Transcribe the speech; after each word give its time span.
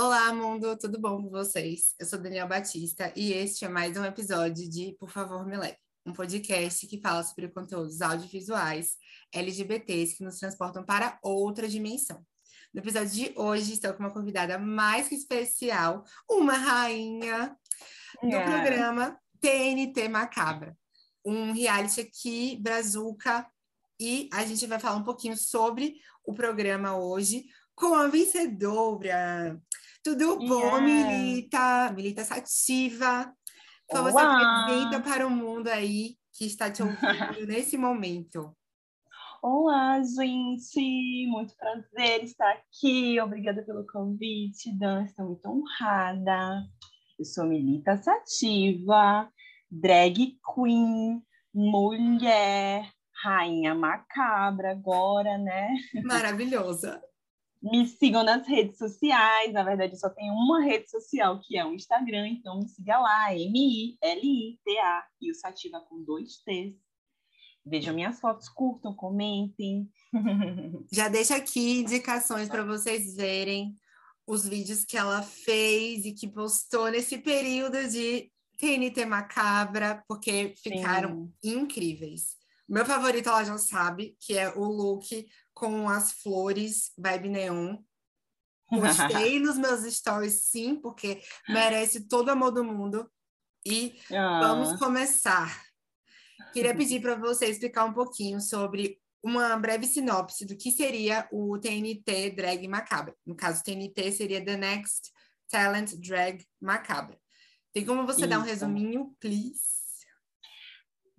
Olá, 0.00 0.32
mundo, 0.32 0.78
tudo 0.78 0.96
bom 0.96 1.24
com 1.24 1.28
vocês? 1.28 1.92
Eu 1.98 2.06
sou 2.06 2.20
Daniel 2.20 2.46
Batista 2.46 3.12
e 3.16 3.32
este 3.32 3.64
é 3.64 3.68
mais 3.68 3.96
um 3.96 4.04
episódio 4.04 4.70
de 4.70 4.94
Por 4.96 5.10
Favor 5.10 5.44
Me 5.44 5.56
Leve, 5.56 5.76
um 6.06 6.12
podcast 6.12 6.86
que 6.86 7.00
fala 7.00 7.24
sobre 7.24 7.48
conteúdos 7.48 8.00
audiovisuais 8.00 8.94
LGBTs 9.34 10.16
que 10.16 10.22
nos 10.22 10.38
transportam 10.38 10.84
para 10.84 11.18
outra 11.20 11.66
dimensão. 11.66 12.24
No 12.72 12.80
episódio 12.80 13.10
de 13.10 13.32
hoje, 13.34 13.72
estou 13.72 13.92
com 13.92 14.04
uma 14.04 14.12
convidada 14.12 14.56
mais 14.56 15.08
que 15.08 15.16
especial, 15.16 16.04
uma 16.30 16.54
rainha 16.54 17.56
do 18.22 18.28
yeah. 18.28 18.52
programa 18.52 19.18
TNT 19.40 20.08
Macabra, 20.08 20.78
um 21.24 21.50
reality 21.50 22.02
aqui, 22.02 22.56
Brazuca, 22.62 23.44
e 23.98 24.30
a 24.32 24.46
gente 24.46 24.64
vai 24.68 24.78
falar 24.78 24.94
um 24.94 25.04
pouquinho 25.04 25.36
sobre 25.36 25.96
o 26.24 26.32
programa 26.32 26.96
hoje 26.96 27.46
com 27.74 27.94
a 27.94 28.06
vencedora 28.06 29.60
tudo 30.08 30.38
bom, 30.38 30.78
yeah. 30.78 30.80
Milita? 30.80 31.92
Milita 31.94 32.24
Sativa. 32.24 33.30
Então, 33.84 34.04
você 34.04 34.18
apresenta 34.18 35.00
para 35.00 35.26
o 35.26 35.30
mundo 35.30 35.68
aí 35.68 36.16
que 36.32 36.46
está 36.46 36.70
te 36.70 36.82
ouvindo 36.82 36.98
nesse 37.46 37.76
momento. 37.76 38.56
Olá, 39.42 40.00
gente! 40.02 41.26
Muito 41.28 41.54
prazer 41.56 42.24
estar 42.24 42.50
aqui. 42.52 43.20
Obrigada 43.20 43.62
pelo 43.62 43.86
convite, 43.86 44.74
Dan. 44.78 45.04
Estou 45.04 45.26
muito 45.26 45.46
honrada. 45.46 46.62
Eu 47.18 47.24
sou 47.26 47.44
Milita 47.44 48.00
Sativa, 48.02 49.30
drag 49.70 50.38
queen, 50.54 51.22
mulher, 51.54 52.90
rainha 53.22 53.74
macabra 53.74 54.70
agora, 54.70 55.36
né? 55.36 55.68
Maravilhosa. 56.04 56.98
Me 57.62 57.86
sigam 57.86 58.22
nas 58.22 58.46
redes 58.46 58.78
sociais. 58.78 59.52
Na 59.52 59.62
verdade, 59.62 59.98
só 59.98 60.08
tem 60.08 60.30
uma 60.30 60.60
rede 60.60 60.88
social 60.90 61.40
que 61.40 61.56
é 61.56 61.64
o 61.64 61.74
Instagram, 61.74 62.28
então 62.28 62.58
me 62.58 62.68
siga 62.68 62.98
lá, 62.98 63.34
M-I-L-I-T-A, 63.34 65.06
e 65.20 65.30
o 65.30 65.34
Sativa 65.34 65.80
com 65.80 66.02
dois 66.02 66.38
T's. 66.44 66.76
Vejam 67.66 67.94
minhas 67.94 68.18
fotos, 68.20 68.48
curtam, 68.48 68.94
comentem. 68.94 69.90
Já 70.90 71.08
deixa 71.08 71.36
aqui 71.36 71.80
indicações 71.80 72.48
para 72.48 72.64
vocês 72.64 73.14
verem 73.14 73.74
os 74.26 74.46
vídeos 74.46 74.84
que 74.84 74.96
ela 74.96 75.22
fez 75.22 76.04
e 76.04 76.12
que 76.12 76.28
postou 76.28 76.90
nesse 76.90 77.18
período 77.18 77.88
de 77.88 78.30
TNT 78.58 79.04
Macabra, 79.04 80.02
porque 80.06 80.54
ficaram 80.62 81.32
Sim. 81.42 81.60
incríveis. 81.60 82.36
Meu 82.68 82.84
favorito, 82.84 83.28
ela 83.28 83.44
já 83.44 83.56
sabe, 83.56 84.16
que 84.20 84.36
é 84.36 84.50
o 84.54 84.64
look 84.64 85.26
com 85.58 85.88
as 85.88 86.12
flores 86.12 86.92
Vibe 86.96 87.28
Neon. 87.30 87.78
Postei 88.70 89.40
nos 89.40 89.58
meus 89.58 89.82
stories, 89.94 90.44
sim, 90.44 90.76
porque 90.76 91.20
merece 91.48 92.06
todo 92.06 92.28
o 92.28 92.30
amor 92.30 92.52
do 92.52 92.62
mundo. 92.62 93.10
E 93.66 93.98
ah. 94.12 94.40
vamos 94.40 94.78
começar. 94.78 95.62
Queria 96.52 96.74
pedir 96.74 97.00
para 97.00 97.16
você 97.16 97.46
explicar 97.46 97.84
um 97.84 97.92
pouquinho 97.92 98.40
sobre 98.40 99.00
uma 99.22 99.56
breve 99.56 99.86
sinopse 99.86 100.46
do 100.46 100.56
que 100.56 100.70
seria 100.70 101.28
o 101.32 101.58
TNT 101.58 102.30
Drag 102.30 102.66
Macabra. 102.68 103.14
No 103.26 103.34
caso, 103.34 103.62
TNT 103.64 104.12
seria 104.12 104.44
The 104.44 104.56
Next 104.56 105.10
Talent 105.50 105.94
Drag 105.96 106.44
Macabra. 106.60 107.18
Tem 107.72 107.84
como 107.84 108.06
você 108.06 108.20
Isso. 108.20 108.30
dar 108.30 108.38
um 108.38 108.42
resuminho, 108.42 109.14
please? 109.18 109.77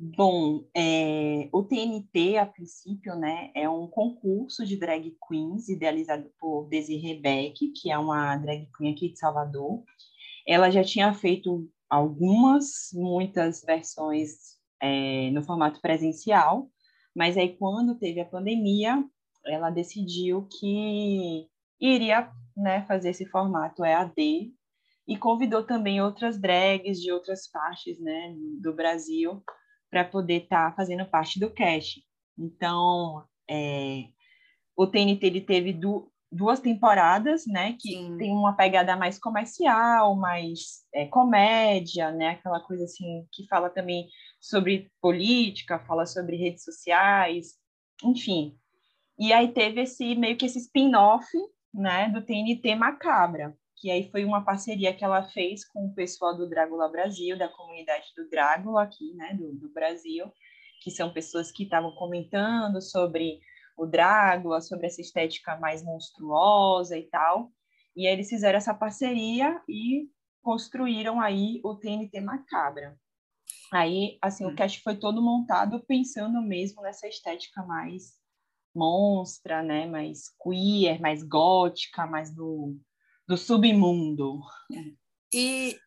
Bom, 0.01 0.63
é, 0.73 1.49
o 1.51 1.61
TNT, 1.61 2.37
a 2.37 2.45
princípio, 2.45 3.15
né, 3.15 3.51
é 3.53 3.69
um 3.69 3.85
concurso 3.85 4.65
de 4.65 4.77
drag 4.77 5.13
queens 5.27 5.67
idealizado 5.67 6.31
por 6.39 6.69
Desiree 6.69 7.19
Beck, 7.19 7.73
que 7.73 7.91
é 7.91 7.97
uma 7.97 8.37
drag 8.37 8.65
queen 8.77 8.93
aqui 8.93 9.09
de 9.09 9.19
Salvador. 9.19 9.83
Ela 10.47 10.71
já 10.71 10.85
tinha 10.85 11.13
feito 11.13 11.69
algumas, 11.89 12.91
muitas 12.93 13.61
versões 13.61 14.57
é, 14.81 15.31
no 15.31 15.43
formato 15.43 15.81
presencial, 15.81 16.69
mas 17.13 17.35
aí 17.35 17.57
quando 17.57 17.99
teve 17.99 18.21
a 18.21 18.25
pandemia, 18.25 19.03
ela 19.45 19.69
decidiu 19.69 20.47
que 20.49 21.45
iria 21.77 22.31
né, 22.55 22.85
fazer 22.85 23.09
esse 23.09 23.25
formato 23.25 23.83
EAD 23.83 24.53
e 25.05 25.17
convidou 25.17 25.61
também 25.65 26.01
outras 26.01 26.39
drags 26.39 27.01
de 27.01 27.11
outras 27.11 27.51
partes 27.51 27.99
né, 27.99 28.33
do 28.61 28.73
Brasil 28.73 29.43
para 29.89 30.05
poder 30.05 30.43
estar 30.43 30.69
tá 30.69 30.75
fazendo 30.75 31.05
parte 31.05 31.39
do 31.39 31.49
cast. 31.49 32.03
Então, 32.37 33.23
é, 33.49 34.05
o 34.75 34.87
TNT 34.87 35.25
ele 35.25 35.41
teve 35.41 35.73
du 35.73 36.11
duas 36.31 36.59
temporadas, 36.59 37.47
né, 37.47 37.75
que 37.79 37.89
Sim. 37.89 38.17
tem 38.17 38.31
uma 38.31 38.53
pegada 38.55 38.95
mais 38.95 39.17
comercial, 39.17 40.15
mais 40.15 40.83
é, 40.93 41.07
comédia, 41.07 42.11
né, 42.11 42.29
aquela 42.29 42.59
coisa 42.59 42.83
assim 42.83 43.25
que 43.31 43.47
fala 43.47 43.69
também 43.69 44.07
sobre 44.39 44.91
política, 45.01 45.79
fala 45.79 46.05
sobre 46.05 46.35
redes 46.35 46.63
sociais, 46.63 47.55
enfim. 48.03 48.55
E 49.17 49.33
aí 49.33 49.47
teve 49.51 49.81
esse 49.81 50.15
meio 50.15 50.37
que 50.37 50.45
esse 50.45 50.59
spin-off, 50.59 51.25
né, 51.73 52.09
do 52.09 52.21
TNT 52.21 52.75
Macabra, 52.75 53.57
que 53.79 53.89
aí 53.89 54.09
foi 54.11 54.25
uma 54.25 54.43
parceria 54.43 54.93
que 54.93 55.03
ela 55.03 55.23
fez 55.29 55.65
com 55.65 55.85
o 55.85 55.93
pessoal 55.93 56.35
do 56.35 56.49
Drácula 56.49 56.89
Brasil, 56.89 57.37
da 57.37 57.47
comunidade 57.47 58.07
do 58.15 58.29
Drácula 58.29 58.83
aqui, 58.83 59.13
né, 59.13 59.33
do, 59.33 59.53
do 59.55 59.73
Brasil, 59.73 60.25
que 60.83 60.91
são 60.91 61.13
pessoas 61.13 61.51
que 61.51 61.63
estavam 61.63 61.91
comentando 61.95 62.81
sobre 62.81 63.39
o 63.77 63.85
Drácula, 63.85 64.59
sobre 64.59 64.87
essa 64.87 64.99
estética 64.99 65.57
mais 65.57 65.81
monstruosa 65.81 66.97
e 66.97 67.03
tal. 67.03 67.51
E 67.95 68.05
aí 68.05 68.13
eles 68.13 68.29
fizeram 68.29 68.57
essa 68.57 68.73
parceria 68.73 69.61
e 69.67 70.09
construíram 70.41 71.19
aí 71.21 71.61
o 71.63 71.75
TNT 71.75 72.19
Macabra. 72.19 72.97
Aí, 73.71 74.17
assim, 74.21 74.45
o 74.45 74.49
hum. 74.49 74.55
cast 74.55 74.81
foi 74.81 74.97
todo 74.97 75.21
montado 75.21 75.83
pensando 75.85 76.41
mesmo 76.41 76.81
nessa 76.81 77.07
estética 77.07 77.63
mais 77.63 78.19
monstra, 78.75 79.63
né, 79.63 79.85
mais 79.87 80.29
queer, 80.41 80.99
mais 80.99 81.23
gótica, 81.23 82.05
mais 82.05 82.33
do 82.33 82.77
do 83.29 83.37
submundo. 83.37 84.41
E 85.31 85.77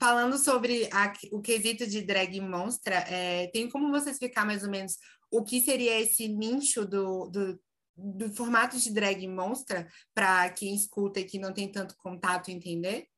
falando 0.00 0.38
sobre 0.38 0.88
a, 0.92 1.12
o 1.32 1.42
quesito 1.42 1.84
de 1.84 2.00
drag 2.00 2.40
monstra, 2.40 2.94
é, 2.94 3.48
tem 3.48 3.68
como 3.68 3.90
você 3.90 4.10
explicar 4.10 4.46
mais 4.46 4.62
ou 4.62 4.70
menos 4.70 4.96
o 5.28 5.42
que 5.42 5.60
seria 5.60 5.98
esse 5.98 6.28
nicho 6.28 6.86
do, 6.86 7.28
do, 7.28 7.60
do 7.96 8.32
formato 8.32 8.78
de 8.78 8.94
drag 8.94 9.26
monstra 9.26 9.88
para 10.14 10.48
quem 10.50 10.76
escuta 10.76 11.18
e 11.18 11.24
que 11.24 11.40
não 11.40 11.52
tem 11.52 11.72
tanto 11.72 11.96
contato 11.96 12.52
entender? 12.52 13.08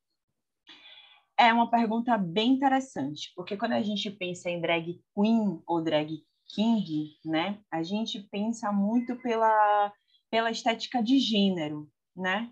É 1.39 1.53
uma 1.53 1.71
pergunta 1.71 2.17
bem 2.17 2.53
interessante, 2.53 3.33
porque 3.37 3.55
quando 3.55 3.73
a 3.73 3.83
gente 3.83 4.11
pensa 4.11 4.49
em 4.49 4.63
drag 4.63 4.99
queen 5.15 5.61
ou 5.67 5.83
drag 5.83 6.25
king, 6.55 7.19
né, 7.23 7.61
a 7.71 7.83
gente 7.83 8.23
pensa 8.31 8.73
muito 8.73 9.15
pela, 9.17 9.93
pela 10.31 10.51
estética 10.51 11.03
de 11.03 11.19
gênero, 11.19 11.91
né? 12.17 12.51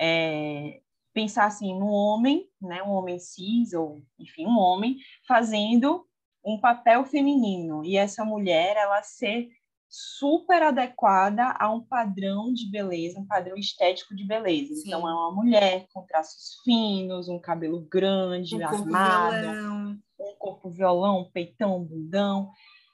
É, 0.00 0.80
pensar 1.12 1.46
assim 1.46 1.78
no 1.78 1.88
homem, 1.88 2.48
né, 2.60 2.82
um 2.82 2.90
homem 2.90 3.18
cis 3.18 3.72
ou 3.72 4.00
enfim 4.18 4.46
um 4.46 4.58
homem 4.58 4.96
fazendo 5.26 6.06
um 6.44 6.60
papel 6.60 7.04
feminino 7.04 7.84
e 7.84 7.96
essa 7.96 8.24
mulher 8.24 8.76
ela 8.76 9.02
ser 9.02 9.48
super 9.88 10.62
adequada 10.62 11.54
a 11.58 11.70
um 11.72 11.80
padrão 11.80 12.52
de 12.52 12.70
beleza, 12.70 13.18
um 13.18 13.26
padrão 13.26 13.56
estético 13.56 14.14
de 14.14 14.24
beleza. 14.24 14.74
Sim. 14.74 14.88
Então 14.88 15.08
é 15.08 15.12
uma 15.12 15.32
mulher 15.32 15.86
com 15.92 16.04
traços 16.04 16.60
finos, 16.62 17.28
um 17.28 17.38
cabelo 17.38 17.80
grande, 17.90 18.54
um 18.54 18.66
armado, 18.66 19.40
violão. 19.40 19.98
um 20.20 20.34
corpo 20.38 20.70
violão, 20.70 21.20
um 21.20 21.30
peitão, 21.30 21.78
um 21.78 21.84
bundão. 21.84 22.50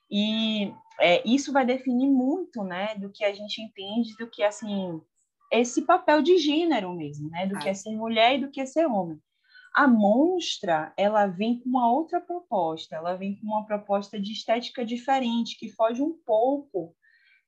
E 0.08 0.72
é, 1.00 1.28
isso 1.28 1.52
vai 1.52 1.66
definir 1.66 2.06
muito, 2.06 2.62
né, 2.62 2.94
do 2.94 3.10
que 3.10 3.24
a 3.24 3.34
gente 3.34 3.60
entende, 3.60 4.16
do 4.16 4.30
que 4.30 4.42
assim 4.42 5.00
esse 5.50 5.82
papel 5.82 6.22
de 6.22 6.38
gênero 6.38 6.92
mesmo, 6.94 7.30
né? 7.30 7.46
Do 7.46 7.58
que 7.58 7.68
é 7.68 7.74
ser 7.74 7.94
mulher 7.96 8.36
e 8.36 8.40
do 8.40 8.50
que 8.50 8.60
é 8.60 8.66
ser 8.66 8.86
homem. 8.86 9.18
A 9.74 9.88
monstra, 9.88 10.92
ela 10.96 11.26
vem 11.26 11.58
com 11.58 11.68
uma 11.68 11.90
outra 11.90 12.20
proposta, 12.20 12.94
ela 12.94 13.16
vem 13.16 13.36
com 13.36 13.46
uma 13.46 13.66
proposta 13.66 14.20
de 14.20 14.32
estética 14.32 14.84
diferente, 14.84 15.58
que 15.58 15.68
foge 15.68 16.00
um 16.00 16.16
pouco 16.24 16.94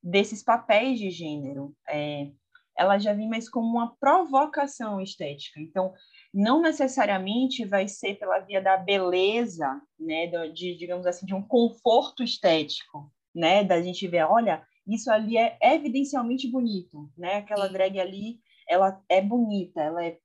desses 0.03 0.43
papéis 0.43 0.99
de 0.99 1.11
gênero. 1.11 1.73
É, 1.89 2.31
ela 2.77 2.99
já 2.99 3.13
vem 3.13 3.29
mais 3.29 3.49
como 3.49 3.67
uma 3.67 3.97
provocação 3.97 5.01
estética. 5.01 5.61
Então, 5.61 5.95
não 6.33 6.61
necessariamente 6.61 7.65
vai 7.65 7.89
ser 7.89 8.17
pela 8.17 8.41
via 8.41 8.61
da 8.61 8.77
beleza, 8.77 9.81
né, 9.99 10.27
de, 10.53 10.77
digamos 10.77 11.07
assim, 11.07 11.25
de 11.25 11.35
um 11.35 11.43
conforto 11.43 12.23
estético, 12.23 13.11
né, 13.35 13.65
da 13.65 13.81
gente 13.81 14.07
ver, 14.07 14.25
olha, 14.25 14.63
isso 14.87 15.11
ali 15.11 15.37
é 15.37 15.59
evidencialmente 15.62 16.49
bonito, 16.49 17.11
né? 17.17 17.37
Aquela 17.37 17.69
drag 17.69 17.99
ali, 17.99 18.41
ela 18.69 19.03
é 19.09 19.21
bonita, 19.21 19.81
ela 19.81 20.05
é, 20.05 20.19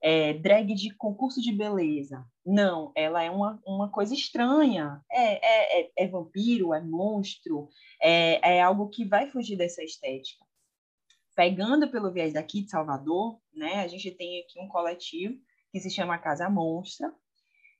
é, 0.00 0.32
drag 0.34 0.74
de 0.74 0.94
concurso 0.94 1.40
de 1.40 1.52
beleza. 1.52 2.24
Não, 2.44 2.92
ela 2.94 3.22
é 3.22 3.30
uma, 3.30 3.60
uma 3.66 3.90
coisa 3.90 4.14
estranha. 4.14 5.02
É, 5.10 5.34
é, 5.34 5.80
é, 5.80 5.90
é 5.96 6.08
vampiro, 6.08 6.72
é 6.72 6.80
monstro, 6.80 7.68
é, 8.00 8.56
é 8.56 8.62
algo 8.62 8.88
que 8.88 9.04
vai 9.04 9.28
fugir 9.28 9.56
dessa 9.56 9.82
estética. 9.82 10.44
pegando 11.34 11.90
pelo 11.90 12.10
viés 12.10 12.32
daqui 12.32 12.62
de 12.62 12.70
Salvador, 12.70 13.38
né, 13.52 13.80
a 13.80 13.88
gente 13.88 14.10
tem 14.10 14.40
aqui 14.40 14.58
um 14.58 14.68
coletivo 14.68 15.38
que 15.70 15.80
se 15.80 15.90
chama 15.90 16.16
Casa 16.16 16.48
Monstra, 16.48 17.12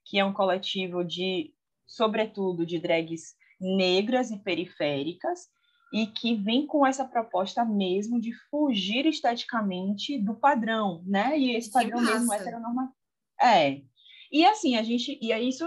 que 0.05 0.19
é 0.19 0.25
um 0.25 0.33
coletivo 0.33 1.03
de, 1.03 1.55
sobretudo, 1.87 2.67
de 2.67 2.79
drags 2.79 3.35
negras 3.59 4.31
e 4.31 4.38
periféricas, 4.38 5.49
e 5.93 6.06
que 6.06 6.35
vem 6.35 6.67
com 6.67 6.87
essa 6.87 7.05
proposta 7.05 7.65
mesmo 7.65 8.21
de 8.21 8.33
fugir 8.50 9.06
esteticamente 9.06 10.19
do 10.19 10.35
padrão, 10.35 11.03
né? 11.06 11.38
E 11.38 11.55
esse 11.55 11.71
padrão 11.71 12.00
mesmo 12.00 12.33
heteronormativo. 12.33 12.97
É. 13.41 13.83
E 14.31 14.44
assim, 14.44 14.77
a 14.77 14.83
gente. 14.83 15.19
E 15.23 15.33
é 15.33 15.41
isso 15.41 15.65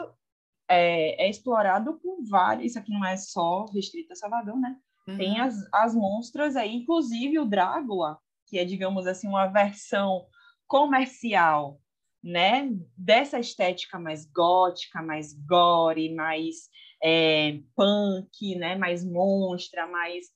é, 0.68 1.26
é, 1.26 1.30
explorado 1.30 2.00
por 2.00 2.24
vários. 2.30 2.72
Isso 2.72 2.80
aqui 2.80 2.92
não 2.92 3.06
é 3.06 3.18
só 3.18 3.66
restrito 3.74 4.14
a 4.14 4.16
Salvador, 4.16 4.58
né? 4.58 4.76
Uhum. 5.08 5.18
Tem 5.18 5.40
as, 5.40 5.56
as 5.74 5.96
monstras 5.96 6.56
aí, 6.56 6.76
inclusive 6.76 7.40
o 7.40 7.46
Drácula, 7.46 8.20
que 8.48 8.60
é, 8.60 8.66
digamos 8.66 9.08
assim, 9.08 9.28
uma 9.28 9.48
versão 9.48 10.28
comercial, 10.68 11.80
né? 12.24 12.70
Dessa 12.96 13.40
estética 13.40 13.98
mais 13.98 14.26
gótica, 14.26 15.02
mais 15.02 15.34
gore, 15.34 16.14
mais 16.14 16.70
é, 17.04 17.60
punk, 17.76 18.56
né? 18.56 18.76
Mais 18.76 19.04
monstra, 19.04 19.88
mais 19.88 20.28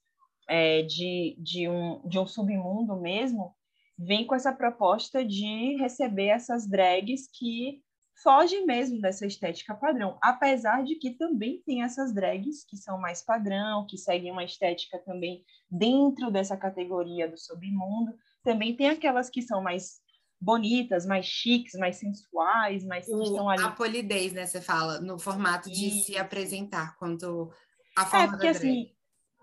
é, 0.48 0.82
de, 0.84 1.36
de, 1.40 1.70
um, 1.70 2.02
de 2.08 2.20
um 2.20 2.26
submundo 2.26 2.96
mesmo, 3.00 3.56
vem 3.98 4.26
com 4.26 4.36
essa 4.36 4.54
proposta 4.54 5.24
de 5.24 5.76
receber 5.78 6.28
essas 6.28 6.68
drags 6.68 7.30
que 7.32 7.82
foge 8.22 8.62
mesmo 8.62 9.02
dessa 9.02 9.26
estética 9.26 9.74
padrão, 9.74 10.18
apesar 10.22 10.84
de 10.84 10.96
que 10.96 11.12
também 11.12 11.62
tem 11.66 11.84
essas 11.84 12.14
drags 12.14 12.64
que 12.64 12.78
são 12.78 13.00
mais 13.00 13.24
padrão, 13.24 13.86
que 13.88 13.98
seguem 13.98 14.32
uma 14.32 14.44
estética 14.44 15.00
também 15.00 15.44
dentro 15.70 16.30
dessa 16.30 16.56
categoria 16.56 17.28
do 17.28 17.38
submundo, 17.38 18.14
também 18.44 18.76
tem 18.76 18.90
aquelas 18.90 19.30
que 19.30 19.42
são 19.42 19.62
mais 19.62 20.03
bonitas, 20.44 21.06
mais 21.06 21.26
chiques, 21.26 21.74
mais 21.76 21.96
sensuais, 21.96 22.84
mais 22.86 23.06
que 23.06 23.12
estão 23.12 23.50
ali. 23.50 23.64
A 23.64 23.72
polidez, 23.72 24.34
né, 24.34 24.46
você 24.46 24.62
fala, 24.62 25.00
no 25.00 25.18
formato 25.18 25.72
de 25.72 25.88
isso. 25.88 26.08
se 26.08 26.18
apresentar, 26.18 26.98
quanto 26.98 27.52
a 27.98 28.06
forma 28.06 28.26
é, 28.26 28.28
porque, 28.28 28.48
da 28.48 28.52
drag. 28.52 28.70
assim, 28.70 28.92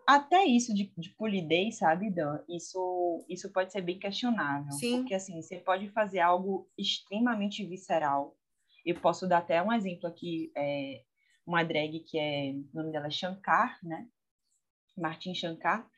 até 0.07 0.45
isso 0.45 0.75
de, 0.75 0.93
de 0.97 1.11
polidez, 1.11 1.79
sabe, 1.79 2.11
Dan? 2.11 2.41
Isso, 2.49 3.25
isso 3.29 3.51
pode 3.51 3.73
ser 3.73 3.81
bem 3.81 3.99
questionável. 3.99 4.71
Sim. 4.73 4.99
Porque, 4.99 5.15
assim, 5.15 5.41
você 5.41 5.57
pode 5.57 5.89
fazer 5.91 6.21
algo 6.21 6.69
extremamente 6.77 7.65
visceral, 7.65 8.37
eu 8.85 8.99
posso 9.01 9.27
dar 9.27 9.39
até 9.39 9.63
um 9.63 9.73
exemplo 9.73 10.09
aqui, 10.09 10.53
é, 10.57 11.03
uma 11.47 11.63
drag 11.63 12.01
que 12.01 12.19
é, 12.19 12.53
o 12.53 12.77
nome 12.77 12.93
dela 12.93 13.07
é 13.07 13.11
Shankar, 13.11 13.79
né? 13.83 14.07
Martin 14.97 15.35
Shankar. 15.35 15.89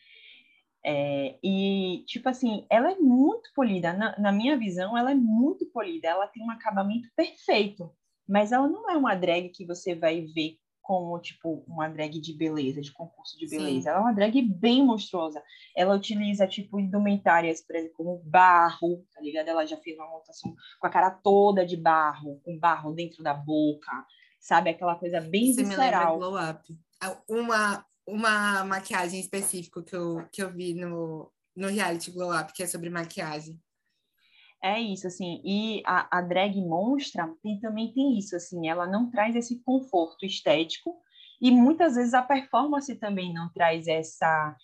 É, 0.85 1.39
e, 1.43 2.05
tipo 2.07 2.29
assim, 2.29 2.67
ela 2.69 2.91
é 2.91 2.97
muito 2.97 3.51
polida. 3.55 3.93
Na, 3.93 4.19
na, 4.19 4.33
minha 4.33 4.57
visão, 4.57 4.97
ela 4.99 5.13
é 5.13 5.15
muito 5.15 5.67
polida. 5.67 6.09
Ela 6.09 6.27
tem 6.27 6.43
um 6.43 6.51
acabamento 6.51 7.09
perfeito. 7.15 7.91
Mas 8.29 8.53
ela 8.53 8.69
não 8.69 8.91
é 8.91 8.97
uma 8.97 9.15
drag 9.15 9.49
que 9.51 9.67
você 9.67 9.95
vai 9.95 10.23
ver 10.23 10.59
como, 10.81 11.17
tipo, 11.21 11.65
uma 11.69 11.89
drag 11.89 12.21
de 12.21 12.37
beleza, 12.37 12.81
de 12.81 12.93
concurso 12.93 13.39
de 13.39 13.49
beleza. 13.49 13.83
Sim. 13.83 13.89
Ela 13.89 13.99
é 13.99 14.01
uma 14.01 14.13
drag 14.13 14.43
bem 14.43 14.85
monstruosa. 14.85 15.41
Ela 15.77 15.95
utiliza, 15.95 16.47
tipo, 16.47 16.81
indumentárias, 16.81 17.61
por 17.63 17.77
exemplo, 17.77 17.97
como 17.97 18.23
barro, 18.25 19.07
tá 19.15 19.21
ligado? 19.21 19.49
Ela 19.49 19.65
já 19.65 19.77
fez 19.77 19.97
uma 19.97 20.09
montação 20.09 20.55
com 20.81 20.87
a 20.87 20.91
cara 20.91 21.11
toda 21.11 21.65
de 21.65 21.77
barro, 21.77 22.41
com 22.45 22.59
barro 22.59 22.93
dentro 22.93 23.23
da 23.23 23.33
boca, 23.33 23.93
sabe? 24.41 24.71
Aquela 24.71 24.97
coisa 24.97 25.21
bem 25.21 25.53
Você 25.53 25.63
visceral. 25.63 26.15
Me 26.15 26.19
glow 26.19 26.51
up. 26.51 26.77
Uma, 27.29 27.85
uma 28.07 28.65
maquiagem 28.65 29.21
específica 29.21 29.83
que 29.83 29.95
eu, 29.95 30.27
que 30.33 30.43
eu 30.43 30.51
vi 30.51 30.75
no, 30.75 31.31
no 31.57 31.69
reality 31.69 32.11
Glow 32.11 32.35
Up, 32.37 32.53
que 32.53 32.63
é 32.63 32.67
sobre 32.67 32.91
maquiagem. 32.91 33.61
É 34.63 34.81
isso, 34.81 35.09
assim, 35.09 35.43
e 35.45 35.83
a, 35.85 36.19
a 36.19 36.23
drag 36.23 36.61
monstra 36.61 37.29
tem, 37.43 37.59
também 37.59 37.93
tem 37.93 38.17
isso, 38.17 38.37
assim, 38.37 38.69
ela 38.69 38.87
não 38.87 39.11
traz 39.11 39.35
esse 39.35 39.61
conforto 39.65 40.25
estético 40.25 41.01
e 41.41 41.51
muitas 41.51 41.97
vezes 41.97 42.15
a 42.15 42.23
performance 42.23 42.95
também 42.95 43.35
não 43.35 43.53
traz 43.53 43.89
essa 43.89 44.57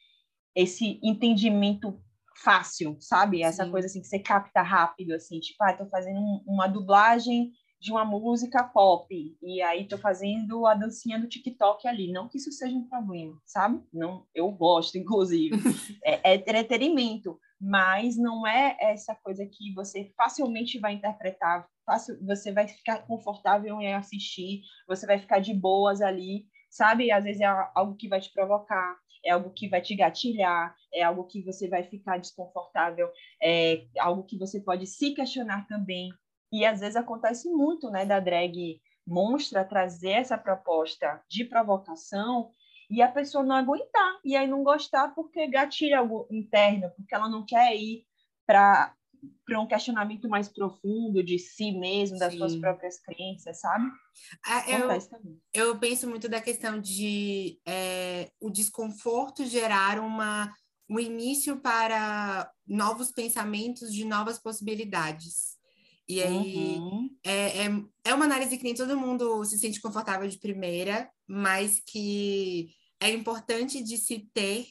esse 0.55 0.99
entendimento 1.03 2.01
fácil, 2.37 2.97
sabe? 3.01 3.43
Essa 3.43 3.65
Sim. 3.65 3.71
coisa 3.71 3.87
assim 3.87 4.01
que 4.01 4.07
você 4.07 4.19
capta 4.19 4.63
rápido, 4.63 5.13
assim, 5.13 5.39
tipo, 5.41 5.63
ah, 5.63 5.73
tô 5.73 5.87
fazendo 5.87 6.19
um, 6.19 6.43
uma 6.47 6.67
dublagem 6.67 7.53
de 7.81 7.93
uma 7.93 8.05
música 8.05 8.65
pop 8.65 9.07
e 9.43 9.63
aí 9.63 9.87
tô 9.87 9.97
fazendo 9.97 10.67
a 10.67 10.75
dancinha 10.75 11.19
do 11.19 11.29
TikTok 11.29 11.87
ali. 11.87 12.13
Não 12.13 12.29
que 12.29 12.39
isso 12.39 12.51
seja 12.51 12.77
um 12.77 12.89
problema, 12.89 13.41
sabe? 13.47 13.81
Não, 13.93 14.27
eu 14.35 14.51
gosto, 14.51 14.97
inclusive. 14.99 15.57
é, 16.05 16.33
é 16.33 16.35
entretenimento, 16.35 17.39
mas 17.61 18.17
não 18.17 18.47
é 18.47 18.77
essa 18.81 19.15
coisa 19.15 19.47
que 19.47 19.73
você 19.75 20.13
facilmente 20.17 20.79
vai 20.79 20.95
interpretar, 20.95 21.67
fácil, 21.85 22.19
você 22.25 22.53
vai 22.53 22.69
ficar 22.69 23.07
confortável 23.07 23.81
em 23.81 23.95
assistir, 23.95 24.63
você 24.87 25.07
vai 25.07 25.19
ficar 25.19 25.39
de 25.39 25.55
boas 25.55 26.01
ali, 26.01 26.47
sabe? 26.71 27.11
Às 27.11 27.25
vezes 27.25 27.41
é 27.41 27.47
algo 27.75 27.97
que 27.97 28.09
vai 28.09 28.21
te 28.21 28.33
provocar, 28.33 28.97
é 29.25 29.31
algo 29.31 29.51
que 29.51 29.69
vai 29.69 29.81
te 29.81 29.95
gatilhar, 29.95 30.75
é 30.93 31.03
algo 31.03 31.25
que 31.25 31.43
você 31.43 31.69
vai 31.69 31.83
ficar 31.83 32.19
desconfortável, 32.19 33.11
é 33.43 33.87
algo 33.99 34.25
que 34.25 34.39
você 34.39 34.61
pode 34.61 34.87
se 34.87 35.15
questionar 35.15 35.67
também. 35.67 36.11
E 36.53 36.65
às 36.65 36.81
vezes 36.81 36.97
acontece 36.97 37.49
muito, 37.49 37.91
né, 37.91 38.05
da 38.05 38.21
drag 38.21 38.81
monstra 39.07 39.65
trazer 39.65 40.11
essa 40.11 40.37
proposta 40.37 41.23
de 41.29 41.45
provocação 41.45 42.53
e 42.91 43.01
a 43.03 43.09
pessoa 43.09 43.43
não 43.43 43.57
aguentar, 43.57 44.19
e 44.25 44.37
aí 44.37 44.47
não 44.47 44.63
gostar 44.63 45.15
porque 45.15 45.47
gatilha 45.47 45.99
algo 45.99 46.27
interno, 46.31 46.91
porque 46.97 47.15
ela 47.15 47.29
não 47.29 47.45
quer 47.45 47.75
ir 47.75 48.07
para 48.47 48.95
para 49.45 49.61
um 49.61 49.67
questionamento 49.67 50.29
mais 50.29 50.49
profundo 50.49 51.25
de 51.25 51.41
si 51.41 51.73
mesmo, 51.73 52.19
das 52.21 52.33
Sim. 52.33 52.39
suas 52.39 52.55
próprias 52.55 53.01
crenças, 53.01 53.59
sabe? 53.59 53.91
Ah, 54.47 54.65
eu, 54.71 54.89
eu 55.53 55.79
penso 55.79 56.09
muito 56.09 56.29
da 56.29 56.41
questão 56.41 56.81
de 56.81 57.59
é, 57.67 58.31
o 58.41 58.49
desconforto 58.49 59.45
gerar 59.45 59.99
uma, 59.99 60.55
um 60.89 61.01
início 61.01 61.59
para 61.59 62.49
novos 62.65 63.11
pensamentos 63.11 63.93
de 63.93 64.05
novas 64.05 64.39
possibilidades. 64.39 65.58
E 66.09 66.23
aí 66.23 66.79
uhum. 66.79 67.11
é, 67.23 67.67
é, 67.67 67.85
é 68.05 68.15
uma 68.15 68.25
análise 68.25 68.57
que 68.57 68.65
nem 68.65 68.75
todo 68.75 68.99
mundo 68.99 69.45
se 69.45 69.59
sente 69.59 69.81
confortável 69.81 70.27
de 70.27 70.39
primeira, 70.39 71.11
mas 71.27 71.83
que 71.85 72.71
é 72.99 73.11
importante 73.11 73.83
de 73.83 73.99
se 73.99 74.29
ter. 74.33 74.69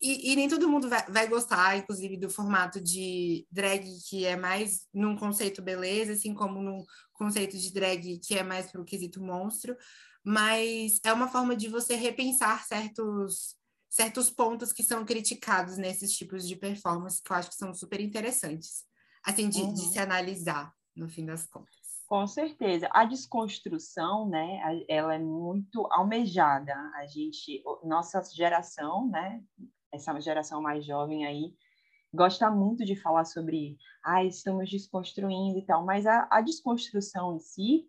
E, 0.00 0.32
e 0.32 0.36
nem 0.36 0.48
todo 0.48 0.68
mundo 0.68 0.88
vai, 0.88 1.04
vai, 1.10 1.26
gostar, 1.26 1.78
inclusive, 1.78 2.16
do 2.16 2.30
formato 2.30 2.80
de 2.80 3.46
drag 3.50 3.84
que 4.08 4.24
é 4.24 4.36
mais 4.36 4.86
num 4.92 5.16
conceito 5.16 5.62
beleza, 5.62 6.12
assim 6.12 6.34
como 6.34 6.62
num 6.62 6.84
conceito 7.14 7.56
de 7.58 7.72
drag 7.72 8.20
que 8.20 8.34
é 8.34 8.42
mais 8.42 8.70
para 8.70 8.80
o 8.80 8.84
quesito 8.84 9.22
monstro. 9.22 9.76
Mas 10.22 11.00
é 11.02 11.12
uma 11.12 11.28
forma 11.28 11.56
de 11.56 11.68
você 11.68 11.96
repensar 11.96 12.64
certos, 12.66 13.56
certos 13.88 14.30
pontos 14.30 14.72
que 14.72 14.82
são 14.82 15.04
criticados 15.04 15.76
nesses 15.76 16.12
tipos 16.12 16.46
de 16.46 16.54
performance, 16.54 17.22
que 17.22 17.32
eu 17.32 17.36
acho 17.36 17.48
que 17.48 17.56
são 17.56 17.72
super 17.72 18.00
interessantes, 18.00 18.84
assim, 19.26 19.48
de, 19.48 19.62
uhum. 19.62 19.74
de 19.74 19.80
se 19.80 19.98
analisar, 19.98 20.72
no 20.94 21.08
fim 21.08 21.26
das 21.26 21.46
contas. 21.46 21.74
Com 22.06 22.26
certeza. 22.26 22.88
A 22.92 23.04
desconstrução, 23.04 24.28
né, 24.28 24.60
ela 24.88 25.14
é 25.14 25.18
muito 25.18 25.86
almejada. 25.90 26.72
A 26.94 27.06
gente, 27.06 27.62
nossa 27.82 28.22
geração, 28.32 29.08
né, 29.08 29.42
essa 29.92 30.18
geração 30.20 30.62
mais 30.62 30.86
jovem 30.86 31.26
aí, 31.26 31.52
gosta 32.14 32.48
muito 32.48 32.84
de 32.84 32.94
falar 32.94 33.24
sobre, 33.24 33.76
ah, 34.04 34.24
estamos 34.24 34.70
desconstruindo 34.70 35.58
e 35.58 35.66
tal, 35.66 35.84
mas 35.84 36.06
a, 36.06 36.28
a 36.30 36.40
desconstrução 36.40 37.34
em 37.34 37.40
si 37.40 37.88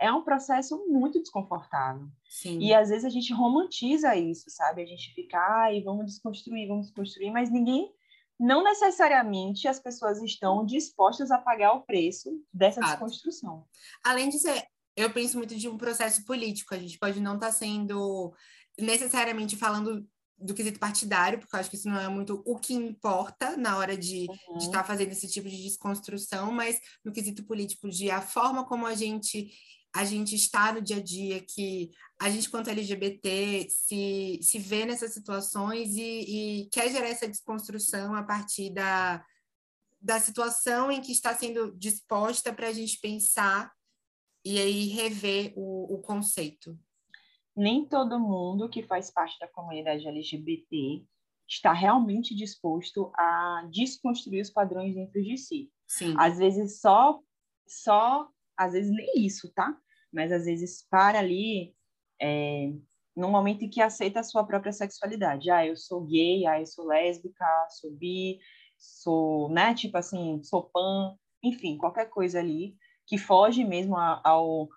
é 0.00 0.10
um 0.10 0.22
processo 0.22 0.86
muito 0.88 1.18
desconfortável. 1.18 2.08
Sim. 2.30 2.58
E 2.60 2.72
às 2.72 2.88
vezes 2.88 3.04
a 3.04 3.10
gente 3.10 3.32
romantiza 3.34 4.16
isso, 4.16 4.48
sabe? 4.48 4.82
A 4.82 4.86
gente 4.86 5.12
fica, 5.12 5.38
ai, 5.38 5.82
vamos 5.82 6.06
desconstruir, 6.06 6.68
vamos 6.68 6.86
desconstruir, 6.86 7.30
mas 7.30 7.50
ninguém 7.50 7.92
não 8.38 8.62
necessariamente 8.62 9.66
as 9.66 9.80
pessoas 9.80 10.22
estão 10.22 10.64
dispostas 10.64 11.30
a 11.30 11.38
pagar 11.38 11.72
o 11.72 11.82
preço 11.82 12.30
dessa 12.52 12.80
desconstrução. 12.80 13.64
Além 14.04 14.28
de 14.28 14.38
ser, 14.38 14.64
eu 14.96 15.12
penso 15.12 15.36
muito 15.36 15.56
de 15.56 15.68
um 15.68 15.76
processo 15.76 16.24
político, 16.24 16.74
a 16.74 16.78
gente 16.78 16.98
pode 16.98 17.20
não 17.20 17.34
estar 17.34 17.48
tá 17.48 17.52
sendo 17.52 18.32
necessariamente 18.78 19.56
falando 19.56 20.06
do 20.40 20.54
quesito 20.54 20.78
partidário, 20.78 21.38
porque 21.38 21.54
eu 21.54 21.60
acho 21.60 21.68
que 21.68 21.76
isso 21.76 21.88
não 21.88 21.98
é 21.98 22.08
muito 22.08 22.42
o 22.46 22.56
que 22.56 22.72
importa 22.72 23.56
na 23.56 23.76
hora 23.76 23.96
de 23.96 24.26
uhum. 24.28 24.58
estar 24.58 24.78
tá 24.78 24.84
fazendo 24.84 25.10
esse 25.10 25.26
tipo 25.26 25.48
de 25.48 25.60
desconstrução, 25.64 26.52
mas 26.52 26.78
no 27.04 27.12
quesito 27.12 27.44
político, 27.44 27.88
de 27.88 28.08
a 28.10 28.20
forma 28.20 28.64
como 28.64 28.86
a 28.86 28.94
gente 28.94 29.50
a 29.98 30.04
gente 30.04 30.36
está 30.36 30.72
no 30.72 30.80
dia 30.80 30.98
a 30.98 31.02
dia, 31.02 31.40
que 31.40 31.90
a 32.20 32.30
gente, 32.30 32.48
quanto 32.48 32.70
LGBT, 32.70 33.66
se, 33.68 34.38
se 34.40 34.56
vê 34.56 34.86
nessas 34.86 35.12
situações 35.12 35.96
e, 35.96 36.62
e 36.62 36.68
quer 36.70 36.88
gerar 36.88 37.08
essa 37.08 37.26
desconstrução 37.26 38.14
a 38.14 38.22
partir 38.22 38.70
da, 38.70 39.24
da 40.00 40.20
situação 40.20 40.92
em 40.92 41.00
que 41.00 41.10
está 41.10 41.34
sendo 41.34 41.76
disposta 41.76 42.52
para 42.52 42.68
a 42.68 42.72
gente 42.72 43.00
pensar 43.00 43.72
e 44.44 44.60
aí 44.60 44.86
rever 44.86 45.52
o, 45.56 45.96
o 45.96 45.98
conceito. 46.00 46.78
Nem 47.56 47.84
todo 47.84 48.20
mundo 48.20 48.68
que 48.68 48.84
faz 48.84 49.10
parte 49.10 49.36
da 49.40 49.48
comunidade 49.48 50.06
LGBT 50.06 51.04
está 51.48 51.72
realmente 51.72 52.36
disposto 52.36 53.10
a 53.16 53.68
desconstruir 53.72 54.42
os 54.42 54.50
padrões 54.50 54.94
dentro 54.94 55.20
de 55.20 55.36
si. 55.36 55.72
Sim. 55.88 56.14
Às 56.16 56.38
vezes 56.38 56.80
só, 56.80 57.18
só, 57.66 58.28
às 58.56 58.74
vezes 58.74 58.92
nem 58.92 59.26
isso, 59.26 59.52
tá? 59.52 59.76
Mas 60.12 60.32
às 60.32 60.44
vezes 60.44 60.86
para 60.90 61.18
ali 61.18 61.74
é, 62.20 62.72
no 63.18 63.28
momento 63.28 63.64
em 63.64 63.70
que 63.70 63.80
aceita 63.80 64.20
a 64.20 64.22
sua 64.22 64.44
própria 64.44 64.72
sexualidade. 64.72 65.50
Ah, 65.50 65.66
eu 65.66 65.76
sou 65.76 66.04
gay, 66.04 66.46
ah, 66.46 66.60
eu 66.60 66.66
sou 66.66 66.86
lésbica, 66.86 67.44
sou 67.70 67.90
bi, 67.90 68.38
sou, 68.76 69.48
né, 69.50 69.74
tipo 69.74 69.98
assim, 69.98 70.40
sou 70.44 70.62
pan, 70.62 71.16
enfim, 71.42 71.76
qualquer 71.76 72.08
coisa 72.08 72.38
ali 72.38 72.76
que 73.06 73.18
foge 73.18 73.64
mesmo 73.64 73.96
ao, 73.96 74.68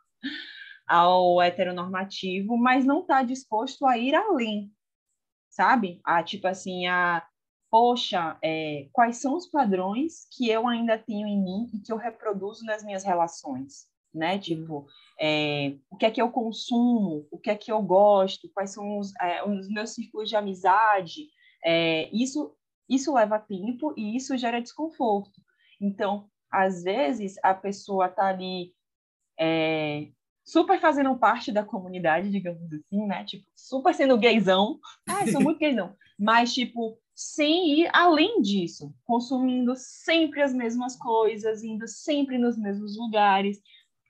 ao 0.88 1.41
heteronormativo, 1.41 2.57
mas 2.57 2.85
não 2.85 3.01
está 3.01 3.23
disposto 3.23 3.85
a 3.85 3.97
ir 3.97 4.15
além, 4.15 4.71
sabe? 5.50 6.00
A, 6.03 6.23
tipo 6.23 6.47
assim, 6.47 6.88
a, 6.88 7.25
poxa, 7.69 8.38
é, 8.41 8.89
quais 8.91 9.17
são 9.17 9.35
os 9.35 9.47
padrões 9.47 10.27
que 10.35 10.50
eu 10.50 10.67
ainda 10.67 10.97
tenho 10.97 11.27
em 11.27 11.43
mim 11.43 11.69
e 11.73 11.79
que 11.79 11.91
eu 11.91 11.97
reproduzo 11.97 12.65
nas 12.65 12.83
minhas 12.83 13.03
relações, 13.03 13.88
né? 14.13 14.38
Tipo, 14.38 14.86
é, 15.20 15.75
o 15.89 15.96
que 15.96 16.06
é 16.06 16.12
que 16.12 16.22
eu 16.22 16.30
consumo, 16.30 17.27
o 17.32 17.38
que 17.38 17.50
é 17.50 17.56
que 17.56 17.72
eu 17.72 17.82
gosto, 17.82 18.50
quais 18.53 18.72
são 18.72 19.00
os, 19.00 19.13
é, 19.22 19.44
os 19.44 19.70
meus 19.70 19.91
círculos 19.91 20.30
de 20.30 20.36
amizade. 20.36 21.30
É, 21.63 22.10
isso, 22.12 22.56
isso 22.89 23.13
leva 23.13 23.39
tempo 23.39 23.94
e 23.98 24.15
isso 24.15 24.38
gera 24.38 24.62
desconforto. 24.62 25.39
Então, 25.80 26.30
às 26.51 26.84
vezes, 26.84 27.36
a 27.44 27.53
pessoa 27.53 28.08
está 28.08 28.27
ali 28.27 28.74
é, 29.39 30.08
super 30.44 30.80
fazendo 30.80 31.18
parte 31.18 31.51
da 31.51 31.63
comunidade, 31.63 32.30
digamos 32.30 32.72
assim, 32.74 33.06
né? 33.06 33.24
Tipo, 33.24 33.46
super 33.56 33.94
sendo 33.94 34.18
gaysão. 34.18 34.80
Ah, 35.08 35.25
sou 35.32 35.41
muito 35.41 35.60
gaysão. 35.60 35.96
Mas, 36.20 36.53
tipo, 36.53 37.00
sem 37.15 37.80
ir 37.80 37.89
além 37.94 38.41
disso, 38.41 38.94
consumindo 39.06 39.74
sempre 39.75 40.41
as 40.41 40.53
mesmas 40.53 40.96
coisas, 40.96 41.63
indo 41.63 41.88
sempre 41.88 42.38
nos 42.38 42.58
mesmos 42.58 42.98
lugares. 42.98 43.60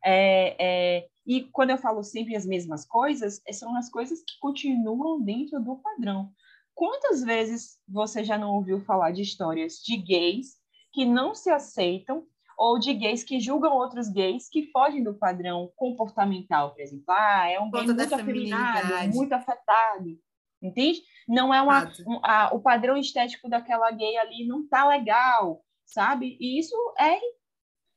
É, 0.03 0.55
é, 0.59 1.07
e 1.25 1.43
quando 1.43 1.69
eu 1.69 1.77
falo 1.77 2.03
sempre 2.03 2.35
as 2.35 2.45
mesmas 2.45 2.85
coisas, 2.85 3.41
são 3.51 3.75
as 3.75 3.89
coisas 3.89 4.19
que 4.23 4.39
continuam 4.39 5.21
dentro 5.21 5.59
do 5.59 5.77
padrão. 5.77 6.31
Quantas 6.73 7.23
vezes 7.23 7.79
você 7.87 8.23
já 8.23 8.37
não 8.37 8.55
ouviu 8.55 8.81
falar 8.81 9.11
de 9.11 9.21
histórias 9.21 9.75
de 9.75 9.97
gays 9.97 10.57
que 10.91 11.05
não 11.05 11.35
se 11.35 11.49
aceitam 11.49 12.25
ou 12.57 12.77
de 12.77 12.93
gays 12.93 13.23
que 13.23 13.39
julgam 13.39 13.73
outros 13.73 14.09
gays 14.09 14.49
que 14.49 14.71
fogem 14.71 15.03
do 15.03 15.13
padrão 15.13 15.71
comportamental, 15.75 16.71
por 16.71 16.81
exemplo, 16.81 17.05
ah, 17.09 17.49
é 17.49 17.59
um 17.59 17.71
gay 17.71 17.85
muito 17.85 18.13
afeminado, 18.13 19.13
muito 19.13 19.33
afetado, 19.33 20.19
entende? 20.61 21.01
Não 21.27 21.53
é 21.53 21.61
uma, 21.61 21.85
um, 22.05 22.19
a, 22.23 22.53
o 22.53 22.59
padrão 22.59 22.97
estético 22.97 23.49
daquela 23.49 23.89
gay 23.91 24.17
ali 24.17 24.45
não 24.45 24.67
tá 24.67 24.87
legal, 24.87 25.63
sabe? 25.85 26.37
E 26.39 26.59
isso 26.59 26.75
é 26.99 27.15
em 27.15 27.33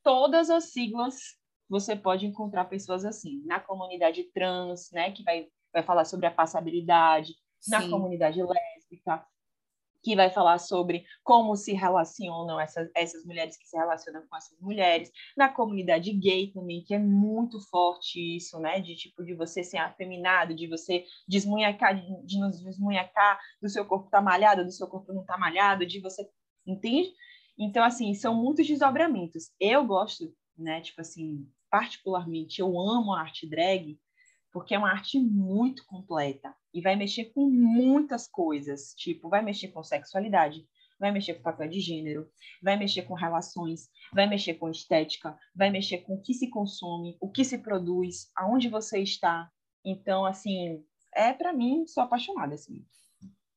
todas 0.03 0.51
as 0.51 0.73
siglas 0.73 1.37
você 1.69 1.97
pode 1.97 2.27
encontrar 2.27 2.67
pessoas 2.67 3.05
assim, 3.05 3.43
na 3.45 3.61
comunidade 3.61 4.25
trans, 4.33 4.91
né, 4.93 5.11
que 5.11 5.23
vai, 5.23 5.47
vai 5.73 5.83
falar 5.83 6.05
sobre 6.05 6.27
a 6.27 6.31
passabilidade, 6.31 7.35
Sim. 7.61 7.71
na 7.71 7.89
comunidade 7.89 8.41
lésbica, 8.43 9.27
que 10.05 10.15
vai 10.15 10.31
falar 10.31 10.59
sobre 10.59 11.05
como 11.23 11.57
se 11.57 11.73
relacionam 11.73 12.61
essas, 12.61 12.91
essas 12.95 13.25
mulheres 13.25 13.57
que 13.57 13.67
se 13.67 13.75
relacionam 13.75 14.23
com 14.29 14.37
essas 14.37 14.61
mulheres, 14.61 15.11
na 15.35 15.49
comunidade 15.49 16.13
gay 16.13 16.53
também, 16.53 16.85
que 16.85 16.95
é 16.95 16.99
muito 16.99 17.59
forte 17.71 18.37
isso, 18.37 18.61
né? 18.61 18.81
De 18.81 18.95
tipo, 18.95 19.25
de 19.25 19.35
você 19.35 19.65
ser 19.65 19.79
afeminado, 19.79 20.55
de 20.55 20.69
você 20.69 21.07
desmunhacar, 21.27 21.99
de, 21.99 22.27
de 22.27 22.39
nos 22.39 22.63
desmunhacar, 22.63 23.41
do 23.63 23.69
seu 23.69 23.87
corpo 23.87 24.11
tá 24.11 24.21
malhado, 24.21 24.63
do 24.65 24.71
seu 24.71 24.87
corpo 24.87 25.11
não 25.13 25.25
tá 25.25 25.39
malhado, 25.39 25.87
de 25.87 25.99
você. 26.01 26.29
Entende? 26.67 27.11
Então, 27.59 27.83
assim, 27.83 28.13
são 28.15 28.35
muitos 28.35 28.67
desdobramentos. 28.67 29.51
Eu 29.59 29.87
gosto, 29.87 30.35
né? 30.57 30.81
Tipo 30.81 31.01
assim, 31.01 31.47
particularmente, 31.71 32.61
eu 32.61 32.79
amo 32.79 33.13
a 33.13 33.21
arte 33.21 33.49
drag, 33.49 33.99
porque 34.53 34.75
é 34.75 34.79
uma 34.79 34.91
arte 34.91 35.19
muito 35.19 35.85
completa 35.87 36.55
e 36.73 36.81
vai 36.81 36.95
mexer 36.95 37.33
com 37.33 37.51
muitas 37.51 38.29
coisas, 38.29 38.95
tipo, 38.95 39.29
vai 39.29 39.43
mexer 39.43 39.69
com 39.69 39.83
sexualidade, 39.83 40.65
vai 40.99 41.11
mexer 41.11 41.35
com 41.35 41.43
papel 41.43 41.69
de 41.69 41.81
gênero, 41.81 42.29
vai 42.63 42.77
mexer 42.77 43.03
com 43.03 43.15
relações, 43.15 43.89
vai 44.13 44.29
mexer 44.29 44.55
com 44.55 44.71
estética, 44.71 45.37
vai 45.55 45.71
mexer 45.71 45.99
com 45.99 46.15
o 46.15 46.23
que 46.23 46.33
se 46.33 46.49
consome, 46.49 47.17
o 47.21 47.31
que 47.31 47.45
se 47.45 47.59
produz, 47.59 48.31
aonde 48.37 48.69
você 48.69 49.01
está. 49.01 49.51
Então, 49.85 50.25
assim, 50.25 50.85
é 51.15 51.33
para 51.33 51.53
mim, 51.53 51.87
sou 51.87 52.03
apaixonada 52.03 52.55
assim. 52.55 52.85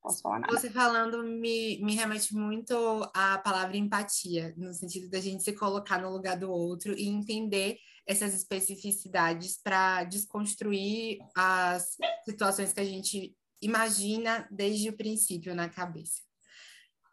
Posso 0.08 0.22
falar 0.22 0.40
nada. 0.40 0.54
Você 0.54 0.70
falando 0.70 1.22
me, 1.22 1.80
me 1.84 1.96
remete 1.96 2.34
muito 2.34 2.76
à 3.14 3.38
palavra 3.38 3.76
empatia, 3.76 4.54
no 4.56 4.74
sentido 4.74 5.10
da 5.10 5.20
gente 5.20 5.44
se 5.44 5.52
colocar 5.52 6.02
no 6.02 6.10
lugar 6.10 6.38
do 6.38 6.50
outro 6.50 6.98
e 6.98 7.08
entender 7.08 7.78
essas 8.06 8.34
especificidades 8.34 9.60
para 9.62 10.06
desconstruir 10.06 11.18
as 11.36 11.98
situações 12.24 12.72
que 12.72 12.80
a 12.80 12.86
gente 12.86 13.36
imagina 13.62 14.48
desde 14.50 14.90
o 14.90 14.96
princípio 14.96 15.54
na 15.54 15.68
cabeça. 15.68 16.22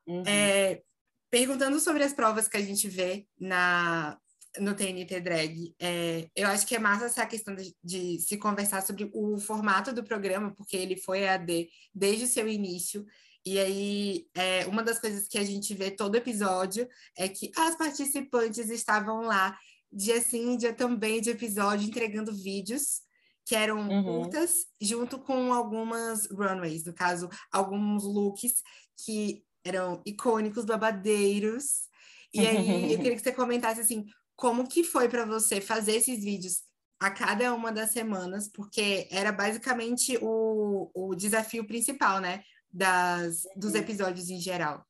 Uhum. 0.06 0.22
É, 0.24 0.80
perguntando 1.28 1.80
sobre 1.80 2.04
as 2.04 2.12
provas 2.12 2.46
que 2.46 2.56
a 2.56 2.62
gente 2.62 2.88
vê 2.88 3.26
na, 3.40 4.16
no 4.60 4.74
TNT 4.74 5.20
Drag, 5.20 5.74
é, 5.80 6.28
eu 6.34 6.48
acho 6.48 6.66
que 6.66 6.76
é 6.76 6.78
massa 6.78 7.06
essa 7.06 7.26
questão 7.26 7.54
de, 7.54 7.74
de, 7.82 8.18
se 8.20 8.36
conversar 8.36 8.82
sobre 8.82 9.10
o 9.12 9.38
formato 9.38 9.92
do 9.92 10.04
programa, 10.04 10.54
porque 10.54 10.76
ele 10.76 10.96
foi 10.96 11.26
AD 11.26 11.68
desde 11.94 12.24
o 12.24 12.28
seu 12.28 12.48
início. 12.48 13.04
E 13.44 13.58
aí, 13.58 14.26
é, 14.34 14.66
uma 14.66 14.82
das 14.82 14.98
coisas 14.98 15.28
que 15.28 15.38
a 15.38 15.44
gente 15.44 15.74
vê 15.74 15.90
todo 15.90 16.16
episódio 16.16 16.88
é 17.16 17.28
que 17.28 17.50
as 17.56 17.76
participantes 17.76 18.70
estavam 18.70 19.22
lá 19.22 19.58
dia 19.92 20.20
sim, 20.20 20.56
dia 20.56 20.72
também 20.72 21.20
de 21.20 21.30
episódio 21.30 21.86
entregando 21.86 22.32
vídeos 22.32 23.02
que 23.46 23.54
eram 23.54 23.88
uhum. 23.88 24.02
curtas, 24.02 24.66
junto 24.80 25.18
com 25.18 25.52
algumas 25.52 26.26
runways, 26.30 26.84
no 26.84 26.94
caso, 26.94 27.28
alguns 27.52 28.02
looks 28.02 28.62
que 29.04 29.44
eram 29.62 30.00
icônicos, 30.06 30.64
babadeiros. 30.64 31.88
E 32.32 32.40
aí 32.40 32.92
eu 32.92 32.98
queria 32.98 33.16
que 33.16 33.22
você 33.22 33.32
comentasse 33.32 33.80
assim, 33.80 34.06
como 34.36 34.68
que 34.68 34.84
foi 34.84 35.08
para 35.08 35.24
você 35.24 35.60
fazer 35.60 35.96
esses 35.96 36.22
vídeos 36.22 36.62
a 37.00 37.10
cada 37.10 37.54
uma 37.54 37.72
das 37.72 37.90
semanas, 37.90 38.48
porque 38.48 39.08
era 39.10 39.30
basicamente 39.30 40.18
o, 40.22 40.90
o 40.94 41.14
desafio 41.14 41.66
principal, 41.66 42.20
né, 42.20 42.42
das, 42.72 43.42
dos 43.56 43.72
uhum. 43.72 43.80
episódios 43.80 44.30
em 44.30 44.40
geral 44.40 44.84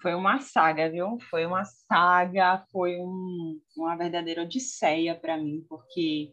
foi 0.00 0.14
uma 0.14 0.38
saga, 0.38 0.90
viu? 0.90 1.18
Foi 1.30 1.46
uma 1.46 1.64
saga, 1.64 2.64
foi 2.70 2.96
um, 2.96 3.60
uma 3.76 3.96
verdadeira 3.96 4.42
odisseia 4.42 5.14
para 5.14 5.36
mim, 5.36 5.64
porque 5.68 6.32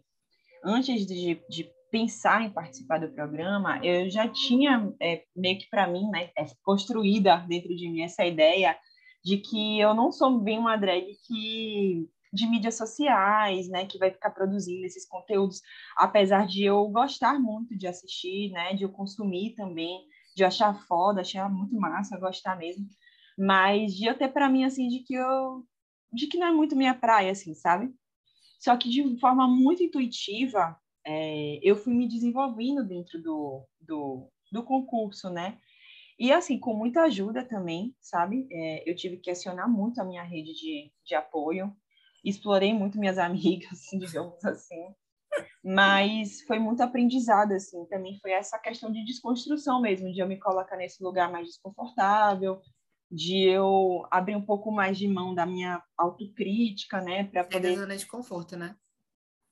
antes 0.64 1.06
de, 1.06 1.42
de, 1.50 1.72
pensar 1.90 2.42
em 2.42 2.50
participar 2.50 3.00
do 3.00 3.12
programa, 3.14 3.80
eu 3.86 4.10
já 4.10 4.28
tinha 4.28 4.92
é, 5.00 5.24
meio 5.36 5.60
que 5.60 5.70
para 5.70 5.86
mim, 5.86 6.10
né, 6.10 6.32
é, 6.36 6.44
construída 6.64 7.38
dentro 7.48 7.76
de 7.76 7.88
mim 7.88 8.02
essa 8.02 8.26
ideia 8.26 8.76
de 9.24 9.38
que 9.38 9.80
eu 9.80 9.94
não 9.94 10.12
sou 10.12 10.40
bem 10.40 10.60
uma 10.60 10.76
drag 10.76 11.16
que 11.26 12.10
de 12.34 12.48
mídias 12.48 12.76
sociais, 12.76 13.70
né, 13.70 13.86
que 13.86 14.00
vai 14.00 14.10
ficar 14.10 14.32
produzindo 14.32 14.84
esses 14.86 15.06
conteúdos, 15.08 15.62
apesar 15.96 16.48
de 16.48 16.64
eu 16.64 16.88
gostar 16.90 17.40
muito 17.40 17.78
de 17.78 17.86
assistir, 17.88 18.52
né, 18.52 18.74
de 18.74 18.84
eu 18.84 18.90
consumir 18.90 19.54
também, 19.54 20.04
de 20.36 20.42
eu 20.44 20.48
achar 20.48 20.74
foda, 20.88 21.22
achar 21.22 21.48
muito 21.48 21.76
massa, 21.76 22.20
gostar 22.20 22.58
mesmo. 22.58 22.88
Mas 23.38 23.96
de 23.96 24.06
eu 24.06 24.18
ter 24.18 24.30
para 24.30 24.50
mim 24.50 24.64
assim 24.64 24.88
de 24.88 25.00
que 25.00 25.14
eu 25.14 25.64
de 26.12 26.28
que 26.28 26.38
não 26.38 26.48
é 26.48 26.52
muito 26.52 26.76
minha 26.76 26.94
praia 26.94 27.32
assim 27.32 27.54
sabe? 27.54 27.94
Só 28.60 28.76
que 28.78 28.90
de 28.90 29.20
forma 29.20 29.48
muito 29.48 29.84
intuitiva 29.84 30.78
é, 31.06 31.60
eu 31.62 31.76
fui 31.76 31.94
me 31.94 32.08
desenvolvendo 32.08 32.84
dentro 32.84 33.22
do, 33.22 33.68
do, 33.82 34.30
do 34.52 34.64
concurso 34.64 35.30
né 35.30 35.58
e 36.20 36.32
assim 36.32 36.60
com 36.60 36.74
muita 36.74 37.04
ajuda 37.04 37.44
também 37.44 37.96
sabe? 38.00 38.48
É, 38.52 38.90
eu 38.90 38.96
tive 38.96 39.18
que 39.18 39.32
acionar 39.32 39.70
muito 39.70 40.02
a 40.02 40.06
minha 40.06 40.24
rede 40.24 40.54
de, 40.54 40.92
de 41.06 41.16
apoio. 41.16 41.76
Explorei 42.24 42.74
muito 42.74 43.00
minhas 43.00 43.18
amigas 43.20 43.80
digamos 43.94 44.44
assim. 44.46 44.94
Mas 45.64 46.42
foi 46.44 46.60
muito 46.60 46.82
aprendizado 46.82 47.54
assim. 47.54 47.86
Também 47.86 48.20
foi 48.20 48.32
essa 48.32 48.60
questão 48.60 48.92
de 48.92 49.04
desconstrução 49.06 49.82
mesmo 49.82 50.12
de 50.12 50.20
eu 50.20 50.28
me 50.28 50.40
colocar 50.40 50.78
nesse 50.78 51.04
lugar 51.04 51.32
mais 51.32 51.48
desconfortável 51.48 52.62
de 53.14 53.48
eu 53.48 54.08
abrir 54.10 54.36
um 54.36 54.42
pouco 54.42 54.72
mais 54.72 54.98
de 54.98 55.08
mão 55.08 55.36
da 55.36 55.46
minha 55.46 55.84
autocrítica, 55.96 57.00
né, 57.00 57.26
para 57.26 57.44
poder... 57.44 57.68
É 57.68 57.76
da 57.76 57.82
zona 57.82 57.96
de 57.96 58.08
conforto, 58.08 58.58
né? 58.58 58.76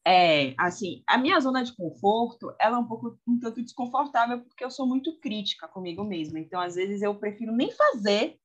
É, 0.06 0.56
assim, 0.58 1.04
a 1.08 1.18
minha 1.18 1.40
zona 1.40 1.64
de 1.64 1.76
conforto, 1.76 2.54
ela 2.60 2.78
é 2.78 2.80
um 2.80 2.88
pouco, 2.88 3.20
um 3.28 3.40
tanto 3.40 3.62
desconfortável, 3.62 4.44
porque 4.44 4.64
eu 4.64 4.72
sou 4.72 4.88
muito 4.88 5.20
crítica 5.20 5.68
comigo 5.68 6.04
mesma, 6.04 6.40
então, 6.40 6.60
às 6.60 6.76
vezes, 6.76 7.04
eu 7.04 7.20
prefiro 7.20 7.52
nem 7.52 7.72
fazer 7.72 8.40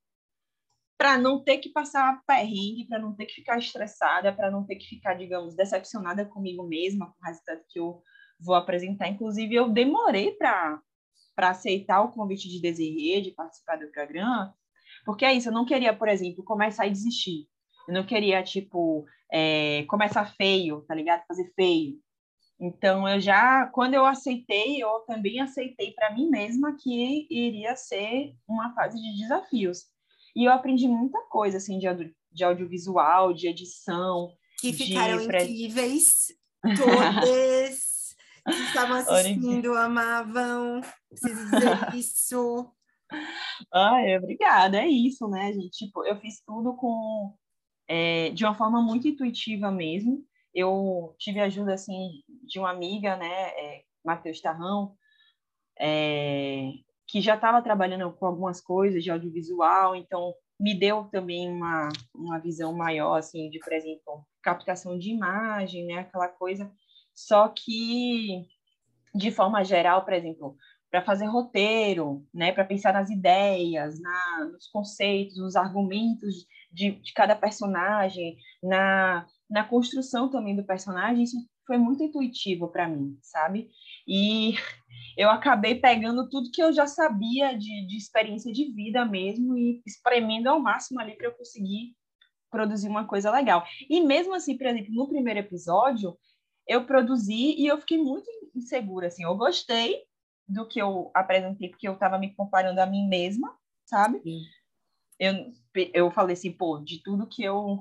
para 0.99 1.19
não 1.19 1.43
ter 1.43 1.59
que 1.59 1.71
passar 1.71 2.23
perrengue, 2.27 2.87
para 2.89 2.99
não 2.99 3.15
ter 3.15 3.27
que 3.27 3.35
ficar 3.35 3.59
estressada, 3.59 4.33
para 4.33 4.51
não 4.51 4.65
ter 4.65 4.77
que 4.77 4.87
ficar, 4.87 5.15
digamos, 5.15 5.55
decepcionada 5.55 6.25
comigo 6.25 6.67
mesma 6.67 7.07
com 7.07 7.23
o 7.23 7.27
resultado 7.27 7.61
que 7.69 7.79
eu 7.79 8.03
vou 8.41 8.55
apresentar. 8.55 9.09
Inclusive, 9.09 9.55
eu 9.55 9.69
demorei 9.69 10.33
para 10.33 10.81
aceitar 11.39 12.03
o 12.03 12.13
convite 12.13 12.49
de 12.49 12.61
Desirê, 12.61 13.21
de 13.21 13.31
participar 13.33 13.77
do 13.77 13.91
programa, 13.91 14.55
porque 15.05 15.25
é 15.25 15.35
isso, 15.35 15.49
eu 15.49 15.53
não 15.53 15.67
queria, 15.67 15.95
por 15.95 16.09
exemplo, 16.09 16.43
começar 16.45 16.87
e 16.87 16.91
desistir. 16.91 17.47
Eu 17.89 17.95
não 17.95 18.05
queria, 18.05 18.43
tipo, 18.43 19.05
é, 19.33 19.85
começar 19.89 20.25
feio, 20.37 20.83
tá 20.83 20.95
ligado? 20.95 21.25
Fazer 21.27 21.53
feio. 21.55 21.99
Então, 22.59 23.07
eu 23.07 23.21
já, 23.21 23.67
quando 23.67 23.95
eu 23.95 24.07
aceitei, 24.07 24.83
eu 24.83 25.01
também 25.01 25.41
aceitei 25.41 25.93
para 25.93 26.15
mim 26.15 26.29
mesma 26.31 26.77
que 26.81 27.27
iria 27.31 27.77
ser 27.77 28.35
uma 28.49 28.75
fase 28.75 29.01
de 29.01 29.19
desafios. 29.21 29.85
E 30.35 30.45
eu 30.45 30.53
aprendi 30.53 30.89
muita 30.89 31.21
coisa, 31.29 31.59
assim, 31.59 31.79
de, 31.79 31.87
de 32.33 32.45
audiovisual, 32.45 33.33
de 33.35 33.49
edição. 33.49 34.31
Que 34.59 34.73
ficaram 34.73 35.19
de... 35.19 35.25
incríveis, 35.25 36.29
todas 36.63 37.97
que 38.47 38.63
estavam 38.63 38.97
assistindo, 38.97 39.75
amavam. 39.75 40.81
Preciso 41.09 41.45
dizer 41.51 41.95
isso. 41.95 42.73
Ai, 43.73 44.17
obrigada, 44.17 44.79
é 44.79 44.89
isso, 44.89 45.29
né, 45.29 45.53
gente? 45.53 45.71
Tipo, 45.71 46.05
eu 46.05 46.19
fiz 46.21 46.43
tudo 46.45 46.75
com 46.75 47.35
é, 47.89 48.31
de 48.31 48.45
uma 48.45 48.55
forma 48.55 48.81
muito 48.83 49.09
intuitiva 49.09 49.71
mesmo. 49.71 50.25
Eu 50.55 51.15
tive 51.19 51.41
ajuda 51.41 51.75
assim 51.75 52.23
de 52.47 52.59
uma 52.59 52.71
amiga, 52.71 53.17
né, 53.17 53.49
é, 53.51 53.85
Matheus 54.05 54.41
Tarrão, 54.41 54.95
é, 55.79 56.71
que 57.07 57.21
já 57.21 57.35
estava 57.35 57.63
trabalhando 57.63 58.11
com 58.13 58.27
algumas 58.27 58.61
coisas 58.61 59.05
de 59.05 59.11
audiovisual, 59.11 59.95
então 59.95 60.35
me 60.59 60.79
deu 60.79 61.05
também 61.05 61.51
uma, 61.51 61.89
uma 62.15 62.39
visão 62.39 62.75
maior, 62.75 63.17
assim, 63.17 63.51
de, 63.51 63.59
por 63.59 63.73
exemplo, 63.73 64.27
captação 64.43 64.99
de 64.99 65.11
imagem, 65.11 65.85
né, 65.87 65.99
aquela 65.99 66.29
coisa. 66.29 66.71
Só 67.15 67.49
que, 67.49 68.47
de 69.15 69.31
forma 69.31 69.63
geral, 69.63 70.05
por 70.05 70.15
exemplo, 70.15 70.57
para 70.91 71.03
fazer 71.03 71.27
roteiro, 71.27 72.27
né, 72.33 72.53
para 72.53 72.65
pensar 72.65 72.93
nas 72.93 73.11
ideias, 73.11 74.01
na, 74.01 74.49
nos 74.53 74.67
conceitos, 74.69 75.39
nos 75.39 75.57
argumentos 75.57 76.47
de, 76.77 76.93
de 76.93 77.13
cada 77.15 77.35
personagem, 77.35 78.37
na, 78.63 79.27
na 79.49 79.65
construção 79.65 80.31
também 80.31 80.55
do 80.55 80.63
personagem, 80.63 81.25
isso 81.25 81.39
foi 81.67 81.79
muito 81.79 82.03
intuitivo 82.03 82.69
para 82.69 82.87
mim, 82.87 83.19
sabe? 83.23 83.71
E 84.07 84.53
eu 85.17 85.31
acabei 85.31 85.77
pegando 85.77 86.29
tudo 86.29 86.51
que 86.53 86.63
eu 86.63 86.73
já 86.73 86.87
sabia 86.87 87.57
de, 87.57 87.87
de 87.87 87.97
experiência 87.97 88.53
de 88.53 88.71
vida 88.73 89.07
mesmo 89.07 89.57
e 89.57 89.83
espremendo 89.87 90.49
ao 90.49 90.61
máximo 90.61 91.01
ali 91.01 91.17
para 91.17 91.29
eu 91.29 91.33
conseguir 91.33 91.97
produzir 92.51 92.89
uma 92.89 93.07
coisa 93.07 93.31
legal. 93.31 93.65
E 93.89 94.01
mesmo 94.03 94.35
assim, 94.35 94.57
por 94.57 94.67
exemplo, 94.67 94.93
no 94.93 95.09
primeiro 95.09 95.41
episódio, 95.41 96.17
eu 96.69 96.85
produzi 96.85 97.55
e 97.59 97.67
eu 97.67 97.81
fiquei 97.81 97.97
muito 97.97 98.31
insegura, 98.55 99.07
assim, 99.07 99.25
eu 99.25 99.35
gostei 99.37 100.03
do 100.47 100.69
que 100.69 100.81
eu 100.81 101.11
apresentei, 101.15 101.71
porque 101.71 101.89
eu 101.89 101.95
estava 101.95 102.19
me 102.19 102.35
comparando 102.35 102.81
a 102.81 102.87
mim 102.87 103.09
mesma, 103.09 103.57
sabe? 103.85 104.21
Sim 104.21 104.43
eu, 105.19 105.53
eu 105.95 106.11
falei 106.11 106.35
assim, 106.35 106.53
pô, 106.53 106.79
de 106.79 107.03
tudo 107.03 107.29
que 107.29 107.43
eu, 107.43 107.79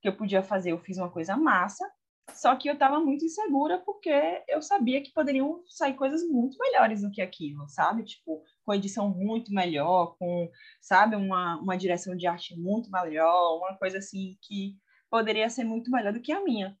que 0.00 0.08
eu 0.08 0.16
podia 0.16 0.42
fazer, 0.42 0.72
eu 0.72 0.78
fiz 0.78 0.98
uma 0.98 1.10
coisa 1.10 1.36
massa, 1.36 1.88
só 2.34 2.54
que 2.54 2.68
eu 2.68 2.74
estava 2.74 3.00
muito 3.00 3.24
insegura 3.24 3.78
porque 3.78 4.10
eu 4.48 4.60
sabia 4.60 5.02
que 5.02 5.12
poderiam 5.12 5.62
sair 5.66 5.94
coisas 5.94 6.22
muito 6.22 6.58
melhores 6.58 7.02
do 7.02 7.10
que 7.10 7.22
aquilo, 7.22 7.66
sabe? 7.68 8.04
Tipo, 8.04 8.42
com 8.64 8.74
edição 8.74 9.08
muito 9.08 9.52
melhor, 9.52 10.16
com, 10.18 10.50
sabe, 10.80 11.16
uma, 11.16 11.58
uma 11.60 11.76
direção 11.76 12.16
de 12.16 12.26
arte 12.26 12.56
muito 12.58 12.90
melhor, 12.90 13.58
uma 13.58 13.76
coisa 13.76 13.98
assim 13.98 14.36
que 14.42 14.76
poderia 15.10 15.48
ser 15.48 15.64
muito 15.64 15.90
melhor 15.90 16.12
do 16.12 16.20
que 16.20 16.32
a 16.32 16.42
minha. 16.42 16.76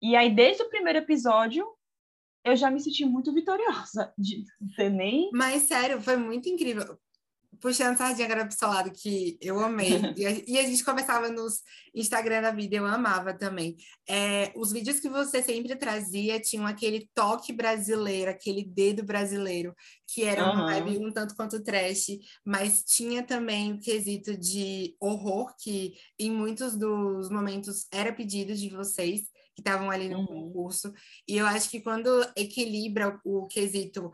E 0.00 0.14
aí, 0.14 0.32
desde 0.32 0.62
o 0.62 0.68
primeiro 0.68 1.00
episódio, 1.00 1.66
eu 2.44 2.54
já 2.54 2.70
me 2.70 2.78
senti 2.78 3.04
muito 3.04 3.34
vitoriosa 3.34 4.14
de 4.16 4.44
ter 4.76 4.88
nem. 4.88 5.30
Mas 5.32 5.62
sério, 5.62 6.00
foi 6.00 6.16
muito 6.16 6.48
incrível 6.48 6.96
puxando 7.60 7.96
sardinha 7.96 8.26
agora 8.26 8.46
pro 8.46 8.56
seu 8.56 8.68
lado, 8.68 8.90
que 8.90 9.38
eu 9.40 9.58
amei. 9.60 9.90
e, 10.16 10.26
a, 10.26 10.30
e, 10.46 10.58
a, 10.58 10.62
gente 10.62 10.84
conversava 10.84 11.28
nos 11.28 11.62
Instagram 11.94 12.42
da 12.42 12.50
vida, 12.50 12.76
eu 12.76 12.86
amava 12.86 13.32
também. 13.32 13.76
É, 14.08 14.52
os 14.54 14.72
vídeos 14.72 15.00
que 15.00 15.08
você 15.08 15.42
sempre 15.42 15.74
trazia 15.76 16.40
tinham 16.40 16.66
aquele 16.66 17.08
toque 17.14 17.52
brasileiro, 17.52 18.30
aquele 18.30 18.64
dedo 18.64 19.02
brasileiro, 19.02 19.74
que 20.06 20.24
era 20.24 20.44
uhum. 20.46 20.52
uma 20.52 20.66
vibe 20.66 20.98
um 20.98 21.12
tanto 21.12 21.34
quanto 21.34 21.62
trash, 21.62 22.18
mas 22.44 22.82
tinha 22.84 23.22
também 23.22 23.72
o 23.72 23.80
quesito 23.80 24.36
de 24.36 24.94
horror, 25.00 25.54
que 25.58 25.94
em 26.18 26.30
muitos 26.30 26.76
dos 26.76 27.30
momentos 27.30 27.86
era 27.92 28.12
pedido 28.12 28.54
de 28.54 28.68
vocês 28.70 29.22
que 29.56 29.62
estavam 29.62 29.90
ali 29.90 30.08
no 30.08 30.18
uhum. 30.18 30.26
concurso. 30.26 30.92
E 31.26 31.38
eu 31.38 31.46
acho 31.46 31.70
que 31.70 31.80
quando 31.80 32.08
equilibra 32.36 33.18
o, 33.24 33.44
o 33.44 33.46
quesito 33.48 34.12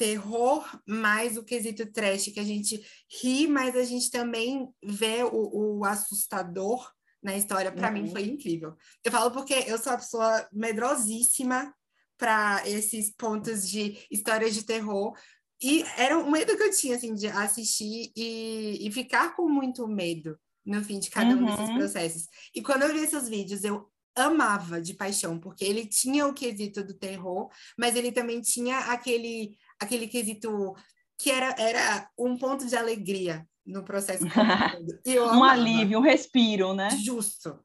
terror 0.00 0.66
mais 0.86 1.36
o 1.36 1.44
quesito 1.44 1.84
trash, 1.92 2.30
que 2.32 2.40
a 2.40 2.44
gente 2.44 2.82
ri, 3.20 3.46
mas 3.46 3.76
a 3.76 3.84
gente 3.84 4.10
também 4.10 4.66
vê 4.82 5.22
o, 5.22 5.76
o 5.76 5.84
assustador 5.84 6.90
na 7.22 7.36
história, 7.36 7.70
para 7.70 7.88
uhum. 7.88 8.04
mim 8.04 8.10
foi 8.10 8.22
incrível. 8.22 8.74
Eu 9.04 9.12
falo 9.12 9.30
porque 9.30 9.52
eu 9.52 9.76
sou 9.76 9.92
uma 9.92 9.98
pessoa 9.98 10.48
medrosíssima 10.50 11.74
para 12.16 12.66
esses 12.66 13.14
pontos 13.14 13.68
de 13.68 13.98
histórias 14.10 14.54
de 14.54 14.62
terror. 14.62 15.14
E 15.62 15.84
era 15.98 16.16
um 16.18 16.30
medo 16.30 16.56
que 16.56 16.62
eu 16.62 16.74
tinha, 16.74 16.96
assim, 16.96 17.12
de 17.12 17.26
assistir 17.26 18.10
e, 18.16 18.78
e 18.80 18.90
ficar 18.90 19.36
com 19.36 19.50
muito 19.50 19.86
medo 19.86 20.38
no 20.64 20.82
fim 20.82 20.98
de 20.98 21.10
cada 21.10 21.34
uhum. 21.34 21.42
um 21.42 21.44
desses 21.44 21.68
uhum. 21.68 21.76
processos. 21.76 22.28
E 22.54 22.62
quando 22.62 22.84
eu 22.84 22.94
vi 22.94 23.00
esses 23.00 23.28
vídeos, 23.28 23.64
eu 23.64 23.86
amava 24.16 24.80
de 24.80 24.94
paixão, 24.94 25.38
porque 25.38 25.62
ele 25.62 25.84
tinha 25.86 26.26
o 26.26 26.32
quesito 26.32 26.82
do 26.82 26.94
terror, 26.94 27.50
mas 27.78 27.96
ele 27.96 28.10
também 28.10 28.40
tinha 28.40 28.78
aquele 28.78 29.58
aquele 29.80 30.06
quesito 30.06 30.74
que 31.18 31.30
era, 31.30 31.54
era 31.58 32.08
um 32.18 32.36
ponto 32.36 32.66
de 32.66 32.76
alegria 32.76 33.46
no 33.66 33.84
processo. 33.84 34.24
um 35.34 35.44
alívio, 35.44 35.98
um 35.98 36.02
respiro, 36.02 36.72
né? 36.72 36.90
Justo. 36.90 37.58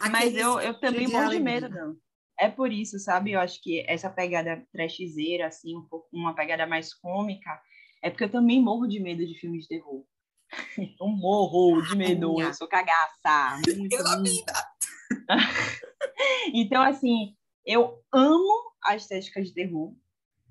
Aquele 0.00 0.12
Mas 0.12 0.36
eu, 0.36 0.60
eu 0.60 0.80
também 0.80 1.08
morro 1.08 1.30
de 1.30 1.40
medo, 1.40 1.68
não. 1.68 1.96
É 2.38 2.48
por 2.48 2.72
isso, 2.72 2.98
sabe? 2.98 3.32
Eu 3.32 3.40
acho 3.40 3.62
que 3.62 3.84
essa 3.88 4.10
pegada 4.10 4.66
trashzeira, 4.72 5.46
assim, 5.46 5.76
um 5.76 5.82
pouco, 5.82 6.08
uma 6.12 6.34
pegada 6.34 6.66
mais 6.66 6.92
cômica, 6.92 7.60
é 8.02 8.10
porque 8.10 8.24
eu 8.24 8.30
também 8.30 8.60
morro 8.60 8.86
de 8.86 8.98
medo 8.98 9.24
de 9.24 9.38
filmes 9.38 9.62
de 9.62 9.68
terror. 9.68 10.04
Eu 11.00 11.08
morro 11.08 11.80
de 11.82 11.96
medo, 11.96 12.40
eu 12.40 12.54
sou 12.54 12.68
cagaça. 12.68 13.60
Muito, 13.76 13.96
então, 16.54 16.82
assim, 16.82 17.34
eu 17.66 18.00
amo 18.12 18.72
a 18.84 18.94
estética 18.94 19.42
de 19.42 19.52
terror, 19.52 19.92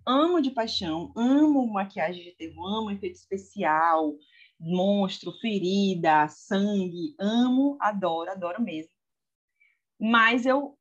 amo 0.05 0.41
de 0.41 0.51
paixão, 0.51 1.11
amo 1.15 1.67
maquiagem 1.67 2.23
de 2.23 2.31
terror, 2.31 2.65
amo 2.65 2.91
efeito 2.91 3.15
especial, 3.15 4.15
monstro, 4.59 5.31
ferida, 5.39 6.27
sangue, 6.27 7.15
amo, 7.19 7.77
adoro, 7.79 8.31
adoro 8.31 8.61
mesmo. 8.61 8.91
Mas 9.99 10.45
eu 10.45 10.77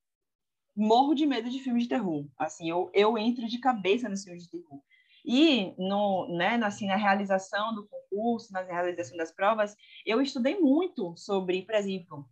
morro 0.75 1.15
de 1.15 1.27
medo 1.27 1.51
de 1.51 1.59
filmes 1.59 1.85
de 1.85 1.91
terror. 1.91 2.27
Assim, 2.39 2.69
eu, 2.69 2.91
eu 2.95 3.17
entro 3.19 3.47
de 3.47 3.59
cabeça 3.59 4.09
nos 4.09 4.25
filmes 4.25 4.45
de 4.45 4.51
terror. 4.51 4.81
E 5.25 5.73
no, 5.79 6.27
né, 6.37 6.57
assim, 6.65 6.87
na 6.87 6.97
realização 6.97 7.75
do 7.75 7.87
concurso, 7.87 8.53
na 8.53 8.63
realização 8.63 9.17
das 9.17 9.33
provas, 9.33 9.77
eu 10.05 10.21
estudei 10.21 10.59
muito 10.59 11.17
sobre, 11.17 11.63
por 11.63 11.75
exemplo, 11.75 12.29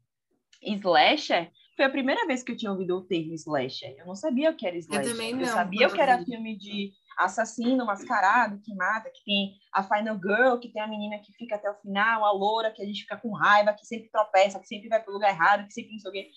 slasher, 0.61 1.53
foi 1.81 1.87
a 1.87 1.90
primeira 1.90 2.27
vez 2.27 2.43
que 2.43 2.53
eu 2.53 2.57
tinha 2.59 2.71
ouvido 2.71 2.95
o 2.95 3.01
termo 3.01 3.33
slasher. 3.33 3.95
Eu 3.97 4.05
não 4.05 4.14
sabia 4.14 4.51
o 4.51 4.55
que 4.55 4.66
era 4.66 4.77
slasher. 4.77 5.07
Eu 5.07 5.12
também 5.12 5.33
não. 5.33 5.40
Eu 5.40 5.47
sabia 5.47 5.88
o 5.88 5.90
que 5.90 5.99
era 5.99 6.23
filme 6.23 6.55
de 6.59 6.93
assassino 7.16 7.87
mascarado 7.87 8.61
que 8.62 8.75
mata, 8.75 9.09
que 9.09 9.25
tem 9.25 9.55
a 9.73 9.83
Final 9.83 10.21
Girl, 10.21 10.59
que 10.59 10.69
tem 10.69 10.83
a 10.83 10.87
menina 10.87 11.19
que 11.21 11.33
fica 11.33 11.55
até 11.55 11.71
o 11.71 11.75
final, 11.77 12.23
a 12.23 12.33
loura 12.33 12.71
que 12.71 12.83
a 12.83 12.85
gente 12.85 13.01
fica 13.01 13.16
com 13.16 13.33
raiva, 13.33 13.73
que 13.73 13.87
sempre 13.87 14.11
tropeça, 14.11 14.61
que 14.61 14.66
sempre 14.66 14.90
vai 14.90 15.03
para 15.03 15.11
o 15.11 15.14
lugar 15.14 15.31
errado, 15.31 15.66
que 15.66 15.73
sempre 15.73 15.93
não 15.93 16.01
sei 16.01 16.11
o 16.11 16.12
quê. 16.12 16.31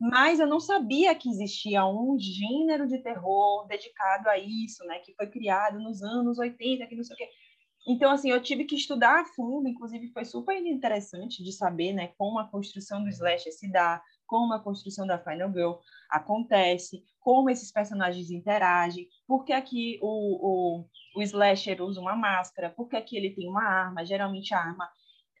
Mas 0.00 0.40
eu 0.40 0.46
não 0.46 0.60
sabia 0.60 1.14
que 1.14 1.28
existia 1.28 1.84
um 1.84 2.16
gênero 2.18 2.86
de 2.86 2.96
terror 3.02 3.66
dedicado 3.66 4.30
a 4.30 4.38
isso, 4.38 4.82
né? 4.86 4.98
Que 5.00 5.14
foi 5.14 5.26
criado 5.26 5.78
nos 5.78 6.02
anos 6.02 6.38
80, 6.38 6.86
que 6.86 6.96
não 6.96 7.04
sei 7.04 7.14
o 7.14 7.18
quê. 7.18 7.28
Então, 7.86 8.10
assim, 8.10 8.30
eu 8.30 8.42
tive 8.42 8.64
que 8.64 8.74
estudar 8.74 9.20
a 9.20 9.24
fundo, 9.26 9.68
inclusive 9.68 10.08
foi 10.08 10.24
super 10.24 10.56
interessante 10.56 11.44
de 11.44 11.52
saber, 11.52 11.92
né, 11.92 12.12
como 12.18 12.38
a 12.38 12.48
construção 12.50 13.04
do 13.04 13.08
slasher 13.10 13.52
se 13.52 13.70
dá, 13.70 14.02
como 14.26 14.52
a 14.52 14.60
construção 14.60 15.06
da 15.06 15.18
Final 15.18 15.52
Girl 15.52 15.72
acontece, 16.10 17.04
como 17.20 17.50
esses 17.50 17.72
personagens 17.72 18.30
interagem, 18.30 19.08
porque 19.26 19.52
aqui 19.52 19.98
o, 20.02 20.06
o, 20.06 20.88
o 21.16 21.22
slasher 21.22 21.82
usa 21.82 22.00
uma 22.00 22.14
máscara, 22.14 22.70
porque 22.70 22.96
aqui 22.96 23.16
ele 23.16 23.30
tem 23.30 23.48
uma 23.48 23.64
arma, 23.64 24.04
geralmente 24.04 24.54
a 24.54 24.60
arma 24.60 24.88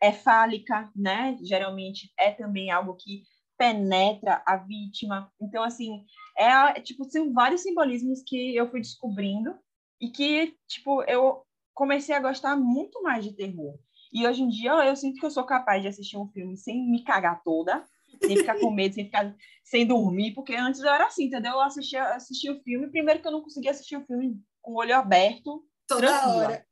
é 0.02 0.12
fálica, 0.12 0.90
né? 0.94 1.36
Geralmente 1.42 2.12
é 2.18 2.30
também 2.30 2.70
algo 2.70 2.94
que 2.94 3.22
penetra 3.56 4.42
a 4.46 4.56
vítima. 4.56 5.30
Então, 5.40 5.62
assim, 5.62 6.04
é 6.36 6.80
tipo, 6.80 7.04
são 7.04 7.32
vários 7.32 7.62
simbolismos 7.62 8.22
que 8.26 8.54
eu 8.54 8.70
fui 8.70 8.80
descobrindo 8.80 9.54
e 10.00 10.10
que, 10.10 10.54
tipo, 10.68 11.02
eu 11.04 11.42
comecei 11.74 12.14
a 12.14 12.20
gostar 12.20 12.56
muito 12.56 13.02
mais 13.02 13.24
de 13.24 13.32
terror. 13.34 13.78
E 14.12 14.26
hoje 14.26 14.42
em 14.42 14.48
dia 14.48 14.72
eu 14.84 14.96
sinto 14.96 15.18
que 15.18 15.26
eu 15.26 15.30
sou 15.30 15.44
capaz 15.44 15.82
de 15.82 15.88
assistir 15.88 16.16
um 16.16 16.28
filme 16.28 16.56
sem 16.56 16.88
me 16.90 17.02
cagar 17.02 17.42
toda, 17.42 17.84
sem 18.22 18.36
ficar 18.36 18.58
com 18.58 18.70
medo, 18.70 18.94
sem 18.94 19.04
ficar 19.04 19.34
sem 19.64 19.86
dormir, 19.86 20.32
porque 20.34 20.54
antes 20.54 20.80
eu 20.80 20.88
era 20.88 21.06
assim, 21.06 21.24
entendeu? 21.24 21.52
Eu 21.52 21.60
assistia, 21.60 22.04
assistia 22.14 22.52
o 22.52 22.60
filme, 22.62 22.90
primeiro 22.90 23.20
que 23.20 23.26
eu 23.26 23.32
não 23.32 23.42
conseguia 23.42 23.70
assistir 23.70 23.96
o 23.96 24.04
filme 24.06 24.40
com 24.62 24.72
o 24.72 24.78
olho 24.78 24.94
aberto, 24.94 25.64
Toda 25.86 26.06
Tranquila. 26.08 26.36
hora. 26.36 26.66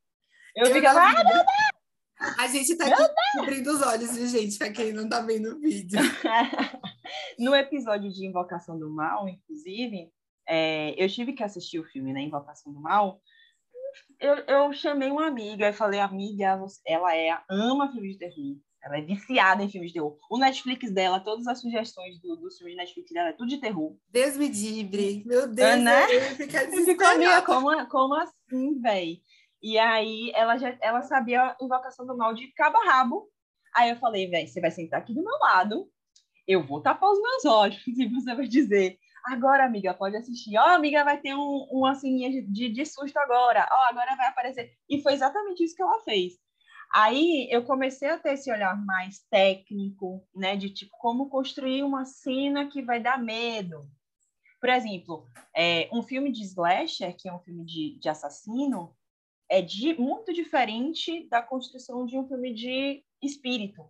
Eu, 0.56 0.66
eu 0.66 0.74
ficava, 0.74 1.00
ah, 1.00 1.24
meu 1.24 2.34
A 2.38 2.46
gente 2.48 2.76
tá 2.76 2.86
aqui 2.86 3.12
cobrindo 3.36 3.70
os 3.70 3.82
olhos, 3.82 4.16
viu, 4.16 4.26
gente? 4.26 4.58
Pra 4.58 4.72
quem 4.72 4.92
não 4.92 5.08
tá 5.08 5.20
vendo 5.20 5.56
o 5.56 5.60
vídeo. 5.60 5.98
no 7.38 7.54
episódio 7.54 8.10
de 8.10 8.26
Invocação 8.26 8.78
do 8.78 8.90
Mal, 8.90 9.28
inclusive, 9.28 10.10
é, 10.48 10.94
eu 11.02 11.08
tive 11.08 11.32
que 11.32 11.42
assistir 11.42 11.78
o 11.78 11.84
filme, 11.84 12.12
né? 12.12 12.20
Invocação 12.22 12.72
do 12.72 12.80
Mal. 12.80 13.20
Eu, 14.18 14.36
eu 14.46 14.72
chamei 14.72 15.10
uma 15.10 15.26
amiga 15.26 15.68
e 15.68 15.72
falei, 15.72 16.00
amiga, 16.00 16.60
ela 16.86 17.16
é, 17.16 17.38
ama 17.48 17.92
filmes 17.92 18.12
de 18.12 18.18
terror. 18.18 18.56
Ela 18.84 18.98
é 18.98 19.00
viciada 19.00 19.62
em 19.62 19.68
filmes 19.68 19.90
de 19.90 19.94
terror. 19.94 20.18
O 20.30 20.38
Netflix 20.38 20.92
dela, 20.92 21.18
todas 21.18 21.46
as 21.46 21.60
sugestões 21.60 22.20
do, 22.20 22.36
do 22.36 22.50
filme 22.50 22.76
Netflix 22.76 23.10
dela 23.10 23.30
é 23.30 23.32
tudo 23.32 23.48
de 23.48 23.58
terror. 23.58 23.96
Deus 24.10 24.36
me 24.36 24.48
livre. 24.48 25.22
Meu 25.24 25.48
Deus, 25.48 25.70
é, 25.70 25.76
né? 25.76 26.06
eu 27.24 27.42
como, 27.42 27.86
como 27.88 28.14
assim, 28.14 28.78
velho? 28.80 29.16
E 29.62 29.78
aí 29.78 30.30
ela 30.34 30.58
já 30.58 30.76
ela 30.82 31.00
sabia 31.00 31.42
a 31.42 31.56
invocação 31.62 32.06
do 32.06 32.14
mal 32.14 32.34
de 32.34 32.52
cabo 32.52 32.76
a 32.76 32.84
rabo. 32.84 33.26
Aí 33.74 33.88
eu 33.88 33.96
falei, 33.96 34.28
velho, 34.28 34.46
você 34.46 34.60
vai 34.60 34.70
sentar 34.70 35.00
aqui 35.00 35.14
do 35.14 35.24
meu 35.24 35.38
lado, 35.38 35.88
eu 36.46 36.62
vou 36.62 36.82
tapar 36.82 37.10
os 37.10 37.20
meus 37.20 37.44
olhos 37.46 37.82
e 37.88 38.06
você 38.08 38.34
vai 38.34 38.46
dizer, 38.46 38.98
agora, 39.24 39.64
amiga, 39.64 39.94
pode 39.94 40.16
assistir. 40.16 40.58
Ó, 40.58 40.62
oh, 40.62 40.70
amiga, 40.74 41.02
vai 41.02 41.18
ter 41.18 41.34
um, 41.34 41.66
uma 41.70 41.94
sininha 41.94 42.30
de, 42.30 42.42
de, 42.42 42.68
de 42.68 42.84
susto 42.86 43.16
agora. 43.16 43.66
Ó, 43.70 43.74
oh, 43.74 43.88
agora 43.88 44.14
vai 44.16 44.28
aparecer. 44.28 44.70
E 44.88 45.00
foi 45.02 45.14
exatamente 45.14 45.64
isso 45.64 45.74
que 45.74 45.82
ela 45.82 46.02
fez. 46.02 46.34
Aí 46.94 47.48
eu 47.50 47.64
comecei 47.64 48.08
a 48.08 48.18
ter 48.20 48.34
esse 48.34 48.52
olhar 48.52 48.76
mais 48.86 49.18
técnico, 49.28 50.24
né, 50.32 50.54
de 50.54 50.70
tipo 50.70 50.96
como 50.96 51.28
construir 51.28 51.82
uma 51.82 52.04
cena 52.04 52.68
que 52.68 52.80
vai 52.82 53.02
dar 53.02 53.20
medo. 53.20 53.90
Por 54.60 54.68
exemplo, 54.68 55.28
é, 55.52 55.90
um 55.92 56.04
filme 56.04 56.30
de 56.30 56.42
slasher, 56.44 57.16
que 57.16 57.28
é 57.28 57.34
um 57.34 57.40
filme 57.40 57.64
de, 57.64 57.98
de 57.98 58.08
assassino, 58.08 58.96
é 59.50 59.60
de, 59.60 59.94
muito 60.00 60.32
diferente 60.32 61.28
da 61.28 61.42
construção 61.42 62.06
de 62.06 62.16
um 62.16 62.28
filme 62.28 62.54
de 62.54 63.04
espírito. 63.20 63.84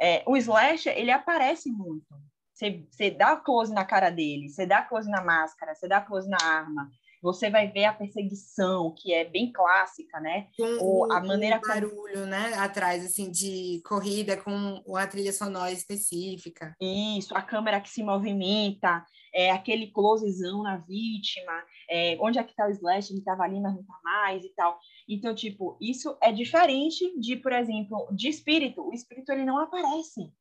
É, 0.00 0.24
o 0.26 0.34
slasher, 0.34 0.96
ele 0.96 1.10
aparece 1.10 1.70
muito. 1.70 2.06
Você 2.54 3.10
dá 3.10 3.36
close 3.36 3.72
na 3.72 3.84
cara 3.84 4.08
dele, 4.08 4.48
você 4.48 4.64
dá 4.64 4.80
close 4.82 5.10
na 5.10 5.22
máscara, 5.22 5.74
você 5.74 5.86
dá 5.86 6.00
close 6.00 6.28
na 6.28 6.38
arma, 6.42 6.90
você 7.22 7.50
vai 7.50 7.70
ver 7.70 7.84
a 7.84 7.92
perseguição, 7.92 8.94
que 8.96 9.12
é 9.12 9.24
bem 9.24 9.52
clássica, 9.52 10.20
né? 10.20 10.48
Com 10.56 10.84
Ou 10.84 11.12
a 11.12 11.20
maneira 11.20 11.58
um 11.58 11.68
barulho, 11.68 12.14
como... 12.14 12.26
né? 12.26 12.54
Atrás, 12.54 13.04
assim, 13.04 13.30
de 13.30 13.80
corrida 13.84 14.36
com 14.36 14.82
uma 14.86 15.06
trilha 15.06 15.32
sonora 15.32 15.72
específica. 15.72 16.74
Isso, 16.80 17.36
a 17.36 17.42
câmera 17.42 17.80
que 17.80 17.90
se 17.90 18.02
movimenta, 18.02 19.04
é 19.34 19.50
aquele 19.50 19.88
closezão 19.88 20.62
na 20.62 20.78
vítima, 20.78 21.52
é, 21.88 22.16
onde 22.20 22.38
é 22.38 22.44
que 22.44 22.54
tá 22.54 22.66
o 22.66 22.70
slash, 22.70 23.12
ele 23.12 23.22
tava 23.22 23.42
ali, 23.42 23.60
mas 23.60 23.74
não 23.74 23.84
tá 23.84 23.98
mais 24.02 24.44
e 24.44 24.48
tal. 24.54 24.78
Então, 25.08 25.34
tipo, 25.34 25.76
isso 25.80 26.16
é 26.22 26.32
diferente 26.32 27.18
de, 27.20 27.36
por 27.36 27.52
exemplo, 27.52 28.08
de 28.12 28.28
espírito. 28.28 28.86
O 28.86 28.92
espírito, 28.92 29.30
ele 29.30 29.44
não 29.44 29.58
aparece. 29.58 30.32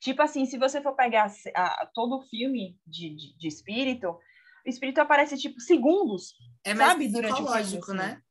Tipo 0.00 0.22
assim, 0.22 0.46
se 0.46 0.56
você 0.56 0.80
for 0.80 0.94
pegar 0.94 1.30
a, 1.54 1.86
todo 1.94 2.16
o 2.16 2.22
filme 2.22 2.78
de, 2.86 3.10
de, 3.10 3.36
de 3.36 3.48
espírito, 3.48 4.16
o 4.64 4.68
espírito 4.68 5.00
aparece 5.00 5.36
tipo 5.38 5.60
segundos. 5.60 6.34
É 6.64 6.74
mais 6.74 6.90
sabe, 6.90 7.08
psicológico, 7.08 7.86
filme, 7.86 8.00
assim. 8.00 8.12
né? 8.12 8.22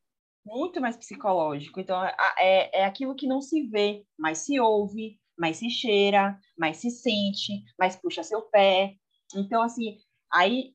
Muito 0.45 0.81
mais 0.81 0.97
psicológico. 0.97 1.79
Então, 1.79 2.03
é, 2.37 2.81
é 2.81 2.85
aquilo 2.85 3.15
que 3.15 3.27
não 3.27 3.41
se 3.41 3.67
vê, 3.67 4.03
mas 4.17 4.39
se 4.39 4.59
ouve, 4.59 5.19
mais 5.37 5.57
se 5.57 5.69
cheira, 5.69 6.39
mais 6.57 6.77
se 6.77 6.89
sente, 6.89 7.63
mais 7.77 7.95
puxa 7.95 8.23
seu 8.23 8.41
pé. 8.43 8.95
Então, 9.35 9.61
assim, 9.61 9.97
aí 10.31 10.73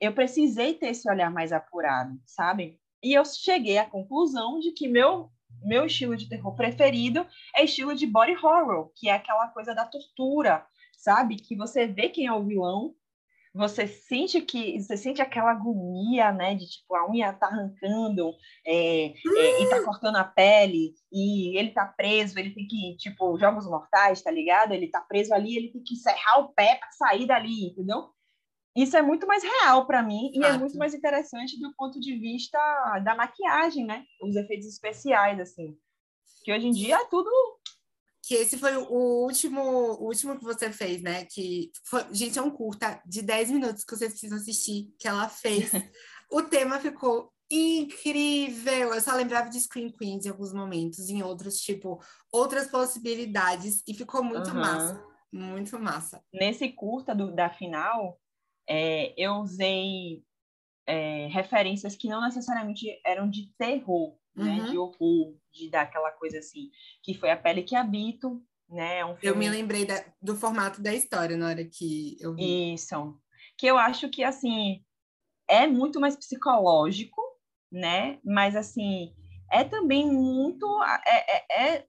eu 0.00 0.12
precisei 0.12 0.74
ter 0.74 0.88
esse 0.88 1.10
olhar 1.10 1.30
mais 1.30 1.52
apurado, 1.52 2.18
sabe? 2.26 2.78
E 3.02 3.12
eu 3.14 3.24
cheguei 3.24 3.78
à 3.78 3.88
conclusão 3.88 4.58
de 4.58 4.72
que 4.72 4.88
meu 4.88 5.30
meu 5.62 5.86
estilo 5.86 6.16
de 6.16 6.28
terror 6.28 6.54
preferido 6.54 7.26
é 7.54 7.64
estilo 7.64 7.94
de 7.94 8.06
body 8.06 8.36
horror, 8.36 8.90
que 8.94 9.08
é 9.08 9.12
aquela 9.12 9.48
coisa 9.48 9.74
da 9.74 9.84
tortura, 9.86 10.66
sabe? 10.96 11.36
Que 11.36 11.56
você 11.56 11.86
vê 11.86 12.08
quem 12.08 12.26
é 12.26 12.32
o 12.32 12.44
vilão, 12.44 12.94
você 13.56 13.86
sente 13.86 14.40
que 14.42 14.78
você 14.78 14.96
sente 14.96 15.22
aquela 15.22 15.50
agonia, 15.52 16.30
né, 16.30 16.54
de 16.54 16.66
tipo 16.68 16.94
a 16.94 17.10
unha 17.10 17.32
tá 17.32 17.46
arrancando 17.46 18.34
é, 18.64 19.06
é, 19.06 19.62
e 19.62 19.70
tá 19.70 19.82
cortando 19.82 20.16
a 20.16 20.24
pele 20.24 20.94
e 21.10 21.58
ele 21.58 21.70
tá 21.70 21.86
preso, 21.86 22.38
ele 22.38 22.50
tem 22.50 22.66
que 22.66 22.96
tipo 22.98 23.38
jogos 23.38 23.66
mortais, 23.66 24.22
tá 24.22 24.30
ligado? 24.30 24.72
Ele 24.72 24.88
tá 24.88 25.00
preso 25.00 25.32
ali, 25.32 25.56
ele 25.56 25.72
tem 25.72 25.82
que 25.82 25.96
serrar 25.96 26.40
o 26.40 26.52
pé 26.52 26.76
para 26.76 26.90
sair 26.92 27.26
dali, 27.26 27.68
entendeu? 27.68 28.10
Isso 28.76 28.94
é 28.94 29.00
muito 29.00 29.26
mais 29.26 29.42
real 29.42 29.86
para 29.86 30.02
mim 30.02 30.30
e 30.34 30.44
é 30.44 30.58
muito 30.58 30.76
mais 30.76 30.92
interessante 30.92 31.58
do 31.58 31.74
ponto 31.74 31.98
de 31.98 32.14
vista 32.18 32.58
da 33.02 33.14
maquiagem, 33.14 33.86
né? 33.86 34.04
Os 34.20 34.36
efeitos 34.36 34.66
especiais 34.66 35.40
assim, 35.40 35.74
que 36.44 36.52
hoje 36.52 36.66
em 36.66 36.72
dia 36.72 36.96
é 36.96 37.04
tudo 37.06 37.30
que 38.26 38.34
esse 38.34 38.58
foi 38.58 38.76
o 38.76 39.22
último, 39.24 39.62
o 39.62 40.06
último 40.06 40.36
que 40.36 40.42
você 40.42 40.72
fez, 40.72 41.00
né? 41.00 41.24
Que 41.26 41.70
foi, 41.84 42.12
gente, 42.12 42.36
é 42.36 42.42
um 42.42 42.50
curta 42.50 43.00
de 43.06 43.22
10 43.22 43.52
minutos 43.52 43.84
que 43.84 43.96
vocês 43.96 44.10
precisam 44.10 44.36
assistir, 44.36 44.92
que 44.98 45.06
ela 45.06 45.28
fez. 45.28 45.70
o 46.32 46.42
tema 46.42 46.80
ficou 46.80 47.32
incrível. 47.48 48.92
Eu 48.92 49.00
só 49.00 49.14
lembrava 49.14 49.48
de 49.48 49.60
Screen 49.60 49.92
Queens 49.92 50.26
em 50.26 50.30
alguns 50.30 50.52
momentos, 50.52 51.08
em 51.08 51.22
outros, 51.22 51.60
tipo, 51.60 52.02
outras 52.32 52.66
possibilidades, 52.66 53.80
e 53.86 53.94
ficou 53.94 54.24
muito 54.24 54.50
uhum. 54.50 54.56
massa. 54.56 55.04
Muito 55.32 55.78
massa. 55.78 56.20
Nesse 56.34 56.68
curta 56.70 57.14
do, 57.14 57.32
da 57.32 57.48
final, 57.48 58.18
é, 58.68 59.14
eu 59.16 59.34
usei 59.34 60.20
é, 60.84 61.28
referências 61.28 61.94
que 61.94 62.08
não 62.08 62.22
necessariamente 62.22 63.00
eram 63.06 63.30
de 63.30 63.52
terror, 63.56 64.16
né, 64.36 64.60
uhum. 64.60 64.70
de 64.70 64.78
horror, 64.78 65.34
de 65.52 65.70
dar 65.70 65.82
aquela 65.82 66.10
coisa 66.10 66.38
assim, 66.38 66.70
que 67.02 67.14
foi 67.14 67.30
A 67.30 67.36
Pele 67.36 67.62
que 67.62 67.74
Habito, 67.74 68.42
né? 68.68 69.04
Um 69.04 69.16
filme... 69.16 69.28
Eu 69.28 69.36
me 69.36 69.48
lembrei 69.48 69.86
da, 69.86 70.04
do 70.20 70.36
formato 70.36 70.82
da 70.82 70.92
história 70.92 71.36
na 71.36 71.48
hora 71.48 71.64
que 71.64 72.16
eu 72.20 72.34
vi. 72.34 72.74
Isso. 72.74 73.18
Que 73.56 73.66
eu 73.66 73.78
acho 73.78 74.08
que, 74.10 74.22
assim, 74.22 74.84
é 75.48 75.66
muito 75.66 75.98
mais 75.98 76.16
psicológico, 76.16 77.22
né? 77.72 78.18
Mas, 78.24 78.54
assim, 78.54 79.14
é 79.50 79.64
também 79.64 80.10
muito... 80.10 80.66
É, 81.06 81.36
é, 81.36 81.76
é, 81.76 81.86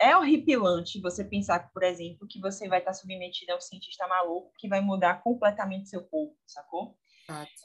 é 0.00 0.16
horripilante 0.16 1.00
você 1.00 1.24
pensar, 1.24 1.72
por 1.72 1.82
exemplo, 1.82 2.28
que 2.28 2.40
você 2.40 2.68
vai 2.68 2.78
estar 2.78 2.92
submetido 2.92 3.52
a 3.52 3.56
um 3.56 3.60
cientista 3.60 4.06
maluco 4.06 4.52
que 4.56 4.68
vai 4.68 4.80
mudar 4.80 5.22
completamente 5.22 5.88
seu 5.88 6.04
corpo, 6.04 6.36
sacou? 6.46 6.96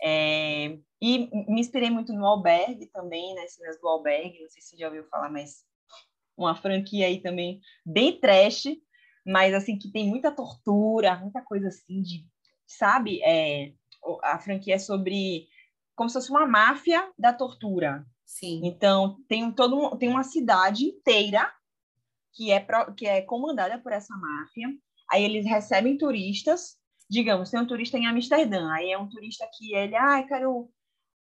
É, 0.02 0.78
e 1.02 1.30
me 1.52 1.60
inspirei 1.60 1.90
muito 1.90 2.14
no 2.14 2.26
Albergue 2.26 2.88
também, 2.88 3.34
né? 3.36 3.48
Cenas 3.48 3.80
do 3.80 3.88
Albergue, 3.88 4.42
não 4.42 4.50
sei 4.50 4.62
se 4.62 4.70
você 4.70 4.78
já 4.78 4.88
ouviu 4.88 5.06
falar, 5.06 5.30
mas 5.30 5.64
uma 6.38 6.56
franquia 6.56 7.08
aí 7.08 7.22
também 7.22 7.62
bem 7.86 8.20
trash, 8.20 8.66
mas 9.26 9.54
assim, 9.54 9.78
que 9.78 9.92
tem 9.92 10.08
muita 10.08 10.32
tortura, 10.32 11.18
muita 11.20 11.42
coisa 11.42 11.68
assim 11.68 12.02
de, 12.02 12.26
sabe? 12.66 13.22
É, 13.24 13.74
a 14.24 14.40
franquia 14.40 14.76
é 14.76 14.80
sobre 14.80 15.48
como 15.96 16.10
se 16.10 16.16
fosse 16.16 16.32
uma 16.32 16.48
máfia 16.48 17.12
da 17.18 17.32
tortura. 17.32 18.06
Sim. 18.26 18.62
Então, 18.64 19.18
tem 19.28 19.52
todo 19.52 19.96
tem 19.98 20.10
uma 20.10 20.24
cidade 20.24 20.86
inteira 20.86 21.52
que 22.34 22.52
é, 22.52 22.66
que 22.98 23.06
é 23.06 23.22
comandada 23.22 23.78
por 23.80 23.92
essa 23.92 24.16
máfia. 24.16 24.68
Aí 25.12 25.24
eles 25.24 25.46
recebem 25.46 25.98
turistas 25.98 26.78
digamos, 27.10 27.50
tem 27.50 27.60
um 27.60 27.68
turista 27.68 27.98
em 27.98 28.08
Amsterdã, 28.08 28.72
aí 28.74 28.92
é 28.92 28.98
um 28.98 29.10
turista 29.10 29.48
que 29.58 29.74
ele, 29.76 29.96
ah, 29.96 30.24
quero 30.24 30.70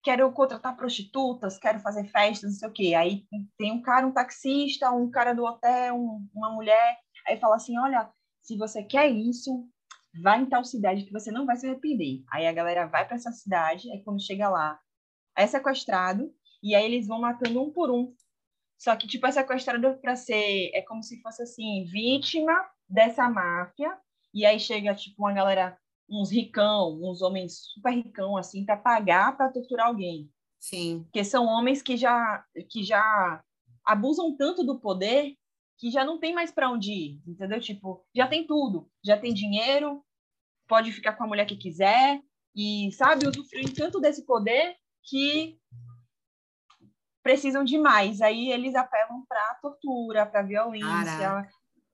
quero 0.03 0.31
contratar 0.31 0.75
prostitutas, 0.75 1.57
quero 1.60 1.79
fazer 1.79 2.05
festas, 2.05 2.51
não 2.51 2.57
sei 2.57 2.69
o 2.69 2.73
quê. 2.73 2.93
Aí 2.95 3.25
tem 3.57 3.71
um 3.71 3.81
cara, 3.81 4.07
um 4.07 4.12
taxista, 4.12 4.91
um 4.91 5.10
cara 5.10 5.34
do 5.34 5.43
hotel, 5.43 5.95
um, 5.95 6.27
uma 6.34 6.51
mulher, 6.51 6.97
aí 7.27 7.38
fala 7.39 7.55
assim, 7.55 7.77
olha, 7.77 8.10
se 8.41 8.57
você 8.57 8.84
quer 8.84 9.10
isso, 9.10 9.67
vai 10.21 10.41
em 10.41 10.45
tal 10.47 10.63
cidade 10.63 11.03
que 11.03 11.12
você 11.12 11.31
não 11.31 11.45
vai 11.45 11.55
se 11.55 11.67
arrepender. 11.67 12.23
Aí 12.31 12.47
a 12.47 12.53
galera 12.53 12.88
vai 12.88 13.05
para 13.05 13.15
essa 13.15 13.31
cidade, 13.31 13.91
aí 13.91 14.03
quando 14.03 14.25
chega 14.25 14.49
lá, 14.49 14.79
é 15.36 15.45
sequestrado, 15.47 16.34
e 16.63 16.75
aí 16.75 16.84
eles 16.84 17.07
vão 17.07 17.21
matando 17.21 17.62
um 17.62 17.71
por 17.71 17.91
um. 17.91 18.13
Só 18.77 18.95
que, 18.95 19.07
tipo, 19.07 19.27
é 19.27 19.31
sequestrado 19.31 19.95
para 20.01 20.15
ser, 20.15 20.71
é 20.73 20.81
como 20.81 21.03
se 21.03 21.21
fosse 21.21 21.43
assim, 21.43 21.86
vítima 21.86 22.53
dessa 22.89 23.29
máfia, 23.29 23.95
e 24.33 24.45
aí 24.45 24.59
chega, 24.59 24.95
tipo, 24.95 25.23
uma 25.23 25.33
galera, 25.33 25.77
uns 26.09 26.31
ricão, 26.31 26.99
uns 27.01 27.21
homens 27.21 27.61
super 27.73 27.91
ricão, 27.91 28.37
assim, 28.37 28.65
para 28.65 28.77
pagar 28.77 29.35
para 29.35 29.51
torturar 29.51 29.87
alguém. 29.87 30.29
Sim. 30.59 31.03
Porque 31.03 31.23
são 31.23 31.45
homens 31.45 31.81
que 31.81 31.97
já, 31.97 32.43
que 32.69 32.83
já 32.83 33.43
abusam 33.85 34.35
tanto 34.35 34.63
do 34.63 34.79
poder 34.79 35.35
que 35.77 35.89
já 35.89 36.05
não 36.05 36.19
tem 36.19 36.31
mais 36.31 36.51
para 36.51 36.69
onde 36.69 36.91
ir, 36.91 37.21
entendeu? 37.25 37.59
Tipo, 37.59 38.05
já 38.15 38.27
tem 38.27 38.45
tudo. 38.45 38.87
Já 39.03 39.17
tem 39.17 39.33
dinheiro, 39.33 40.05
pode 40.67 40.91
ficar 40.91 41.13
com 41.13 41.23
a 41.23 41.27
mulher 41.27 41.45
que 41.45 41.57
quiser, 41.57 42.21
e, 42.55 42.91
sabe, 42.91 43.27
usufruir 43.27 43.73
tanto 43.73 43.99
desse 43.99 44.25
poder 44.25 44.75
que 45.03 45.57
precisam 47.23 47.63
de 47.63 47.77
mais. 47.77 48.21
Aí 48.21 48.51
eles 48.51 48.75
apelam 48.75 49.25
para 49.27 49.55
tortura, 49.55 50.25
para 50.25 50.43
violência, 50.43 51.47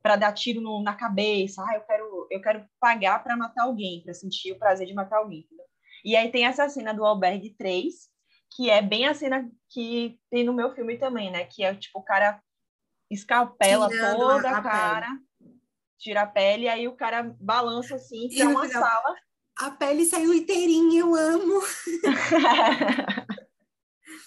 para 0.08 0.16
dar 0.16 0.32
tiro 0.32 0.62
no, 0.62 0.82
na 0.82 0.96
cabeça, 0.96 1.62
ah, 1.62 1.76
eu 1.76 1.82
quero, 1.82 2.28
eu 2.32 2.42
quero 2.42 2.66
pagar 2.80 3.22
para 3.22 3.36
matar 3.36 3.64
alguém, 3.64 4.02
para 4.02 4.14
sentir 4.14 4.54
o 4.54 4.58
prazer 4.58 4.88
de 4.88 4.94
matar 4.94 5.18
alguém. 5.18 5.42
Entendeu? 5.42 5.66
E 6.06 6.16
aí 6.16 6.32
tem 6.32 6.46
essa 6.46 6.70
cena 6.70 6.94
do 6.94 7.04
Albergue 7.04 7.54
3, 7.58 7.94
que 8.56 8.70
é 8.70 8.82
bem 8.82 9.06
a 9.06 9.14
cena 9.14 9.52
que 9.70 10.18
tem 10.32 10.46
no 10.46 10.54
meu 10.54 10.74
filme 10.74 10.98
também, 10.98 11.30
né? 11.30 11.44
Que 11.44 11.62
é 11.62 11.76
tipo 11.76 12.00
o 12.00 12.04
cara 12.04 12.42
escalpela 13.12 13.90
Tirando 13.90 14.18
toda 14.18 14.50
a, 14.50 14.58
a 14.60 14.62
cara, 14.62 15.08
pele. 15.08 15.56
tira 16.00 16.22
a 16.22 16.28
pele, 16.28 16.64
e 16.64 16.70
aí 16.70 16.88
o 16.88 16.96
cara 16.96 17.36
balança 17.38 17.96
assim, 17.96 18.30
é 18.40 18.48
uma 18.48 18.66
final, 18.66 18.82
sala. 18.82 19.16
A 19.60 19.72
pele 19.72 20.06
saiu 20.06 20.34
inteirinha, 20.34 21.02
eu 21.02 21.14
amo. 21.14 21.60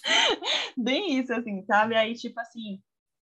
bem 0.77 1.19
isso, 1.19 1.33
assim, 1.33 1.65
sabe? 1.65 1.95
Aí, 1.95 2.15
tipo 2.15 2.39
assim, 2.39 2.83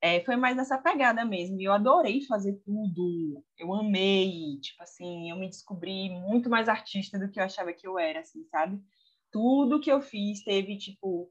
é, 0.00 0.20
foi 0.24 0.36
mais 0.36 0.56
nessa 0.56 0.78
pegada 0.78 1.24
mesmo. 1.24 1.60
E 1.60 1.64
eu 1.64 1.72
adorei 1.72 2.22
fazer 2.22 2.54
tudo. 2.64 3.44
Eu 3.58 3.74
amei. 3.74 4.58
Tipo 4.60 4.82
assim, 4.82 5.30
eu 5.30 5.36
me 5.36 5.48
descobri 5.48 6.10
muito 6.10 6.48
mais 6.48 6.68
artista 6.68 7.18
do 7.18 7.30
que 7.30 7.40
eu 7.40 7.44
achava 7.44 7.72
que 7.72 7.86
eu 7.86 7.98
era, 7.98 8.20
assim, 8.20 8.44
sabe? 8.44 8.80
Tudo 9.30 9.80
que 9.80 9.90
eu 9.90 10.00
fiz 10.00 10.42
teve, 10.44 10.76
tipo. 10.78 11.30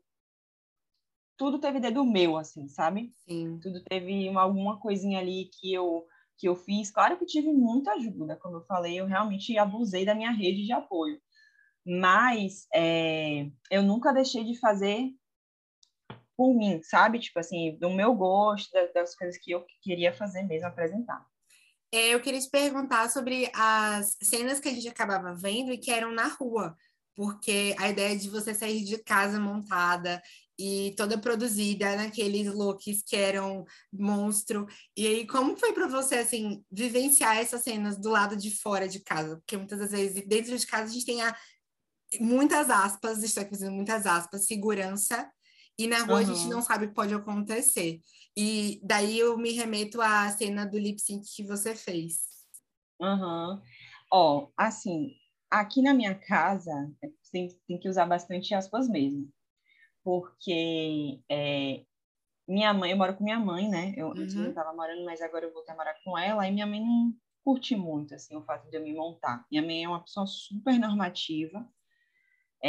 Tudo 1.38 1.60
teve 1.60 1.80
dedo 1.80 2.03
meu, 2.03 2.36
assim, 2.36 2.67
sabe? 2.67 3.13
Sim. 3.15 3.60
Tudo 3.62 3.84
teve 3.84 4.27
uma, 4.27 4.41
alguma 4.41 4.80
coisinha 4.80 5.19
ali 5.19 5.49
que 5.53 5.71
eu, 5.71 6.06
que 6.38 6.47
eu 6.49 6.56
fiz. 6.56 6.91
Claro 6.91 7.17
que 7.17 7.25
tive 7.25 7.51
muita 7.51 7.93
ajuda, 7.93 8.36
como 8.38 8.58
eu 8.58 8.65
falei, 8.65 8.99
eu 8.99 9.06
realmente 9.06 9.58
abusei 9.58 10.03
da 10.03 10.15
minha 10.15 10.32
rede 10.32 10.65
de 10.65 10.73
apoio. 10.73 11.21
Mas 11.86 12.67
é, 12.73 13.49
eu 13.71 13.84
nunca 13.84 14.12
deixei 14.12 14.43
de 14.43 14.60
fazer 14.60 15.12
por 16.38 16.54
mim, 16.54 16.80
sabe? 16.84 17.19
Tipo 17.19 17.39
assim, 17.39 17.76
do 17.80 17.89
meu 17.89 18.13
gosto, 18.13 18.69
das 18.93 19.15
coisas 19.15 19.38
que 19.39 19.52
eu 19.52 19.65
queria 19.82 20.13
fazer 20.13 20.43
mesmo, 20.43 20.67
apresentar. 20.67 21.26
É, 21.91 22.13
eu 22.13 22.21
queria 22.21 22.39
te 22.39 22.50
perguntar 22.50 23.10
sobre 23.10 23.50
as 23.56 24.15
cenas 24.21 24.60
que 24.60 24.69
a 24.69 24.73
gente 24.73 24.88
acabava 24.88 25.34
vendo 25.34 25.71
e 25.71 25.78
que 25.78 25.89
eram 25.89 26.12
na 26.12 26.28
rua, 26.28 26.78
porque 27.15 27.76
a 27.80 27.89
ideia 27.89 28.15
de 28.15 28.30
você 28.30 28.54
sair 28.54 28.84
de 28.84 28.97
casa 29.00 29.39
montada 29.39 30.21
e 30.60 30.93
toda 30.97 31.17
produzida 31.17 31.95
naqueles 31.95 32.47
looks 32.54 33.02
que 33.04 33.15
eram 33.15 33.65
monstro. 33.91 34.67
E 34.95 35.08
aí, 35.08 35.28
como 35.28 35.56
foi 35.56 35.71
para 35.71 35.88
você, 35.88 36.15
assim, 36.15 36.63
vivenciar 36.71 37.38
essas 37.38 37.63
cenas 37.63 37.97
do 37.97 38.10
lado 38.10 38.36
de 38.36 38.52
fora 38.52 38.88
de 38.88 39.00
casa? 39.00 39.38
Porque 39.38 39.56
muitas 39.58 39.80
das 39.80 39.91
vezes, 39.91 40.28
dentro 40.28 40.58
de 40.58 40.67
casa, 40.67 40.86
a 40.86 40.93
gente 40.93 41.06
tem 41.06 41.21
a, 41.21 41.36
muitas 42.19 42.69
aspas, 42.69 43.23
estou 43.23 43.41
aqui 43.41 43.52
fazendo 43.52 43.73
muitas 43.73 44.06
aspas, 44.06 44.45
segurança 44.45 45.32
e 45.78 45.88
na 45.88 46.00
rua 46.00 46.16
uhum. 46.16 46.22
a 46.22 46.24
gente 46.24 46.48
não 46.48 46.62
sabe 46.62 46.86
o 46.86 46.88
que 46.90 46.96
pode 46.96 47.13
acontecer. 47.13 48.02
E 48.36 48.80
daí 48.84 49.20
eu 49.20 49.38
me 49.38 49.52
remeto 49.52 50.02
à 50.02 50.30
cena 50.30 50.66
do 50.66 50.78
lip 50.78 51.00
sync 51.00 51.26
que 51.36 51.44
você 51.44 51.76
fez. 51.76 52.20
Uhum. 53.00 53.62
Ó, 54.12 54.50
assim, 54.58 55.12
aqui 55.52 55.82
na 55.82 55.94
minha 55.94 56.16
casa, 56.16 56.92
tem, 57.32 57.50
tem 57.68 57.80
que 57.80 57.90
usar 57.90 58.06
bastante 58.06 58.56
aspas 58.56 58.90
mesmo. 58.90 59.30
Porque 60.04 61.22
é, 61.30 61.84
minha 62.48 62.74
mãe, 62.74 62.92
eu 62.92 62.98
moro 62.98 63.16
com 63.16 63.24
minha 63.24 63.40
mãe, 63.40 63.70
né? 63.70 63.94
Eu 63.96 64.08
uhum. 64.08 64.13
antes 64.13 64.34
não 64.34 64.50
estava 64.50 64.74
morando, 64.74 65.04
mas 65.06 65.22
agora 65.22 65.46
eu 65.46 65.54
voltei 65.54 65.74
a 65.74 65.78
morar 65.78 65.96
com 66.04 66.18
ela. 66.18 66.48
E 66.48 66.52
minha 66.52 66.66
mãe 66.66 66.80
não 66.80 67.13
curte 67.44 67.76
muito, 67.76 68.16
assim, 68.16 68.36
o 68.36 68.44
fato 68.44 68.70
de 68.70 68.78
eu 68.78 68.84
me 68.84 68.94
montar. 68.94 69.46
Minha 69.52 69.62
mãe 69.62 69.84
é 69.84 69.88
uma 69.88 70.04
pessoa 70.04 70.26
super 70.26 70.80
normativa 70.80 71.68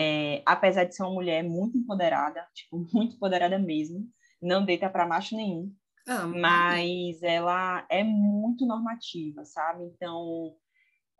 é, 0.00 0.42
apesar 0.46 0.84
de 0.84 0.94
ser 0.94 1.02
uma 1.02 1.12
mulher 1.12 1.42
muito 1.42 1.76
empoderada, 1.76 2.46
tipo, 2.54 2.86
muito 2.94 3.16
empoderada 3.16 3.58
mesmo, 3.58 4.08
não 4.40 4.64
deita 4.64 4.88
para 4.88 5.08
macho 5.08 5.34
nenhum, 5.36 5.74
ah, 6.06 6.24
mas 6.24 7.20
ela 7.20 7.84
é 7.90 8.04
muito 8.04 8.64
normativa, 8.64 9.44
sabe? 9.44 9.82
Então, 9.84 10.54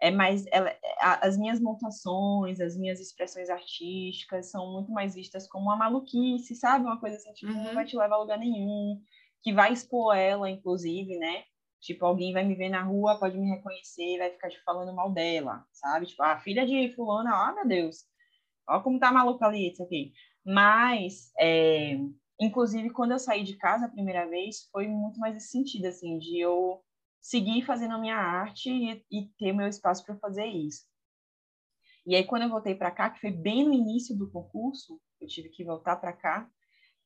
é 0.00 0.12
mais 0.12 0.46
ela, 0.52 0.72
as 1.00 1.36
minhas 1.36 1.60
montações, 1.60 2.60
as 2.60 2.76
minhas 2.76 3.00
expressões 3.00 3.50
artísticas 3.50 4.48
são 4.52 4.72
muito 4.72 4.92
mais 4.92 5.16
vistas 5.16 5.48
como 5.48 5.64
uma 5.64 5.76
maluquice, 5.76 6.54
sabe? 6.54 6.84
Uma 6.84 7.00
coisa 7.00 7.16
assim, 7.16 7.32
tipo, 7.32 7.52
uhum. 7.52 7.64
não 7.64 7.74
vai 7.74 7.84
te 7.84 7.96
levar 7.96 8.14
a 8.14 8.20
lugar 8.20 8.38
nenhum, 8.38 9.02
que 9.42 9.52
vai 9.52 9.72
expor 9.72 10.16
ela, 10.16 10.48
inclusive, 10.48 11.18
né? 11.18 11.42
Tipo, 11.80 12.06
alguém 12.06 12.32
vai 12.32 12.44
me 12.44 12.54
ver 12.54 12.68
na 12.68 12.84
rua, 12.84 13.18
pode 13.18 13.36
me 13.36 13.50
reconhecer, 13.50 14.18
vai 14.18 14.30
ficar 14.30 14.50
te 14.50 14.62
falando 14.62 14.94
mal 14.94 15.10
dela, 15.12 15.64
sabe? 15.72 16.06
Tipo, 16.06 16.22
a 16.22 16.38
filha 16.38 16.64
de 16.64 16.94
fulana, 16.94 17.30
ah, 17.30 17.52
meu 17.52 17.66
Deus, 17.66 18.06
Olha 18.68 18.82
como 18.82 18.98
tá 18.98 19.10
maluco 19.10 19.44
ali 19.44 19.70
isso 19.70 19.82
aqui. 19.82 20.12
Mas, 20.44 21.32
é, 21.38 21.96
inclusive, 22.40 22.90
quando 22.90 23.12
eu 23.12 23.18
saí 23.18 23.42
de 23.42 23.56
casa 23.56 23.86
a 23.86 23.90
primeira 23.90 24.28
vez, 24.28 24.68
foi 24.70 24.86
muito 24.86 25.18
mais 25.18 25.36
esse 25.36 25.48
sentido, 25.48 25.86
assim, 25.86 26.18
de 26.18 26.38
eu 26.38 26.82
seguir 27.20 27.62
fazendo 27.64 27.94
a 27.94 27.98
minha 27.98 28.16
arte 28.16 28.70
e, 28.70 29.04
e 29.10 29.28
ter 29.38 29.52
meu 29.52 29.66
espaço 29.66 30.04
para 30.04 30.16
fazer 30.18 30.46
isso. 30.46 30.86
E 32.06 32.14
aí, 32.14 32.24
quando 32.24 32.42
eu 32.42 32.48
voltei 32.48 32.74
para 32.74 32.90
cá, 32.90 33.10
que 33.10 33.20
foi 33.20 33.30
bem 33.30 33.64
no 33.64 33.72
início 33.72 34.16
do 34.16 34.30
concurso, 34.30 35.00
eu 35.20 35.26
tive 35.26 35.48
que 35.48 35.64
voltar 35.64 35.96
para 35.96 36.12
cá, 36.12 36.48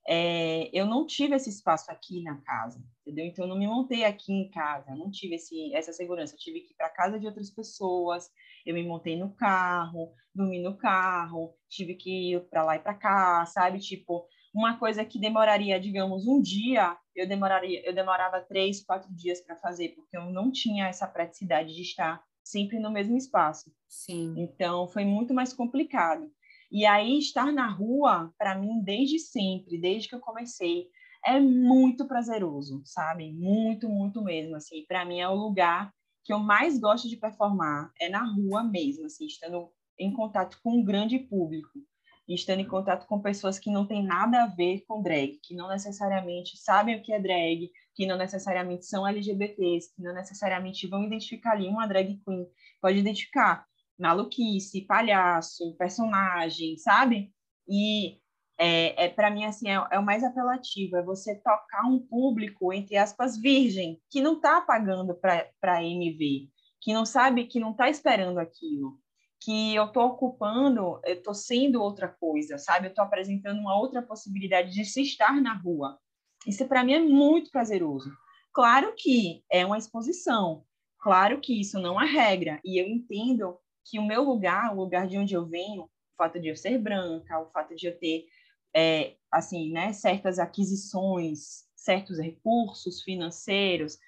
é, 0.09 0.69
eu 0.73 0.85
não 0.85 1.07
tive 1.07 1.35
esse 1.37 1.49
espaço 1.49 1.91
aqui 1.91 2.23
na 2.23 2.37
casa, 2.43 2.83
entendeu? 3.01 3.25
Então, 3.25 3.45
eu 3.45 3.49
não 3.49 3.59
me 3.59 3.67
montei 3.67 4.05
aqui 4.05 4.33
em 4.33 4.51
casa, 4.51 4.95
não 4.95 5.11
tive 5.11 5.37
esse, 5.37 5.73
essa 5.75 5.93
segurança. 5.93 6.35
Eu 6.35 6.39
tive 6.39 6.61
que 6.61 6.73
ir 6.73 6.77
para 6.77 6.91
casa 6.91 7.21
de 7.21 7.27
outras 7.27 7.51
pessoas, 7.51 8.29
eu 8.67 8.75
me 8.75 8.83
montei 8.83 9.17
no 9.17 9.33
carro, 9.35 10.13
dormi 10.35 10.61
no 10.61 10.77
carro, 10.77 11.55
tive 11.69 11.95
que 11.95 12.33
ir 12.33 12.41
para 12.49 12.65
lá 12.65 12.77
e 12.77 12.81
para 12.81 12.95
cá, 12.95 13.47
sabe? 13.47 13.79
Tipo, 13.79 14.27
uma 14.55 14.77
coisa 14.79 15.05
que 15.05 15.19
demoraria, 15.19 15.79
digamos, 15.81 16.27
um 16.27 16.41
dia, 16.41 16.97
eu 17.15 17.27
demoraria, 17.27 17.87
eu 17.87 17.95
demorava 17.95 18.41
três, 18.41 18.85
quatro 18.85 19.13
dias 19.15 19.41
para 19.41 19.57
fazer, 19.57 19.91
porque 19.91 20.17
eu 20.17 20.27
não 20.27 20.51
tinha 20.51 20.89
essa 20.89 21.07
praticidade 21.07 21.75
de 21.75 21.83
estar 21.83 22.23
sempre 22.45 22.79
no 22.79 22.91
mesmo 22.91 23.17
espaço. 23.17 23.73
Sim. 23.89 24.35
Então, 24.37 24.89
foi 24.89 25.05
muito 25.05 25.33
mais 25.33 25.53
complicado. 25.53 26.31
E 26.73 26.87
aí, 26.87 27.19
estar 27.19 27.53
na 27.53 27.69
rua, 27.69 28.33
para 28.39 28.55
mim, 28.59 28.83
desde 28.83 29.19
sempre, 29.19 29.79
desde 29.79 30.09
que 30.09 30.15
eu 30.15 30.21
comecei, 30.21 30.89
é 31.23 31.39
muito 31.39 32.09
prazeroso, 32.09 32.81
sabe? 32.87 33.31
Muito, 33.31 33.91
muito 33.91 34.23
mesmo. 34.25 34.57
Assim, 34.57 34.83
para 34.89 35.05
mim 35.05 35.21
é 35.21 35.29
o 35.29 35.35
lugar 35.35 35.93
que 36.25 36.33
eu 36.33 36.39
mais 36.39 36.79
gosto 36.79 37.11
de 37.11 37.19
performar 37.19 37.93
é 38.01 38.09
na 38.09 38.25
rua 38.25 38.65
mesmo, 38.65 39.05
assim, 39.05 39.27
estando 39.27 39.71
em 39.99 40.15
contato 40.15 40.59
com 40.63 40.79
um 40.79 40.83
grande 40.83 41.19
público, 41.19 41.79
estando 42.27 42.61
em 42.61 42.67
contato 42.69 43.07
com 43.07 43.21
pessoas 43.21 43.59
que 43.59 43.71
não 43.71 43.87
têm 43.87 44.03
nada 44.03 44.45
a 44.45 44.47
ver 44.47 44.83
com 44.89 45.03
drag, 45.03 45.39
que 45.43 45.55
não 45.55 45.69
necessariamente 45.69 46.57
sabem 46.57 46.97
o 46.97 47.03
que 47.03 47.13
é 47.13 47.21
drag, 47.21 47.71
que 47.95 48.07
não 48.07 48.17
necessariamente 48.17 48.87
são 48.87 49.07
LGBTs, 49.07 49.95
que 49.95 50.03
não 50.03 50.15
necessariamente 50.15 50.87
vão 50.87 51.05
identificar 51.05 51.53
ali 51.53 51.69
uma 51.69 51.87
drag 51.87 52.19
queen, 52.25 52.47
pode 52.81 52.99
identificar 52.99 53.67
maluquice, 54.03 54.83
palhaço, 54.83 55.75
personagem, 55.77 56.77
sabe? 56.77 57.33
E 57.69 58.19
é, 58.59 59.07
é 59.07 59.09
para 59.09 59.31
mim 59.31 59.45
assim 59.45 59.69
é, 59.69 59.83
é, 59.91 59.99
o 59.99 60.05
mais 60.05 60.23
apelativo, 60.23 60.97
é 60.97 61.03
você 61.03 61.37
tocar 61.37 61.87
um 61.87 61.99
público 61.99 62.73
entre 62.73 62.97
aspas 62.97 63.37
virgem 63.37 64.01
que 64.11 64.21
não 64.21 64.35
está 64.35 64.61
pagando 64.61 65.15
para 65.15 65.83
MV, 65.83 66.51
que 66.81 66.93
não 66.93 67.07
sabe, 67.07 67.47
que 67.47 67.61
não 67.61 67.71
está 67.71 67.89
esperando 67.89 68.39
aquilo, 68.39 68.99
que 69.41 69.75
eu 69.75 69.87
estou 69.87 70.05
ocupando, 70.05 71.01
eu 71.05 71.15
estou 71.15 71.35
sendo 71.35 71.81
outra 71.81 72.09
coisa, 72.09 72.59
sabe? 72.59 72.87
Eu 72.87 72.91
estou 72.91 73.05
apresentando 73.05 73.59
uma 73.59 73.77
outra 73.77 74.03
possibilidade 74.03 74.73
de 74.73 74.85
se 74.85 75.03
estar 75.03 75.41
na 75.41 75.55
rua. 75.55 75.99
Isso 76.47 76.67
para 76.67 76.85
mim 76.85 76.95
é 76.95 77.01
muito 77.01 77.51
prazeroso. 77.51 78.13
Claro 78.53 78.95
que 78.97 79.43
é 79.51 79.65
uma 79.65 79.79
exposição, 79.79 80.65
claro 81.01 81.41
que 81.41 81.59
isso 81.59 81.81
não 81.81 82.01
é 82.01 82.07
regra, 82.07 82.61
e 82.65 82.81
eu 82.81 82.87
entendo 82.87 83.57
que 83.85 83.99
o 83.99 84.07
meu 84.07 84.23
lugar, 84.23 84.73
o 84.73 84.81
lugar 84.81 85.07
de 85.07 85.19
onde 85.19 85.35
eu 85.35 85.47
venho, 85.47 85.85
o 85.85 85.91
fato 86.17 86.41
de 86.41 86.49
eu 86.49 86.57
ser 86.57 86.79
branca, 86.79 87.39
o 87.41 87.51
fato 87.51 87.75
de 87.75 87.87
eu 87.87 87.99
ter, 87.99 88.27
é, 88.75 89.15
assim, 89.31 89.71
né, 89.71 89.93
certas 89.93 90.39
aquisições, 90.39 91.65
certos 91.77 92.19
recursos 92.19 93.03
financeiros, 93.03 93.99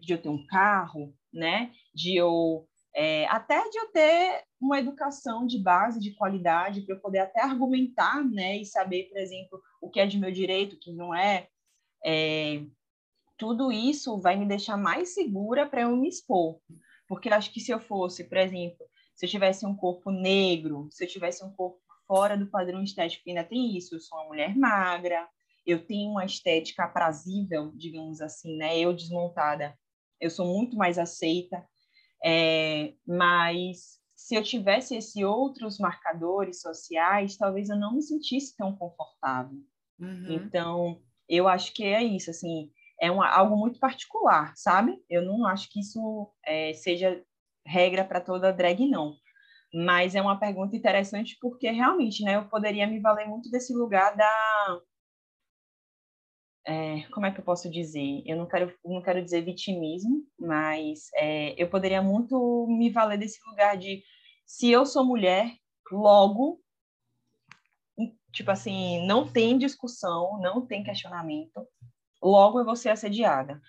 de 0.00 0.12
eu 0.12 0.22
ter 0.22 0.28
um 0.28 0.46
carro, 0.46 1.14
né, 1.32 1.72
de 1.94 2.16
eu 2.16 2.66
é, 2.94 3.26
até 3.28 3.68
de 3.68 3.78
eu 3.78 3.92
ter 3.92 4.42
uma 4.60 4.78
educação 4.78 5.46
de 5.46 5.58
base, 5.58 6.00
de 6.00 6.12
qualidade, 6.14 6.82
para 6.82 6.96
eu 6.96 7.00
poder 7.00 7.20
até 7.20 7.40
argumentar, 7.40 8.24
né, 8.24 8.58
e 8.58 8.64
saber, 8.64 9.04
por 9.04 9.18
exemplo, 9.18 9.60
o 9.80 9.88
que 9.88 10.00
é 10.00 10.06
de 10.06 10.18
meu 10.18 10.30
direito, 10.30 10.74
o 10.74 10.78
que 10.78 10.92
não 10.92 11.14
é, 11.14 11.48
é 12.04 12.62
tudo 13.38 13.72
isso 13.72 14.20
vai 14.20 14.36
me 14.36 14.46
deixar 14.46 14.76
mais 14.76 15.14
segura 15.14 15.66
para 15.66 15.82
eu 15.82 15.96
me 15.96 16.08
expor. 16.08 16.60
Porque 17.10 17.28
eu 17.28 17.34
acho 17.34 17.52
que 17.52 17.58
se 17.58 17.72
eu 17.72 17.80
fosse, 17.80 18.22
por 18.22 18.38
exemplo, 18.38 18.86
se 19.16 19.26
eu 19.26 19.28
tivesse 19.28 19.66
um 19.66 19.74
corpo 19.74 20.12
negro, 20.12 20.88
se 20.92 21.02
eu 21.02 21.08
tivesse 21.08 21.44
um 21.44 21.50
corpo 21.50 21.80
fora 22.06 22.36
do 22.36 22.46
padrão 22.46 22.84
estético, 22.84 23.28
ainda 23.28 23.42
tem 23.42 23.76
isso, 23.76 23.96
eu 23.96 24.00
sou 24.00 24.16
uma 24.16 24.28
mulher 24.28 24.56
magra, 24.56 25.28
eu 25.66 25.84
tenho 25.84 26.12
uma 26.12 26.24
estética 26.24 26.84
aprazível, 26.84 27.72
digamos 27.74 28.20
assim, 28.20 28.56
né? 28.56 28.78
Eu 28.78 28.92
desmontada, 28.92 29.76
eu 30.20 30.30
sou 30.30 30.46
muito 30.46 30.76
mais 30.76 30.98
aceita, 30.98 31.66
é, 32.24 32.94
mas 33.04 33.98
se 34.14 34.36
eu 34.36 34.42
tivesse 34.44 34.94
esses 34.94 35.20
outros 35.20 35.80
marcadores 35.80 36.60
sociais, 36.60 37.36
talvez 37.36 37.70
eu 37.70 37.76
não 37.76 37.96
me 37.96 38.02
sentisse 38.02 38.56
tão 38.56 38.76
confortável. 38.76 39.58
Uhum. 39.98 40.26
Então, 40.28 41.02
eu 41.28 41.48
acho 41.48 41.74
que 41.74 41.82
é 41.82 42.04
isso, 42.04 42.30
assim, 42.30 42.70
é 43.00 43.10
uma, 43.10 43.28
algo 43.28 43.56
muito 43.56 43.78
particular, 43.78 44.52
sabe? 44.56 44.96
Eu 45.08 45.22
não 45.22 45.46
acho 45.46 45.68
que 45.70 45.80
isso 45.80 46.32
é, 46.44 46.72
seja 46.74 47.22
regra 47.66 48.04
para 48.04 48.20
toda 48.20 48.52
drag, 48.52 48.86
não. 48.88 49.16
Mas 49.72 50.14
é 50.14 50.22
uma 50.22 50.38
pergunta 50.38 50.76
interessante 50.76 51.36
porque 51.40 51.70
realmente, 51.70 52.22
né, 52.24 52.36
eu 52.36 52.48
poderia 52.48 52.86
me 52.86 53.00
valer 53.00 53.26
muito 53.28 53.50
desse 53.50 53.72
lugar 53.72 54.16
da 54.16 54.80
é, 56.66 57.02
como 57.12 57.26
é 57.26 57.32
que 57.32 57.40
eu 57.40 57.44
posso 57.44 57.70
dizer? 57.70 58.22
Eu 58.26 58.36
não 58.36 58.46
quero, 58.46 58.72
não 58.84 59.02
quero 59.02 59.22
dizer 59.22 59.42
vitimismo, 59.42 60.24
mas 60.38 61.08
é, 61.16 61.54
eu 61.60 61.68
poderia 61.68 62.02
muito 62.02 62.66
me 62.68 62.90
valer 62.90 63.18
desse 63.18 63.38
lugar 63.48 63.76
de 63.76 64.02
se 64.46 64.70
eu 64.70 64.84
sou 64.84 65.04
mulher, 65.04 65.50
logo, 65.90 66.60
tipo 68.32 68.50
assim, 68.50 69.04
não 69.06 69.30
tem 69.30 69.58
discussão, 69.58 70.38
não 70.40 70.66
tem 70.66 70.84
questionamento, 70.84 71.66
logo 72.22 72.58
eu 72.58 72.64
vou 72.64 72.76
ser 72.76 72.90
assediada. 72.90 73.60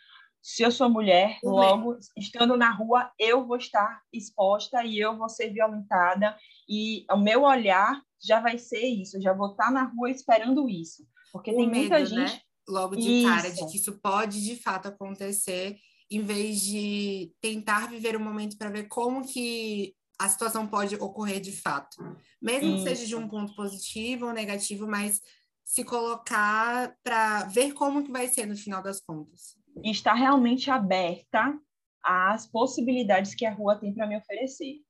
Se 0.42 0.64
eu 0.64 0.72
sou 0.72 0.90
mulher, 0.90 1.38
logo, 1.44 1.98
estando 2.18 2.58
na 2.58 2.72
rua, 2.72 3.12
eu 3.20 3.46
vou 3.46 3.58
estar 3.58 4.02
exposta 4.12 4.84
e 4.84 4.98
eu 4.98 5.16
vou 5.16 5.30
ser 5.30 5.52
violentada 5.52 6.36
e 6.68 7.06
o 7.12 7.18
meu 7.18 7.44
olhar 7.44 8.02
já 8.20 8.40
vai 8.40 8.58
ser 8.58 8.82
isso, 8.82 9.22
já 9.22 9.34
vou 9.34 9.52
estar 9.52 9.72
na 9.72 9.84
rua 9.84 10.10
esperando 10.10 10.68
isso. 10.68 11.06
Porque 11.32 11.52
o 11.52 11.56
tem 11.56 11.68
medo, 11.68 11.80
muita 11.80 12.00
né? 12.00 12.06
gente... 12.06 12.34
Né? 12.34 12.42
Logo 12.68 12.96
de 12.96 13.02
isso. 13.02 13.28
cara, 13.28 13.50
de 13.52 13.68
que 13.68 13.78
isso 13.78 14.00
pode 14.00 14.44
de 14.44 14.56
fato 14.56 14.88
acontecer, 14.88 15.78
em 16.10 16.22
vez 16.22 16.62
de 16.62 17.34
tentar 17.42 17.90
viver 17.90 18.16
o 18.16 18.20
momento 18.20 18.58
para 18.58 18.70
ver 18.70 18.88
como 18.88 19.28
que 19.28 19.96
a 20.20 20.30
situação 20.30 20.68
pode 20.68 20.96
ocorrer 20.96 21.42
de 21.42 21.52
fato. 21.52 21.98
Mesmo 22.40 22.70
isso. 22.70 22.84
que 22.84 22.90
seja 22.90 23.08
de 23.08 23.16
um 23.16 23.28
ponto 23.28 23.56
positivo 23.56 24.28
ou 24.28 24.34
negativo, 24.34 24.88
mas 24.88 25.20
se 25.64 25.84
colocar 25.84 26.96
para 27.04 27.44
ver 27.46 27.74
como 27.74 28.04
que 28.04 28.12
vai 28.12 28.28
ser 28.28 28.46
no 28.46 28.56
final 28.56 28.82
das 28.82 29.00
contas. 29.00 29.56
E 29.84 29.92
estar 29.92 30.14
realmente 30.14 30.70
aberta 30.70 31.58
às 32.04 32.48
possibilidades 32.48 33.36
que 33.36 33.46
a 33.46 33.54
rua 33.54 33.78
tem 33.78 33.94
para 33.94 34.08
me 34.08 34.18
oferecer. 34.18 34.82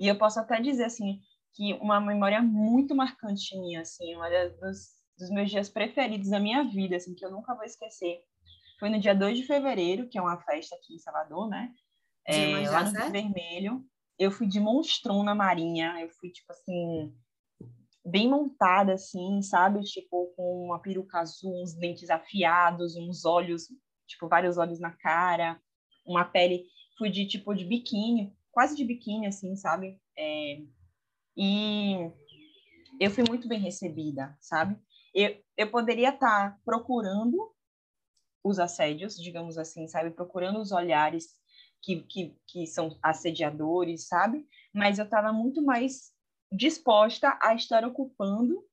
E 0.00 0.08
eu 0.08 0.16
posso 0.16 0.40
até 0.40 0.60
dizer 0.60 0.84
assim 0.84 1.20
que 1.52 1.74
uma 1.74 2.00
memória 2.00 2.42
muito 2.42 2.94
marcante 2.94 3.56
minha, 3.58 3.82
assim, 3.82 4.14
uma 4.16 4.28
dos, 4.28 4.88
dos 5.16 5.30
meus 5.30 5.50
dias 5.50 5.68
preferidos 5.68 6.30
da 6.30 6.40
minha 6.40 6.64
vida, 6.64 6.96
assim, 6.96 7.14
que 7.14 7.24
eu 7.24 7.30
nunca 7.30 7.54
vou 7.54 7.64
esquecer, 7.64 8.20
foi 8.80 8.90
no 8.90 8.98
dia 8.98 9.14
2 9.14 9.38
de 9.38 9.46
fevereiro, 9.46 10.08
que 10.08 10.18
é 10.18 10.22
uma 10.22 10.40
festa 10.40 10.74
aqui 10.74 10.94
em 10.94 10.98
Salvador, 10.98 11.48
né? 11.48 11.72
É, 12.26 12.68
lá 12.68 12.82
no 12.84 12.90
Rio 12.90 13.10
Vermelho 13.10 13.84
eu 14.18 14.30
fui 14.30 14.46
de 14.46 14.60
monstrão 14.60 15.22
na 15.22 15.34
marinha, 15.34 16.00
eu 16.00 16.08
fui, 16.08 16.30
tipo 16.30 16.50
assim, 16.52 17.12
bem 18.04 18.28
montada, 18.28 18.94
assim, 18.94 19.40
sabe? 19.42 19.82
Tipo, 19.82 20.32
com 20.36 20.66
uma 20.66 20.78
peruca 20.78 21.20
azul, 21.20 21.62
uns 21.62 21.74
dentes 21.74 22.10
afiados, 22.10 22.96
uns 22.96 23.24
olhos, 23.24 23.68
tipo, 24.06 24.28
vários 24.28 24.58
olhos 24.58 24.78
na 24.78 24.90
cara, 24.90 25.60
uma 26.06 26.24
pele, 26.24 26.66
fui 26.98 27.10
de, 27.10 27.26
tipo, 27.26 27.54
de 27.54 27.64
biquíni, 27.64 28.36
quase 28.52 28.76
de 28.76 28.84
biquíni, 28.84 29.26
assim, 29.26 29.56
sabe? 29.56 29.98
É... 30.16 30.62
E 31.36 32.10
eu 33.00 33.10
fui 33.10 33.24
muito 33.26 33.48
bem 33.48 33.58
recebida, 33.58 34.36
sabe? 34.40 34.78
Eu, 35.14 35.36
eu 35.56 35.70
poderia 35.70 36.10
estar 36.10 36.50
tá 36.52 36.58
procurando 36.64 37.52
os 38.42 38.58
assédios, 38.58 39.16
digamos 39.16 39.56
assim, 39.56 39.88
sabe? 39.88 40.10
Procurando 40.10 40.60
os 40.60 40.70
olhares 40.70 41.28
que, 41.82 42.02
que, 42.02 42.36
que 42.46 42.66
são 42.66 42.98
assediadores, 43.02 44.06
sabe? 44.06 44.46
Mas 44.72 44.98
eu 44.98 45.04
estava 45.04 45.32
muito 45.32 45.62
mais 45.62 46.13
disposta 46.54 47.38
a 47.42 47.54
estar 47.54 47.84
ocupando 47.84 48.64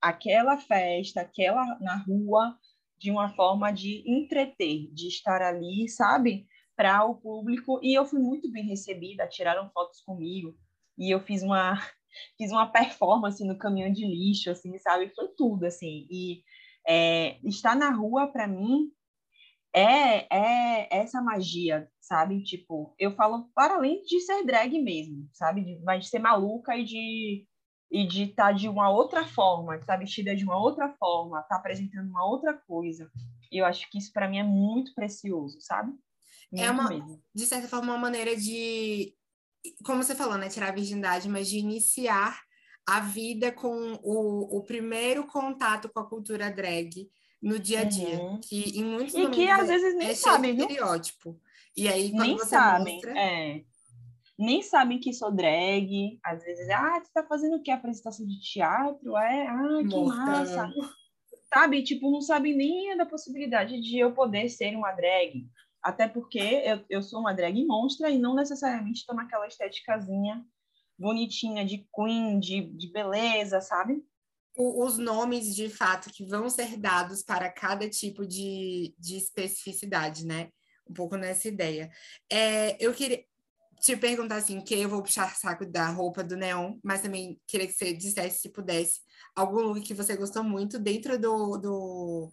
aquela 0.00 0.56
festa, 0.58 1.20
aquela 1.20 1.78
na 1.80 1.96
rua, 1.96 2.56
de 2.98 3.10
uma 3.10 3.34
forma 3.34 3.72
de 3.72 4.02
entreter, 4.06 4.88
de 4.92 5.08
estar 5.08 5.42
ali, 5.42 5.88
sabe? 5.88 6.46
Para 6.76 7.04
o 7.04 7.14
público. 7.14 7.80
E 7.82 7.94
eu 7.94 8.04
fui 8.04 8.20
muito 8.20 8.50
bem 8.50 8.64
recebida, 8.64 9.26
tiraram 9.26 9.70
fotos 9.70 10.00
comigo. 10.00 10.56
E 10.96 11.10
eu 11.10 11.20
fiz 11.20 11.42
uma 11.42 11.74
fiz 12.38 12.50
uma 12.50 12.66
performance 12.66 13.44
no 13.44 13.58
caminhão 13.58 13.92
de 13.92 14.06
lixo, 14.06 14.50
assim, 14.50 14.78
sabe? 14.78 15.12
Foi 15.14 15.28
tudo, 15.28 15.66
assim. 15.66 16.06
E 16.10 16.42
é, 16.86 17.38
estar 17.44 17.74
na 17.74 17.90
rua, 17.90 18.28
para 18.28 18.46
mim, 18.46 18.90
é, 19.76 20.26
é 20.30 20.88
essa 20.90 21.20
magia, 21.20 21.86
sabe? 22.00 22.42
Tipo, 22.42 22.94
eu 22.98 23.14
falo 23.14 23.50
para 23.54 23.74
além 23.74 24.02
de 24.04 24.20
ser 24.20 24.42
drag 24.44 24.80
mesmo, 24.82 25.28
sabe? 25.34 25.62
De, 25.62 25.78
mas 25.84 26.04
de 26.04 26.10
ser 26.10 26.18
maluca 26.18 26.74
e 26.74 26.84
de 26.84 27.46
e 27.88 28.04
de 28.04 28.24
estar 28.24 28.46
tá 28.46 28.52
de 28.52 28.68
uma 28.68 28.90
outra 28.90 29.24
forma, 29.28 29.76
estar 29.76 29.92
tá 29.92 29.96
vestida 29.96 30.34
de 30.34 30.44
uma 30.44 30.58
outra 30.58 30.92
forma, 30.98 31.38
estar 31.38 31.54
tá 31.54 31.56
apresentando 31.56 32.08
uma 32.08 32.26
outra 32.26 32.54
coisa. 32.66 33.08
Eu 33.52 33.64
acho 33.64 33.88
que 33.90 33.98
isso 33.98 34.12
para 34.12 34.28
mim 34.28 34.38
é 34.38 34.42
muito 34.42 34.92
precioso, 34.94 35.60
sabe? 35.60 35.92
É 36.52 36.56
muito 36.56 36.64
é 36.64 36.70
uma, 36.70 36.88
mesmo. 36.88 37.22
de 37.32 37.46
certa 37.46 37.68
forma, 37.68 37.92
uma 37.92 37.98
maneira 37.98 38.34
de, 38.34 39.14
como 39.84 40.02
você 40.02 40.16
falou, 40.16 40.36
né, 40.36 40.48
tirar 40.48 40.70
a 40.70 40.74
virgindade, 40.74 41.28
mas 41.28 41.48
de 41.48 41.58
iniciar 41.58 42.40
a 42.88 42.98
vida 42.98 43.52
com 43.52 44.00
o, 44.02 44.58
o 44.58 44.64
primeiro 44.64 45.26
contato 45.26 45.88
com 45.88 46.00
a 46.00 46.08
cultura 46.08 46.50
drag 46.50 47.08
no 47.42 47.58
dia 47.58 47.80
a 47.80 47.84
dia, 47.84 48.20
uhum. 48.20 48.40
que 48.40 48.78
em 48.78 48.84
muitos 48.84 49.14
e 49.14 49.30
que 49.30 49.48
às 49.48 49.68
vezes 49.68 49.96
nem 49.96 50.08
é 50.08 50.14
sabem, 50.14 50.54
viu? 50.54 50.66
estereótipo. 50.66 51.40
E 51.76 51.88
aí 51.88 52.10
quando 52.10 52.26
nem 52.26 52.38
você 52.38 52.46
sabem, 52.46 52.94
mostra... 52.94 53.18
é. 53.18 53.64
Nem 54.38 54.62
sabem 54.62 54.98
que 54.98 55.14
sou 55.14 55.34
drag, 55.34 56.18
às 56.22 56.42
vezes, 56.42 56.68
ah, 56.68 57.00
você 57.02 57.10
tá 57.12 57.24
fazendo 57.26 57.56
o 57.56 57.62
quê? 57.62 57.70
Apresentação 57.70 58.26
de 58.26 58.38
teatro? 58.40 59.16
É, 59.16 59.46
ah, 59.46 59.78
que 59.80 59.96
Morta. 59.96 60.14
massa. 60.14 60.72
Sabe, 61.52 61.82
tipo, 61.82 62.10
não 62.10 62.20
sabem 62.20 62.54
nem 62.54 62.94
da 62.98 63.06
possibilidade 63.06 63.80
de 63.80 63.98
eu 63.98 64.12
poder 64.12 64.50
ser 64.50 64.76
uma 64.76 64.92
drag. 64.92 65.48
Até 65.82 66.06
porque 66.06 66.38
eu, 66.38 66.84
eu 66.90 67.02
sou 67.02 67.20
uma 67.20 67.32
drag 67.32 67.64
monstra 67.64 68.10
e 68.10 68.18
não 68.18 68.34
necessariamente 68.34 69.00
estou 69.00 69.14
naquela 69.14 69.46
estéticazinha 69.46 70.44
bonitinha 70.98 71.64
de 71.64 71.86
queen, 71.94 72.38
de, 72.38 72.62
de 72.62 72.90
beleza, 72.90 73.60
sabe? 73.60 74.02
Os 74.56 74.98
nomes 74.98 75.54
de 75.54 75.68
fato 75.68 76.10
que 76.10 76.24
vão 76.24 76.48
ser 76.48 76.76
dados 76.76 77.22
para 77.22 77.50
cada 77.50 77.88
tipo 77.88 78.26
de, 78.26 78.94
de 78.98 79.16
especificidade, 79.16 80.24
né? 80.24 80.48
Um 80.88 80.94
pouco 80.94 81.16
nessa 81.16 81.48
ideia. 81.48 81.90
É, 82.30 82.76
eu 82.82 82.94
queria 82.94 83.24
te 83.80 83.96
perguntar 83.96 84.36
assim, 84.36 84.60
que 84.60 84.74
eu 84.74 84.88
vou 84.88 85.02
puxar 85.02 85.34
saco 85.36 85.66
da 85.66 85.90
roupa 85.90 86.24
do 86.24 86.36
Neon, 86.36 86.78
mas 86.82 87.02
também 87.02 87.38
queria 87.46 87.66
que 87.66 87.74
você 87.74 87.92
dissesse, 87.92 88.40
se 88.40 88.48
pudesse, 88.48 89.00
algum 89.34 89.60
look 89.60 89.82
que 89.82 89.94
você 89.94 90.16
gostou 90.16 90.42
muito 90.42 90.78
dentro 90.78 91.18
do, 91.18 91.58
do, 91.58 92.32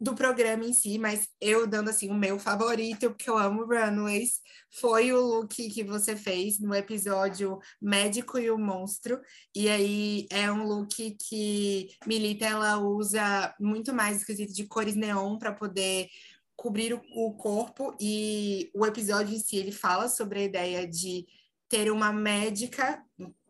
do 0.00 0.14
programa 0.14 0.64
em 0.64 0.72
si, 0.72 0.98
mas 0.98 1.28
eu 1.40 1.66
dando 1.66 1.90
assim 1.90 2.08
o 2.08 2.14
meu 2.14 2.38
favorito, 2.38 3.10
porque 3.10 3.28
eu 3.28 3.36
amo 3.36 3.64
runways, 3.64 4.40
foi 4.70 5.12
o 5.12 5.20
look 5.20 5.54
que 5.54 5.82
você 5.82 6.14
fez 6.14 6.60
no 6.60 6.74
episódio 6.74 7.58
Médico 7.80 8.38
e 8.38 8.50
o 8.50 8.58
Monstro. 8.58 9.20
E 9.54 9.68
aí 9.68 10.26
é 10.30 10.50
um 10.52 10.64
look 10.64 11.16
que 11.28 11.88
Milita 12.06 12.46
ela 12.46 12.78
usa 12.78 13.54
muito 13.58 13.92
mais 13.92 14.18
esquisito 14.18 14.52
de 14.52 14.66
cores 14.66 14.94
neon 14.94 15.36
para 15.36 15.52
poder 15.52 16.08
cobrir 16.54 16.94
o, 16.94 17.02
o 17.14 17.34
corpo 17.34 17.96
e 18.00 18.70
o 18.74 18.86
episódio 18.86 19.34
em 19.34 19.38
si 19.38 19.56
ele 19.56 19.72
fala 19.72 20.08
sobre 20.08 20.40
a 20.40 20.44
ideia 20.44 20.86
de 20.88 21.24
ter 21.68 21.90
uma 21.90 22.12
médica 22.12 23.02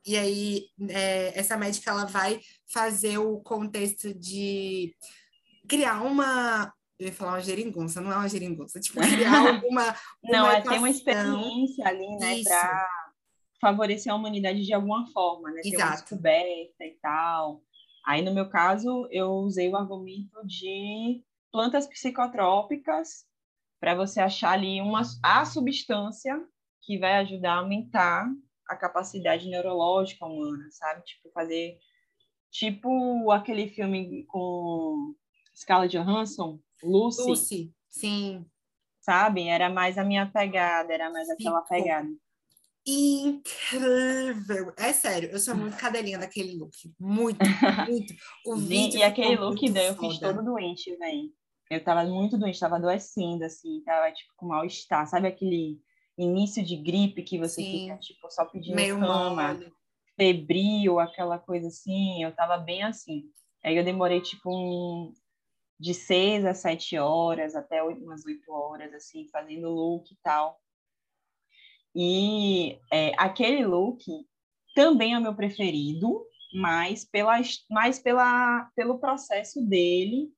e 0.04 0.16
aí 0.16 0.66
é, 0.88 1.38
essa 1.38 1.56
médica 1.56 1.90
ela 1.90 2.04
vai 2.04 2.40
fazer 2.66 3.18
o 3.18 3.40
contexto 3.40 4.12
de 4.14 4.94
criar 5.68 6.02
uma. 6.02 6.72
Eu 6.98 7.06
ia 7.06 7.12
falar 7.12 7.32
uma 7.32 7.40
geringonça, 7.40 8.00
não 8.00 8.10
é 8.10 8.16
uma 8.16 8.28
geringonça, 8.28 8.80
tipo, 8.80 8.98
criar 9.00 9.54
alguma. 9.54 9.94
não, 10.24 10.44
uma 10.44 10.56
é 10.56 10.60
ter 10.60 10.78
uma 10.78 10.90
experiência 10.90 11.86
ali, 11.86 12.16
né, 12.16 12.42
para 12.42 12.88
favorecer 13.60 14.12
a 14.12 14.16
humanidade 14.16 14.64
de 14.64 14.72
alguma 14.72 15.06
forma, 15.12 15.50
né? 15.50 15.60
Ter 15.62 15.74
Exato. 15.74 15.84
uma 15.84 15.96
descoberta 15.96 16.84
e 16.84 16.98
tal. 17.00 17.62
Aí, 18.06 18.22
no 18.22 18.34
meu 18.34 18.48
caso, 18.48 19.06
eu 19.10 19.30
usei 19.30 19.68
o 19.68 19.76
argumento 19.76 20.44
de 20.46 21.22
plantas 21.52 21.86
psicotrópicas 21.86 23.26
para 23.80 23.94
você 23.94 24.20
achar 24.20 24.52
ali 24.52 24.80
uma, 24.80 25.02
a 25.22 25.44
substância 25.44 26.40
que 26.82 26.98
vai 26.98 27.14
ajudar 27.18 27.54
a 27.54 27.58
aumentar 27.58 28.28
a 28.68 28.76
capacidade 28.76 29.48
neurológica 29.48 30.26
humana, 30.26 30.68
sabe? 30.70 31.02
Tipo, 31.04 31.30
fazer 31.32 31.78
tipo 32.50 33.30
aquele 33.30 33.68
filme 33.68 34.24
com 34.26 35.14
Scarlett 35.58 35.96
Johansson, 35.96 36.60
Lucy. 36.82 37.22
Lucy, 37.22 37.74
sim. 37.88 38.46
Sabe? 39.00 39.48
Era 39.48 39.68
mais 39.68 39.98
a 39.98 40.04
minha 40.04 40.26
pegada, 40.26 40.92
era 40.92 41.10
mais 41.10 41.28
aquela 41.28 41.62
pegada. 41.62 42.08
Incrível! 42.86 44.72
É 44.76 44.92
sério, 44.92 45.30
eu 45.30 45.38
sou 45.38 45.54
muito 45.54 45.76
cadelinha 45.76 46.18
daquele 46.18 46.56
look. 46.56 46.72
Muito, 46.98 47.38
muito. 47.88 48.14
O 48.46 48.56
vídeo 48.56 49.00
e 49.00 49.02
aquele 49.02 49.36
look 49.36 49.68
daí 49.70 49.86
eu 49.88 49.96
fiz 49.96 50.18
todo 50.18 50.42
doente, 50.44 50.94
velho. 50.96 51.30
Eu 51.70 51.82
tava 51.84 52.04
muito 52.04 52.38
doente, 52.38 52.60
tava 52.60 52.76
adoecendo, 52.76 53.44
assim, 53.44 53.82
tava 53.84 54.10
tipo 54.12 54.32
com 54.36 54.46
mal-estar. 54.46 55.06
Sabe 55.06 55.28
aquele 55.28 55.78
início 56.16 56.64
de 56.64 56.76
gripe 56.76 57.22
que 57.22 57.38
você 57.38 57.62
Sim. 57.62 57.72
fica, 57.72 57.98
tipo, 57.98 58.30
só 58.30 58.44
pedindo 58.46 58.76
Meio 58.76 58.98
cama, 58.98 59.52
mole. 59.52 59.72
febril, 60.16 60.98
aquela 60.98 61.38
coisa 61.38 61.68
assim. 61.68 62.22
Eu 62.22 62.34
tava 62.34 62.56
bem 62.56 62.82
assim. 62.84 63.24
Aí 63.62 63.76
eu 63.76 63.84
demorei, 63.84 64.22
tipo, 64.22 64.50
um, 64.50 65.12
de 65.78 65.94
seis 65.94 66.44
a 66.44 66.54
sete 66.54 66.98
horas, 66.98 67.54
até 67.54 67.82
umas 67.82 68.24
oito 68.24 68.50
horas, 68.52 68.92
assim, 68.94 69.28
fazendo 69.28 69.68
look 69.68 70.10
e 70.10 70.16
tal. 70.22 70.60
E 71.94 72.78
é, 72.92 73.12
aquele 73.16 73.64
look, 73.64 74.02
também 74.74 75.14
é 75.14 75.18
o 75.18 75.22
meu 75.22 75.34
preferido, 75.34 76.24
mas, 76.52 77.04
pela, 77.04 77.40
mais 77.70 77.98
pela, 77.98 78.70
pelo 78.74 78.98
processo 78.98 79.64
dele 79.66 80.32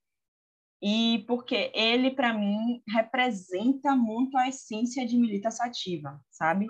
e 0.83 1.25
porque 1.29 1.71
ele, 1.75 2.11
para 2.11 2.33
mim, 2.33 2.83
representa 2.89 3.95
muito 3.95 4.37
a 4.39 4.49
essência 4.49 5.07
de 5.07 5.17
milita 5.17 5.51
sativa, 5.51 6.19
sabe? 6.31 6.67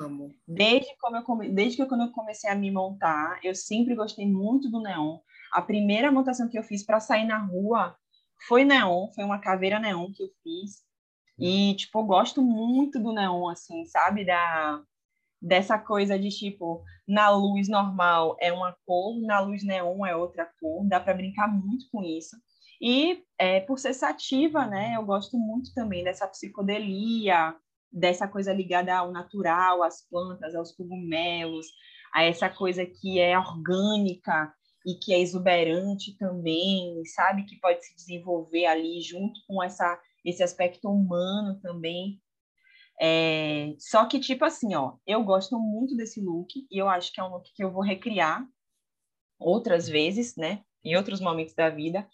Desde, 0.48 0.96
como 0.98 1.16
eu 1.16 1.22
come... 1.22 1.48
Desde 1.48 1.76
que 1.76 1.86
quando 1.86 2.02
eu 2.02 2.12
comecei 2.12 2.50
a 2.50 2.56
me 2.56 2.72
montar, 2.72 3.38
eu 3.44 3.54
sempre 3.54 3.94
gostei 3.94 4.26
muito 4.26 4.68
do 4.68 4.82
neon. 4.82 5.20
A 5.52 5.62
primeira 5.62 6.10
montação 6.10 6.48
que 6.48 6.58
eu 6.58 6.64
fiz 6.64 6.84
para 6.84 6.98
sair 6.98 7.24
na 7.24 7.38
rua 7.38 7.96
foi 8.46 8.64
neon, 8.64 9.08
foi 9.14 9.24
uma 9.24 9.38
caveira 9.38 9.78
neon 9.78 10.12
que 10.12 10.22
eu 10.22 10.28
fiz. 10.42 10.82
E, 11.38 11.74
tipo, 11.74 11.98
eu 11.98 12.04
gosto 12.04 12.42
muito 12.42 13.00
do 13.00 13.12
neon, 13.12 13.48
assim, 13.48 13.84
sabe? 13.86 14.24
Da, 14.24 14.82
dessa 15.40 15.78
coisa 15.78 16.18
de, 16.18 16.28
tipo, 16.28 16.84
na 17.08 17.30
luz 17.30 17.68
normal 17.68 18.36
é 18.40 18.52
uma 18.52 18.76
cor, 18.84 19.18
na 19.22 19.40
luz 19.40 19.64
neon 19.64 20.04
é 20.04 20.14
outra 20.14 20.48
cor. 20.60 20.86
Dá 20.86 21.00
para 21.00 21.14
brincar 21.14 21.48
muito 21.48 21.86
com 21.90 22.02
isso. 22.02 22.36
E 22.80 23.22
é, 23.38 23.60
por 23.60 23.78
ser 23.78 23.94
sativa, 23.94 24.66
né, 24.66 24.94
eu 24.96 25.04
gosto 25.04 25.38
muito 25.38 25.72
também 25.74 26.02
dessa 26.02 26.26
psicodelia, 26.26 27.54
dessa 27.92 28.26
coisa 28.26 28.52
ligada 28.52 28.96
ao 28.96 29.10
natural, 29.10 29.82
às 29.82 30.06
plantas, 30.08 30.54
aos 30.54 30.72
cogumelos, 30.72 31.66
a 32.14 32.24
essa 32.24 32.48
coisa 32.48 32.86
que 32.86 33.18
é 33.18 33.38
orgânica 33.38 34.52
e 34.86 34.94
que 34.94 35.12
é 35.12 35.20
exuberante 35.20 36.16
também, 36.16 37.04
sabe, 37.06 37.44
que 37.44 37.60
pode 37.60 37.84
se 37.84 37.94
desenvolver 37.94 38.66
ali 38.66 39.00
junto 39.00 39.40
com 39.46 39.62
essa 39.62 40.00
esse 40.22 40.42
aspecto 40.42 40.88
humano 40.90 41.58
também. 41.60 42.20
É, 43.00 43.74
só 43.78 44.04
que 44.04 44.20
tipo 44.20 44.44
assim, 44.44 44.74
ó, 44.74 44.96
eu 45.06 45.24
gosto 45.24 45.58
muito 45.58 45.96
desse 45.96 46.20
look 46.20 46.66
e 46.70 46.78
eu 46.78 46.88
acho 46.88 47.10
que 47.12 47.20
é 47.20 47.24
um 47.24 47.30
look 47.30 47.50
que 47.54 47.64
eu 47.64 47.70
vou 47.70 47.82
recriar 47.82 48.46
outras 49.38 49.88
vezes, 49.88 50.36
né, 50.36 50.62
em 50.84 50.96
outros 50.96 51.18
momentos 51.18 51.54
da 51.54 51.70
vida, 51.70 52.06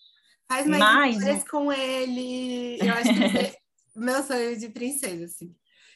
Faz 0.48 0.66
mais 0.66 0.80
Mas... 0.80 1.16
histórias 1.16 1.48
com 1.48 1.72
ele. 1.72 2.78
Eu 2.80 2.92
acho 2.94 3.14
que 3.14 3.38
é 3.38 3.56
meu 3.94 4.22
sonho 4.22 4.58
de 4.58 4.68
princesa, 4.68 5.24
assim. 5.24 5.54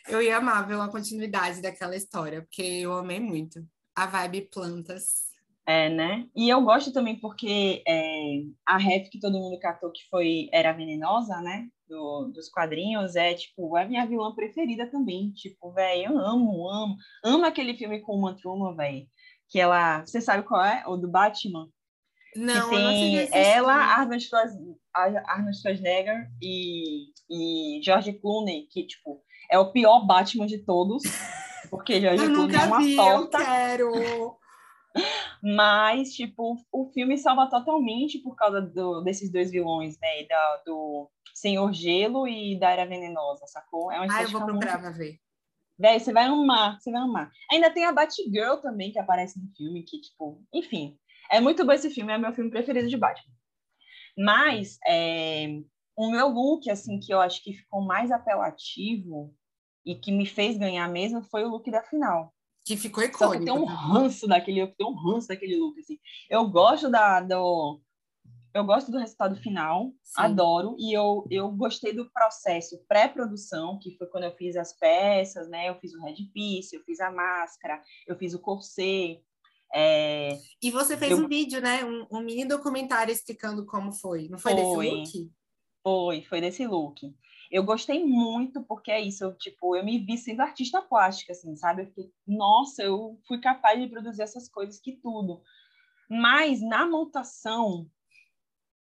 Eu 0.09 0.21
ia 0.21 0.39
amar 0.39 0.67
ver 0.67 0.75
uma 0.75 0.91
continuidade 0.91 1.63
daquela 1.63 1.95
história, 1.95 2.43
porque 2.43 2.63
eu 2.63 2.93
amei 2.93 3.21
muito. 3.21 3.65
A 3.95 4.07
vibe 4.07 4.49
plantas. 4.53 5.30
É, 5.71 5.89
né? 5.89 6.27
E 6.35 6.49
eu 6.49 6.61
gosto 6.63 6.93
também 6.93 7.21
porque 7.21 7.81
é, 7.87 8.41
a 8.67 8.77
ref 8.77 9.09
que 9.09 9.21
todo 9.21 9.39
mundo 9.39 9.57
catou 9.61 9.93
que 9.93 10.03
foi 10.11 10.49
Era 10.53 10.73
Venenosa, 10.73 11.41
né? 11.41 11.69
Do, 11.89 12.33
dos 12.35 12.49
quadrinhos, 12.49 13.15
é, 13.15 13.35
tipo, 13.35 13.79
é 13.79 13.87
minha 13.87 14.05
vilã 14.05 14.35
preferida 14.35 14.91
também. 14.91 15.31
Tipo, 15.31 15.71
velho, 15.71 16.11
eu 16.11 16.19
amo, 16.19 16.69
amo. 16.69 16.97
Amo 17.25 17.45
aquele 17.45 17.77
filme 17.77 18.01
com 18.01 18.17
uma 18.17 18.35
Truman, 18.35 18.75
velho. 18.75 19.07
Que 19.49 19.61
ela... 19.61 20.05
Você 20.05 20.21
sabe 20.21 20.43
qual 20.43 20.65
é? 20.65 20.83
O 20.89 20.97
do 20.97 21.09
Batman? 21.09 21.69
Não, 22.35 22.69
que 22.69 22.77
tem 22.77 23.29
não 23.29 23.37
ela, 23.37 23.75
Arnold, 23.75 24.29
Arnold 24.93 25.57
Schwarzenegger 25.57 26.29
e, 26.43 27.13
e 27.31 27.81
George 27.85 28.13
Clooney, 28.15 28.67
que, 28.73 28.89
tipo, 28.89 29.23
é 29.49 29.57
o 29.57 29.71
pior 29.71 30.05
Batman 30.05 30.47
de 30.47 30.65
todos, 30.65 31.03
porque 31.71 32.01
George 32.01 32.27
Clooney 32.27 32.57
é 32.57 32.65
uma 32.65 32.79
vi, 32.79 32.97
torta. 32.97 33.39
Eu 33.39 33.45
quero! 33.45 34.40
Mas, 35.43 36.13
tipo, 36.13 36.57
o 36.71 36.87
filme 36.93 37.17
salva 37.17 37.49
totalmente 37.49 38.19
por 38.19 38.37
causa 38.37 38.61
do, 38.61 39.01
desses 39.03 39.33
dois 39.33 39.51
vilões, 39.51 39.99
né? 39.99 40.25
Da, 40.25 40.63
do 40.67 41.11
Senhor 41.35 41.73
Gelo 41.73 42.29
e 42.29 42.59
da 42.59 42.71
Era 42.71 42.87
Venenosa, 42.87 43.47
sacou? 43.47 43.91
É 43.91 43.99
uma 44.01 44.15
ah, 44.15 44.23
eu 44.23 44.31
vou 44.31 44.45
procurar 44.45 44.79
muito... 44.79 44.81
pra 44.81 44.91
ver. 44.91 45.19
Véi, 45.79 45.99
você 45.99 46.13
vai 46.13 46.25
amar, 46.25 46.79
você 46.79 46.91
vai 46.91 47.01
amar. 47.01 47.31
Ainda 47.51 47.71
tem 47.71 47.87
a 47.87 47.93
Batgirl 47.93 48.57
também, 48.61 48.93
que 48.93 48.99
aparece 48.99 49.41
no 49.41 49.49
filme, 49.57 49.83
que, 49.83 49.99
tipo, 49.99 50.45
enfim, 50.53 50.99
é 51.31 51.41
muito 51.41 51.65
bom 51.65 51.73
esse 51.73 51.89
filme, 51.89 52.13
é 52.13 52.19
meu 52.19 52.35
filme 52.35 52.51
preferido 52.51 52.87
de 52.87 52.99
Batman. 52.99 53.35
Mas 54.19 54.79
é, 54.87 55.47
o 55.97 56.11
meu 56.11 56.29
look, 56.29 56.69
assim, 56.69 57.01
que 57.01 57.15
eu 57.15 57.21
acho 57.21 57.43
que 57.43 57.55
ficou 57.55 57.81
mais 57.81 58.11
apelativo 58.11 59.35
e 59.87 59.95
que 59.95 60.13
me 60.13 60.27
fez 60.27 60.59
ganhar 60.59 60.87
mesmo 60.89 61.23
foi 61.23 61.45
o 61.45 61.49
look 61.49 61.71
da 61.71 61.83
final. 61.83 62.35
Que 62.71 62.77
ficou 62.77 63.03
icônico. 63.03 63.45
Tem 63.45 63.53
um 63.53 63.65
ranço 63.65 64.29
daquele, 64.29 64.67
tem 64.67 64.87
um 64.87 64.95
ranço 64.95 65.27
daquele 65.27 65.57
look, 65.57 65.79
assim. 65.81 65.99
Eu 66.29 66.49
gosto 66.49 66.89
da, 66.89 67.21
do, 67.21 67.81
eu 68.55 68.65
gosto 68.65 68.93
do 68.93 68.99
resultado 68.99 69.35
final, 69.37 69.87
Sim. 70.05 70.23
adoro, 70.23 70.77
e 70.79 70.93
eu, 70.93 71.27
eu 71.31 71.51
gostei 71.51 71.93
do 71.93 72.11
processo 72.13 72.81
pré-produção, 72.87 73.79
que 73.81 73.97
foi 73.97 74.07
quando 74.07 74.25
eu 74.25 74.37
fiz 74.37 74.57
as 74.57 74.73
peças, 74.73 75.49
né? 75.49 75.69
Eu 75.69 75.81
fiz 75.81 75.95
o 75.95 76.01
headpiece, 76.01 76.77
eu 76.77 76.83
fiz 76.85 77.01
a 77.01 77.11
máscara, 77.11 77.83
eu 78.07 78.17
fiz 78.17 78.35
o 78.35 78.39
corset, 78.39 79.21
é... 79.73 80.37
E 80.63 80.71
você 80.71 80.97
fez 80.97 81.13
eu... 81.13 81.19
um 81.19 81.29
vídeo, 81.29 81.61
né? 81.61 81.85
Um, 81.85 82.07
um, 82.11 82.21
mini 82.21 82.45
documentário 82.45 83.13
explicando 83.13 83.65
como 83.65 83.93
foi. 83.93 84.29
Não 84.29 84.39
foi, 84.39 84.53
foi 84.53 84.63
desse 84.63 84.97
look? 84.97 85.33
Foi, 85.83 86.23
foi 86.23 86.41
desse 86.41 86.67
look. 86.67 87.15
Eu 87.51 87.65
gostei 87.65 88.05
muito, 88.05 88.63
porque 88.63 88.91
é 88.91 89.01
isso, 89.01 89.25
eu, 89.25 89.35
tipo, 89.37 89.77
eu 89.77 89.85
me 89.85 89.99
vi 89.99 90.17
sendo 90.17 90.41
artista 90.41 90.81
plástica, 90.81 91.33
assim, 91.33 91.57
sabe? 91.57 91.87
Fiquei, 91.87 92.13
nossa, 92.27 92.83
eu 92.83 93.19
fui 93.27 93.41
capaz 93.41 93.81
de 93.81 93.89
produzir 93.89 94.23
essas 94.23 94.49
coisas 94.49 94.81
que 94.81 94.97
tudo. 94.97 95.43
Mas 96.09 96.63
na 96.63 96.87
montação, 96.87 97.91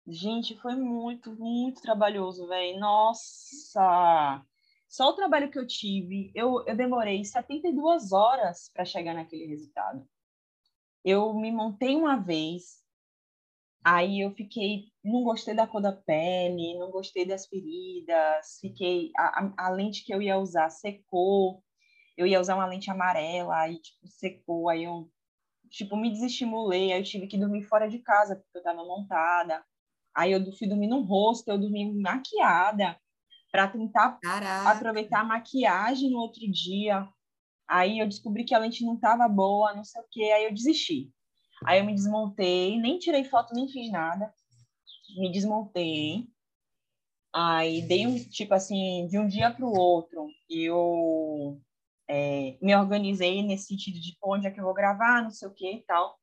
gente, 0.08 0.56
foi 0.62 0.76
muito, 0.76 1.36
muito 1.36 1.82
trabalhoso, 1.82 2.48
velho. 2.48 2.80
Nossa! 2.80 4.46
Só 4.88 5.10
o 5.10 5.14
trabalho 5.14 5.50
que 5.50 5.58
eu 5.58 5.66
tive, 5.66 6.32
eu, 6.36 6.64
eu 6.68 6.76
demorei 6.76 7.24
72 7.24 8.12
horas 8.12 8.70
para 8.74 8.86
chegar 8.86 9.14
naquele 9.14 9.46
resultado 9.46 10.08
eu 11.04 11.34
me 11.34 11.52
montei 11.52 11.96
uma 11.96 12.16
vez, 12.16 12.84
aí 13.84 14.22
eu 14.22 14.32
fiquei, 14.32 14.91
não 15.04 15.24
gostei 15.24 15.54
da 15.54 15.68
cor 15.68 15.82
da 15.82 15.92
pele, 15.92 16.78
não 16.78 16.92
gostei 16.92 17.26
das 17.26 17.48
feridas, 17.48 18.60
fiquei, 18.62 19.12
a, 19.18 19.46
a, 19.46 19.68
a 19.68 19.70
lente 19.70 20.06
que 20.06 20.14
eu 20.14 20.22
ia 20.22 20.38
usar 20.38 20.70
secou, 20.70 21.64
eu 22.18 22.28
ia 22.28 22.40
usar 22.40 22.56
uma 22.56 22.68
lente 22.68 22.92
amarela, 22.92 23.56
aí 23.58 23.80
tipo 23.80 24.08
secou, 24.08 24.70
aí 24.70 24.84
eu 24.84 25.10
tipo 25.70 25.96
me 25.96 26.12
desestimulei, 26.12 26.92
aí 26.92 27.00
eu 27.00 27.04
tive 27.04 27.28
que 27.28 27.38
dormir 27.38 27.64
fora 27.64 27.90
de 27.90 28.00
casa 28.00 28.36
porque 28.36 28.58
eu 28.58 28.60
estava 28.60 28.84
montada. 28.86 29.64
Aí 30.14 30.34
eu 30.34 30.52
fui 30.58 30.68
dormir 30.68 30.88
no 30.88 31.02
rosto, 31.04 31.50
eu 31.50 31.58
dormi 31.58 31.94
maquiada 32.02 33.00
para 33.52 33.68
tentar 33.68 34.20
Caraca. 34.22 34.72
aproveitar 34.72 35.22
a 35.22 35.26
maquiagem 35.26 36.12
no 36.12 36.20
outro 36.20 36.42
dia. 36.52 37.08
Aí 37.68 38.00
eu 38.00 38.08
descobri 38.08 38.44
que 38.44 38.54
a 38.54 38.60
lente 38.60 38.86
não 38.86 38.96
estava 38.96 39.28
boa, 39.30 39.74
não 39.74 39.84
sei 39.84 40.02
o 40.02 40.06
quê, 40.12 40.24
aí 40.24 40.46
eu 40.46 40.54
desisti. 40.54 41.10
Aí 41.66 41.80
eu 41.80 41.86
me 41.86 41.94
desmontei, 41.94 42.78
nem 42.80 43.00
tirei 43.00 43.24
foto, 43.24 43.54
nem 43.54 43.70
fiz 43.70 43.90
nada. 43.90 44.34
Me 45.18 45.32
desmontei. 45.32 46.28
Aí 47.34 47.82
dei 47.82 48.06
um, 48.08 48.18
tipo 48.18 48.54
assim, 48.54 49.08
de 49.08 49.18
um 49.18 49.28
dia 49.28 49.52
para 49.52 49.66
o 49.66 49.74
outro, 49.74 50.28
eu 50.50 51.62
é, 52.10 52.58
me 52.62 52.76
organizei 52.76 53.42
nesse 53.42 53.68
sentido 53.68 54.00
de 54.00 54.18
onde 54.22 54.48
é 54.48 54.52
que 54.52 54.60
eu 54.60 54.66
vou 54.66 54.74
gravar, 54.74 55.24
não 55.24 55.32
sei 55.32 55.48
o 55.48 55.54
que 55.54 55.72
e 55.72 55.82
tal. 55.84 56.20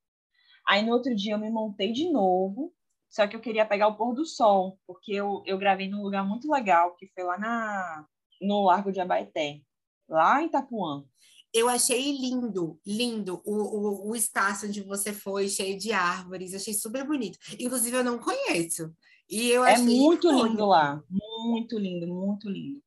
Aí 0.67 0.85
no 0.85 0.93
outro 0.93 1.15
dia 1.17 1.33
eu 1.33 1.39
me 1.39 1.51
montei 1.51 1.93
de 1.93 2.11
novo, 2.11 2.75
só 3.09 3.27
que 3.27 3.35
eu 3.35 3.41
queria 3.41 3.65
pegar 3.65 3.89
o 3.89 3.97
pôr 3.97 4.15
do 4.15 4.27
sol, 4.27 4.79
porque 4.87 5.13
eu, 5.13 5.43
eu 5.47 5.57
gravei 5.57 5.89
num 5.89 6.03
lugar 6.03 6.27
muito 6.27 6.51
legal, 6.53 6.95
que 6.97 7.07
foi 7.09 7.25
lá 7.25 7.39
na, 7.39 8.07
no 8.41 8.65
Largo 8.65 8.93
de 8.93 9.01
Abaeté, 9.01 9.63
lá 10.07 10.43
em 10.43 10.47
Itapuã. 10.47 11.05
Eu 11.53 11.69
achei 11.69 12.13
lindo, 12.13 12.79
lindo 12.87 13.41
o, 13.45 13.55
o, 13.55 14.11
o, 14.11 14.17
espaço 14.17 14.67
onde 14.67 14.83
você 14.83 15.13
foi, 15.13 15.49
cheio 15.49 15.79
de 15.79 15.93
árvores. 15.93 16.55
Achei 16.55 16.75
super 16.75 17.07
bonito. 17.07 17.39
Inclusive, 17.59 17.97
eu 17.97 18.05
não 18.05 18.19
conheço. 18.19 18.93
E 19.31 19.51
eu 19.51 19.65
é 19.65 19.79
muito 19.79 20.31
lindo 20.31 20.67
lá. 20.67 21.03
Muito 21.09 21.79
lindo, 21.79 22.07
muito 22.07 22.49
lindo. 22.49 22.83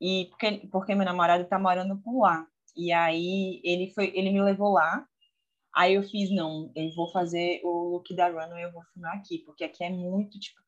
E 0.00 0.26
porque, 0.30 0.68
porque 0.70 0.94
meu 0.94 1.04
namorado 1.04 1.42
está 1.42 1.58
morando 1.58 1.98
por 1.98 2.20
lá. 2.20 2.46
E 2.76 2.92
aí 2.92 3.60
ele 3.64 3.92
foi, 3.92 4.12
ele 4.14 4.30
me 4.30 4.42
levou 4.42 4.72
lá. 4.72 5.06
Aí 5.74 5.94
eu 5.94 6.02
fiz, 6.02 6.30
não, 6.30 6.72
eu 6.74 6.92
vou 6.94 7.10
fazer 7.12 7.60
o 7.62 7.90
look 7.90 8.14
da 8.14 8.28
Runway, 8.28 8.64
eu 8.64 8.72
vou 8.72 8.82
filmar 8.92 9.16
aqui, 9.16 9.38
porque 9.44 9.62
aqui 9.64 9.84
é 9.84 9.90
muito, 9.90 10.38
tipo, 10.38 10.60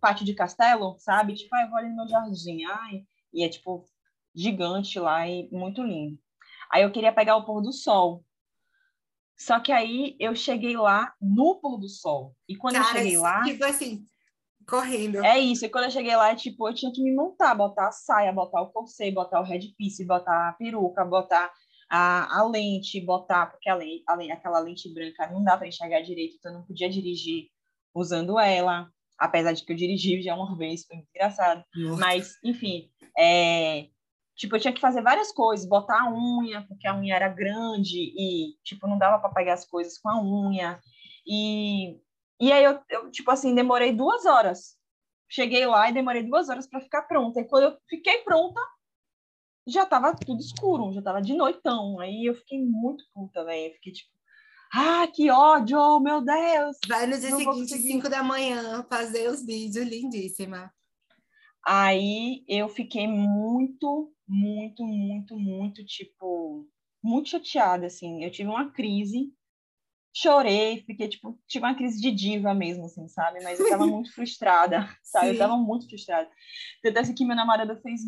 pátio 0.00 0.24
de 0.24 0.34
castelo, 0.34 0.96
sabe? 0.98 1.34
Tipo, 1.34 1.54
ah, 1.54 1.62
eu 1.62 1.68
vou 1.68 1.78
ali 1.78 1.88
no 1.90 1.96
meu 1.96 2.08
jardim, 2.08 2.64
ai, 2.64 3.04
e 3.34 3.44
é, 3.44 3.48
tipo, 3.48 3.84
gigante 4.34 4.98
lá 4.98 5.28
e 5.28 5.48
muito 5.50 5.82
lindo. 5.82 6.18
Aí 6.72 6.82
eu 6.82 6.92
queria 6.92 7.12
pegar 7.12 7.36
o 7.36 7.44
pôr 7.44 7.62
do 7.62 7.72
sol. 7.72 8.24
Só 9.38 9.60
que 9.60 9.70
aí 9.70 10.16
eu 10.18 10.34
cheguei 10.34 10.76
lá 10.76 11.12
no 11.20 11.56
pôr 11.60 11.78
do 11.78 11.88
sol. 11.88 12.34
E 12.48 12.56
quando 12.56 12.74
Cara, 12.74 12.86
eu 12.88 12.92
cheguei 12.92 13.18
lá. 13.18 13.42
Tipo 13.44 13.64
assim, 13.64 14.04
correndo. 14.66 15.24
É 15.24 15.38
isso. 15.38 15.64
E 15.64 15.68
quando 15.68 15.84
eu 15.84 15.90
cheguei 15.90 16.16
lá, 16.16 16.34
tipo, 16.34 16.68
eu 16.68 16.74
tinha 16.74 16.92
que 16.92 17.02
me 17.02 17.14
montar, 17.14 17.54
botar 17.54 17.88
a 17.88 17.92
saia, 17.92 18.32
botar 18.32 18.62
o 18.62 18.70
corset, 18.70 19.12
botar 19.12 19.40
o 19.40 19.44
headpiece, 19.44 20.04
botar 20.04 20.48
a 20.48 20.52
peruca, 20.54 21.04
botar 21.04 21.52
a, 21.88 22.40
a 22.40 22.48
lente, 22.48 23.00
botar. 23.00 23.46
Porque 23.46 23.68
a 23.68 23.74
lente, 23.74 24.02
a 24.06 24.14
lente, 24.14 24.32
aquela 24.32 24.58
lente 24.58 24.92
branca 24.92 25.30
não 25.30 25.44
dá 25.44 25.56
para 25.56 25.68
enxergar 25.68 26.00
direito, 26.00 26.36
então 26.38 26.52
eu 26.52 26.58
não 26.58 26.66
podia 26.66 26.88
dirigir 26.88 27.48
usando 27.94 28.38
ela. 28.38 28.90
Apesar 29.18 29.52
de 29.52 29.64
que 29.64 29.72
eu 29.72 29.76
dirigi 29.76 30.22
já 30.22 30.34
uma 30.34 30.56
vez, 30.58 30.84
foi 30.86 30.96
muito 30.96 31.08
engraçado. 31.14 31.64
Nossa. 31.74 32.00
Mas, 32.00 32.32
enfim, 32.44 32.90
é, 33.18 33.88
Tipo, 34.36 34.56
eu 34.56 34.60
tinha 34.60 34.72
que 34.72 34.80
fazer 34.80 35.02
várias 35.02 35.32
coisas, 35.32 35.68
botar 35.68 36.02
a 36.02 36.12
unha, 36.12 36.62
porque 36.68 36.86
a 36.86 36.94
unha 36.94 37.14
era 37.14 37.28
grande 37.28 37.98
e, 37.98 38.54
tipo, 38.62 38.86
não 38.86 38.98
dava 38.98 39.18
para 39.18 39.32
pegar 39.32 39.54
as 39.54 39.66
coisas 39.66 39.98
com 39.98 40.10
a 40.10 40.22
unha. 40.22 40.78
E, 41.26 41.98
e 42.38 42.52
aí 42.52 42.62
eu, 42.62 42.78
eu, 42.90 43.10
tipo 43.10 43.30
assim, 43.30 43.54
demorei 43.54 43.92
duas 43.92 44.26
horas. 44.26 44.76
Cheguei 45.28 45.66
lá 45.66 45.88
e 45.88 45.94
demorei 45.94 46.22
duas 46.22 46.48
horas 46.48 46.66
para 46.66 46.80
ficar 46.80 47.02
pronta. 47.02 47.40
E 47.40 47.48
quando 47.48 47.64
eu 47.64 47.78
fiquei 47.88 48.18
pronta, 48.18 48.60
já 49.66 49.82
estava 49.82 50.14
tudo 50.14 50.40
escuro, 50.40 50.92
já 50.92 51.00
estava 51.00 51.22
de 51.22 51.34
noitão. 51.34 51.98
Aí 51.98 52.26
eu 52.26 52.34
fiquei 52.34 52.62
muito 52.62 53.04
puta, 53.14 53.42
velho. 53.42 53.72
Fiquei 53.74 53.92
tipo, 53.94 54.10
ah, 54.72 55.06
que 55.06 55.30
ódio, 55.30 55.98
meu 56.00 56.20
Deus! 56.20 56.76
Vai 56.86 57.06
no 57.06 57.18
dia 57.18 57.34
seguinte, 57.34 57.78
5 57.78 58.08
da 58.08 58.22
manhã, 58.22 58.84
fazer 58.88 59.30
os 59.30 59.44
vídeos, 59.44 59.86
lindíssima. 59.86 60.72
Aí 61.66 62.44
eu 62.46 62.68
fiquei 62.68 63.08
muito, 63.08 64.12
muito, 64.28 64.84
muito, 64.84 65.38
muito, 65.38 65.84
tipo, 65.84 66.66
muito 67.02 67.28
chateada, 67.28 67.86
assim. 67.86 68.24
Eu 68.24 68.30
tive 68.30 68.48
uma 68.48 68.70
crise, 68.70 69.32
chorei, 70.14 70.82
fiquei, 70.86 71.08
tipo, 71.08 71.38
tive 71.46 71.64
uma 71.64 71.74
crise 71.74 72.00
de 72.00 72.10
diva 72.10 72.54
mesmo, 72.54 72.84
assim, 72.86 73.06
sabe? 73.08 73.42
Mas 73.42 73.60
eu 73.60 73.68
tava 73.68 73.86
muito 73.86 74.12
frustrada, 74.12 74.88
sabe? 75.02 75.26
Sim. 75.26 75.32
Eu 75.32 75.38
tava 75.38 75.56
muito 75.56 75.88
frustrada. 75.88 76.28
Tanto 76.82 76.98
assim 76.98 77.14
que 77.14 77.24
meu 77.24 77.36
namorado 77.36 77.80
fez, 77.82 78.00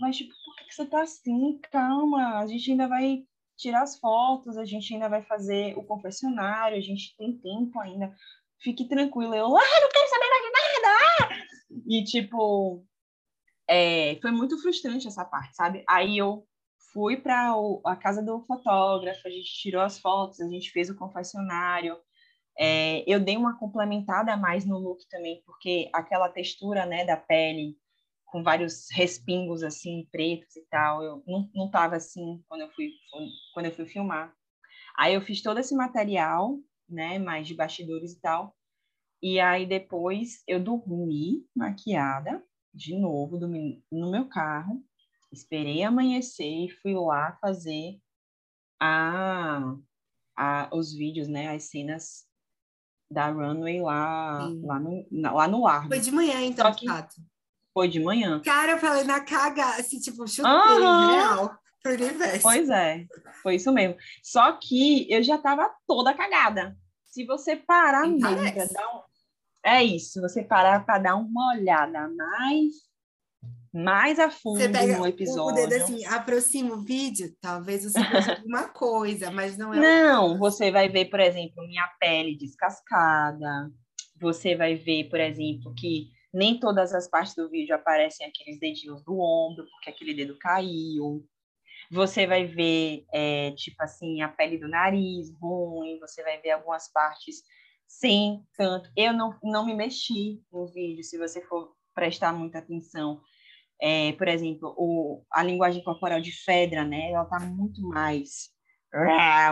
mas, 0.00 0.16
tipo, 0.16 0.32
por 0.44 0.56
que, 0.56 0.74
você 0.74 0.86
tá 0.86 1.02
assim? 1.02 1.58
Calma, 1.70 2.38
a 2.38 2.46
gente 2.46 2.70
ainda 2.70 2.88
vai 2.88 3.24
tirar 3.56 3.82
as 3.82 3.98
fotos, 3.98 4.56
a 4.56 4.64
gente 4.64 4.92
ainda 4.94 5.08
vai 5.08 5.22
fazer 5.22 5.76
o 5.76 5.84
confessionário, 5.84 6.78
a 6.78 6.80
gente 6.80 7.14
tem 7.16 7.36
tempo 7.36 7.78
ainda. 7.78 8.14
Fique 8.58 8.88
tranquila. 8.88 9.36
Eu, 9.36 9.46
ah, 9.56 9.80
não 9.80 9.88
quero 9.88 10.08
saber 10.08 10.28
mais 10.30 10.42
de 10.42 10.82
nada! 10.82 11.46
E, 11.86 12.04
tipo, 12.04 12.84
é, 13.70 14.18
foi 14.20 14.32
muito 14.32 14.60
frustrante 14.60 15.06
essa 15.06 15.24
parte, 15.24 15.54
sabe? 15.54 15.84
Aí 15.88 16.18
eu 16.18 16.44
fui 16.92 17.16
para 17.16 17.54
a 17.86 17.94
casa 17.94 18.20
do 18.20 18.44
fotógrafo, 18.44 19.28
a 19.28 19.30
gente 19.30 19.48
tirou 19.62 19.80
as 19.80 19.96
fotos, 20.00 20.40
a 20.40 20.48
gente 20.48 20.72
fez 20.72 20.90
o 20.90 20.96
confessionário. 20.96 21.96
É, 22.58 23.04
eu 23.06 23.20
dei 23.20 23.36
uma 23.36 23.56
complementada 23.56 24.32
a 24.32 24.36
mais 24.36 24.64
no 24.66 24.76
look 24.76 25.08
também, 25.08 25.40
porque 25.46 25.88
aquela 25.92 26.28
textura, 26.28 26.84
né, 26.84 27.04
da 27.04 27.16
pele 27.16 27.76
com 28.26 28.42
vários 28.42 28.88
respingos 28.92 29.62
assim 29.62 30.06
pretos 30.10 30.56
e 30.56 30.66
tal. 30.68 31.02
Eu 31.02 31.22
não, 31.26 31.48
não 31.54 31.70
assim 31.92 32.42
quando 32.48 32.62
eu 32.62 32.70
fui 32.70 32.90
quando 33.54 33.66
eu 33.66 33.72
fui 33.72 33.86
filmar. 33.86 34.34
Aí 34.98 35.14
eu 35.14 35.20
fiz 35.22 35.42
todo 35.42 35.60
esse 35.60 35.74
material, 35.76 36.58
né, 36.88 37.18
mais 37.20 37.46
de 37.46 37.54
bastidores 37.54 38.12
e 38.12 38.20
tal. 38.20 38.56
E 39.22 39.38
aí 39.38 39.64
depois 39.64 40.42
eu 40.48 40.58
dormi 40.58 41.46
maquiada 41.54 42.44
de 42.72 42.96
novo 42.96 43.38
dormi 43.38 43.84
no 43.90 44.10
meu 44.10 44.28
carro, 44.28 44.82
esperei 45.32 45.82
amanhecer 45.82 46.66
e 46.66 46.70
fui 46.70 46.94
lá 46.94 47.36
fazer 47.40 48.00
a, 48.80 49.74
a 50.36 50.68
os 50.72 50.92
vídeos, 50.92 51.28
né, 51.28 51.54
as 51.54 51.64
cenas 51.64 52.26
da 53.10 53.28
runway 53.28 53.80
lá, 53.80 54.48
lá 54.62 54.78
no, 54.78 55.06
lá 55.10 55.48
no 55.48 55.66
ar. 55.66 55.88
Foi 55.88 55.98
de 55.98 56.12
manhã, 56.12 56.40
então, 56.42 56.72
que. 56.72 56.86
Foi 57.72 57.88
de 57.88 58.00
manhã. 58.00 58.40
Cara, 58.40 58.72
eu 58.72 58.78
falei 58.78 59.04
na 59.04 59.20
caga, 59.20 59.76
assim, 59.76 59.98
tipo, 60.00 60.26
chutei 60.26 60.50
uhum. 60.50 61.10
real 61.12 61.58
pro 61.82 61.94
universo. 61.94 62.42
Pois 62.42 62.68
é, 62.68 63.06
foi 63.42 63.56
isso 63.56 63.72
mesmo. 63.72 63.96
Só 64.22 64.52
que 64.52 65.10
eu 65.12 65.22
já 65.22 65.38
tava 65.38 65.70
toda 65.86 66.14
cagada. 66.14 66.76
Se 67.06 67.24
você 67.24 67.56
parar 67.56 68.08
pra 68.18 68.64
dar 68.66 68.96
um... 68.96 69.09
É 69.64 69.82
isso, 69.82 70.20
você 70.20 70.42
parar 70.42 70.84
para 70.84 70.98
dar 70.98 71.16
uma 71.16 71.54
olhada 71.54 72.08
mais 72.08 72.90
mais 73.72 74.18
a 74.18 74.30
fundo 74.30 74.58
você 74.58 74.68
pega 74.68 74.98
no 74.98 75.06
episódio. 75.06 75.64
O 75.64 75.68
dedo 75.68 75.82
assim, 75.82 76.04
aproxima 76.06 76.74
o 76.74 76.82
vídeo, 76.82 77.32
talvez 77.40 77.84
você 77.84 78.02
veja 78.02 78.32
alguma 78.36 78.68
coisa, 78.68 79.30
mas 79.30 79.56
não 79.56 79.72
é. 79.72 79.78
Não, 79.78 80.38
você 80.38 80.72
vai 80.72 80.88
ver, 80.88 81.04
por 81.06 81.20
exemplo, 81.20 81.66
minha 81.66 81.86
pele 82.00 82.36
descascada. 82.36 83.70
Você 84.20 84.56
vai 84.56 84.74
ver, 84.74 85.08
por 85.08 85.20
exemplo, 85.20 85.72
que 85.74 86.08
nem 86.34 86.58
todas 86.58 86.92
as 86.92 87.08
partes 87.08 87.34
do 87.34 87.48
vídeo 87.48 87.74
aparecem 87.74 88.26
aqueles 88.26 88.58
dedinhos 88.58 89.04
do 89.04 89.18
ombro, 89.18 89.64
porque 89.70 89.90
aquele 89.90 90.14
dedo 90.14 90.36
caiu. 90.38 91.24
Você 91.92 92.26
vai 92.26 92.44
ver, 92.44 93.04
é, 93.12 93.52
tipo 93.52 93.82
assim, 93.82 94.20
a 94.20 94.28
pele 94.28 94.58
do 94.58 94.68
nariz 94.68 95.32
ruim, 95.40 95.98
você 96.00 96.22
vai 96.22 96.40
ver 96.40 96.50
algumas 96.50 96.90
partes 96.92 97.42
sem 97.90 98.46
tanto. 98.56 98.88
Eu 98.96 99.12
não, 99.12 99.36
não 99.42 99.66
me 99.66 99.74
mexi 99.74 100.40
no 100.52 100.66
vídeo, 100.68 101.02
se 101.02 101.18
você 101.18 101.42
for 101.42 101.74
prestar 101.92 102.32
muita 102.32 102.58
atenção. 102.58 103.20
É, 103.82 104.12
por 104.12 104.28
exemplo, 104.28 104.72
o, 104.78 105.24
a 105.32 105.42
linguagem 105.42 105.82
corporal 105.82 106.20
de 106.20 106.30
Fedra, 106.30 106.84
né? 106.84 107.10
Ela 107.10 107.24
tá 107.24 107.40
muito 107.40 107.82
mais 107.82 108.50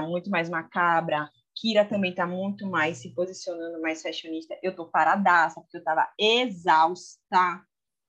muito 0.07 0.31
mais 0.31 0.49
macabra. 0.49 1.29
Kira 1.57 1.85
também 1.85 2.11
está 2.11 2.27
muito 2.27 2.67
mais 2.67 2.99
se 2.99 3.13
posicionando 3.13 3.81
mais 3.81 4.03
fashionista. 4.03 4.57
Eu 4.63 4.75
tô 4.75 4.87
paradaça, 4.89 5.61
porque 5.61 5.77
eu 5.77 5.81
estava 5.81 6.09
exausta. 6.19 7.65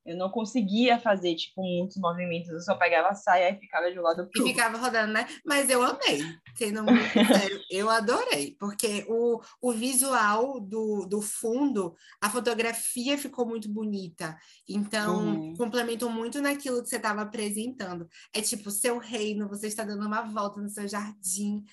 Eu 0.09 0.17
não 0.17 0.27
conseguia 0.31 0.97
fazer, 0.97 1.35
tipo, 1.35 1.61
muitos 1.61 1.97
movimentos. 1.97 2.49
Eu 2.49 2.59
só 2.61 2.73
pegava 2.73 3.09
a 3.09 3.13
saia 3.13 3.51
e 3.51 3.59
ficava 3.59 3.91
de 3.91 3.99
lado 3.99 4.27
pro... 4.27 4.43
E 4.43 4.49
ficava 4.49 4.75
rodando, 4.75 5.13
né? 5.13 5.27
Mas 5.45 5.69
eu 5.69 5.83
amei, 5.83 6.19
sendo 6.55 6.83
muito 6.83 7.13
sério. 7.13 7.61
eu 7.69 7.87
adorei, 7.91 8.55
porque 8.59 9.05
o, 9.07 9.39
o 9.61 9.71
visual 9.71 10.59
do, 10.59 11.05
do 11.05 11.21
fundo, 11.21 11.95
a 12.19 12.27
fotografia 12.27 13.19
ficou 13.19 13.45
muito 13.45 13.69
bonita. 13.69 14.35
Então, 14.67 15.27
uhum. 15.27 15.53
complementou 15.55 16.09
muito 16.09 16.41
naquilo 16.41 16.81
que 16.81 16.89
você 16.89 16.95
estava 16.95 17.21
apresentando. 17.21 18.09
É 18.33 18.41
tipo, 18.41 18.71
seu 18.71 18.97
reino, 18.97 19.47
você 19.47 19.67
está 19.67 19.83
dando 19.83 20.07
uma 20.07 20.23
volta 20.23 20.59
no 20.59 20.69
seu 20.69 20.87
jardim. 20.87 21.63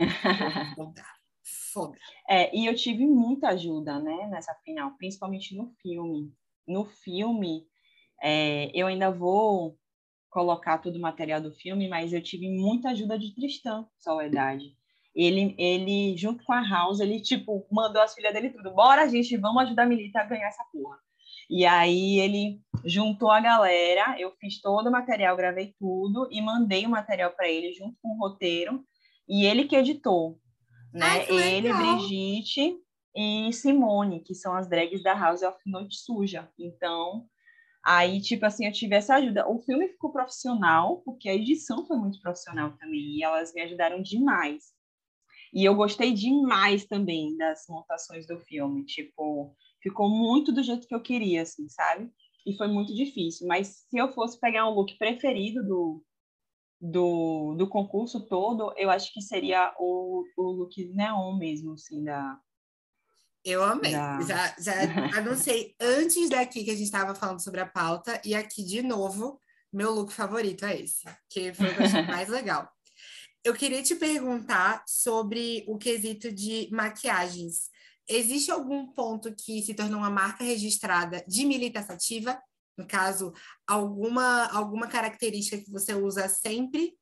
Foda. 1.72 1.96
É, 2.26 2.56
e 2.56 2.64
eu 2.64 2.74
tive 2.74 3.06
muita 3.06 3.48
ajuda, 3.48 3.98
né, 3.98 4.28
nessa 4.28 4.54
final, 4.64 4.92
principalmente 4.96 5.54
no 5.54 5.68
filme. 5.82 6.32
No 6.66 6.86
filme, 6.86 7.66
é, 8.22 8.70
eu 8.74 8.86
ainda 8.86 9.10
vou 9.10 9.76
colocar 10.30 10.78
todo 10.78 10.96
o 10.96 11.00
material 11.00 11.40
do 11.40 11.52
filme, 11.52 11.88
mas 11.88 12.12
eu 12.12 12.22
tive 12.22 12.48
muita 12.48 12.90
ajuda 12.90 13.18
de 13.18 13.34
Tristan 13.34 13.86
Soledade. 13.98 14.74
Ele, 15.14 15.54
ele, 15.58 16.16
junto 16.16 16.42
com 16.44 16.52
a 16.52 16.66
House, 16.66 17.00
ele, 17.00 17.20
tipo, 17.20 17.66
mandou 17.70 18.00
as 18.00 18.14
filhas 18.14 18.32
dele 18.32 18.50
tudo. 18.50 18.72
Bora, 18.72 19.08
gente, 19.08 19.36
vamos 19.36 19.62
ajudar 19.64 19.82
a 19.82 19.86
Milita 19.86 20.20
a 20.20 20.24
ganhar 20.24 20.48
essa 20.48 20.64
porra. 20.72 20.96
E 21.50 21.66
aí 21.66 22.18
ele 22.18 22.60
juntou 22.84 23.30
a 23.30 23.40
galera, 23.40 24.18
eu 24.18 24.32
fiz 24.40 24.58
todo 24.60 24.86
o 24.88 24.92
material, 24.92 25.36
gravei 25.36 25.74
tudo 25.78 26.26
e 26.30 26.40
mandei 26.40 26.86
o 26.86 26.90
material 26.90 27.30
para 27.32 27.48
ele 27.48 27.74
junto 27.74 27.94
com 28.00 28.08
o 28.14 28.18
roteiro. 28.18 28.82
E 29.28 29.44
ele 29.44 29.64
que 29.64 29.76
editou 29.76 30.40
né? 30.92 31.06
Ai, 31.06 31.26
Ele, 31.30 31.72
Brigitte 31.72 32.76
e 33.16 33.52
Simone, 33.52 34.20
que 34.20 34.34
são 34.34 34.54
as 34.54 34.68
drags 34.68 35.02
da 35.02 35.14
House 35.14 35.42
of 35.42 35.58
Noite 35.66 35.96
Suja. 35.96 36.48
Então, 36.58 37.26
aí, 37.84 38.20
tipo 38.20 38.46
assim, 38.46 38.66
eu 38.66 38.72
tive 38.72 38.94
essa 38.94 39.16
ajuda. 39.16 39.48
O 39.48 39.58
filme 39.60 39.88
ficou 39.88 40.12
profissional, 40.12 41.02
porque 41.04 41.28
a 41.28 41.34
edição 41.34 41.86
foi 41.86 41.96
muito 41.96 42.20
profissional 42.20 42.72
também, 42.78 43.16
e 43.16 43.22
elas 43.22 43.52
me 43.52 43.62
ajudaram 43.62 44.00
demais. 44.02 44.72
E 45.52 45.64
eu 45.64 45.74
gostei 45.74 46.12
demais 46.12 46.86
também 46.86 47.36
das 47.36 47.66
montações 47.68 48.26
do 48.26 48.38
filme, 48.40 48.84
tipo, 48.84 49.54
ficou 49.82 50.08
muito 50.08 50.50
do 50.52 50.62
jeito 50.62 50.86
que 50.86 50.94
eu 50.94 51.02
queria, 51.02 51.42
assim, 51.42 51.68
sabe? 51.68 52.10
E 52.46 52.56
foi 52.56 52.68
muito 52.68 52.94
difícil, 52.94 53.46
mas 53.46 53.84
se 53.88 53.98
eu 53.98 54.12
fosse 54.12 54.40
pegar 54.40 54.68
um 54.68 54.74
look 54.74 54.96
preferido 54.96 55.62
do, 55.62 56.04
do, 56.80 57.54
do 57.56 57.68
concurso 57.68 58.26
todo, 58.26 58.72
eu 58.76 58.90
acho 58.90 59.12
que 59.12 59.20
seria 59.20 59.74
o, 59.78 60.24
o 60.36 60.42
look 60.42 60.84
neon 60.86 61.36
mesmo, 61.36 61.74
assim, 61.74 62.02
da... 62.02 62.40
Eu 63.44 63.62
amei. 63.62 63.92
Da... 63.92 64.20
Já, 64.22 64.54
já 64.58 64.72
anunciei 65.18 65.74
antes 65.80 66.30
daqui 66.30 66.64
que 66.64 66.70
a 66.70 66.74
gente 66.74 66.84
estava 66.84 67.14
falando 67.14 67.42
sobre 67.42 67.60
a 67.60 67.66
pauta, 67.66 68.20
e 68.24 68.34
aqui, 68.34 68.64
de 68.64 68.82
novo, 68.82 69.40
meu 69.72 69.90
look 69.90 70.12
favorito 70.12 70.64
é 70.64 70.80
esse, 70.80 71.04
que 71.28 71.52
foi 71.54 71.68
o 71.68 71.74
que 71.74 71.80
eu 71.80 71.86
achei 71.86 72.02
mais 72.06 72.28
legal. 72.28 72.70
Eu 73.44 73.54
queria 73.54 73.82
te 73.82 73.96
perguntar 73.96 74.84
sobre 74.86 75.64
o 75.66 75.76
quesito 75.76 76.30
de 76.32 76.68
maquiagens. 76.70 77.70
Existe 78.08 78.50
algum 78.50 78.86
ponto 78.92 79.34
que 79.34 79.62
se 79.62 79.74
tornou 79.74 79.98
uma 79.98 80.10
marca 80.10 80.44
registrada 80.44 81.24
de 81.26 81.44
militância 81.44 81.94
ativa 81.94 82.40
no 82.76 82.86
caso, 82.86 83.32
alguma, 83.66 84.46
alguma 84.46 84.88
característica 84.88 85.62
que 85.62 85.70
você 85.70 85.94
usa 85.94 86.28
sempre? 86.28 86.96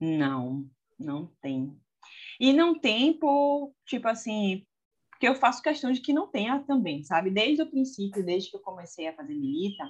Não, 0.00 0.68
não 0.98 1.26
tem. 1.40 1.78
E 2.40 2.52
não 2.52 2.78
tem 2.78 3.12
por, 3.12 3.72
tipo 3.86 4.06
assim, 4.08 4.64
porque 5.10 5.26
eu 5.26 5.34
faço 5.34 5.62
questão 5.62 5.90
de 5.90 6.00
que 6.00 6.12
não 6.12 6.30
tenha 6.30 6.60
também, 6.60 7.02
sabe? 7.02 7.30
Desde 7.30 7.62
o 7.62 7.70
princípio, 7.70 8.24
desde 8.24 8.50
que 8.50 8.56
eu 8.56 8.60
comecei 8.60 9.08
a 9.08 9.14
fazer 9.14 9.34
milita, 9.34 9.84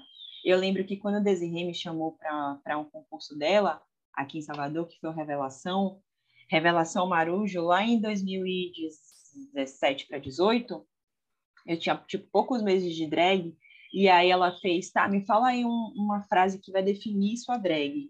eu 0.44 0.56
lembro 0.56 0.84
que 0.84 0.96
quando 0.96 1.16
a 1.16 1.20
Desirê 1.20 1.64
me 1.64 1.74
chamou 1.74 2.16
para 2.16 2.78
um 2.78 2.84
concurso 2.84 3.36
dela, 3.36 3.82
aqui 4.14 4.38
em 4.38 4.42
Salvador, 4.42 4.86
que 4.86 5.00
foi 5.00 5.10
o 5.10 5.12
Revelação, 5.12 6.00
Revelação 6.48 7.08
Marujo, 7.08 7.60
lá 7.62 7.82
em 7.82 8.00
2017 8.00 10.06
para 10.06 10.18
18, 10.18 10.86
eu 11.66 11.78
tinha, 11.78 11.96
tipo, 12.06 12.28
poucos 12.30 12.62
meses 12.62 12.94
de 12.94 13.08
drag, 13.08 13.56
E 13.92 14.08
aí 14.08 14.30
ela 14.30 14.56
fez, 14.60 14.92
tá, 14.92 15.08
me 15.08 15.26
fala 15.26 15.48
aí 15.48 15.64
um, 15.64 15.92
uma 15.96 16.22
frase 16.22 16.60
que 16.60 16.70
vai 16.70 16.84
definir 16.84 17.36
sua 17.38 17.56
drag. 17.56 18.08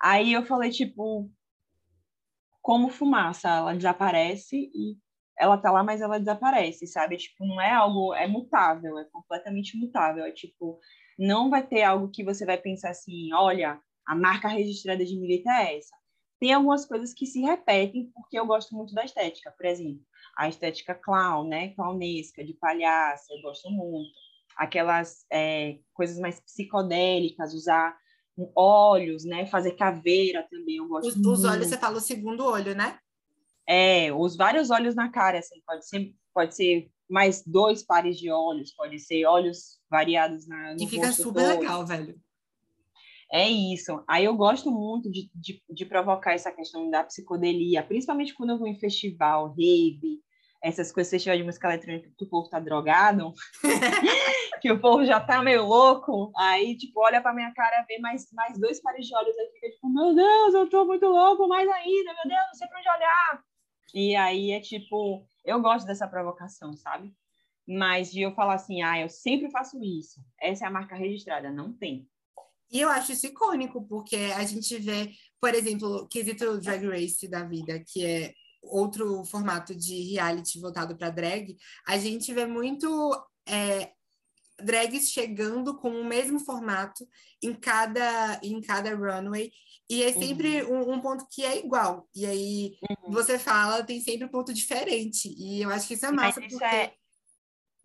Aí 0.00 0.32
eu 0.32 0.44
falei, 0.44 0.70
tipo, 0.70 1.28
como 2.64 2.88
fumaça, 2.88 3.50
ela 3.50 3.74
desaparece 3.74 4.56
e 4.56 4.96
ela 5.38 5.58
tá 5.58 5.70
lá, 5.70 5.84
mas 5.84 6.00
ela 6.00 6.18
desaparece, 6.18 6.86
sabe? 6.86 7.18
Tipo, 7.18 7.44
não 7.44 7.60
é 7.60 7.70
algo, 7.70 8.14
é 8.14 8.26
mutável, 8.26 8.98
é 8.98 9.04
completamente 9.04 9.76
mutável. 9.76 10.24
É 10.24 10.32
tipo, 10.32 10.80
não 11.18 11.50
vai 11.50 11.62
ter 11.66 11.82
algo 11.82 12.10
que 12.10 12.24
você 12.24 12.46
vai 12.46 12.56
pensar 12.56 12.88
assim, 12.88 13.30
olha, 13.34 13.78
a 14.06 14.16
marca 14.16 14.48
registrada 14.48 15.04
de 15.04 15.14
milita 15.14 15.50
é 15.50 15.76
essa. 15.76 15.94
Tem 16.40 16.54
algumas 16.54 16.86
coisas 16.86 17.12
que 17.12 17.26
se 17.26 17.42
repetem 17.42 18.10
porque 18.14 18.38
eu 18.38 18.46
gosto 18.46 18.74
muito 18.74 18.94
da 18.94 19.04
estética, 19.04 19.52
por 19.54 19.66
exemplo, 19.66 20.00
a 20.34 20.48
estética 20.48 20.94
clown, 20.94 21.46
né, 21.46 21.74
clownesca, 21.74 22.42
de 22.42 22.54
palhaça, 22.54 23.26
eu 23.30 23.42
gosto 23.42 23.70
muito. 23.70 24.10
Aquelas 24.56 25.26
é, 25.30 25.80
coisas 25.92 26.18
mais 26.18 26.40
psicodélicas, 26.40 27.52
usar 27.52 27.94
olhos, 28.54 29.24
né, 29.24 29.46
fazer 29.46 29.72
caveira 29.72 30.46
também, 30.50 30.76
eu 30.76 30.88
gosto 30.88 31.08
os, 31.08 31.14
muito. 31.14 31.30
Os 31.30 31.44
olhos, 31.44 31.68
você 31.68 31.78
fala 31.78 31.98
o 31.98 32.00
segundo 32.00 32.44
olho, 32.44 32.74
né? 32.74 32.98
É, 33.66 34.12
os 34.12 34.36
vários 34.36 34.70
olhos 34.70 34.94
na 34.94 35.10
cara, 35.10 35.38
assim, 35.38 35.62
pode 35.66 35.86
ser, 35.86 36.14
pode 36.32 36.54
ser 36.54 36.90
mais 37.08 37.42
dois 37.46 37.82
pares 37.82 38.18
de 38.18 38.30
olhos, 38.30 38.72
pode 38.74 38.98
ser 38.98 39.24
olhos 39.26 39.78
variados 39.90 40.46
na, 40.46 40.74
Que 40.76 40.86
fica 40.86 41.12
super 41.12 41.46
todo. 41.46 41.58
legal, 41.58 41.86
velho. 41.86 42.20
É 43.32 43.48
isso. 43.48 44.02
Aí 44.06 44.24
eu 44.26 44.36
gosto 44.36 44.70
muito 44.70 45.10
de, 45.10 45.30
de, 45.34 45.62
de, 45.68 45.84
provocar 45.86 46.34
essa 46.34 46.52
questão 46.52 46.90
da 46.90 47.02
psicodelia, 47.02 47.82
principalmente 47.82 48.34
quando 48.34 48.50
eu 48.50 48.58
vou 48.58 48.68
em 48.68 48.78
festival, 48.78 49.48
rave, 49.48 50.20
essas 50.62 50.92
coisas, 50.92 51.10
festival 51.10 51.36
de 51.36 51.44
música 51.44 51.68
eletrônica, 51.68 52.10
que 52.16 52.24
o 52.24 52.28
povo 52.28 52.48
tá 52.48 52.60
drogado, 52.60 53.32
que 54.64 54.72
o 54.72 54.80
povo 54.80 55.04
já 55.04 55.20
tá 55.20 55.42
meio 55.42 55.66
louco, 55.66 56.32
aí, 56.34 56.74
tipo, 56.74 56.98
olha 56.98 57.20
pra 57.20 57.34
minha 57.34 57.52
cara, 57.52 57.84
vê 57.86 57.98
mais, 57.98 58.32
mais 58.32 58.58
dois 58.58 58.80
pares 58.80 59.06
de 59.06 59.14
olhos, 59.14 59.36
aí 59.36 59.46
fica 59.52 59.70
tipo, 59.72 59.90
meu 59.90 60.14
Deus, 60.14 60.54
eu 60.54 60.70
tô 60.70 60.86
muito 60.86 61.04
louco, 61.04 61.46
mais 61.46 61.68
ainda, 61.68 62.14
meu 62.14 62.22
Deus, 62.24 62.46
não 62.46 62.54
sei 62.54 62.66
pra 62.68 62.78
onde 62.78 62.88
olhar. 62.88 63.44
E 63.92 64.16
aí 64.16 64.52
é 64.52 64.60
tipo, 64.60 65.22
eu 65.44 65.60
gosto 65.60 65.84
dessa 65.86 66.08
provocação, 66.08 66.74
sabe? 66.78 67.12
Mas 67.68 68.10
de 68.10 68.22
eu 68.22 68.34
falar 68.34 68.54
assim, 68.54 68.80
ah, 68.80 68.98
eu 68.98 69.10
sempre 69.10 69.50
faço 69.50 69.78
isso, 69.84 70.18
essa 70.40 70.64
é 70.64 70.66
a 70.66 70.70
marca 70.70 70.96
registrada, 70.96 71.50
não 71.50 71.70
tem. 71.70 72.08
E 72.72 72.80
eu 72.80 72.88
acho 72.88 73.12
isso 73.12 73.26
icônico, 73.26 73.86
porque 73.86 74.16
a 74.34 74.44
gente 74.44 74.78
vê, 74.78 75.10
por 75.38 75.54
exemplo, 75.54 76.04
o 76.04 76.08
quesito 76.08 76.58
Drag 76.58 76.88
Race 76.88 77.28
da 77.28 77.44
vida, 77.44 77.84
que 77.86 78.02
é 78.02 78.32
outro 78.62 79.26
formato 79.26 79.74
de 79.74 80.14
reality 80.14 80.58
voltado 80.58 80.96
para 80.96 81.10
drag, 81.10 81.54
a 81.86 81.98
gente 81.98 82.32
vê 82.32 82.46
muito 82.46 82.88
é, 83.46 83.92
drags 84.62 85.10
chegando 85.10 85.76
com 85.76 85.90
o 85.90 86.04
mesmo 86.04 86.38
formato 86.38 87.06
em 87.42 87.54
cada, 87.54 88.40
em 88.42 88.60
cada 88.60 88.94
runway. 88.94 89.50
E 89.88 90.02
é 90.02 90.12
sempre 90.12 90.62
uhum. 90.62 90.90
um, 90.90 90.94
um, 90.94 91.00
ponto 91.00 91.26
que 91.30 91.44
é 91.44 91.58
igual. 91.58 92.08
E 92.14 92.24
aí 92.24 92.76
uhum. 92.88 93.12
você 93.12 93.38
fala, 93.38 93.84
tem 93.84 94.00
sempre 94.00 94.26
um 94.26 94.30
ponto 94.30 94.52
diferente. 94.52 95.28
E 95.36 95.62
eu 95.62 95.70
acho 95.70 95.86
que 95.88 95.94
isso 95.94 96.06
é 96.06 96.10
massa, 96.10 96.40
Mas 96.40 96.52
porque. 96.52 96.64
É... 96.64 96.92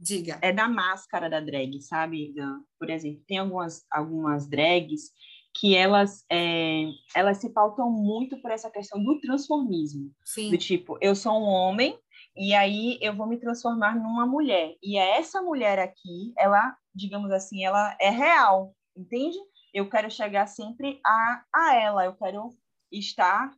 Diga. 0.01 0.39
É 0.41 0.53
da 0.53 0.70
máscara 0.70 1.30
da 1.30 1.41
drag, 1.41 1.82
sabe? 1.82 2.34
Por 2.80 2.89
exemplo, 2.89 3.22
tem 3.28 3.38
algumas, 3.38 3.86
algumas 3.91 4.47
drags 4.47 5.11
que 5.59 5.76
elas, 5.76 6.24
é, 6.32 6.86
elas 7.13 7.39
se 7.39 7.49
pautam 7.49 7.91
muito 7.91 8.41
por 8.41 8.49
essa 8.49 8.70
questão 8.70 9.03
do 9.03 9.20
transformismo. 9.20 10.09
Sim. 10.24 10.51
Do 10.51 10.57
tipo, 10.57 10.97
eu 11.01 11.13
sou 11.15 11.34
um 11.34 11.47
homem 11.47 11.99
e 12.40 12.54
aí 12.54 12.98
eu 13.02 13.14
vou 13.14 13.28
me 13.28 13.38
transformar 13.38 13.94
numa 13.94 14.26
mulher. 14.26 14.78
E 14.82 14.98
é 14.98 15.18
essa 15.18 15.42
mulher 15.42 15.78
aqui, 15.78 16.34
ela, 16.38 16.74
digamos 16.96 17.30
assim, 17.32 17.66
ela 17.66 17.98
é 18.00 18.10
real, 18.10 18.74
entende? 18.96 19.38
Eu 19.74 19.90
quero 19.90 20.10
chegar 20.10 20.48
sempre 20.48 21.02
a, 21.06 21.44
a 21.54 21.76
ela, 21.76 22.06
eu 22.06 22.16
quero 22.16 22.50
estar, 22.90 23.52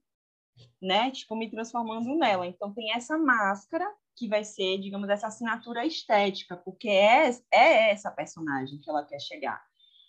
né, 0.81 1.11
tipo, 1.11 1.35
me 1.35 1.47
transformando 1.47 2.17
nela. 2.17 2.47
Então 2.47 2.73
tem 2.73 2.91
essa 2.91 3.19
máscara 3.19 3.87
que 4.15 4.27
vai 4.27 4.43
ser, 4.43 4.79
digamos, 4.79 5.09
essa 5.09 5.27
assinatura 5.27 5.85
estética, 5.85 6.57
porque 6.57 6.89
é, 6.89 7.29
é 7.53 7.91
essa 7.91 8.09
personagem 8.09 8.79
que 8.79 8.89
ela 8.89 9.05
quer 9.05 9.19
chegar. 9.19 9.61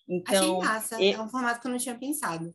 Então, 0.09 0.62
Achei 0.62 0.73
massa, 0.73 1.01
e... 1.01 1.12
é 1.12 1.20
um 1.20 1.29
formato 1.29 1.61
que 1.61 1.66
eu 1.66 1.70
não 1.73 1.79
tinha 1.79 1.95
pensado. 1.95 2.55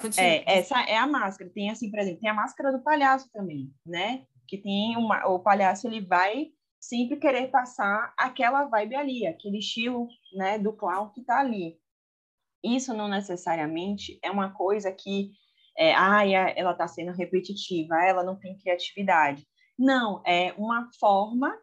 Continua. 0.00 0.26
É, 0.26 0.58
essa 0.58 0.80
é 0.80 0.96
a 0.96 1.06
máscara. 1.06 1.50
Tem 1.50 1.70
assim, 1.70 1.90
por 1.90 1.98
exemplo, 1.98 2.20
tem 2.20 2.30
a 2.30 2.34
máscara 2.34 2.72
do 2.72 2.82
palhaço 2.82 3.30
também, 3.30 3.70
né? 3.84 4.26
Que 4.50 4.58
tem 4.58 4.96
uma, 4.96 5.24
o 5.28 5.38
palhaço 5.38 5.86
ele 5.86 6.00
vai 6.00 6.48
sempre 6.80 7.18
querer 7.18 7.48
passar 7.52 8.12
aquela 8.18 8.64
vibe 8.64 8.96
ali, 8.96 9.26
aquele 9.26 9.58
estilo, 9.58 10.08
né, 10.34 10.58
do 10.58 10.72
clown 10.72 11.10
que 11.10 11.22
tá 11.22 11.38
ali. 11.38 11.78
Isso 12.64 12.92
não 12.92 13.06
necessariamente 13.06 14.18
é 14.24 14.30
uma 14.30 14.50
coisa 14.52 14.90
que 14.90 15.30
é, 15.78 15.94
ah, 15.94 16.26
ela 16.26 16.72
está 16.72 16.88
sendo 16.88 17.12
repetitiva, 17.12 17.94
ela 18.02 18.24
não 18.24 18.36
tem 18.36 18.58
criatividade. 18.58 19.46
Não, 19.78 20.20
é 20.26 20.52
uma 20.58 20.90
forma 20.98 21.56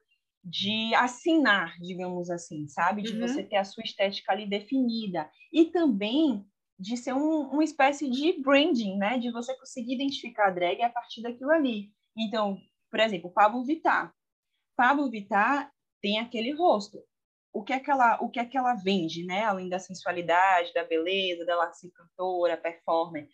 de 0.44 0.96
assinar, 0.96 1.78
digamos 1.82 2.30
assim, 2.30 2.70
sabe? 2.70 3.02
De 3.02 3.12
uhum. 3.12 3.20
você 3.20 3.44
ter 3.44 3.58
a 3.58 3.66
sua 3.66 3.84
estética 3.84 4.32
ali 4.32 4.48
definida. 4.48 5.30
E 5.52 5.66
também 5.66 6.46
de 6.80 6.96
ser 6.96 7.14
um, 7.14 7.42
uma 7.50 7.64
espécie 7.64 8.10
de 8.10 8.42
branding, 8.42 8.98
né? 8.98 9.18
De 9.18 9.30
você 9.32 9.54
conseguir 9.58 9.96
identificar 9.96 10.48
a 10.48 10.52
drag 10.52 10.82
a 10.82 10.90
partir 10.90 11.22
daquilo 11.22 11.52
ali. 11.52 11.92
Então, 12.16 12.58
por 12.90 13.00
exemplo, 13.00 13.32
Pablo 13.32 13.64
Vittar. 13.66 14.14
Pablo 14.76 15.10
Vittar 15.10 15.72
tem 16.02 16.20
aquele 16.20 16.54
rosto. 16.54 17.04
O 17.54 17.64
que 17.64 17.74
é 17.74 17.80
que 17.80 17.90
ela, 17.90 18.20
o 18.22 18.30
que 18.30 18.40
é 18.40 18.46
que 18.46 18.58
ela 18.58 18.76
vende, 18.76 19.26
né? 19.26 19.44
Além 19.44 19.68
da 19.68 19.80
sensualidade, 19.80 20.74
da 20.74 20.84
beleza, 20.84 21.46
dela 21.46 21.72
ser 21.74 21.90
cantora, 21.90 22.56
performer, 22.56 23.28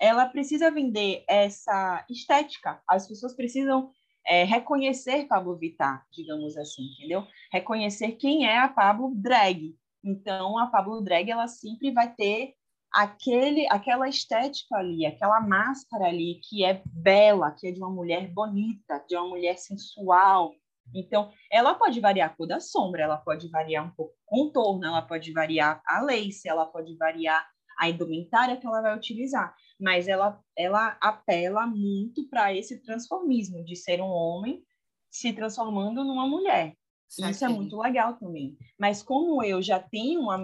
ela 0.00 0.26
precisa 0.26 0.70
vender 0.70 1.24
essa 1.28 2.04
estética. 2.08 2.80
As 2.88 3.06
pessoas 3.06 3.34
precisam 3.34 3.90
é, 4.26 4.44
reconhecer 4.44 5.26
Pablo 5.26 5.56
Vittar, 5.56 6.06
digamos 6.10 6.56
assim, 6.56 6.82
entendeu? 6.94 7.26
Reconhecer 7.52 8.12
quem 8.12 8.46
é 8.46 8.58
a 8.58 8.68
Pablo 8.68 9.12
Drag. 9.14 9.76
Então, 10.02 10.58
a 10.58 10.66
Pablo 10.66 11.00
Drag, 11.00 11.30
ela 11.30 11.46
sempre 11.46 11.92
vai 11.92 12.12
ter 12.14 12.54
aquele, 12.96 13.66
aquela 13.70 14.08
estética 14.08 14.76
ali, 14.76 15.04
aquela 15.04 15.40
máscara 15.40 16.06
ali 16.06 16.40
que 16.42 16.64
é 16.64 16.82
bela, 16.86 17.50
que 17.52 17.68
é 17.68 17.72
de 17.72 17.78
uma 17.78 17.90
mulher 17.90 18.28
bonita, 18.32 19.04
de 19.08 19.16
uma 19.16 19.28
mulher 19.28 19.58
sensual. 19.58 20.54
Então, 20.94 21.30
ela 21.50 21.74
pode 21.74 22.00
variar 22.00 22.30
a 22.30 22.34
cor 22.34 22.46
da 22.46 22.60
sombra, 22.60 23.02
ela 23.02 23.16
pode 23.16 23.48
variar 23.48 23.84
um 23.84 23.90
pouco 23.90 24.12
o 24.12 24.26
contorno, 24.26 24.86
ela 24.86 25.02
pode 25.02 25.32
variar 25.32 25.82
a 25.86 26.00
lace, 26.00 26.48
ela 26.48 26.64
pode 26.64 26.96
variar 26.96 27.46
a 27.78 27.90
indumentária 27.90 28.56
que 28.56 28.66
ela 28.66 28.80
vai 28.80 28.96
utilizar 28.96 29.54
mas 29.78 30.08
ela, 30.08 30.40
ela 30.56 30.96
apela 31.00 31.66
muito 31.66 32.28
para 32.28 32.54
esse 32.54 32.82
transformismo 32.82 33.62
de 33.64 33.76
ser 33.76 34.00
um 34.00 34.08
homem 34.08 34.62
se 35.10 35.32
transformando 35.32 36.02
numa 36.04 36.26
mulher. 36.26 36.74
Isso 37.08 37.44
é 37.44 37.48
muito 37.48 37.78
legal 37.78 38.14
também. 38.14 38.56
Mas 38.78 39.02
como 39.02 39.42
eu 39.42 39.62
já 39.62 39.78
tenho, 39.78 40.22
uma, 40.22 40.38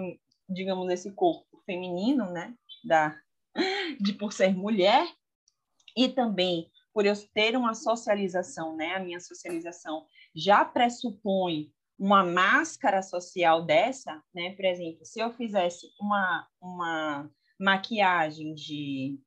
digamos, 0.47 0.89
esse 0.91 1.11
corpo 1.11 1.52
feminino, 1.65 2.31
né, 2.31 2.53
da, 2.83 3.15
de 3.99 4.13
por 4.13 4.33
ser 4.33 4.55
mulher, 4.55 5.07
e 5.95 6.09
também 6.09 6.71
por 6.93 7.05
eu 7.05 7.13
ter 7.33 7.55
uma 7.57 7.73
socialização, 7.73 8.75
né, 8.75 8.95
a 8.95 8.99
minha 8.99 9.19
socialização 9.19 10.05
já 10.35 10.63
pressupõe 10.63 11.71
uma 11.97 12.23
máscara 12.23 13.01
social 13.01 13.63
dessa, 13.65 14.21
né, 14.33 14.55
por 14.55 14.65
exemplo, 14.65 15.05
se 15.05 15.19
eu 15.19 15.31
fizesse 15.33 15.87
uma, 15.99 16.47
uma 16.61 17.29
maquiagem 17.59 18.53
de, 18.53 19.19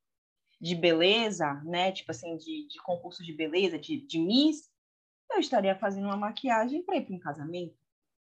de 0.60 0.74
beleza, 0.74 1.54
né? 1.64 1.92
Tipo 1.92 2.10
assim, 2.10 2.36
de, 2.36 2.66
de 2.68 2.82
concurso 2.82 3.24
de 3.24 3.32
beleza, 3.32 3.78
de, 3.78 4.06
de 4.06 4.18
Miss, 4.18 4.68
eu 5.30 5.40
estaria 5.40 5.76
fazendo 5.78 6.06
uma 6.06 6.16
maquiagem 6.16 6.82
para 6.82 6.96
ir 6.96 7.06
para 7.06 7.14
um 7.14 7.18
casamento, 7.18 7.76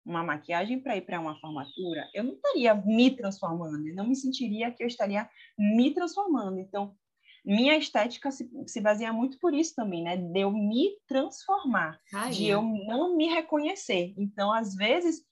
uma 0.04 0.22
maquiagem 0.22 0.80
para 0.80 0.96
ir 0.96 1.02
para 1.02 1.20
uma 1.20 1.38
formatura. 1.38 2.08
Eu 2.12 2.24
não 2.24 2.34
estaria 2.34 2.74
me 2.74 3.10
transformando, 3.10 3.86
eu 3.86 3.94
não 3.94 4.06
me 4.08 4.16
sentiria 4.16 4.70
que 4.70 4.82
eu 4.82 4.86
estaria 4.86 5.28
me 5.58 5.92
transformando. 5.92 6.58
Então, 6.58 6.94
minha 7.44 7.76
estética 7.76 8.30
se, 8.30 8.48
se 8.66 8.80
baseia 8.80 9.12
muito 9.12 9.38
por 9.38 9.52
isso 9.52 9.74
também, 9.74 10.02
né? 10.02 10.16
De 10.16 10.40
eu 10.40 10.50
me 10.50 10.90
transformar, 11.06 11.98
Ai, 12.14 12.30
de 12.30 12.46
eu 12.46 12.62
não 12.62 13.16
me 13.16 13.26
reconhecer. 13.26 14.14
Então, 14.16 14.52
às 14.52 14.74
vezes, 14.74 15.22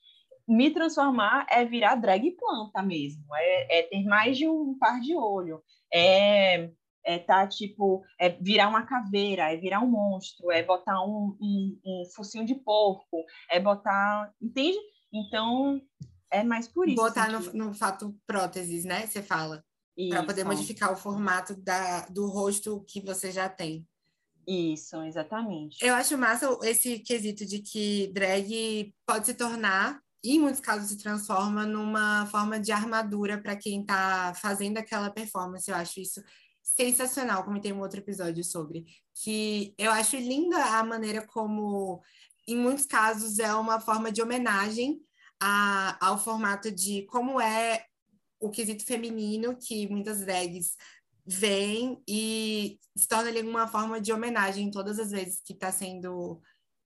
me 0.47 0.71
transformar 0.71 1.47
é 1.49 1.65
virar 1.65 1.95
drag 1.95 2.33
planta 2.33 2.83
mesmo, 2.83 3.25
é, 3.35 3.79
é 3.79 3.83
ter 3.83 4.05
mais 4.05 4.37
de 4.37 4.49
um 4.49 4.77
par 4.79 5.01
de 5.01 5.15
olho, 5.15 5.63
é, 5.93 6.71
é 7.05 7.19
tá 7.19 7.47
tipo, 7.47 8.03
é 8.19 8.31
virar 8.31 8.69
uma 8.69 8.83
caveira, 8.83 9.53
é 9.53 9.57
virar 9.57 9.81
um 9.81 9.89
monstro, 9.89 10.51
é 10.51 10.63
botar 10.63 11.03
um, 11.05 11.37
um, 11.41 11.81
um 11.85 12.05
focinho 12.15 12.45
de 12.45 12.55
porco, 12.55 13.25
é 13.51 13.59
botar, 13.61 14.33
entende? 14.41 14.79
Então, 15.13 15.81
é 16.31 16.43
mais 16.43 16.69
por 16.69 16.89
isso. 16.89 16.97
Botar 16.97 17.31
no, 17.31 17.41
no, 17.53 17.75
fato 17.75 18.15
próteses, 18.27 18.85
né? 18.85 19.07
Você 19.07 19.23
fala. 19.23 19.65
Para 20.09 20.23
poder 20.23 20.45
modificar 20.45 20.91
o 20.91 20.97
formato 20.97 21.55
da, 21.55 22.07
do 22.07 22.27
rosto 22.27 22.83
que 22.89 23.03
você 23.03 23.31
já 23.31 23.51
tem. 23.51 23.87
Isso, 24.47 24.97
exatamente. 25.03 25.85
Eu 25.85 25.95
acho 25.95 26.17
massa 26.17 26.59
esse 26.63 27.01
quesito 27.01 27.45
de 27.45 27.59
que 27.59 28.11
drag 28.15 28.95
pode 29.07 29.27
se 29.27 29.35
tornar 29.35 30.01
em 30.23 30.39
muitos 30.39 30.61
casos 30.61 30.91
se 30.91 30.99
transforma 30.99 31.65
numa 31.65 32.27
forma 32.27 32.61
de 32.61 32.73
armadura 32.73 33.39
para 33.39 33.57
quem 33.57 33.81
está 33.81 34.35
fazendo 34.35 34.77
aquela 34.77 35.11
performance. 35.11 35.71
Eu 35.71 35.77
acho 35.77 36.01
isso 36.01 36.23
sensacional, 36.77 37.45
como 37.45 37.61
tem 37.61 37.73
um 37.73 37.81
outro 37.81 38.01
episódio 38.01 38.43
sobre, 38.45 38.87
que 39.23 39.75
eu 39.77 39.91
acho 39.91 40.17
linda 40.17 40.57
a 40.79 40.85
maneira 40.85 41.27
como, 41.27 42.01
em 42.47 42.57
muitos 42.57 42.87
casos, 42.87 43.39
é 43.39 43.55
uma 43.55 43.81
forma 43.81 44.11
de 44.11 44.23
homenagem 44.23 45.01
a, 45.41 45.97
ao 46.07 46.19
formato 46.19 46.71
de 46.71 47.03
como 47.03 47.41
é 47.41 47.85
o 48.39 48.51
quesito 48.51 48.85
feminino 48.85 49.57
que 49.57 49.89
muitas 49.89 50.21
drags 50.21 50.77
veem 51.27 52.03
e 52.09 52.79
se 52.97 53.07
torna 53.07 53.29
ali 53.29 53.43
uma 53.43 53.69
forma 53.69 54.01
de 54.01 54.13
homenagem 54.13 54.71
todas 54.71 54.99
as 54.99 55.11
vezes 55.11 55.43
que 55.45 55.53
está 55.53 55.71
sendo 55.71 56.41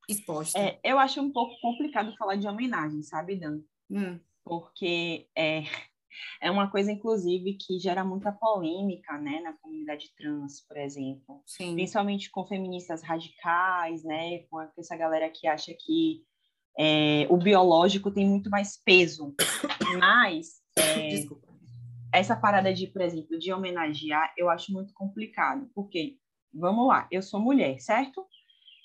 exposta. 0.08 0.58
É, 0.58 0.80
eu 0.84 0.98
acho 0.98 1.20
um 1.20 1.32
pouco 1.32 1.54
complicado 1.60 2.14
falar 2.16 2.36
de 2.36 2.46
homenagem, 2.46 3.02
sabe, 3.02 3.36
Dan? 3.36 3.60
Hum. 3.90 4.20
Porque 4.44 5.28
é, 5.36 5.62
é 6.40 6.50
uma 6.50 6.70
coisa, 6.70 6.92
inclusive, 6.92 7.54
que 7.54 7.78
gera 7.78 8.04
muita 8.04 8.32
polêmica, 8.32 9.18
né, 9.18 9.40
na 9.40 9.52
comunidade 9.54 10.10
trans, 10.16 10.60
por 10.66 10.76
exemplo. 10.76 11.42
Sim. 11.46 11.74
Principalmente 11.74 12.30
com 12.30 12.46
feministas 12.46 13.02
radicais, 13.02 14.04
né, 14.04 14.38
com 14.50 14.60
essa 14.78 14.96
galera 14.96 15.30
que 15.30 15.46
acha 15.46 15.72
que 15.78 16.22
é, 16.78 17.26
o 17.30 17.36
biológico 17.36 18.10
tem 18.10 18.28
muito 18.28 18.50
mais 18.50 18.76
peso. 18.82 19.34
Mas 19.98 20.60
é, 20.78 21.24
essa 22.12 22.36
parada 22.36 22.72
de, 22.72 22.86
por 22.86 23.02
exemplo, 23.02 23.38
de 23.38 23.52
homenagear, 23.52 24.32
eu 24.36 24.48
acho 24.48 24.72
muito 24.72 24.92
complicado, 24.94 25.68
porque, 25.74 26.16
vamos 26.52 26.86
lá, 26.86 27.08
eu 27.10 27.22
sou 27.22 27.40
mulher, 27.40 27.78
certo? 27.80 28.26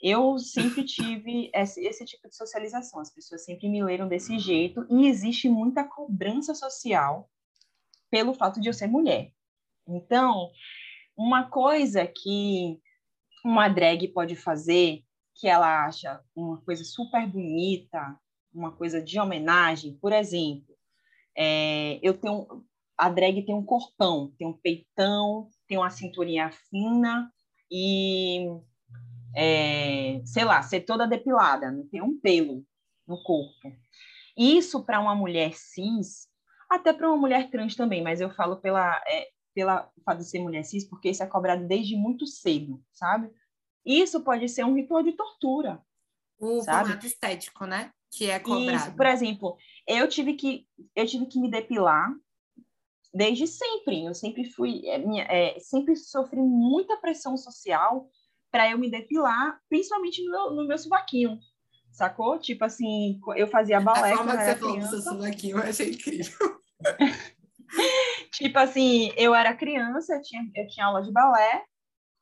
Eu 0.02 0.38
sempre 0.40 0.84
tive 0.84 1.52
esse, 1.54 1.86
esse, 1.86 2.06
tipo 2.06 2.30
de 2.30 2.36
socialização, 2.36 3.00
as 3.02 3.14
pessoas 3.14 3.44
sempre 3.44 3.68
me 3.68 3.84
leram 3.84 4.08
desse 4.08 4.40
jeito, 4.40 4.86
e 4.90 5.08
existe 5.08 5.50
muita 5.50 5.84
cobrança 5.84 6.56
social 6.56 7.30
pelo 8.10 8.34
fato 8.34 8.62
de 8.62 8.70
eu 8.70 8.74
ser 8.74 8.88
mulher. 8.88 9.32
Então, 9.88 10.50
uma 11.18 11.50
coisa 11.50 12.08
que 12.08 12.80
uma 13.44 13.68
drag 13.68 14.08
pode 14.10 14.36
fazer, 14.36 15.04
que 15.36 15.48
ela 15.48 15.86
acha 15.86 16.22
uma 16.36 16.62
coisa 16.62 16.84
super 16.84 17.28
bonita, 17.28 18.18
uma 18.54 18.72
coisa 18.72 19.02
de 19.02 19.20
homenagem, 19.20 19.98
por 19.98 20.12
exemplo, 20.12 20.76
é, 21.36 22.00
eu 22.02 22.18
tenho 22.18 22.66
a 22.98 23.10
drag 23.10 23.46
tem 23.46 23.56
um 23.56 23.64
corpão, 23.64 24.34
tem 24.38 24.46
um 24.46 24.54
peitão, 24.54 25.50
tem 25.68 25.78
uma 25.78 25.90
cinturinha 25.90 26.52
fina 26.52 27.32
e 27.72 28.46
é, 29.36 30.22
sei 30.26 30.44
lá, 30.44 30.62
ser 30.62 30.82
toda 30.82 31.08
depilada, 31.08 31.72
não 31.72 31.88
tem 31.88 32.02
um 32.02 32.20
pelo 32.20 32.66
no 33.08 33.22
corpo. 33.24 33.72
Isso 34.38 34.84
para 34.84 35.00
uma 35.00 35.16
mulher 35.16 35.54
cis, 35.56 36.28
até 36.70 36.94
para 36.94 37.08
uma 37.08 37.18
mulher 37.18 37.50
trans 37.50 37.76
também, 37.76 38.04
mas 38.04 38.22
eu 38.22 38.30
falo 38.30 38.58
pela, 38.58 38.96
é, 39.08 39.28
pela 39.54 39.90
fato 40.06 40.20
de 40.20 40.26
ser 40.26 40.40
mulher 40.40 40.64
cis, 40.64 40.86
porque 40.88 41.10
isso 41.10 41.24
é 41.24 41.28
cobrado 41.28 41.68
desde 41.68 41.96
muito 41.96 42.26
cedo, 42.28 42.82
sabe? 42.94 43.30
Isso 43.86 44.22
pode 44.24 44.48
ser 44.48 44.64
um 44.66 44.76
ritual 44.76 45.02
de 45.02 45.14
tortura. 45.14 45.82
O 46.40 46.62
sabe? 46.62 46.88
formato 46.88 47.06
estético, 47.06 47.66
né? 47.66 47.92
Que 48.12 48.30
é 48.30 48.40
cobrado. 48.40 48.76
Isso, 48.76 48.96
por 48.96 49.06
exemplo, 49.06 49.58
eu 49.88 50.08
tive 50.08 50.34
que 50.34 50.68
eu 50.96 51.06
tive 51.06 51.26
que 51.26 51.40
me 51.40 51.50
depilar 51.50 52.14
desde 53.14 53.48
sempre. 53.48 54.06
Eu 54.06 54.14
sempre 54.14 54.46
fui, 54.52 54.88
é, 54.88 54.98
minha, 54.98 55.24
é, 55.24 55.60
sempre 55.60 55.96
sofri 55.96 56.40
muita 56.40 56.98
pressão 56.98 57.36
social 57.38 58.10
para 58.52 58.70
eu 58.70 58.78
me 58.78 58.90
depilar, 58.90 59.60
principalmente 59.70 60.24
no 60.24 60.32
meu, 60.32 60.52
no 60.52 60.68
meu 60.68 60.78
subaquinho, 60.78 61.38
sacou? 61.92 62.40
Tipo 62.40 62.66
assim, 62.66 63.20
eu 63.36 63.48
fazia 63.48 63.80
balé. 63.80 64.14
A 64.14 64.18
forma 64.18 64.38
que 64.38 64.44
você 64.44 64.56
falou 64.56 64.80
do 64.80 64.88
seu 64.88 65.02
subaquinho 65.02 65.58
eu 65.58 65.64
achei 65.64 65.92
incrível. 65.92 66.62
tipo 68.32 68.58
assim, 68.58 69.12
eu 69.16 69.36
era 69.36 69.56
criança, 69.56 70.16
eu 70.16 70.22
tinha, 70.22 70.50
eu 70.56 70.68
tinha 70.68 70.86
aula 70.86 71.02
de 71.02 71.12
balé, 71.12 71.64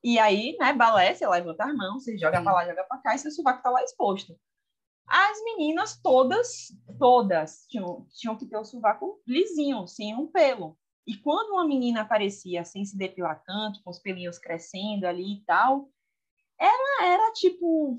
e 0.03 0.19
aí, 0.19 0.55
né, 0.59 0.73
balé, 0.73 1.13
você 1.13 1.27
levanta 1.27 1.65
as 1.65 1.75
mãos, 1.75 2.03
você 2.03 2.17
joga 2.17 2.41
para 2.41 2.53
lá, 2.53 2.65
joga 2.65 2.83
para 2.83 2.99
cá, 2.99 3.15
e 3.15 3.19
seu 3.19 3.31
sovaco 3.31 3.63
tá 3.63 3.69
lá 3.69 3.83
exposto. 3.83 4.37
As 5.07 5.41
meninas 5.43 5.99
todas, 6.01 6.67
todas, 6.99 7.65
tinham, 7.67 8.05
tinham 8.13 8.37
que 8.37 8.45
ter 8.45 8.57
o 8.57 8.65
sovaco 8.65 9.21
lisinho, 9.25 9.87
sem 9.87 10.15
um 10.15 10.27
pelo. 10.27 10.77
E 11.05 11.15
quando 11.17 11.51
uma 11.53 11.65
menina 11.65 12.01
aparecia 12.01 12.65
sem 12.65 12.83
se 12.83 12.97
depilar 12.97 13.41
tanto, 13.45 13.81
com 13.81 13.89
os 13.89 13.99
pelinhos 13.99 14.37
crescendo 14.37 15.05
ali 15.05 15.37
e 15.37 15.45
tal, 15.45 15.89
ela 16.59 17.05
era 17.05 17.33
tipo 17.33 17.97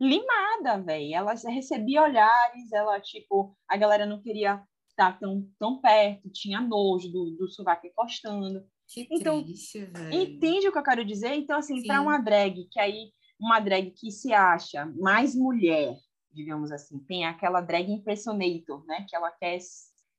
limada, 0.00 0.82
velho. 0.82 1.14
Ela 1.14 1.34
recebia 1.34 2.02
olhares, 2.02 2.72
ela 2.72 3.00
tipo, 3.00 3.56
a 3.68 3.76
galera 3.76 4.06
não 4.06 4.20
queria 4.20 4.62
estar 4.90 5.18
tão, 5.18 5.46
tão 5.58 5.80
perto, 5.80 6.30
tinha 6.30 6.60
nojo 6.60 7.10
do, 7.10 7.30
do 7.32 7.48
sovaco 7.48 7.86
encostando. 7.86 8.64
Que 8.88 9.06
então, 9.10 9.42
triste. 9.42 9.90
Entende 10.12 10.68
o 10.68 10.72
que 10.72 10.78
eu 10.78 10.82
quero 10.82 11.04
dizer? 11.04 11.34
Então, 11.34 11.58
assim, 11.58 11.84
para 11.84 12.00
uma 12.00 12.18
drag, 12.18 12.68
que 12.70 12.78
aí, 12.78 13.10
uma 13.38 13.58
drag 13.58 13.90
que 13.90 14.10
se 14.10 14.32
acha 14.32 14.86
mais 14.96 15.34
mulher, 15.34 15.96
digamos 16.32 16.70
assim, 16.70 16.98
tem 17.00 17.24
aquela 17.24 17.60
drag 17.60 17.90
impressionator, 17.90 18.84
né? 18.86 19.04
Que 19.08 19.16
ela 19.16 19.30
quer 19.32 19.58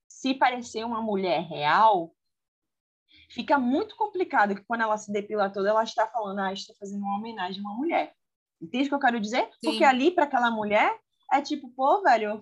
se 0.06 0.34
parecer 0.34 0.84
uma 0.84 1.00
mulher 1.00 1.42
real, 1.42 2.14
fica 3.28 3.58
muito 3.58 3.96
complicado 3.96 4.54
que 4.54 4.64
quando 4.64 4.82
ela 4.82 4.96
se 4.96 5.12
depila 5.12 5.50
toda, 5.50 5.68
ela 5.68 5.84
está 5.84 6.06
falando, 6.06 6.40
ah, 6.40 6.52
estou 6.52 6.74
fazendo 6.76 7.02
uma 7.02 7.16
homenagem 7.16 7.62
a 7.62 7.68
uma 7.68 7.76
mulher. 7.76 8.14
Entende 8.60 8.86
o 8.86 8.88
que 8.88 8.94
eu 8.94 9.00
quero 9.00 9.20
dizer? 9.20 9.44
Sim. 9.44 9.70
Porque 9.70 9.84
ali, 9.84 10.10
para 10.10 10.24
aquela 10.24 10.50
mulher, 10.50 10.98
é 11.32 11.40
tipo, 11.40 11.68
pô, 11.70 12.02
velho, 12.02 12.40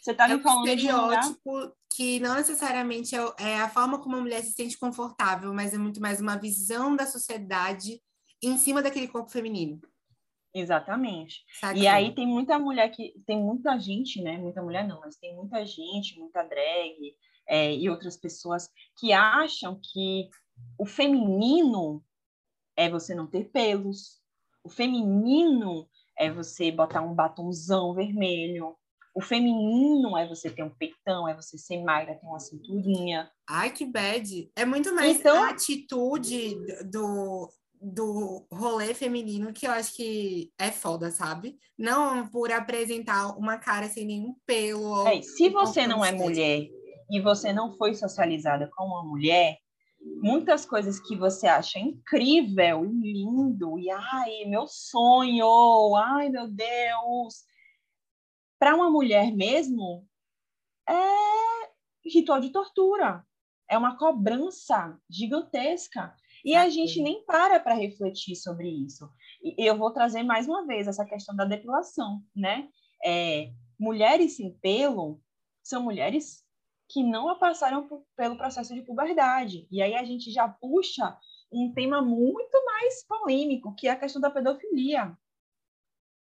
você 0.00 0.14
tá 0.14 0.28
é 0.28 0.36
me 0.36 0.42
falando 0.42 0.62
um 0.62 0.68
estereótipo 0.68 1.72
que 1.90 2.20
não 2.20 2.34
necessariamente 2.34 3.16
é, 3.16 3.20
é 3.38 3.60
a 3.60 3.68
forma 3.68 3.98
como 3.98 4.16
a 4.16 4.20
mulher 4.20 4.42
se 4.44 4.52
sente 4.52 4.78
confortável, 4.78 5.52
mas 5.52 5.74
é 5.74 5.78
muito 5.78 6.00
mais 6.00 6.20
uma 6.20 6.36
visão 6.36 6.94
da 6.94 7.06
sociedade 7.06 8.00
em 8.42 8.56
cima 8.58 8.82
daquele 8.82 9.08
corpo 9.08 9.30
feminino. 9.30 9.80
Exatamente. 10.58 11.44
E 11.74 11.86
aí 11.86 12.14
tem 12.14 12.26
muita 12.26 12.58
mulher 12.58 12.88
que 12.88 13.12
tem 13.26 13.38
muita 13.38 13.78
gente, 13.78 14.22
né? 14.22 14.38
Muita 14.38 14.62
mulher 14.62 14.88
não, 14.88 15.00
mas 15.00 15.16
tem 15.16 15.36
muita 15.36 15.64
gente, 15.66 16.18
muita 16.18 16.42
drag, 16.42 17.14
é, 17.46 17.74
e 17.74 17.90
outras 17.90 18.16
pessoas 18.16 18.70
que 18.98 19.12
acham 19.12 19.78
que 19.82 20.30
o 20.78 20.86
feminino 20.86 22.02
é 22.74 22.88
você 22.88 23.14
não 23.14 23.26
ter 23.26 23.50
pelos, 23.50 24.20
o 24.64 24.70
feminino 24.70 25.86
é 26.18 26.30
você 26.30 26.72
botar 26.72 27.02
um 27.02 27.14
batomzão 27.14 27.92
vermelho, 27.94 28.74
o 29.14 29.20
feminino 29.20 30.16
é 30.16 30.26
você 30.26 30.50
ter 30.50 30.62
um 30.62 30.70
peitão, 30.70 31.28
é 31.28 31.34
você 31.34 31.56
ser 31.58 31.82
magra, 31.82 32.14
ter 32.14 32.26
uma 32.26 32.40
cinturinha. 32.40 33.30
Ai, 33.48 33.70
que 33.70 33.84
bad. 33.84 34.50
É 34.56 34.64
muito 34.64 34.94
mais 34.94 35.18
então, 35.18 35.42
a 35.42 35.50
atitude 35.50 36.56
do, 36.90 37.48
do 37.80 38.46
rolê 38.50 38.94
feminino 38.94 39.52
que 39.52 39.66
eu 39.66 39.70
acho 39.70 39.94
que 39.94 40.52
é 40.58 40.70
foda, 40.70 41.10
sabe? 41.10 41.58
Não 41.78 42.28
por 42.28 42.50
apresentar 42.50 43.36
uma 43.38 43.58
cara 43.58 43.88
sem 43.88 44.04
nenhum 44.04 44.34
pelo. 44.44 45.06
É, 45.06 45.22
se 45.22 45.48
você 45.48 45.86
não 45.86 46.04
é 46.04 46.12
mulher 46.12 46.68
e 47.10 47.20
você 47.20 47.52
não 47.52 47.76
foi 47.76 47.94
socializada 47.94 48.68
com 48.74 48.84
uma 48.84 49.04
mulher, 49.04 49.58
muitas 50.22 50.64
coisas 50.64 51.00
que 51.00 51.16
você 51.16 51.46
acha 51.46 51.78
incrível 51.78 52.84
e 52.84 53.12
lindo, 53.12 53.78
e 53.78 53.90
ai, 53.90 54.44
meu 54.46 54.66
sonho, 54.66 55.94
ai, 55.96 56.28
meu 56.28 56.48
Deus, 56.48 57.44
para 58.58 58.74
uma 58.74 58.90
mulher 58.90 59.32
mesmo, 59.34 60.06
é 60.88 61.68
ritual 62.04 62.40
de 62.40 62.50
tortura, 62.50 63.24
é 63.68 63.76
uma 63.76 63.96
cobrança 63.96 64.98
gigantesca. 65.10 66.14
E 66.46 66.54
a 66.54 66.68
gente 66.68 67.02
nem 67.02 67.24
para 67.24 67.58
para 67.58 67.74
refletir 67.74 68.36
sobre 68.36 68.70
isso. 68.70 69.10
E 69.42 69.66
eu 69.66 69.76
vou 69.76 69.90
trazer 69.90 70.22
mais 70.22 70.46
uma 70.46 70.64
vez 70.64 70.86
essa 70.86 71.04
questão 71.04 71.34
da 71.34 71.44
depilação, 71.44 72.22
né? 72.34 72.68
É, 73.04 73.50
mulheres 73.76 74.36
sem 74.36 74.52
pelo 74.58 75.20
são 75.60 75.82
mulheres 75.82 76.44
que 76.88 77.02
não 77.02 77.36
passaram 77.36 77.88
por, 77.88 78.06
pelo 78.16 78.36
processo 78.36 78.72
de 78.72 78.82
puberdade. 78.82 79.66
E 79.72 79.82
aí 79.82 79.96
a 79.96 80.04
gente 80.04 80.30
já 80.30 80.48
puxa 80.48 81.18
um 81.52 81.72
tema 81.74 82.00
muito 82.00 82.64
mais 82.64 83.04
polêmico, 83.04 83.74
que 83.74 83.88
é 83.88 83.90
a 83.90 83.98
questão 83.98 84.22
da 84.22 84.30
pedofilia. 84.30 85.18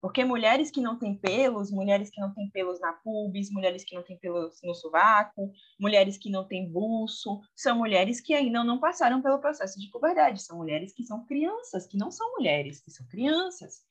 Porque 0.05 0.23
mulheres 0.23 0.69
que 0.69 0.79
não 0.79 0.99
têm 0.99 1.15
pelos, 1.15 1.71
mulheres 1.71 2.11
que 2.11 2.21
não 2.21 2.31
têm 2.31 2.47
pelos 2.51 2.79
na 2.79 2.93
pubis, 2.93 3.49
mulheres 3.49 3.83
que 3.83 3.95
não 3.95 4.03
têm 4.03 4.15
pelos 4.15 4.61
no 4.61 4.75
sovaco, 4.75 5.51
mulheres 5.79 6.15
que 6.15 6.29
não 6.29 6.43
têm 6.47 6.71
buço, 6.71 7.41
são 7.55 7.75
mulheres 7.75 8.21
que 8.21 8.35
ainda 8.35 8.63
não 8.63 8.79
passaram 8.79 9.19
pelo 9.19 9.39
processo 9.39 9.79
de 9.79 9.89
puberdade, 9.89 10.43
são 10.43 10.59
mulheres 10.59 10.93
que 10.93 11.03
são 11.03 11.25
crianças, 11.25 11.87
que 11.87 11.97
não 11.97 12.11
são 12.11 12.33
mulheres, 12.33 12.79
que 12.81 12.91
são 12.91 13.03
crianças. 13.07 13.81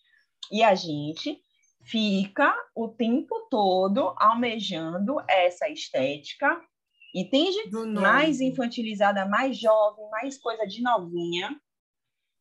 E 0.53 0.63
a 0.63 0.73
gente 0.77 1.43
fica 1.83 2.55
o 2.77 2.87
tempo 2.87 3.49
todo 3.51 4.15
almejando 4.17 5.17
essa 5.29 5.69
estética, 5.69 6.63
entende? 7.13 7.59
Mais 8.01 8.41
infantilizada, 8.41 9.27
mais 9.27 9.59
jovem, 9.59 10.09
mais 10.11 10.39
coisa 10.39 10.65
de 10.65 10.81
novinha. 10.81 11.61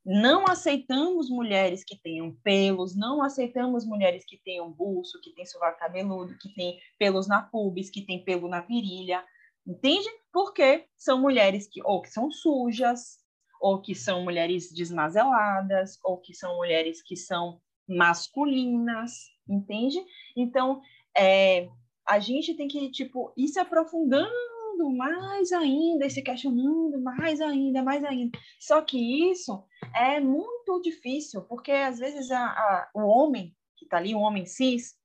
Não 0.05 0.45
aceitamos 0.47 1.29
mulheres 1.29 1.83
que 1.83 1.97
tenham 1.97 2.35
pelos, 2.43 2.95
não 2.95 3.23
aceitamos 3.23 3.85
mulheres 3.85 4.25
que 4.25 4.37
tenham 4.37 4.71
buço, 4.71 5.19
que 5.21 5.33
tem 5.33 5.45
sovaco 5.45 5.79
cabeludo, 5.79 6.37
que 6.37 6.53
tem 6.53 6.77
pelos 6.99 7.27
na 7.27 7.41
pubis, 7.41 7.89
que 7.89 8.05
tem 8.05 8.23
pelo 8.23 8.49
na 8.49 8.61
virilha, 8.61 9.23
entende? 9.65 10.09
Porque 10.31 10.85
são 10.97 11.21
mulheres 11.21 11.67
que 11.67 11.81
ou 11.83 12.01
que 12.01 12.09
são 12.09 12.29
sujas, 12.29 13.19
ou 13.61 13.81
que 13.81 13.95
são 13.95 14.23
mulheres 14.23 14.73
desmazeladas, 14.73 15.97
ou 16.03 16.17
que 16.17 16.33
são 16.33 16.57
mulheres 16.57 17.01
que 17.01 17.15
são 17.15 17.61
masculinas, 17.87 19.29
entende? 19.47 20.03
Então, 20.35 20.81
é, 21.17 21.69
a 22.05 22.19
gente 22.19 22.53
tem 22.55 22.67
que, 22.67 22.91
tipo, 22.91 23.33
ir 23.37 23.47
se 23.47 23.59
aprofundando 23.59 24.52
mais 24.91 25.51
ainda, 25.51 26.05
e 26.05 26.09
se 26.09 26.21
questionando 26.21 27.01
mais 27.01 27.41
ainda, 27.41 27.83
mais 27.83 28.03
ainda. 28.03 28.37
Só 28.59 28.81
que 28.81 29.31
isso 29.31 29.63
é 29.95 30.19
muito 30.19 30.81
difícil, 30.81 31.41
porque 31.43 31.71
às 31.71 31.99
vezes 31.99 32.31
a, 32.31 32.45
a, 32.45 32.89
o 32.95 33.01
homem 33.01 33.55
que 33.77 33.85
está 33.85 33.97
ali, 33.97 34.13
o 34.15 34.19
homem 34.19 34.45
cis, 34.45 34.95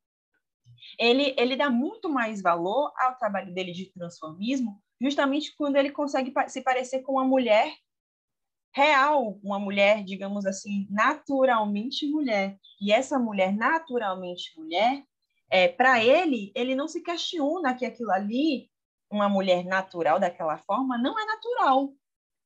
ele, 0.98 1.34
ele 1.36 1.56
dá 1.56 1.70
muito 1.70 2.08
mais 2.08 2.40
valor 2.40 2.92
ao 2.96 3.16
trabalho 3.16 3.52
dele 3.52 3.72
de 3.72 3.92
transformismo, 3.92 4.80
justamente 5.00 5.54
quando 5.56 5.76
ele 5.76 5.90
consegue 5.90 6.32
se 6.48 6.62
parecer 6.62 7.02
com 7.02 7.12
uma 7.12 7.24
mulher 7.24 7.72
real, 8.74 9.38
uma 9.42 9.58
mulher, 9.58 10.04
digamos 10.04 10.46
assim, 10.46 10.86
naturalmente 10.90 12.06
mulher. 12.06 12.56
E 12.80 12.92
essa 12.92 13.18
mulher 13.18 13.52
naturalmente 13.52 14.52
mulher, 14.56 15.02
é, 15.50 15.68
para 15.68 16.02
ele, 16.04 16.52
ele 16.54 16.74
não 16.74 16.86
se 16.86 17.02
questiona 17.02 17.74
que 17.74 17.84
aquilo 17.84 18.10
ali, 18.10 18.70
uma 19.10 19.28
mulher 19.28 19.64
natural 19.64 20.18
daquela 20.18 20.58
forma, 20.58 20.98
não 20.98 21.18
é 21.18 21.24
natural. 21.24 21.92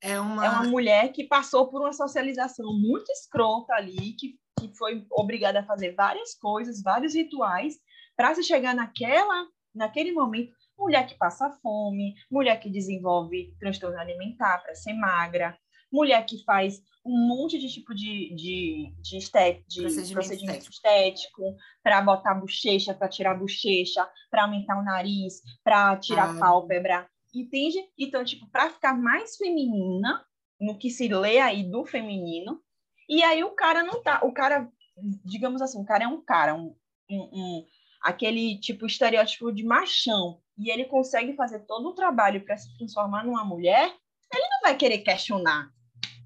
É 0.03 0.21
uma... 0.21 0.45
é 0.45 0.49
uma 0.49 0.65
mulher 0.65 1.13
que 1.13 1.25
passou 1.25 1.69
por 1.69 1.81
uma 1.81 1.93
socialização 1.93 2.73
muito 2.73 3.11
escrota 3.13 3.75
ali, 3.75 4.15
que, 4.19 4.35
que 4.59 4.77
foi 4.77 5.07
obrigada 5.11 5.61
a 5.61 5.67
fazer 5.67 5.95
várias 5.95 6.35
coisas, 6.35 6.83
vários 6.83 7.15
rituais, 7.15 7.75
para 8.17 8.35
se 8.35 8.43
chegar 8.43 8.75
naquela, 8.75 9.47
naquele 9.75 10.13
momento. 10.13 10.53
Mulher 10.79 11.07
que 11.07 11.17
passa 11.17 11.51
fome, 11.63 12.15
mulher 12.31 12.59
que 12.59 12.69
desenvolve 12.69 13.55
transtorno 13.61 13.99
alimentar 13.99 14.59
para 14.59 14.75
ser 14.75 14.95
magra, 14.95 15.57
mulher 15.93 16.25
que 16.27 16.43
faz 16.45 16.81
um 17.05 17.27
monte 17.27 17.59
de 17.59 17.69
tipo 17.69 17.95
de, 17.95 18.35
de, 18.35 18.95
de, 19.01 19.17
estet, 19.17 19.65
de 19.69 19.83
procedimento, 19.83 20.15
procedimento 20.15 20.71
estético, 20.71 21.57
para 21.83 22.01
botar 22.01 22.35
bochecha, 22.35 22.95
para 22.95 23.09
tirar 23.09 23.35
bochecha, 23.35 24.09
para 24.31 24.45
aumentar 24.45 24.79
o 24.79 24.85
nariz, 24.85 25.43
para 25.65 25.97
tirar 25.97 26.37
ah. 26.37 26.39
pálpebra, 26.39 27.09
entende? 27.35 27.79
Então, 27.99 28.25
tipo, 28.25 28.49
para 28.51 28.71
ficar 28.71 28.95
mais 28.95 29.37
feminina, 29.37 30.25
no 30.61 30.79
que 30.79 30.91
se 30.91 31.09
lê 31.09 31.41
aí 31.41 31.65
do 31.65 31.85
feminino, 31.85 32.63
e 33.09 33.23
aí 33.25 33.43
o 33.43 33.51
cara 33.51 33.83
não 33.83 34.01
tá, 34.01 34.21
o 34.23 34.33
cara, 34.33 34.71
digamos 35.25 35.61
assim, 35.61 35.81
o 35.81 35.85
cara 35.85 36.05
é 36.05 36.09
um 36.09 36.23
cara, 36.23 36.55
um, 36.55 36.75
um, 37.11 37.21
um 37.33 37.67
aquele 38.01 38.59
tipo 38.61 38.87
estereótipo 38.87 39.53
de 39.53 39.65
machão, 39.65 40.41
e 40.57 40.71
ele 40.71 40.85
consegue 40.85 41.35
fazer 41.35 41.61
todo 41.61 41.89
o 41.89 41.95
trabalho 41.95 42.45
para 42.45 42.57
se 42.57 42.73
transformar 42.79 43.25
numa 43.25 43.45
mulher, 43.45 43.93
ele 44.33 44.49
não 44.49 44.61
vai 44.63 44.77
querer 44.77 44.99
questionar 44.99 45.69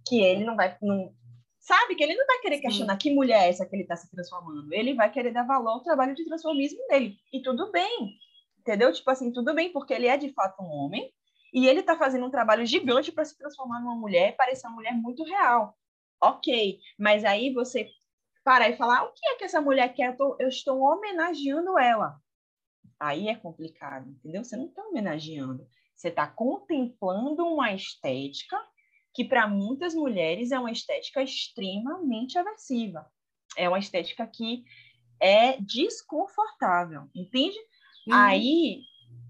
que 0.07 0.23
ele 0.23 0.45
não 0.45 0.57
vai. 0.57 0.77
Não, 0.81 1.13
sabe? 1.61 1.95
Que 1.97 2.05
ele 2.05 2.15
não 2.15 2.27
vai 2.27 2.39
querer 2.39 2.61
questionar 2.61 2.95
Sim. 2.95 2.99
que 2.99 3.15
mulher 3.15 3.45
é 3.45 3.49
essa 3.49 3.67
que 3.67 3.75
ele 3.75 3.83
está 3.83 3.97
se 3.97 4.11
transformando. 4.11 4.73
Ele 4.73 4.95
vai 4.95 5.11
querer 5.11 5.33
dar 5.33 5.43
valor 5.43 5.71
ao 5.71 5.83
trabalho 5.83 6.15
de 6.15 6.25
transformismo 6.25 6.79
dele. 6.89 7.17
E 7.33 7.43
tudo 7.43 7.71
bem. 7.73 8.17
Entendeu? 8.61 8.93
Tipo 8.93 9.11
assim, 9.11 9.33
tudo 9.33 9.55
bem, 9.55 9.73
porque 9.73 9.93
ele 9.93 10.07
é 10.07 10.17
de 10.17 10.33
fato 10.33 10.63
um 10.63 10.71
homem 10.71 11.13
e 11.53 11.67
ele 11.67 11.81
está 11.81 11.97
fazendo 11.97 12.27
um 12.27 12.31
trabalho 12.31 12.67
gigante 12.67 13.13
para 13.13 13.25
se 13.25 13.39
transformar 13.39 13.81
numa 13.81 13.97
mulher 13.97 14.31
e 14.31 14.37
parecer 14.37 14.67
uma 14.67 14.77
mulher 14.77 14.93
muito 14.95 15.25
real. 15.25 15.77
Ok, 16.21 16.81
mas 16.99 17.25
aí 17.25 17.53
você 17.53 17.89
parar 18.45 18.69
e 18.69 18.77
falar: 18.77 19.05
o 19.05 19.13
que 19.13 19.27
é 19.27 19.37
que 19.37 19.45
essa 19.45 19.61
mulher 19.61 19.93
quer? 19.95 20.13
Eu, 20.13 20.17
tô, 20.17 20.37
eu 20.41 20.49
estou 20.49 20.81
homenageando 20.81 21.79
ela. 21.79 22.21
Aí 22.99 23.29
é 23.29 23.35
complicado, 23.35 24.09
entendeu? 24.09 24.43
Você 24.43 24.57
não 24.57 24.67
está 24.67 24.83
homenageando. 24.87 25.67
Você 25.95 26.09
está 26.09 26.27
contemplando 26.27 27.45
uma 27.45 27.73
estética 27.73 28.57
que 29.17 29.25
para 29.25 29.49
muitas 29.49 29.95
mulheres 29.95 30.53
é 30.53 30.59
uma 30.59 30.71
estética 30.71 31.23
extremamente 31.23 32.39
aversiva. 32.39 33.11
É 33.57 33.67
uma 33.67 33.79
estética 33.79 34.27
que 34.27 34.63
é 35.19 35.57
desconfortável, 35.59 37.09
entende? 37.15 37.57
Uhum. 38.07 38.13
Aí 38.13 38.83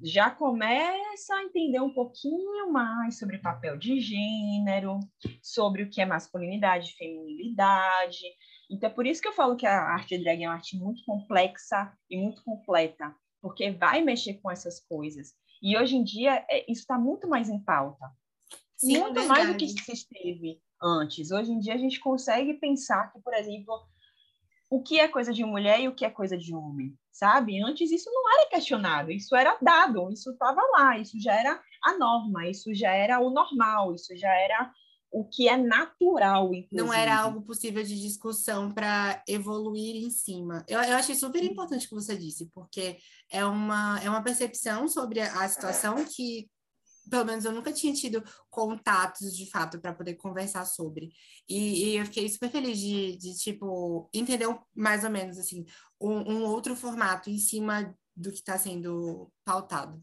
já 0.02 0.28
começa 0.28 1.36
a 1.36 1.44
entender 1.44 1.80
um 1.80 1.94
pouquinho 1.94 2.72
mais 2.72 3.16
sobre 3.16 3.38
papel 3.38 3.78
de 3.78 4.00
gênero, 4.00 4.98
sobre 5.40 5.84
o 5.84 5.88
que 5.88 6.00
é 6.00 6.04
masculinidade, 6.04 6.96
feminilidade. 6.96 8.24
Então, 8.68 8.90
é 8.90 8.92
por 8.92 9.06
isso 9.06 9.22
que 9.22 9.28
eu 9.28 9.34
falo 9.34 9.54
que 9.54 9.66
a 9.66 9.80
arte 9.80 10.18
drag 10.18 10.42
é 10.42 10.48
uma 10.48 10.54
arte 10.56 10.76
muito 10.76 11.04
complexa 11.04 11.96
e 12.10 12.16
muito 12.16 12.42
completa, 12.42 13.14
porque 13.40 13.70
vai 13.70 14.02
mexer 14.02 14.34
com 14.42 14.50
essas 14.50 14.80
coisas. 14.80 15.32
E 15.62 15.78
hoje 15.78 15.94
em 15.94 16.02
dia, 16.02 16.44
é, 16.50 16.64
isso 16.68 16.80
está 16.80 16.98
muito 16.98 17.28
mais 17.28 17.48
em 17.48 17.62
pauta. 17.62 18.04
Sim, 18.76 18.98
muito 18.98 19.14
verdade. 19.14 19.28
mais 19.28 19.48
do 19.48 19.56
que 19.56 19.68
se 19.68 19.92
esteve 19.92 20.60
antes. 20.82 21.30
Hoje 21.30 21.50
em 21.50 21.58
dia 21.58 21.74
a 21.74 21.78
gente 21.78 21.98
consegue 22.00 22.54
pensar 22.54 23.10
que, 23.12 23.20
por 23.20 23.34
exemplo, 23.34 23.86
o 24.70 24.82
que 24.82 24.98
é 24.98 25.08
coisa 25.08 25.32
de 25.32 25.44
mulher 25.44 25.80
e 25.80 25.88
o 25.88 25.94
que 25.94 26.04
é 26.04 26.10
coisa 26.10 26.36
de 26.36 26.54
homem, 26.54 26.96
sabe? 27.10 27.62
Antes 27.62 27.90
isso 27.90 28.10
não 28.12 28.32
era 28.32 28.48
questionado, 28.50 29.10
isso 29.10 29.34
era 29.34 29.56
dado, 29.62 30.10
isso 30.10 30.30
estava 30.30 30.60
lá, 30.72 30.98
isso 30.98 31.18
já 31.20 31.34
era 31.34 31.60
a 31.82 31.96
norma, 31.96 32.48
isso 32.48 32.74
já 32.74 32.90
era 32.90 33.20
o 33.20 33.30
normal, 33.30 33.94
isso 33.94 34.16
já 34.16 34.32
era 34.34 34.72
o 35.10 35.24
que 35.24 35.48
é 35.48 35.56
natural, 35.56 36.52
inclusive. 36.52 36.76
Não 36.76 36.92
era 36.92 37.16
algo 37.16 37.40
possível 37.42 37.82
de 37.82 37.98
discussão 37.98 38.70
para 38.70 39.22
evoluir 39.26 40.04
em 40.04 40.10
cima. 40.10 40.64
Eu, 40.68 40.80
eu 40.80 40.96
achei 40.96 41.14
super 41.14 41.42
importante 41.42 41.86
o 41.86 41.88
que 41.88 41.94
você 41.94 42.16
disse, 42.16 42.50
porque 42.52 42.98
é 43.30 43.44
uma, 43.44 44.00
é 44.02 44.10
uma 44.10 44.22
percepção 44.22 44.88
sobre 44.88 45.20
a 45.20 45.48
situação 45.48 46.04
que 46.04 46.50
pelo 47.08 47.24
menos 47.24 47.44
eu 47.44 47.52
nunca 47.52 47.72
tinha 47.72 47.92
tido 47.92 48.22
contatos 48.50 49.36
de 49.36 49.48
fato 49.50 49.80
para 49.80 49.94
poder 49.94 50.14
conversar 50.14 50.64
sobre. 50.64 51.12
E, 51.48 51.84
e, 51.84 51.96
eu 51.96 52.04
fiquei 52.06 52.28
super 52.28 52.50
feliz 52.50 52.78
de, 52.78 53.16
de 53.16 53.36
tipo, 53.36 54.08
entender 54.12 54.46
mais 54.74 55.04
ou 55.04 55.10
menos 55.10 55.38
assim, 55.38 55.64
um, 56.00 56.32
um 56.32 56.44
outro 56.44 56.74
formato 56.74 57.30
em 57.30 57.38
cima 57.38 57.94
do 58.14 58.30
que 58.30 58.38
está 58.38 58.58
sendo 58.58 59.30
pautado. 59.44 60.00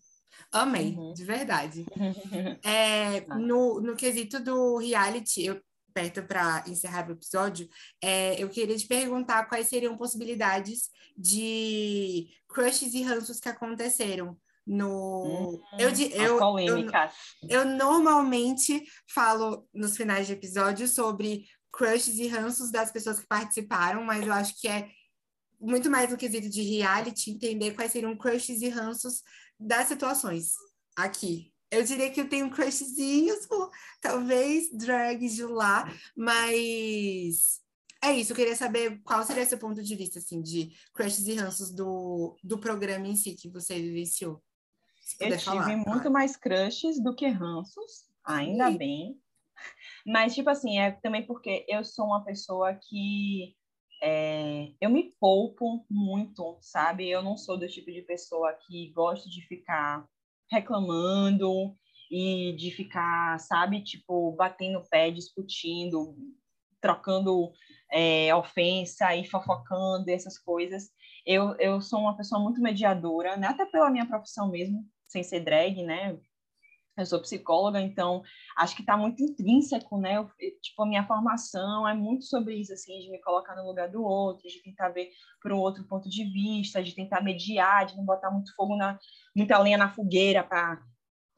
Amei, 0.51 0.95
uhum. 0.95 1.13
de 1.13 1.23
verdade. 1.23 1.85
é, 2.63 3.21
tá. 3.21 3.35
no, 3.35 3.81
no 3.81 3.95
quesito 3.95 4.39
do 4.39 4.77
reality, 4.77 5.43
eu, 5.43 5.61
perto 5.93 6.23
para 6.23 6.63
encerrar 6.67 7.07
o 7.07 7.13
episódio, 7.13 7.69
é, 8.01 8.41
eu 8.41 8.49
queria 8.49 8.75
te 8.75 8.87
perguntar 8.87 9.45
quais 9.45 9.67
seriam 9.67 9.95
possibilidades 9.95 10.89
de 11.15 12.29
crushes 12.47 12.93
e 12.93 13.03
ranços 13.03 13.39
que 13.39 13.49
aconteceram 13.49 14.37
no. 14.65 15.23
Hum, 15.23 15.61
eu, 15.77 15.89
eu, 15.89 16.39
eu, 16.57 16.87
eu, 17.49 17.65
normalmente 17.65 18.83
falo 19.13 19.67
nos 19.73 19.97
finais 19.97 20.27
de 20.27 20.33
episódio 20.33 20.87
sobre 20.87 21.45
crushes 21.71 22.17
e 22.17 22.27
ranços 22.27 22.71
das 22.71 22.91
pessoas 22.91 23.19
que 23.19 23.27
participaram, 23.27 24.03
mas 24.03 24.25
eu 24.25 24.33
acho 24.33 24.59
que 24.59 24.67
é 24.67 24.89
muito 25.59 25.89
mais 25.89 26.09
no 26.09 26.17
quesito 26.17 26.49
de 26.49 26.61
reality 26.61 27.31
entender 27.31 27.73
quais 27.73 27.91
seriam 27.91 28.15
crushes 28.17 28.61
e 28.61 28.69
ranços 28.69 29.21
das 29.59 29.87
situações 29.87 30.53
aqui. 30.95 31.51
Eu 31.71 31.83
diria 31.83 32.11
que 32.11 32.21
eu 32.21 32.29
tenho 32.29 32.51
crushzinhos 32.51 33.47
por 33.47 33.71
talvez 33.99 34.69
drag 34.71 35.27
de 35.27 35.43
lá, 35.43 35.91
mas 36.15 37.59
é 38.03 38.11
isso, 38.13 38.33
eu 38.33 38.35
queria 38.35 38.55
saber 38.55 39.01
qual 39.03 39.23
seria 39.23 39.45
seu 39.45 39.57
ponto 39.57 39.81
de 39.81 39.95
vista, 39.95 40.19
assim, 40.19 40.41
de 40.41 40.71
crushes 40.93 41.25
e 41.25 41.33
ranços 41.33 41.71
do, 41.71 42.37
do 42.43 42.59
programa 42.59 43.07
em 43.07 43.15
si 43.15 43.33
que 43.33 43.49
você 43.49 43.79
vivenciou 43.79 44.43
eu 45.19 45.29
tive 45.29 45.39
falar, 45.39 45.67
muito 45.67 45.85
claro. 45.85 46.11
mais 46.11 46.35
crushes 46.35 47.01
do 47.01 47.15
que 47.15 47.27
ranços, 47.27 48.05
ainda 48.23 48.71
bem. 48.71 49.19
Mas, 50.05 50.33
tipo 50.35 50.49
assim, 50.49 50.79
é 50.79 50.91
também 50.91 51.25
porque 51.25 51.65
eu 51.67 51.83
sou 51.83 52.05
uma 52.05 52.23
pessoa 52.23 52.73
que 52.73 53.55
é, 54.01 54.73
eu 54.81 54.89
me 54.89 55.13
poupo 55.19 55.85
muito, 55.89 56.57
sabe? 56.61 57.09
Eu 57.09 57.21
não 57.21 57.37
sou 57.37 57.57
do 57.57 57.67
tipo 57.67 57.91
de 57.91 58.01
pessoa 58.01 58.53
que 58.53 58.91
gosta 58.91 59.29
de 59.29 59.41
ficar 59.47 60.05
reclamando 60.51 61.75
e 62.11 62.53
de 62.57 62.69
ficar, 62.71 63.39
sabe, 63.39 63.81
tipo, 63.81 64.33
batendo 64.33 64.79
o 64.79 64.89
pé, 64.89 65.09
discutindo, 65.09 66.15
trocando 66.81 67.53
é, 67.91 68.35
ofensa 68.35 69.15
e 69.15 69.25
fofocando 69.25 70.09
essas 70.09 70.37
coisas. 70.37 70.89
Eu, 71.25 71.55
eu 71.55 71.79
sou 71.79 71.99
uma 71.99 72.17
pessoa 72.17 72.41
muito 72.41 72.61
mediadora, 72.61 73.37
né? 73.37 73.47
até 73.47 73.65
pela 73.65 73.89
minha 73.89 74.05
profissão 74.05 74.49
mesmo 74.49 74.85
sem 75.13 75.23
ser 75.23 75.39
drag, 75.39 75.81
né? 75.83 76.19
Eu 76.95 77.05
sou 77.07 77.19
psicóloga, 77.21 77.81
então 77.81 78.21
acho 78.55 78.75
que 78.75 78.83
está 78.83 78.95
muito 78.95 79.23
intrínseco, 79.23 79.97
né? 79.97 80.17
Eu, 80.17 80.29
tipo, 80.61 80.83
a 80.83 80.85
minha 80.85 81.07
formação 81.07 81.87
é 81.87 81.93
muito 81.93 82.25
sobre 82.25 82.55
isso, 82.55 82.71
assim, 82.71 82.99
de 82.99 83.09
me 83.09 83.19
colocar 83.19 83.55
no 83.55 83.65
lugar 83.65 83.89
do 83.89 84.03
outro, 84.03 84.47
de 84.47 84.61
tentar 84.61 84.89
ver 84.89 85.09
por 85.41 85.51
um 85.51 85.57
outro 85.57 85.83
ponto 85.85 86.07
de 86.07 86.23
vista, 86.25 86.83
de 86.83 86.93
tentar 86.93 87.21
mediar, 87.21 87.87
de 87.87 87.97
não 87.97 88.05
botar 88.05 88.29
muito 88.29 88.53
fogo 88.55 88.75
na, 88.75 88.99
muita 89.35 89.57
lenha 89.57 89.77
na 89.77 89.89
fogueira 89.89 90.43
para 90.43 90.83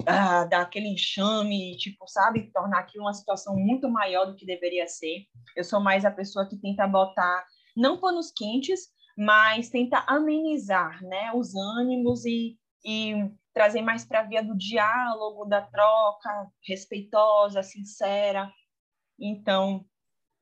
ah, 0.05 0.43
dar 0.43 0.61
aquele 0.61 0.89
enxame, 0.89 1.77
tipo, 1.77 2.05
sabe, 2.05 2.51
tornar 2.51 2.79
aquilo 2.79 3.05
uma 3.05 3.13
situação 3.13 3.55
muito 3.55 3.89
maior 3.89 4.25
do 4.25 4.35
que 4.35 4.45
deveria 4.45 4.87
ser. 4.87 5.25
Eu 5.55 5.63
sou 5.63 5.79
mais 5.79 6.03
a 6.03 6.11
pessoa 6.11 6.47
que 6.49 6.57
tenta 6.57 6.85
botar, 6.85 7.45
não 7.77 7.97
panos 7.97 8.29
quentes, 8.29 8.89
mas 9.17 9.69
tenta 9.69 10.03
amenizar, 10.05 11.01
né, 11.01 11.31
os 11.33 11.55
ânimos 11.55 12.25
e, 12.25 12.57
e 12.83 13.13
trazer 13.55 13.81
mais 13.81 14.03
para 14.03 14.19
a 14.19 14.23
via 14.23 14.43
do 14.43 14.55
diálogo, 14.55 15.45
da 15.45 15.61
troca 15.61 16.51
respeitosa, 16.67 17.63
sincera. 17.63 18.51
Então, 19.17 19.85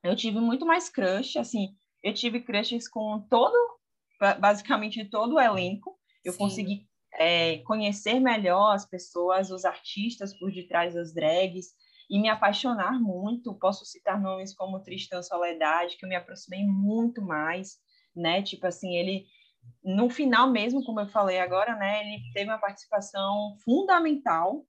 eu 0.03 0.16
tive 0.16 0.39
muito 0.39 0.66
mais 0.66 0.89
crush, 0.89 1.38
assim, 1.38 1.78
eu 2.01 2.11
tive 2.11 2.41
crushes 2.41 2.89
com 2.89 3.22
todo, 3.30 3.55
basicamente 4.39 5.05
todo 5.05 5.36
o 5.36 5.39
elenco. 5.39 5.95
Eu 6.26 6.34
Sim. 6.34 6.39
consegui 6.39 6.88
é, 7.14 7.59
conhecer 7.59 8.20
melhor 8.20 8.74
as 8.74 8.86
pessoas, 8.86 9.51
os 9.51 9.64
artistas 9.64 10.38
por 10.39 10.51
detrás 10.51 10.95
das 10.95 11.14
drags 11.14 11.68
e 12.09 12.20
me 12.20 12.30
apaixonar 12.30 12.99
muito. 12.99 13.53
Posso 13.59 13.86
citar 13.86 14.20
nomes 14.20 14.55
como 14.55 14.82
Tristan 14.82 15.22
Soledade, 15.22 15.97
que 15.97 16.05
eu 16.05 16.09
me 16.09 16.16
aproximei 16.16 16.66
muito 16.66 17.22
mais, 17.22 17.78
né? 18.16 18.41
Tipo 18.41 18.66
assim, 18.66 18.95
ele 18.95 19.28
no 19.84 20.09
final 20.09 20.49
mesmo, 20.49 20.84
como 20.84 20.99
eu 21.01 21.07
falei 21.07 21.39
agora, 21.39 21.76
né, 21.76 22.01
ele 22.01 22.24
teve 22.34 22.49
uma 22.49 22.57
participação 22.57 23.57
fundamental 23.64 24.66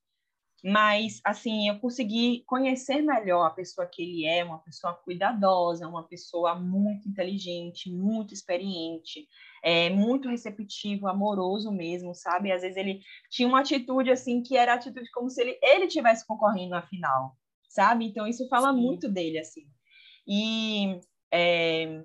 mas 0.65 1.21
assim 1.23 1.69
eu 1.69 1.79
consegui 1.79 2.43
conhecer 2.47 3.03
melhor 3.03 3.45
a 3.45 3.51
pessoa 3.51 3.87
que 3.87 4.03
ele 4.03 4.25
é, 4.25 4.43
uma 4.43 4.61
pessoa 4.61 4.95
cuidadosa, 4.95 5.87
uma 5.87 6.09
pessoa 6.09 6.55
muito 6.55 7.07
inteligente, 7.07 7.93
muito 7.93 8.33
experiente, 8.33 9.29
é, 9.63 9.91
muito 9.91 10.27
receptivo, 10.27 11.07
amoroso 11.07 11.71
mesmo, 11.71 12.15
sabe? 12.15 12.51
Às 12.51 12.63
vezes 12.63 12.79
ele 12.79 13.03
tinha 13.31 13.47
uma 13.47 13.61
atitude 13.61 14.11
assim 14.11 14.43
que 14.43 14.57
era 14.57 14.73
atitude 14.73 15.11
como 15.13 15.29
se 15.29 15.43
ele 15.43 15.59
ele 15.61 15.87
tivesse 15.87 16.27
concorrendo 16.27 16.71
na 16.71 16.87
final, 16.87 17.37
sabe? 17.69 18.07
Então 18.07 18.27
isso 18.27 18.49
fala 18.49 18.73
Sim. 18.73 18.81
muito 18.81 19.07
dele 19.07 19.39
assim. 19.39 19.67
E 20.27 20.99
é, 21.31 22.03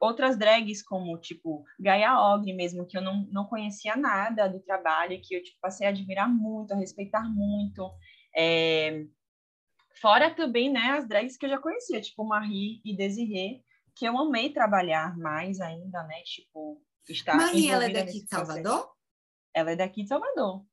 outras 0.00 0.38
drags 0.38 0.82
como 0.82 1.16
tipo 1.18 1.64
Gaia 1.78 2.18
Ogre 2.18 2.54
mesmo 2.54 2.86
que 2.86 2.96
eu 2.96 3.02
não, 3.02 3.28
não 3.30 3.44
conhecia 3.44 3.94
nada 3.94 4.48
do 4.48 4.58
trabalho 4.58 5.20
que 5.22 5.34
eu 5.34 5.42
tipo, 5.42 5.58
passei 5.60 5.86
a 5.86 5.90
admirar 5.90 6.28
muito 6.28 6.72
a 6.72 6.76
respeitar 6.76 7.22
muito. 7.22 7.92
É... 8.34 9.04
fora 10.00 10.34
também 10.34 10.70
né 10.70 10.92
as 10.92 11.06
drags 11.06 11.36
que 11.36 11.44
eu 11.44 11.50
já 11.50 11.58
conhecia 11.58 12.00
tipo 12.00 12.24
Marie 12.24 12.80
e 12.84 12.96
Desirê 12.96 13.62
que 13.94 14.06
eu 14.06 14.16
amei 14.16 14.50
trabalhar 14.50 15.18
mais 15.18 15.60
ainda 15.60 16.02
né 16.04 16.22
tipo 16.24 16.80
estar 17.08 17.36
Marie 17.36 17.68
ela 17.68 17.84
é 17.84 17.90
daqui 17.90 18.22
de 18.22 18.28
Salvador? 18.28 18.90
Ela 19.52 19.72
é 19.72 19.76
daqui 19.76 20.02
de 20.02 20.08
Salvador. 20.08 20.64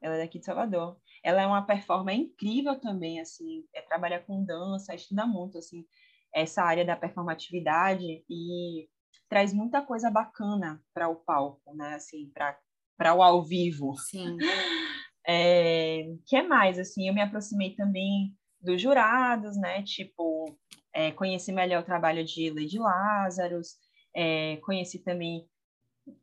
Ela 0.00 0.16
é 0.16 0.18
daqui 0.18 0.38
de 0.38 0.44
Salvador. 0.44 1.00
Ela 1.22 1.42
é 1.42 1.46
uma 1.46 1.66
performer 1.66 2.14
incrível 2.14 2.78
também 2.78 3.18
assim 3.18 3.64
é 3.74 3.80
trabalhar 3.80 4.20
com 4.20 4.44
dança 4.44 4.94
estuda 4.94 5.26
muito 5.26 5.58
assim 5.58 5.86
essa 6.34 6.62
área 6.62 6.84
da 6.84 6.96
performatividade 6.96 8.24
e 8.28 8.88
traz 9.28 9.52
muita 9.52 9.80
coisa 9.80 10.10
bacana 10.10 10.82
para 10.92 11.08
o 11.08 11.16
palco, 11.16 11.74
né? 11.74 11.94
Assim, 11.94 12.30
para 12.34 13.14
o 13.14 13.22
ao 13.22 13.44
vivo. 13.44 13.94
Sim. 13.96 14.36
É, 15.26 16.06
que 16.26 16.34
é 16.34 16.42
mais 16.42 16.78
assim, 16.78 17.06
eu 17.06 17.14
me 17.14 17.20
aproximei 17.20 17.76
também 17.76 18.34
dos 18.60 18.80
jurados, 18.80 19.54
né? 19.56 19.82
Tipo, 19.82 20.46
é, 20.94 21.12
conheci 21.12 21.52
melhor 21.52 21.82
o 21.82 21.86
trabalho 21.86 22.24
de 22.24 22.50
Lady 22.50 22.78
Lázaros, 22.78 23.76
é, 24.16 24.56
conheci 24.64 25.04
também 25.04 25.46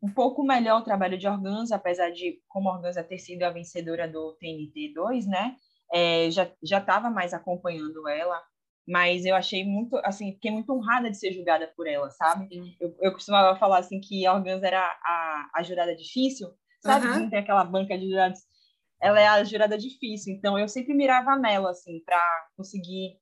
um 0.02 0.12
pouco 0.12 0.44
melhor 0.44 0.82
o 0.82 0.84
trabalho 0.84 1.18
de 1.18 1.28
Organza, 1.28 1.76
apesar 1.76 2.10
de, 2.10 2.42
como 2.48 2.70
Organza 2.70 3.04
ter 3.04 3.20
sido 3.20 3.44
a 3.44 3.52
vencedora 3.52 4.08
do 4.08 4.36
TNT 4.40 4.94
2, 4.94 5.28
né? 5.28 5.56
É, 5.94 6.30
já 6.30 6.52
já 6.62 6.80
estava 6.80 7.10
mais 7.10 7.34
acompanhando 7.34 8.08
ela 8.10 8.44
mas 8.88 9.26
eu 9.26 9.36
achei 9.36 9.66
muito, 9.66 9.98
assim, 9.98 10.32
fiquei 10.34 10.50
muito 10.50 10.72
honrada 10.72 11.12
de 11.12 11.20
ser 11.20 11.34
julgada 11.34 11.72
por 11.76 11.86
ela, 11.86 12.10
sabe? 12.12 12.48
Eu, 12.80 12.96
eu, 13.02 13.12
costumava 13.12 13.60
falar, 13.60 13.80
assim, 13.80 14.00
que 14.00 14.26
a 14.26 14.34
Organza 14.34 14.66
era 14.66 14.82
a, 14.82 15.50
a 15.56 15.64
jurada 15.64 15.94
difícil, 15.94 16.48
sabe? 16.82 17.06
Uhum. 17.08 17.30
Tem 17.30 17.40
aquela 17.40 17.66
banca 17.66 17.98
de 17.98 18.08
jurados, 18.10 18.40
ela 19.02 19.20
é 19.20 19.28
a 19.28 19.44
jurada 19.44 19.78
difícil, 19.78 20.34
então 20.34 20.58
eu 20.58 20.70
sempre 20.70 20.94
mirava 20.94 21.36
nela, 21.36 21.72
assim, 21.72 22.02
para 22.06 22.48
conseguir 22.56 23.20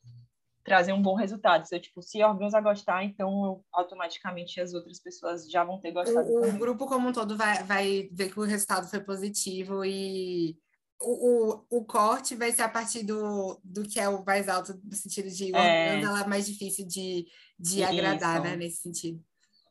trazer 0.64 0.94
um 0.94 1.02
bom 1.02 1.16
resultado. 1.16 1.66
Se 1.68 1.76
eu, 1.76 1.82
tipo, 1.82 2.02
se 2.02 2.22
a 2.22 2.30
Organza 2.30 2.62
gostar, 2.62 3.04
então 3.04 3.46
eu, 3.46 3.66
automaticamente 3.74 4.62
as 4.62 4.74
outras 4.74 5.00
pessoas 5.00 5.50
já 5.50 5.64
vão 5.64 5.80
ter 5.80 5.92
gostado. 5.92 6.28
O, 6.28 6.48
o 6.48 6.58
grupo 6.60 6.86
como 6.86 7.10
um 7.10 7.14
todo 7.14 7.36
vai, 7.36 7.64
vai 7.64 8.10
ver 8.12 8.32
que 8.32 8.40
o 8.40 8.44
resultado 8.44 8.88
foi 8.88 9.00
positivo 9.00 9.84
e 9.84 10.58
o, 11.02 11.66
o, 11.72 11.80
o, 11.80 11.86
corte 11.86 12.36
vai 12.36 12.52
ser 12.52 12.62
a 12.62 12.70
partir 12.70 13.04
do, 13.04 13.60
do 13.64 13.84
que 13.84 14.00
é 14.00 14.08
o 14.08 14.24
mais 14.24 14.48
alto, 14.48 14.80
no 14.84 14.96
sentido 14.96 15.30
de 15.30 15.56
é... 15.56 16.02
ela 16.02 16.28
mais 16.28 16.46
difícil 16.46 16.88
de, 16.88 17.26
de 17.60 17.84
agradar, 17.84 18.42
né, 18.42 18.56
nesse 18.56 18.82
sentido. 18.82 19.22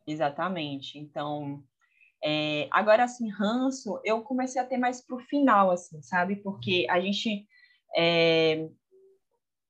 Exatamente. 0.07 0.99
Então, 0.99 1.63
é, 2.23 2.69
agora, 2.71 3.05
assim, 3.05 3.31
ranço, 3.31 4.01
eu 4.05 4.23
comecei 4.23 4.61
a 4.61 4.67
ter 4.67 4.77
mais 4.77 5.05
pro 5.05 5.19
final, 5.19 5.71
assim, 5.71 6.03
sabe? 6.03 6.37
Porque 6.37 6.87
a 6.91 7.01
gente... 7.01 7.47
É, 7.97 8.69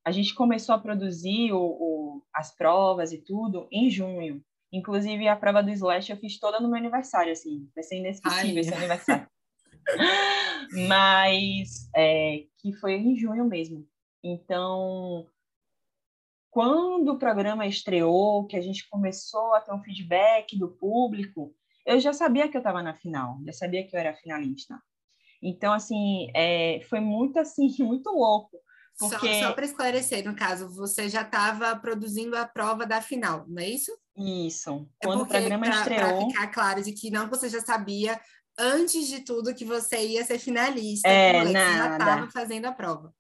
a 0.07 0.11
gente 0.11 0.35
começou 0.35 0.75
a 0.75 0.79
produzir 0.79 1.53
o, 1.53 1.63
o, 1.63 2.23
as 2.35 2.55
provas 2.55 3.11
e 3.11 3.19
tudo 3.19 3.67
em 3.73 3.89
junho. 3.89 4.45
Inclusive, 4.71 5.27
a 5.29 5.37
prova 5.37 5.63
do 5.63 5.71
Slash 5.71 6.11
eu 6.11 6.19
fiz 6.19 6.39
toda 6.39 6.61
no 6.61 6.69
meu 6.69 6.77
aniversário, 6.77 7.33
assim. 7.33 7.67
Vai 7.75 7.83
ser 7.83 7.99
inesquecível 7.99 8.57
Ai. 8.57 8.59
esse 8.59 8.75
aniversário. 8.75 9.27
mas 10.89 11.89
é, 11.95 12.45
que 12.59 12.72
foi 12.74 12.95
em 12.95 13.16
junho 13.16 13.45
mesmo. 13.45 13.87
Então, 14.22 15.26
quando 16.51 17.09
o 17.09 17.18
programa 17.18 17.66
estreou, 17.66 18.47
que 18.47 18.57
a 18.57 18.62
gente 18.62 18.89
começou 18.89 19.55
a 19.55 19.61
ter 19.61 19.72
um 19.72 19.82
feedback 19.82 20.59
do 20.59 20.68
público, 20.68 21.55
eu 21.85 22.01
já 22.01 22.12
sabia 22.12 22.49
que 22.49 22.57
eu 22.57 22.61
estava 22.61 22.82
na 22.82 22.95
final, 22.95 23.39
já 23.45 23.53
sabia 23.53 23.87
que 23.87 23.95
eu 23.95 24.01
era 24.01 24.14
finalista. 24.14 24.80
Então, 25.43 25.72
assim, 25.72 26.30
é, 26.35 26.80
foi 26.89 27.01
muito 27.01 27.39
assim, 27.39 27.68
muito 27.85 28.09
louco. 28.11 28.57
Porque... 28.99 29.41
Só, 29.41 29.49
só 29.49 29.53
para 29.53 29.64
esclarecer, 29.64 30.24
no 30.24 30.37
caso, 30.37 30.68
você 30.68 31.09
já 31.09 31.22
estava 31.22 31.74
produzindo 31.76 32.37
a 32.37 32.47
prova 32.47 32.87
da 32.87 33.03
final, 33.03 33.45
não 33.49 33.61
é 33.61 33.68
isso? 33.68 33.91
Isso. 34.16 34.89
É 35.03 35.07
quando 35.07 35.22
o 35.22 35.26
programa 35.26 35.66
pra, 35.66 35.74
estreou. 35.74 36.01
Para 36.01 36.28
ficar 36.28 36.47
claro 36.53 36.82
de 36.82 36.93
que 36.93 37.11
não 37.11 37.28
você 37.28 37.49
já 37.49 37.61
sabia 37.61 38.18
antes 38.59 39.09
de 39.09 39.21
tudo 39.21 39.55
que 39.55 39.65
você 39.65 40.07
ia 40.07 40.25
ser 40.25 40.39
finalista, 40.39 41.09
é, 41.09 41.45
você 41.45 41.53
já 41.53 41.93
estava 41.93 42.31
fazendo 42.31 42.67
a 42.67 42.73
prova. 42.73 43.15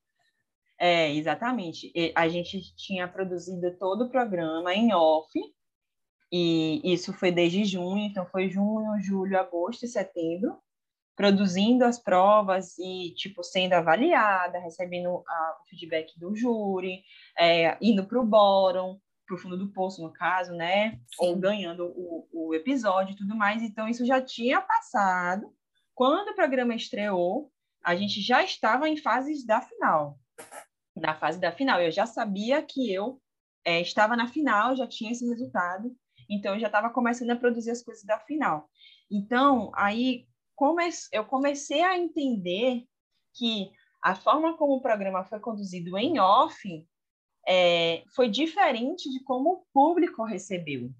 É, 0.78 1.12
exatamente. 1.12 1.92
A 2.14 2.28
gente 2.28 2.74
tinha 2.76 3.06
produzido 3.06 3.76
todo 3.78 4.04
o 4.04 4.10
programa 4.10 4.74
em 4.74 4.92
off, 4.92 5.30
e 6.32 6.80
isso 6.84 7.12
foi 7.12 7.30
desde 7.30 7.64
junho, 7.64 8.04
então 8.04 8.26
foi 8.26 8.50
junho, 8.50 9.00
julho, 9.00 9.38
agosto 9.38 9.84
e 9.84 9.88
setembro, 9.88 10.58
produzindo 11.16 11.84
as 11.84 11.98
provas 11.98 12.76
e, 12.76 13.14
tipo, 13.14 13.44
sendo 13.44 13.74
avaliada, 13.74 14.58
recebendo 14.58 15.22
a, 15.28 15.58
o 15.60 15.68
feedback 15.68 16.18
do 16.18 16.34
júri, 16.34 17.02
é, 17.38 17.76
indo 17.80 18.04
para 18.04 18.20
o 18.20 18.26
bórum, 18.26 18.98
para 19.26 19.34
o 19.34 19.38
fundo 19.38 19.56
do 19.56 19.72
poço, 19.72 20.02
no 20.02 20.12
caso, 20.12 20.52
né? 20.52 20.92
Sim. 20.92 20.98
Ou 21.20 21.36
ganhando 21.36 21.86
o, 21.96 22.28
o 22.32 22.54
episódio 22.54 23.12
e 23.12 23.16
tudo 23.16 23.34
mais. 23.34 23.62
Então, 23.62 23.88
isso 23.88 24.04
já 24.04 24.20
tinha 24.20 24.60
passado. 24.60 25.52
Quando 25.94 26.30
o 26.30 26.34
programa 26.34 26.74
estreou, 26.74 27.50
a 27.82 27.94
gente 27.94 28.20
já 28.20 28.42
estava 28.42 28.88
em 28.88 28.96
fases 28.96 29.44
da 29.44 29.60
final. 29.60 30.18
Na 30.96 31.14
fase 31.14 31.40
da 31.40 31.52
final, 31.52 31.80
eu 31.80 31.90
já 31.90 32.06
sabia 32.06 32.62
que 32.62 32.92
eu 32.92 33.20
é, 33.64 33.80
estava 33.80 34.16
na 34.16 34.28
final, 34.28 34.76
já 34.76 34.86
tinha 34.86 35.12
esse 35.12 35.26
resultado. 35.26 35.94
Então, 36.28 36.54
eu 36.54 36.60
já 36.60 36.66
estava 36.66 36.90
começando 36.90 37.30
a 37.30 37.36
produzir 37.36 37.70
as 37.70 37.82
coisas 37.82 38.04
da 38.04 38.18
final. 38.20 38.68
Então, 39.10 39.70
aí 39.74 40.26
come 40.54 40.88
eu 41.12 41.24
comecei 41.24 41.82
a 41.82 41.98
entender 41.98 42.84
que 43.34 43.70
a 44.02 44.14
forma 44.14 44.56
como 44.56 44.74
o 44.74 44.82
programa 44.82 45.24
foi 45.24 45.40
conduzido 45.40 45.96
em 45.98 46.18
off 46.18 46.86
é, 47.46 48.02
foi 48.14 48.28
diferente 48.28 49.10
de 49.10 49.22
como 49.22 49.52
o 49.52 49.64
público 49.72 50.24
recebeu, 50.24 50.90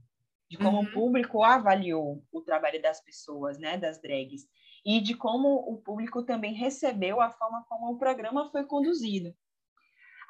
de 0.50 0.58
como 0.58 0.78
uhum. 0.78 0.84
o 0.84 0.92
público 0.92 1.42
avaliou 1.42 2.22
o 2.30 2.40
trabalho 2.40 2.80
das 2.80 3.02
pessoas, 3.02 3.58
né, 3.58 3.78
das 3.78 4.00
drags, 4.00 4.46
e 4.84 5.00
de 5.00 5.14
como 5.14 5.56
o 5.70 5.78
público 5.78 6.22
também 6.22 6.52
recebeu 6.52 7.20
a 7.20 7.30
forma 7.30 7.64
como 7.68 7.92
o 7.92 7.98
programa 7.98 8.50
foi 8.50 8.64
conduzido. 8.64 9.34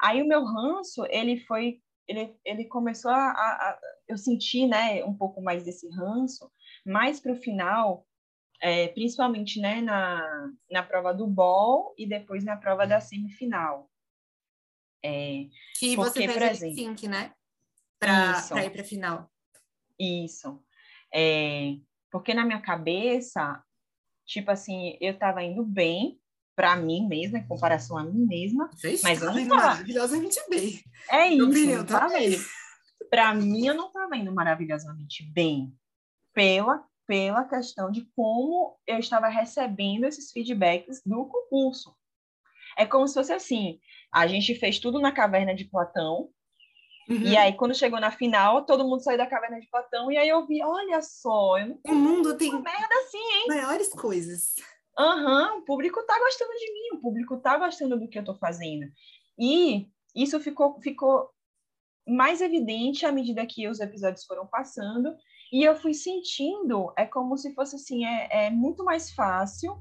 Aí 0.01 0.23
o 0.23 0.27
meu 0.27 0.45
ranço, 0.45 1.05
ele 1.09 1.39
foi, 1.41 1.81
ele, 2.07 2.37
ele 2.45 2.65
começou 2.67 3.11
a, 3.11 3.31
a, 3.31 3.79
eu 4.09 4.17
senti, 4.17 4.67
né, 4.67 5.05
um 5.05 5.15
pouco 5.15 5.43
mais 5.43 5.65
desse 5.65 5.89
ranço, 5.89 6.51
mais 6.87 7.21
para 7.21 7.33
o 7.33 7.37
final, 7.37 8.07
é, 8.61 8.89
principalmente, 8.89 9.61
né, 9.61 9.81
na, 9.81 10.51
na 10.71 10.83
prova 10.83 11.12
do 11.12 11.27
ball 11.27 11.95
e 11.99 12.07
depois 12.07 12.45
na 12.45 12.57
prova 12.57 12.87
da 12.87 13.01
semifinal. 13.01 13.91
É, 15.05 15.49
que 15.79 15.95
porque, 15.95 16.11
você 16.11 16.21
fez 16.21 16.33
por 16.33 16.43
exemplo, 16.43 16.77
sync, 16.77 17.09
né? 17.09 17.33
Para 17.99 18.65
ir 18.65 18.71
para 18.71 18.81
a 18.81 18.85
final. 18.85 19.31
Isso. 19.99 20.65
É, 21.13 21.77
porque 22.11 22.33
na 22.33 22.45
minha 22.45 22.61
cabeça, 22.61 23.63
tipo 24.25 24.51
assim, 24.51 24.97
eu 25.01 25.13
estava 25.13 25.43
indo 25.43 25.63
bem 25.63 26.19
para 26.57 26.77
mim 26.77 27.07
mesma, 27.07 27.39
em 27.39 27.47
comparação 27.47 27.99
a 27.99 28.05
mim 28.05 28.27
mesma. 28.27 28.71
Você 28.73 28.99
mas 29.03 29.21
eu 29.21 29.33
não 29.33 29.49
tava... 29.49 29.63
maravilhosamente 29.63 30.41
bem. 30.49 30.81
É 31.11 31.29
isso, 31.29 31.49
opinião, 31.49 31.85
tá 31.85 32.07
vendo? 32.09 32.43
Para 33.11 33.35
mim, 33.35 33.67
eu 33.67 33.75
não 33.75 33.89
estava 33.89 34.17
indo 34.17 34.33
maravilhosamente 34.33 35.23
bem 35.33 35.73
pela 36.33 36.85
pela 37.07 37.45
questão 37.45 37.91
de 37.91 38.03
como 38.17 38.79
eu 38.87 38.99
estava 38.99 39.29
recebendo 39.29 40.05
esses 40.05 40.33
feedbacks 40.33 41.03
do 41.05 41.27
concurso. 41.27 41.95
É 42.77 42.87
como 42.87 43.07
se 43.07 43.15
fosse 43.15 43.33
assim, 43.33 43.79
a 44.15 44.27
gente 44.27 44.55
fez 44.55 44.79
tudo 44.79 45.01
na 45.01 45.12
caverna 45.12 45.55
de 45.55 45.65
Platão, 45.65 46.31
Uhum. 47.09 47.19
E 47.19 47.37
aí, 47.37 47.53
quando 47.53 47.75
chegou 47.75 48.01
na 48.01 48.11
final, 48.11 48.65
todo 48.65 48.87
mundo 48.87 49.03
saiu 49.03 49.19
da 49.19 49.27
caverna 49.27 49.61
de 49.61 49.69
Platão, 49.69 50.11
e 50.11 50.17
aí 50.17 50.29
eu 50.29 50.47
vi, 50.47 50.62
olha 50.62 51.03
só, 51.03 51.59
eu 51.59 51.67
não 51.67 51.81
o 51.87 51.95
mundo 51.95 52.37
tem 52.37 52.51
merda 52.51 52.95
assim, 53.05 53.19
hein? 53.19 53.45
Maiores 53.49 53.91
coisas. 53.91 54.55
Aham, 54.99 55.53
uhum, 55.53 55.59
o 55.59 55.65
público 55.65 56.03
tá 56.07 56.19
gostando 56.19 56.53
de 56.53 56.73
mim, 56.73 56.97
o 56.97 57.01
público 57.01 57.37
tá 57.39 57.59
gostando 57.59 57.99
do 57.99 58.09
que 58.09 58.19
eu 58.19 58.25
tô 58.25 58.35
fazendo. 58.37 58.87
E 59.39 59.87
isso 60.15 60.41
ficou, 60.41 60.81
ficou 60.81 61.29
mais 62.07 62.41
evidente 62.41 63.05
à 63.05 63.12
medida 63.12 63.47
que 63.47 63.69
os 63.69 63.81
episódios 63.81 64.25
foram 64.25 64.47
passando, 64.47 65.15
e 65.53 65.62
eu 65.62 65.77
fui 65.77 65.93
sentindo, 65.93 66.93
é 66.97 67.05
como 67.05 67.37
se 67.37 67.55
fosse 67.55 67.77
assim, 67.77 68.07
é, 68.07 68.47
é 68.47 68.51
muito 68.51 68.83
mais 68.83 69.12
fácil 69.12 69.79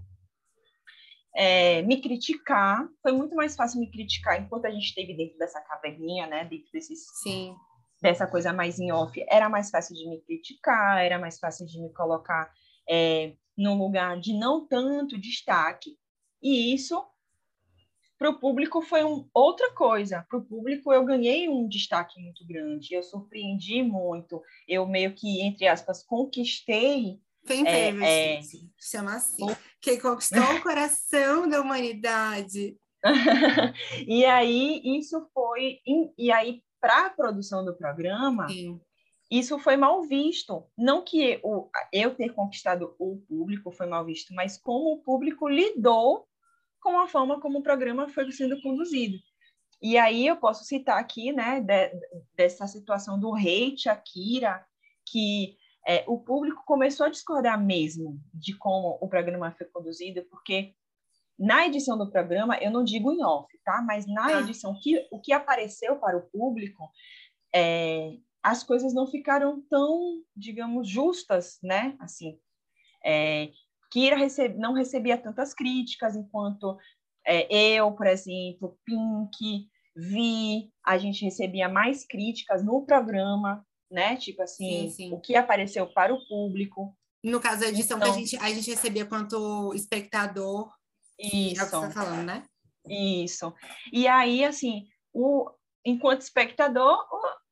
é, 1.36 1.82
me 1.82 2.02
criticar, 2.02 2.88
foi 3.02 3.12
muito 3.12 3.36
mais 3.36 3.56
fácil 3.56 3.80
me 3.80 3.90
criticar 3.90 4.42
enquanto 4.42 4.66
a 4.66 4.72
gente 4.72 4.86
esteve 4.86 5.14
dentro 5.16 5.38
dessa 5.38 5.62
caverninha, 5.62 6.28
né, 6.28 6.46
dentro 6.46 6.72
desses, 6.72 7.06
Sim. 7.22 7.56
dessa 8.02 8.28
coisa 8.28 8.54
mais 8.54 8.80
em 8.80 8.92
off, 8.92 9.24
era 9.28 9.50
mais 9.50 9.70
fácil 9.70 9.96
de 9.96 10.08
me 10.08 10.22
criticar, 10.22 11.04
era 11.04 11.18
mais 11.18 11.40
fácil 11.40 11.66
de 11.66 11.82
me 11.82 11.92
colocar 11.94 12.52
é, 12.88 13.34
num 13.58 13.78
lugar 13.78 14.20
de 14.20 14.34
não 14.34 14.68
tanto 14.68 15.20
destaque, 15.20 15.98
e 16.42 16.74
isso 16.74 17.04
para 18.18 18.30
o 18.30 18.40
público 18.40 18.82
foi 18.82 19.04
um, 19.04 19.28
outra 19.34 19.74
coisa. 19.74 20.26
Para 20.30 20.38
o 20.38 20.46
público 20.46 20.94
eu 20.94 21.04
ganhei 21.04 21.50
um 21.50 21.68
destaque 21.68 22.22
muito 22.22 22.46
grande, 22.48 22.94
eu 22.94 23.04
surpreendi 23.04 23.84
muito, 23.84 24.42
eu 24.68 24.88
meio 24.88 25.14
que, 25.14 25.42
entre 25.42 25.68
aspas, 25.68 26.04
conquistei 26.04 27.20
quem 27.46 27.64
teve, 27.64 28.04
é, 28.04 28.40
é... 28.40 28.42
chama 28.80 29.16
assim. 29.16 29.44
O... 29.44 29.58
Quem 29.82 30.00
conquistou 30.00 30.44
o 30.56 30.62
coração 30.62 31.48
da 31.48 31.62
humanidade. 31.62 32.78
e 34.08 34.26
aí, 34.26 34.82
isso 34.98 35.28
foi. 35.34 35.80
E 36.18 36.32
aí, 36.32 36.62
para 36.80 37.08
a 37.08 37.10
produção 37.10 37.64
do 37.64 37.76
programa, 37.76 38.48
Sim. 38.48 38.80
isso 39.30 39.60
foi 39.60 39.76
mal 39.76 40.02
visto. 40.04 40.66
Não 40.78 41.04
que 41.04 41.40
o, 41.44 41.70
eu 41.92 42.16
ter 42.16 42.34
conquistado 42.34 42.96
o 42.98 43.18
público 43.28 43.72
foi 43.72 43.88
mal 43.88 44.06
visto, 44.06 44.34
mas 44.34 44.58
como 44.58 44.94
o 44.94 45.02
público 45.02 45.48
lidou 45.50 46.26
com 46.82 47.00
a 47.00 47.08
forma 47.08 47.40
como 47.40 47.60
o 47.60 47.64
programa 47.64 48.10
foi 48.10 48.30
sendo 48.32 48.62
conduzido. 48.62 49.18
E 49.82 49.98
aí 49.98 50.28
eu 50.28 50.38
posso 50.38 50.64
citar 50.64 50.98
aqui, 50.98 51.34
né, 51.34 51.60
de, 51.60 51.92
dessa 52.36 52.68
situação 52.68 53.20
do 53.20 53.36
hate 53.36 53.90
Akira, 53.90 54.66
que 55.06 55.58
é, 55.88 56.04
o 56.08 56.20
público 56.20 56.64
começou 56.66 57.06
a 57.06 57.10
discordar 57.10 57.62
mesmo 57.62 58.20
de 58.34 58.56
como 58.58 58.98
o 59.02 59.08
programa 59.08 59.52
foi 59.52 59.68
conduzido, 59.68 60.24
porque 60.30 60.74
na 61.38 61.66
edição 61.66 61.98
do 61.98 62.10
programa, 62.10 62.58
eu 62.58 62.72
não 62.72 62.84
digo 62.84 63.12
em 63.12 63.24
off, 63.24 63.48
tá? 63.66 63.82
Mas 63.82 64.06
na 64.06 64.28
ah. 64.28 64.42
edição, 64.42 64.78
que, 64.82 65.08
o 65.12 65.20
que 65.20 65.34
apareceu 65.34 65.98
para 65.98 66.18
o 66.18 66.30
público, 66.30 66.90
é, 67.54 68.18
as 68.42 68.64
coisas 68.64 68.94
não 68.94 69.08
ficaram 69.08 69.62
tão, 69.70 70.22
digamos, 70.36 70.88
justas, 70.88 71.58
né? 71.64 71.96
Assim, 72.00 72.40
é, 73.04 73.50
Kira 73.92 74.16
recebe, 74.16 74.58
não 74.58 74.74
recebia 74.74 75.18
tantas 75.18 75.54
críticas, 75.54 76.16
enquanto 76.16 76.78
é, 77.26 77.48
eu, 77.52 77.92
por 77.92 78.08
exemplo, 78.08 78.78
Pink, 78.86 79.68
Vi, 79.96 80.72
a 80.84 80.98
gente 80.98 81.24
recebia 81.24 81.70
mais 81.70 82.06
críticas 82.06 82.64
no 82.64 82.84
programa, 82.84 83.66
né? 83.94 84.18
Tipo 84.18 84.42
assim, 84.42 84.90
sim, 84.90 84.90
sim. 84.90 85.14
o 85.14 85.20
que 85.20 85.36
apareceu 85.36 85.88
para 85.88 86.14
o 86.14 86.28
público. 86.28 86.94
No 87.24 87.40
caso 87.40 87.62
da 87.62 87.70
edição 87.70 87.98
então, 87.98 88.12
que 88.12 88.18
a 88.18 88.22
então 88.22 88.28
gente, 88.28 88.44
a 88.44 88.50
gente 88.50 88.70
recebia 88.70 89.06
quanto 89.06 89.74
espectador. 89.74 90.70
Isso. 91.18 91.62
É 91.62 91.64
o 91.64 91.66
que 91.66 91.72
você 91.76 91.88
tá 91.88 91.92
falando, 91.92 92.26
né? 92.26 92.44
Isso. 92.90 93.54
E 93.94 94.08
aí, 94.08 94.44
assim, 94.44 94.88
o, 95.14 95.50
enquanto 95.86 96.22
espectador, 96.22 96.98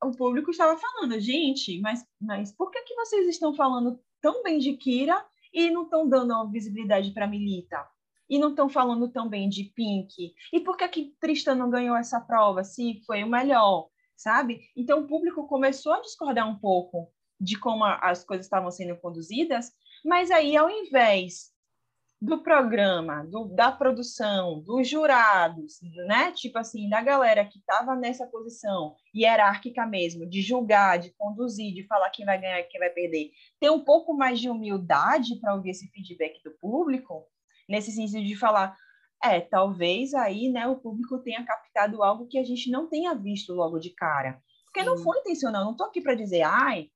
o, 0.02 0.08
o, 0.08 0.18
público 0.18 0.52
estava 0.52 0.78
falando, 0.78 1.18
gente, 1.20 1.80
mas, 1.80 2.04
mas 2.20 2.52
por 2.52 2.72
que, 2.72 2.82
que 2.82 2.96
vocês 2.96 3.28
estão 3.30 3.54
falando 3.54 4.00
tão 4.20 4.44
bem 4.44 4.58
de 4.58 4.74
Kira 4.74 5.24
e 5.54 5.70
não 5.70 5.84
estão 5.84 6.10
dando 6.10 6.50
visibilidade 6.50 7.12
para 7.12 7.28
Milita? 7.28 7.88
E 8.30 8.40
não 8.40 8.50
estão 8.50 8.70
falando 8.70 9.10
tão 9.10 9.28
bem 9.30 9.48
de 9.48 9.66
Pink? 9.76 10.34
E 10.54 10.60
por 10.62 10.76
que, 10.76 10.88
que 10.88 11.16
Tristan 11.20 11.56
não 11.56 11.70
ganhou 11.70 11.96
essa 11.96 12.20
prova 12.20 12.64
se 12.64 13.02
foi 13.06 13.24
o 13.24 13.30
melhor? 13.30 13.91
Sabe? 14.22 14.62
Então 14.76 15.00
o 15.00 15.08
público 15.08 15.48
começou 15.48 15.94
a 15.94 16.02
discordar 16.02 16.48
um 16.48 16.58
pouco 16.58 17.12
de 17.40 17.58
como 17.58 17.84
as 17.84 18.24
coisas 18.24 18.46
estavam 18.46 18.70
sendo 18.70 18.96
conduzidas, 18.98 19.72
mas 20.06 20.30
aí 20.30 20.56
ao 20.56 20.70
invés 20.70 21.52
do 22.22 22.44
programa, 22.44 23.26
do, 23.26 23.48
da 23.48 23.72
produção, 23.72 24.60
dos 24.62 24.88
jurados, 24.88 25.80
né? 26.06 26.32
Tipo 26.34 26.60
assim, 26.60 26.88
da 26.88 27.02
galera 27.02 27.44
que 27.44 27.58
estava 27.58 27.96
nessa 27.96 28.28
posição 28.28 28.96
hierárquica 29.14 29.88
mesmo, 29.88 30.30
de 30.30 30.40
julgar, 30.40 31.00
de 31.00 31.10
conduzir, 31.18 31.74
de 31.74 31.84
falar 31.88 32.12
quem 32.12 32.24
vai 32.24 32.40
ganhar 32.40 32.62
quem 32.64 32.80
vai 32.80 32.92
perder, 32.92 33.32
ter 33.60 33.72
um 33.72 33.84
pouco 33.84 34.14
mais 34.14 34.40
de 34.40 34.50
humildade 34.50 35.40
para 35.42 35.56
ouvir 35.56 35.72
esse 35.72 35.90
feedback 35.90 36.44
do 36.44 36.52
público, 36.60 37.26
nesse 37.68 37.92
sentido 37.92 38.24
de 38.24 38.36
falar, 38.36 38.78
é, 39.24 39.40
talvez 39.40 40.14
aí, 40.14 40.50
né, 40.50 40.68
o 40.68 40.78
público 40.78 41.20
tenha 41.20 41.44
captado 41.46 42.02
algo 42.04 42.28
que 42.28 42.38
a 42.38 42.44
gente 42.44 42.70
não 42.72 42.88
tenha 42.88 43.14
visto 43.14 43.54
logo 43.54 43.80
de 43.80 43.92
cara. 43.92 44.42
Porque 44.66 44.84
não 44.84 44.98
foi 44.98 45.20
intencional, 45.20 45.64
não 45.64 45.72
estou 45.72 45.88
aqui 45.88 46.02
para 46.02 46.16
dizer, 46.16 46.44
ai, 46.44 46.90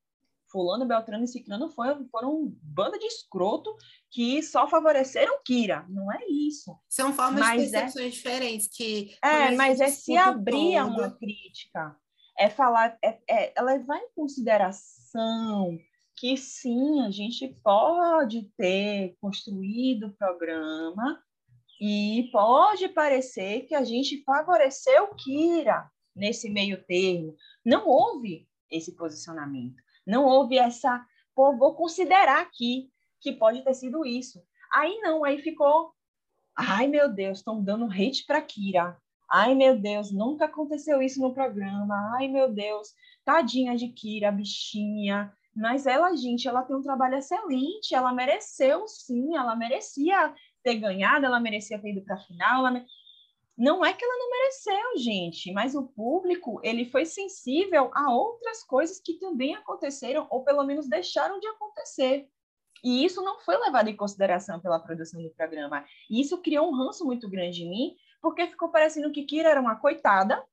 fulano, 0.50 0.86
Beltrano 0.86 1.26
e 1.26 1.28
Ciclano 1.28 1.70
foram, 1.70 2.08
foram 2.08 2.54
banda 2.64 2.98
de 2.98 3.06
escroto 3.06 3.76
que 4.10 4.42
só 4.42 4.68
favoreceram 4.68 5.40
Kira. 5.44 5.86
Não 5.90 6.12
é 6.12 6.26
isso. 6.30 6.74
São 6.90 7.12
formas 7.12 7.42
mas 7.42 7.70
de 7.70 7.76
é 7.76 7.82
percepções 7.82 8.08
é... 8.08 8.10
diferentes 8.10 8.68
que... 8.68 9.18
É, 9.22 9.52
mas 9.52 9.82
é 9.82 9.90
se 9.90 10.16
abrir 10.16 10.78
a 10.78 10.86
uma 10.86 11.12
crítica. 11.12 11.96
É 12.38 12.50
falar, 12.50 12.98
é, 13.04 13.20
é, 13.30 13.54
é 13.56 13.62
levar 13.62 13.98
em 13.98 14.10
consideração 14.16 15.78
que 16.18 16.38
sim, 16.38 17.02
a 17.02 17.12
gente 17.12 17.48
pode 17.62 18.50
ter 18.58 19.18
construído 19.20 20.08
o 20.08 20.14
programa 20.14 21.22
e 21.80 22.30
pode 22.32 22.88
parecer 22.90 23.62
que 23.62 23.76
a 23.76 23.84
gente 23.84 24.24
favoreceu 24.24 25.14
Kira 25.16 25.90
nesse 26.16 26.50
meio 26.50 26.84
termo. 26.86 27.36
Não 27.64 27.88
houve 27.88 28.48
esse 28.72 28.96
posicionamento. 28.96 29.82
Não 30.06 30.26
houve 30.26 30.58
essa. 30.58 31.06
Pô, 31.34 31.58
vou 31.58 31.76
considerar 31.76 32.42
aqui 32.42 32.90
que 33.20 33.34
pode 33.34 33.64
ter 33.64 33.74
sido 33.74 34.06
isso. 34.06 34.42
Aí 34.74 35.00
não, 35.00 35.24
aí 35.24 35.42
ficou. 35.42 35.94
Ai, 36.56 36.88
meu 36.88 37.12
Deus, 37.12 37.40
estão 37.40 37.62
dando 37.62 37.92
hate 37.92 38.26
para 38.26 38.42
Kira. 38.42 38.98
Ai, 39.30 39.56
meu 39.56 39.78
Deus, 39.78 40.12
nunca 40.12 40.46
aconteceu 40.46 41.02
isso 41.02 41.20
no 41.20 41.34
programa. 41.34 42.16
Ai, 42.16 42.28
meu 42.28 42.54
Deus, 42.54 42.94
tadinha 43.26 43.76
de 43.76 43.90
Kira, 43.90 44.32
bichinha. 44.32 45.34
Mas 45.56 45.86
ela, 45.86 46.16
gente, 46.16 46.48
ela 46.48 46.64
tem 46.64 46.76
um 46.76 46.82
trabalho 46.82 47.16
excelente, 47.16 47.96
ela 47.96 48.14
mereceu 48.14 48.88
sim, 48.88 49.36
ela 49.36 49.56
merecia 49.56 50.34
ter 50.66 50.76
ganhado, 50.80 51.28
ela 51.28 51.40
merecia 51.40 51.80
ter 51.80 51.92
ido 51.92 52.02
para 52.02 52.16
a 52.16 52.20
final. 52.20 52.66
Ela... 52.66 52.84
Não 53.56 53.86
é 53.86 53.94
que 53.94 54.04
ela 54.04 54.18
não 54.18 54.32
mereceu, 54.32 54.98
gente, 54.98 55.54
mas 55.54 55.76
o 55.76 55.88
público 55.88 56.60
ele 56.64 56.90
foi 56.90 57.06
sensível 57.06 57.92
a 57.94 58.12
outras 58.12 58.64
coisas 58.64 59.00
que 59.00 59.14
também 59.20 59.56
aconteceram, 59.56 60.28
ou 60.30 60.44
pelo 60.44 60.64
menos 60.64 60.90
deixaram 60.90 61.40
de 61.40 61.48
acontecer. 61.48 62.28
E 62.84 63.06
isso 63.06 63.22
não 63.22 63.40
foi 63.40 63.58
levado 63.58 63.88
em 63.88 63.96
consideração 63.96 64.60
pela 64.60 64.80
produção 64.80 65.22
do 65.22 65.30
programa. 65.30 65.86
E 66.10 66.20
isso 66.20 66.42
criou 66.42 66.68
um 66.68 66.76
ranço 66.76 67.06
muito 67.06 67.30
grande 67.30 67.64
em 67.64 67.70
mim, 67.70 67.96
porque 68.22 68.48
ficou 68.48 68.70
parecendo 68.70 69.12
que 69.12 69.24
Kira 69.24 69.50
era 69.50 69.62
uma 69.62 69.76
coitada, 69.76 70.44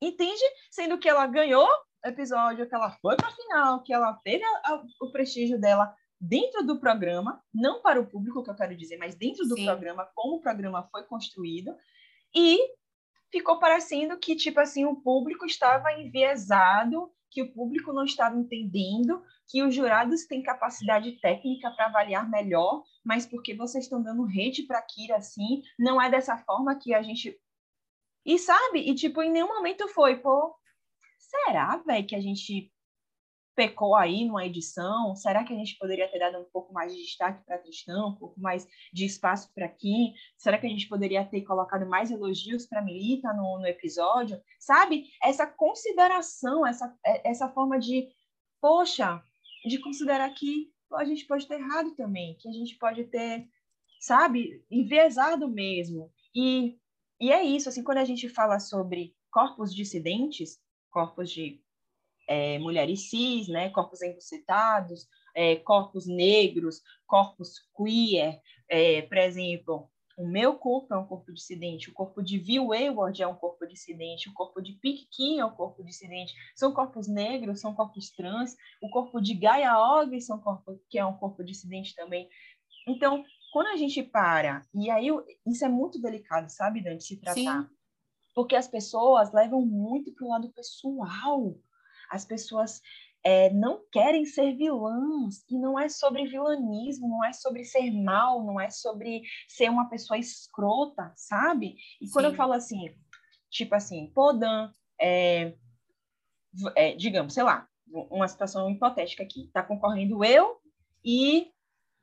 entende? 0.00 0.42
Sendo 0.70 0.98
que 0.98 1.08
ela 1.08 1.26
ganhou 1.26 1.68
episódio, 2.04 2.68
que 2.68 2.74
ela 2.74 2.90
foi 3.02 3.16
para 3.16 3.28
a 3.28 3.32
final, 3.32 3.82
que 3.82 3.92
ela 3.92 4.14
teve 4.22 4.44
a, 4.44 4.48
a, 4.66 4.84
o 5.00 5.10
prestígio 5.10 5.60
dela 5.60 5.94
dentro 6.20 6.62
do 6.66 6.78
programa, 6.78 7.42
não 7.52 7.80
para 7.80 8.00
o 8.00 8.06
público 8.06 8.42
que 8.42 8.50
eu 8.50 8.54
quero 8.54 8.76
dizer, 8.76 8.98
mas 8.98 9.14
dentro 9.14 9.46
do 9.48 9.54
Sim. 9.54 9.64
programa, 9.64 10.06
como 10.14 10.36
o 10.36 10.40
programa 10.40 10.86
foi 10.90 11.04
construído, 11.04 11.74
e 12.34 12.58
ficou 13.30 13.58
parecendo 13.58 14.18
que, 14.18 14.36
tipo 14.36 14.60
assim, 14.60 14.84
o 14.84 14.96
público 14.96 15.46
estava 15.46 15.92
enviesado, 15.94 17.10
que 17.30 17.42
o 17.42 17.52
público 17.52 17.92
não 17.92 18.04
estava 18.04 18.36
entendendo, 18.36 19.22
que 19.48 19.62
os 19.62 19.74
jurados 19.74 20.26
têm 20.26 20.42
capacidade 20.42 21.12
técnica 21.20 21.70
para 21.70 21.86
avaliar 21.86 22.28
melhor, 22.28 22.82
mas 23.04 23.24
porque 23.24 23.54
vocês 23.54 23.84
estão 23.84 24.02
dando 24.02 24.24
rede 24.24 24.64
para 24.64 24.82
Kira 24.82 25.16
assim, 25.16 25.62
não 25.78 26.02
é 26.02 26.10
dessa 26.10 26.36
forma 26.38 26.78
que 26.78 26.92
a 26.92 27.02
gente. 27.02 27.40
E 28.26 28.38
sabe? 28.38 28.80
E, 28.80 28.94
tipo, 28.94 29.22
em 29.22 29.30
nenhum 29.30 29.48
momento 29.48 29.88
foi, 29.88 30.16
pô, 30.16 30.54
será, 31.18 31.76
velho, 31.78 32.06
que 32.06 32.16
a 32.16 32.20
gente 32.20 32.70
pecou 33.60 33.94
aí 33.94 34.24
numa 34.24 34.46
edição? 34.46 35.14
Será 35.14 35.44
que 35.44 35.52
a 35.52 35.56
gente 35.56 35.76
poderia 35.76 36.10
ter 36.10 36.18
dado 36.18 36.38
um 36.38 36.46
pouco 36.50 36.72
mais 36.72 36.96
de 36.96 37.02
destaque 37.02 37.44
para 37.44 37.58
Tristão, 37.58 38.08
um 38.08 38.14
pouco 38.16 38.40
mais 38.40 38.66
de 38.90 39.04
espaço 39.04 39.52
para 39.54 39.68
Kim? 39.68 40.14
Será 40.38 40.56
que 40.56 40.66
a 40.66 40.70
gente 40.70 40.88
poderia 40.88 41.26
ter 41.26 41.42
colocado 41.42 41.86
mais 41.86 42.10
elogios 42.10 42.64
para 42.64 42.80
Milita 42.80 43.34
no, 43.34 43.58
no 43.58 43.66
episódio? 43.66 44.40
Sabe? 44.58 45.10
Essa 45.22 45.46
consideração, 45.46 46.66
essa, 46.66 46.96
é, 47.04 47.28
essa 47.28 47.50
forma 47.50 47.78
de, 47.78 48.08
poxa, 48.62 49.22
de 49.66 49.78
considerar 49.78 50.30
que 50.30 50.72
a 50.94 51.04
gente 51.04 51.26
pode 51.26 51.46
ter 51.46 51.60
errado 51.60 51.94
também, 51.94 52.38
que 52.40 52.48
a 52.48 52.52
gente 52.52 52.78
pode 52.78 53.04
ter, 53.04 53.46
sabe, 54.00 54.64
enviesado 54.70 55.46
mesmo. 55.46 56.10
E, 56.34 56.78
e 57.20 57.30
é 57.30 57.42
isso, 57.42 57.68
assim, 57.68 57.84
quando 57.84 57.98
a 57.98 58.06
gente 58.06 58.26
fala 58.26 58.58
sobre 58.58 59.14
corpos 59.30 59.74
dissidentes, 59.74 60.58
corpos 60.90 61.30
de 61.30 61.60
é, 62.30 62.60
mulheres 62.60 63.10
cis, 63.10 63.48
né, 63.48 63.70
corpos 63.70 64.00
embucetados, 64.02 65.08
é, 65.34 65.56
corpos 65.56 66.06
negros, 66.06 66.80
corpos 67.04 67.54
queer, 67.76 68.40
é, 68.68 69.02
por 69.02 69.18
exemplo, 69.18 69.90
o 70.16 70.24
meu 70.28 70.54
corpo 70.54 70.94
é 70.94 70.96
um 70.96 71.06
corpo 71.06 71.32
dissidente, 71.32 71.90
o 71.90 71.92
corpo 71.92 72.22
de 72.22 72.38
Vil 72.38 72.68
Wayward 72.68 73.20
é 73.20 73.26
um 73.26 73.34
corpo 73.34 73.66
dissidente, 73.66 74.28
o 74.28 74.32
corpo 74.32 74.62
de 74.62 74.74
Pick 74.74 75.08
King 75.10 75.40
é 75.40 75.44
um 75.44 75.50
corpo 75.50 75.82
dissidente. 75.82 76.34
São 76.54 76.72
corpos 76.72 77.08
negros, 77.08 77.60
são 77.60 77.74
corpos 77.74 78.10
trans. 78.10 78.54
O 78.82 78.90
corpo 78.90 79.18
de 79.18 79.32
Gaia 79.32 79.78
Og 79.78 80.20
são 80.20 80.38
corpo, 80.38 80.78
que 80.90 80.98
é 80.98 81.04
um 81.04 81.16
corpo 81.16 81.42
dissidente 81.42 81.94
também. 81.96 82.28
Então, 82.86 83.24
quando 83.50 83.68
a 83.68 83.76
gente 83.76 84.02
para, 84.02 84.62
e 84.74 84.90
aí 84.90 85.08
isso 85.46 85.64
é 85.64 85.68
muito 85.68 85.98
delicado, 85.98 86.50
sabe, 86.50 86.82
Dante, 86.82 87.02
se 87.02 87.16
tratar. 87.16 87.62
Sim. 87.62 87.68
Porque 88.34 88.54
as 88.54 88.68
pessoas 88.68 89.32
levam 89.32 89.64
muito 89.64 90.12
para 90.12 90.26
o 90.26 90.28
lado 90.28 90.52
pessoal. 90.52 91.56
As 92.10 92.24
pessoas 92.24 92.80
é, 93.22 93.50
não 93.50 93.82
querem 93.92 94.24
ser 94.24 94.56
vilãs, 94.56 95.44
e 95.48 95.58
não 95.58 95.78
é 95.78 95.88
sobre 95.88 96.26
vilanismo, 96.26 97.08
não 97.08 97.24
é 97.24 97.32
sobre 97.32 97.64
ser 97.64 97.90
mal, 97.90 98.44
não 98.44 98.60
é 98.60 98.70
sobre 98.70 99.22
ser 99.48 99.68
uma 99.68 99.88
pessoa 99.88 100.18
escrota, 100.18 101.12
sabe? 101.16 101.76
E 102.00 102.06
Sim. 102.06 102.12
quando 102.12 102.24
eu 102.26 102.34
falo 102.34 102.52
assim, 102.52 102.94
tipo 103.50 103.74
assim, 103.74 104.10
Podan, 104.14 104.72
é, 105.00 105.54
é, 106.74 106.94
digamos, 106.94 107.34
sei 107.34 107.42
lá, 107.42 107.68
uma 107.92 108.28
situação 108.28 108.70
hipotética 108.70 109.22
aqui, 109.22 109.50
tá 109.52 109.62
concorrendo 109.62 110.24
eu 110.24 110.58
e, 111.04 111.50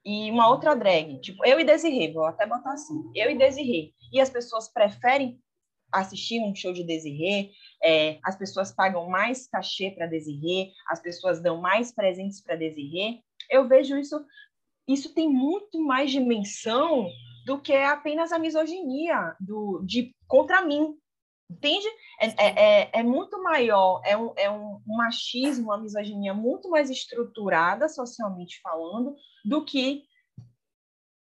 e 0.05 0.29
uma 0.29 0.49
outra 0.49 0.75
drag, 0.75 1.19
tipo, 1.19 1.45
eu 1.45 1.59
e 1.59 1.63
Desirê, 1.63 2.11
vou 2.13 2.25
até 2.25 2.45
botar 2.45 2.73
assim, 2.73 3.09
eu 3.15 3.31
e 3.31 3.37
Desirê, 3.37 3.93
e 4.11 4.19
as 4.19 4.29
pessoas 4.29 4.71
preferem 4.71 5.41
assistir 5.91 6.41
um 6.41 6.53
show 6.55 6.73
de 6.73 6.83
Desirê, 6.83 7.51
é, 7.83 8.19
as 8.23 8.35
pessoas 8.35 8.71
pagam 8.71 9.09
mais 9.09 9.47
cachê 9.47 9.91
para 9.91 10.07
Desirê, 10.07 10.71
as 10.87 11.01
pessoas 11.01 11.41
dão 11.41 11.61
mais 11.61 11.93
presentes 11.93 12.41
para 12.41 12.55
Desirê. 12.55 13.21
Eu 13.49 13.67
vejo 13.67 13.97
isso, 13.97 14.23
isso 14.87 15.13
tem 15.13 15.29
muito 15.29 15.79
mais 15.83 16.11
dimensão 16.11 17.09
do 17.45 17.59
que 17.59 17.73
apenas 17.73 18.31
a 18.31 18.39
misoginia 18.39 19.35
do, 19.39 19.81
de 19.85 20.13
contra 20.27 20.61
mim, 20.61 20.97
entende? 21.49 21.87
É, 22.19 22.27
é, 22.27 22.81
é, 22.81 22.89
é 22.93 23.03
muito 23.03 23.41
maior, 23.41 24.01
é 24.03 24.17
um, 24.17 24.33
é 24.35 24.51
um 24.51 24.81
machismo, 24.85 25.67
uma 25.67 25.77
misoginia 25.77 26.33
muito 26.33 26.69
mais 26.69 26.89
estruturada 26.89 27.87
socialmente 27.87 28.59
falando 28.61 29.15
do 29.45 29.63
que 29.63 30.03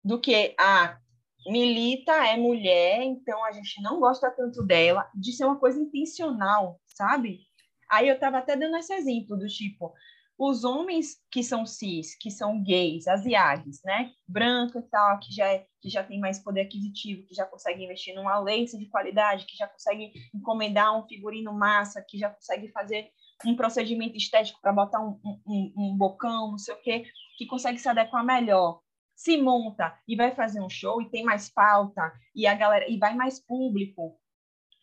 do 0.05 0.21
que 0.21 0.55
a 0.57 1.01
Milita 1.47 2.13
é 2.13 2.37
mulher, 2.37 3.03
então 3.03 3.45
a 3.45 3.53
gente 3.53 3.81
não 3.81 4.01
gosta 4.01 4.31
tanto 4.31 4.63
dela, 4.65 5.09
de 5.15 5.33
ser 5.33 5.45
uma 5.45 5.59
coisa 5.59 5.81
intencional, 5.81 6.81
sabe? 6.85 7.41
Aí 7.91 8.09
eu 8.09 8.15
estava 8.15 8.39
até 8.39 8.57
dando 8.57 8.77
esse 8.77 8.93
exemplo 8.93 9.37
do 9.37 9.47
tipo, 9.47 9.93
os 10.39 10.65
homens 10.65 11.17
que 11.31 11.43
são 11.43 11.65
cis, 11.65 12.17
que 12.19 12.31
são 12.31 12.63
gays, 12.63 13.07
asiáticos, 13.07 13.81
né, 13.85 14.11
branco 14.29 14.79
e 14.79 14.83
tal, 14.83 15.19
que 15.19 15.33
já, 15.33 15.47
é, 15.47 15.67
que 15.81 15.89
já 15.89 16.05
tem 16.05 16.21
mais 16.21 16.39
poder 16.39 16.63
aquisitivo, 16.63 17.27
que 17.27 17.35
já 17.35 17.47
consegue 17.47 17.85
investir 17.85 18.15
numa 18.15 18.39
lace 18.39 18.79
de 18.79 18.87
qualidade, 18.87 19.47
que 19.47 19.57
já 19.57 19.67
consegue 19.67 20.13
encomendar 20.35 20.99
um 20.99 21.07
figurino 21.07 21.53
massa, 21.53 22.05
que 22.07 22.19
já 22.19 22.29
consegue 22.29 22.69
fazer 22.69 23.09
um 23.47 23.57
procedimento 23.57 24.17
estético 24.17 24.61
para 24.61 24.73
botar 24.73 25.01
um, 25.01 25.19
um, 25.47 25.73
um, 25.77 25.97
bocão, 25.97 26.51
não 26.51 26.59
sei 26.59 26.75
o 26.75 26.83
quê, 26.83 27.05
que 27.39 27.47
consegue 27.47 27.79
se 27.79 27.89
adequar 27.89 28.25
melhor 28.25 28.81
se 29.17 29.39
monta 29.39 29.99
e 30.07 30.15
vai 30.15 30.35
fazer 30.35 30.61
um 30.61 30.69
show 30.69 31.01
e 31.01 31.09
tem 31.09 31.25
mais 31.25 31.49
pauta 31.49 32.13
e 32.35 32.47
a 32.47 32.55
galera 32.55 32.89
e 32.89 32.99
vai 32.99 33.15
mais 33.15 33.41
público. 33.41 34.21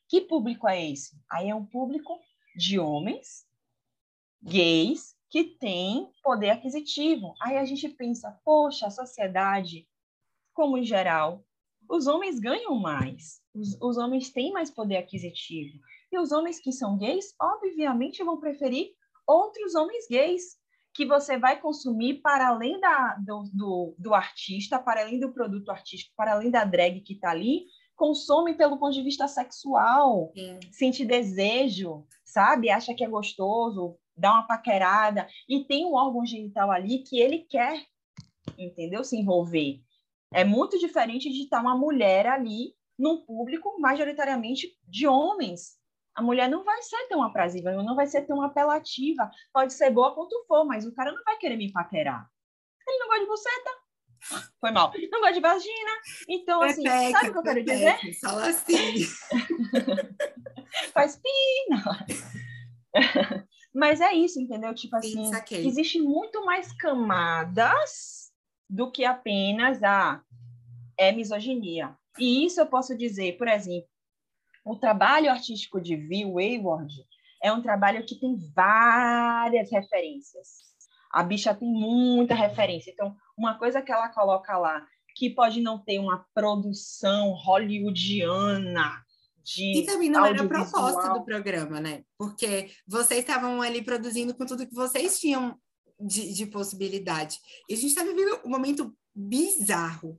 Que 0.09 0.21
público 0.21 0.67
é 0.67 0.89
esse? 0.89 1.15
Aí 1.31 1.49
é 1.49 1.55
um 1.55 1.65
público 1.65 2.19
de 2.55 2.79
homens 2.79 3.47
gays 4.41 5.15
que 5.29 5.43
tem 5.43 6.11
poder 6.23 6.49
aquisitivo. 6.49 7.33
Aí 7.41 7.57
a 7.57 7.63
gente 7.63 7.87
pensa, 7.89 8.31
poxa, 8.43 8.87
a 8.87 8.91
sociedade, 8.91 9.87
como 10.53 10.77
em 10.77 10.83
geral, 10.83 11.45
os 11.89 12.07
homens 12.07 12.39
ganham 12.39 12.75
mais, 12.75 13.41
os, 13.53 13.77
os 13.81 13.97
homens 13.97 14.31
têm 14.31 14.51
mais 14.51 14.69
poder 14.71 14.97
aquisitivo. 14.97 15.79
E 16.11 16.17
os 16.17 16.31
homens 16.31 16.59
que 16.59 16.71
são 16.71 16.97
gays, 16.97 17.35
obviamente, 17.39 18.23
vão 18.23 18.39
preferir 18.39 18.93
outros 19.25 19.75
homens 19.75 20.07
gays 20.07 20.57
que 20.93 21.05
você 21.05 21.37
vai 21.37 21.59
consumir 21.59 22.21
para 22.21 22.47
além 22.47 22.79
da, 22.79 23.15
do, 23.15 23.43
do, 23.51 23.95
do, 23.97 24.13
artista, 24.13 24.77
para 24.77 25.01
além 25.01 25.19
do 25.19 25.33
produto 25.33 25.69
artístico, 25.69 26.13
para 26.15 26.33
além 26.33 26.51
da 26.51 26.63
drag 26.63 27.01
que 27.01 27.13
está 27.13 27.31
ali, 27.31 27.65
consome 27.95 28.53
pelo 28.53 28.77
ponto 28.77 28.93
de 28.93 29.01
vista 29.01 29.27
sexual, 29.27 30.31
Sim. 30.35 30.59
sente 30.71 31.05
desejo, 31.05 32.05
sabe? 32.23 32.69
Acha 32.69 32.93
que 32.93 33.03
é 33.03 33.09
gostoso, 33.09 33.97
dá 34.15 34.31
uma 34.31 34.47
paquerada, 34.47 35.27
e 35.49 35.63
tem 35.63 35.85
um 35.85 35.95
órgão 35.95 36.25
genital 36.25 36.69
ali 36.71 36.99
que 36.99 37.19
ele 37.19 37.39
quer, 37.39 37.85
entendeu? 38.57 39.03
Se 39.03 39.17
envolver. 39.17 39.81
É 40.31 40.43
muito 40.43 40.77
diferente 40.79 41.29
de 41.29 41.43
estar 41.43 41.61
uma 41.61 41.77
mulher 41.77 42.27
ali 42.27 42.75
num 42.97 43.23
público 43.25 43.79
majoritariamente 43.79 44.67
de 44.87 45.07
homens, 45.07 45.77
a 46.15 46.21
mulher 46.21 46.49
não 46.49 46.63
vai 46.63 46.81
ser 46.83 47.07
tão 47.07 47.23
aprazível, 47.23 47.83
não 47.83 47.95
vai 47.95 48.05
ser 48.07 48.21
tão 48.23 48.41
apelativa. 48.41 49.29
Pode 49.51 49.73
ser 49.73 49.89
boa 49.89 50.13
quanto 50.13 50.45
for, 50.47 50.65
mas 50.65 50.85
o 50.85 50.93
cara 50.93 51.11
não 51.11 51.23
vai 51.23 51.37
querer 51.37 51.57
me 51.57 51.71
paquerar. 51.71 52.29
Ele 52.87 52.99
não 52.99 53.07
gosta 53.07 53.21
de 53.21 53.27
buceta. 53.27 53.83
Foi 54.59 54.71
mal. 54.71 54.93
Não 55.11 55.19
gosta 55.19 55.33
de 55.33 55.39
vagina. 55.41 55.91
Então, 56.29 56.61
assim, 56.61 56.83
sabe 56.83 57.29
o 57.29 57.31
que 57.31 57.37
eu 57.37 57.43
quero 57.43 57.63
dizer? 57.63 57.97
Fala 58.21 58.47
assim. 58.47 59.05
Faz 60.93 61.17
pina. 61.19 62.05
mas 63.73 63.99
é 63.99 64.13
isso, 64.13 64.39
entendeu? 64.39 64.73
Tipo 64.73 64.95
assim, 64.95 65.25
Sim, 65.25 65.67
existe 65.67 65.99
muito 65.99 66.45
mais 66.45 66.71
camadas 66.73 68.31
do 68.69 68.91
que 68.91 69.03
apenas 69.03 69.83
a 69.83 70.13
ah, 70.13 70.23
é 70.97 71.11
misoginia. 71.11 71.95
E 72.17 72.45
isso 72.45 72.59
eu 72.59 72.65
posso 72.65 72.95
dizer, 72.95 73.37
por 73.37 73.47
exemplo, 73.47 73.89
o 74.63 74.75
trabalho 74.75 75.29
artístico 75.29 75.81
de 75.81 75.95
Vi 75.95 76.25
Wayward 76.25 76.93
é 77.41 77.51
um 77.51 77.61
trabalho 77.61 78.05
que 78.05 78.15
tem 78.15 78.37
várias 78.55 79.69
referências. 79.69 80.63
A 81.11 81.21
bicha 81.21 81.53
tem 81.53 81.69
muita 81.69 82.33
referência. 82.33 82.91
Então, 82.91 83.15
uma 83.37 83.57
coisa 83.57 83.81
que 83.81 83.91
ela 83.91 84.09
coloca 84.09 84.57
lá, 84.57 84.85
que 85.15 85.29
pode 85.29 85.61
não 85.61 85.77
ter 85.77 85.99
uma 85.99 86.25
produção 86.33 87.33
hollywoodiana, 87.33 89.03
de 89.43 89.79
e 89.79 89.85
também 89.85 90.09
não 90.09 90.25
era 90.25 90.41
a 90.41 90.47
proposta 90.47 91.13
do 91.13 91.25
programa, 91.25 91.81
né? 91.81 92.05
Porque 92.17 92.71
vocês 92.87 93.19
estavam 93.19 93.61
ali 93.61 93.83
produzindo 93.83 94.33
com 94.33 94.45
tudo 94.45 94.65
que 94.65 94.73
vocês 94.73 95.19
tinham 95.19 95.59
de, 95.99 96.33
de 96.33 96.45
possibilidade. 96.45 97.39
E 97.69 97.73
a 97.73 97.75
gente 97.75 97.89
está 97.89 98.03
vivendo 98.03 98.39
um 98.45 98.49
momento 98.49 98.95
bizarro, 99.13 100.17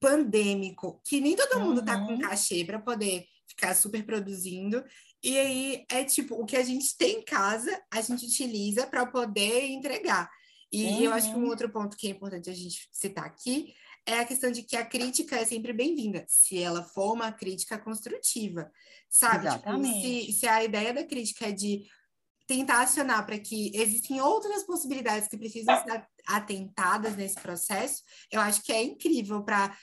pandêmico, 0.00 1.00
que 1.06 1.20
nem 1.20 1.36
todo 1.36 1.60
mundo 1.60 1.80
está 1.80 1.98
com 1.98 2.14
uhum. 2.14 2.18
cachê 2.18 2.64
para 2.64 2.78
poder 2.78 3.26
ficar 3.52 3.74
super 3.74 4.04
produzindo. 4.04 4.84
E 5.22 5.38
aí 5.38 5.84
é 5.90 6.04
tipo, 6.04 6.34
o 6.34 6.44
que 6.44 6.56
a 6.56 6.64
gente 6.64 6.96
tem 6.96 7.18
em 7.18 7.24
casa, 7.24 7.80
a 7.90 8.00
gente 8.00 8.26
utiliza 8.26 8.86
para 8.86 9.06
poder 9.06 9.66
entregar. 9.70 10.28
E 10.72 10.84
uhum. 10.84 11.00
eu 11.02 11.12
acho 11.12 11.30
que 11.30 11.38
um 11.38 11.42
uhum. 11.42 11.48
outro 11.48 11.70
ponto 11.70 11.96
que 11.96 12.08
é 12.08 12.10
importante 12.10 12.50
a 12.50 12.54
gente 12.54 12.88
citar 12.90 13.24
aqui 13.24 13.74
é 14.04 14.18
a 14.18 14.24
questão 14.24 14.50
de 14.50 14.62
que 14.62 14.76
a 14.76 14.84
crítica 14.84 15.36
é 15.36 15.44
sempre 15.44 15.72
bem-vinda, 15.72 16.24
se 16.26 16.58
ela 16.58 16.82
for 16.82 17.12
uma 17.12 17.30
crítica 17.30 17.78
construtiva, 17.78 18.70
sabe? 19.08 19.48
Tipo, 19.48 19.84
se, 19.84 20.32
se 20.32 20.48
a 20.48 20.64
ideia 20.64 20.92
da 20.92 21.04
crítica 21.04 21.46
é 21.46 21.52
de 21.52 21.86
tentar 22.48 22.82
acionar 22.82 23.24
para 23.24 23.38
que 23.38 23.70
existem 23.74 24.20
outras 24.20 24.64
possibilidades 24.64 25.28
que 25.28 25.38
precisam 25.38 25.80
ser 25.84 26.04
atentadas 26.26 27.16
nesse 27.16 27.36
processo, 27.36 28.02
eu 28.30 28.40
acho 28.40 28.62
que 28.62 28.72
é 28.72 28.82
incrível 28.82 29.44
para 29.44 29.76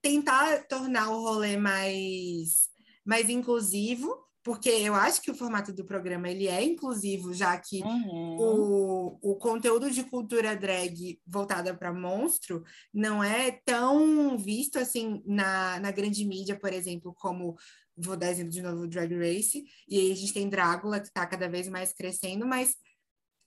tentar 0.00 0.66
tornar 0.68 1.10
o 1.10 1.20
rolê 1.20 1.56
mais 1.56 2.69
mais 3.04 3.28
inclusivo, 3.28 4.16
porque 4.42 4.70
eu 4.70 4.94
acho 4.94 5.20
que 5.20 5.30
o 5.30 5.34
formato 5.34 5.72
do 5.72 5.84
programa 5.84 6.28
ele 6.28 6.48
é 6.48 6.64
inclusivo, 6.64 7.34
já 7.34 7.58
que 7.58 7.82
uhum. 7.82 8.36
o, 8.38 9.18
o 9.20 9.36
conteúdo 9.36 9.90
de 9.90 10.02
cultura 10.04 10.56
drag 10.56 11.20
voltada 11.26 11.76
para 11.76 11.92
monstro 11.92 12.64
não 12.92 13.22
é 13.22 13.50
tão 13.64 14.38
visto 14.38 14.78
assim 14.78 15.22
na, 15.26 15.78
na 15.80 15.90
grande 15.90 16.24
mídia, 16.24 16.58
por 16.58 16.72
exemplo, 16.72 17.14
como 17.14 17.56
vou 17.96 18.16
dar 18.16 18.30
exemplo 18.30 18.50
de 18.50 18.62
novo 18.62 18.86
Drag 18.86 19.12
Race, 19.14 19.62
e 19.86 19.98
aí 19.98 20.12
a 20.12 20.16
gente 20.16 20.32
tem 20.32 20.48
Drácula 20.48 21.00
que 21.00 21.08
está 21.08 21.26
cada 21.26 21.48
vez 21.48 21.68
mais 21.68 21.92
crescendo, 21.92 22.46
mas 22.46 22.74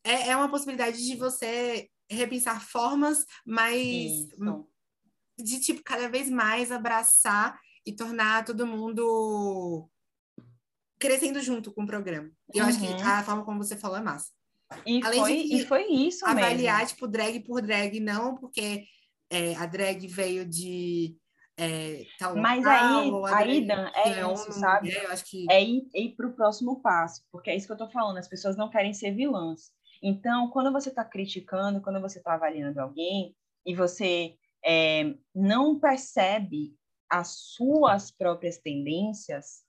é, 0.03 0.29
é 0.29 0.35
uma 0.35 0.49
possibilidade 0.49 1.03
de 1.03 1.15
você 1.15 1.89
repensar 2.09 2.61
formas 2.61 3.25
mais 3.45 4.11
Isso. 4.11 4.67
de 5.39 5.59
tipo 5.59 5.81
cada 5.83 6.07
vez 6.07 6.29
mais 6.29 6.71
abraçar 6.71 7.59
e 7.85 7.91
tornar 7.93 8.45
todo 8.45 8.65
mundo 8.67 9.89
crescendo 10.99 11.41
junto 11.41 11.71
com 11.73 11.83
o 11.83 11.87
programa. 11.87 12.29
Eu 12.53 12.65
acho 12.65 12.79
que 12.79 12.85
Uhum. 12.87 13.05
a 13.07 13.23
forma 13.23 13.43
como 13.43 13.63
você 13.63 13.75
falou 13.75 13.97
é 13.97 14.01
massa. 14.01 14.31
E 14.85 15.03
Além 15.03 15.19
foi, 15.19 15.35
de 15.43 15.55
e 15.55 15.65
foi 15.65 15.83
isso 15.91 16.25
Avaliar, 16.25 16.79
mesmo. 16.79 16.95
tipo, 16.95 17.07
drag 17.07 17.39
por 17.41 17.61
drag, 17.61 17.99
não 17.99 18.35
porque 18.35 18.85
é, 19.29 19.55
a 19.55 19.65
drag 19.65 20.07
veio 20.07 20.45
de 20.45 21.15
é, 21.55 22.03
tal 22.17 22.35
Mas 22.35 22.65
aí- 22.65 23.11
aí, 23.35 23.67
Dan, 23.67 23.87
é 23.93 24.25
homem, 24.25 24.33
isso, 24.33 24.51
sabe? 24.53 24.87
mulher, 24.87 25.03
eu 25.03 25.11
acho 25.11 25.23
que 25.25 25.45
É 25.51 25.63
ir, 25.63 25.87
é 25.93 26.01
ir 26.01 26.15
para 26.15 26.25
o 26.27 26.33
próximo 26.33 26.81
passo, 26.81 27.21
porque 27.31 27.51
é 27.51 27.55
isso 27.55 27.67
que 27.67 27.71
eu 27.71 27.75
estou 27.75 27.91
falando, 27.91 28.17
as 28.17 28.27
pessoas 28.27 28.57
não 28.57 28.71
querem 28.71 28.91
ser 28.91 29.11
vilãs. 29.13 29.71
Então, 30.01 30.49
quando 30.49 30.71
você 30.71 30.89
está 30.89 31.05
criticando, 31.05 31.79
quando 31.81 32.01
você 32.01 32.17
está 32.17 32.33
avaliando 32.33 32.79
alguém, 32.81 33.35
e 33.65 33.75
você 33.75 34.35
é, 34.65 35.13
não 35.35 35.79
percebe 35.79 36.73
as 37.13 37.27
suas 37.27 38.09
próprias 38.09 38.57
tendências, 38.57 39.63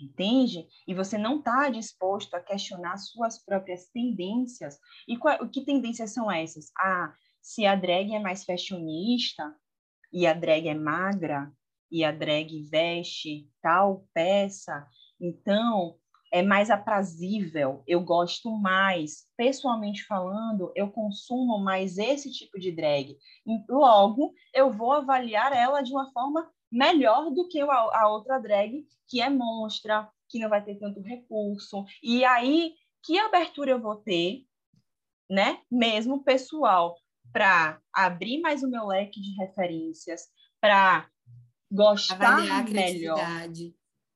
entende? 0.00 0.66
E 0.88 0.94
você 0.94 1.18
não 1.18 1.38
está 1.38 1.68
disposto 1.68 2.32
a 2.32 2.40
questionar 2.40 2.96
suas 2.96 3.38
próprias 3.38 3.88
tendências. 3.88 4.78
E 5.06 5.18
qual, 5.18 5.46
que 5.50 5.62
tendências 5.62 6.12
são 6.12 6.32
essas? 6.32 6.72
Ah, 6.78 7.14
se 7.42 7.66
a 7.66 7.76
drag 7.76 8.14
é 8.14 8.18
mais 8.18 8.46
fashionista 8.46 9.54
e 10.10 10.26
a 10.26 10.32
drag 10.32 10.66
é 10.66 10.74
magra 10.74 11.52
e 11.90 12.02
a 12.02 12.10
drag 12.10 12.62
veste 12.62 13.46
tal 13.60 14.08
peça, 14.14 14.88
então 15.20 15.98
é 16.34 16.42
mais 16.42 16.68
aprazível, 16.68 17.84
eu 17.86 18.00
gosto 18.00 18.50
mais, 18.50 19.24
pessoalmente 19.36 20.04
falando, 20.04 20.72
eu 20.74 20.90
consumo 20.90 21.60
mais 21.60 21.96
esse 21.96 22.28
tipo 22.32 22.58
de 22.58 22.72
drag. 22.72 23.16
Logo, 23.68 24.34
eu 24.52 24.68
vou 24.68 24.92
avaliar 24.92 25.52
ela 25.52 25.80
de 25.80 25.92
uma 25.92 26.10
forma 26.10 26.50
melhor 26.72 27.30
do 27.30 27.46
que 27.46 27.60
a, 27.60 28.08
outra 28.08 28.40
drag, 28.40 28.84
que 29.08 29.22
é 29.22 29.30
monstra, 29.30 30.10
que 30.28 30.40
não 30.40 30.48
vai 30.50 30.60
ter 30.64 30.74
tanto 30.74 31.00
recurso. 31.00 31.84
E 32.02 32.24
aí, 32.24 32.74
que 33.04 33.16
abertura 33.16 33.70
eu 33.70 33.80
vou 33.80 33.94
ter, 33.94 34.44
né? 35.30 35.60
Mesmo 35.70 36.24
pessoal, 36.24 36.96
para 37.32 37.78
abrir 37.92 38.40
mais 38.40 38.64
o 38.64 38.68
meu 38.68 38.88
leque 38.88 39.20
de 39.20 39.36
referências, 39.36 40.22
para 40.60 41.08
gostar 41.70 42.40
melhor 42.40 42.64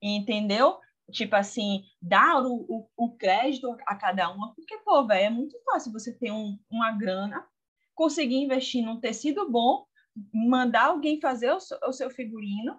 entendeu? 0.02 0.80
Tipo 1.10 1.36
assim, 1.36 1.84
dar 2.02 2.42
o, 2.42 2.66
o, 2.68 2.88
o 2.96 3.16
crédito 3.16 3.74
a 3.86 3.96
cada 3.96 4.30
uma, 4.30 4.54
porque, 4.54 4.76
pô, 4.78 5.06
velho, 5.06 5.26
é 5.26 5.30
muito 5.30 5.58
fácil 5.64 5.90
você 5.92 6.12
ter 6.12 6.30
um, 6.30 6.58
uma 6.70 6.92
grana, 6.92 7.46
conseguir 7.94 8.36
investir 8.36 8.84
num 8.84 9.00
tecido 9.00 9.50
bom, 9.50 9.86
mandar 10.32 10.86
alguém 10.86 11.20
fazer 11.20 11.50
o, 11.52 11.60
seu- 11.60 11.78
o 11.86 11.92
seu 11.92 12.10
figurino, 12.10 12.78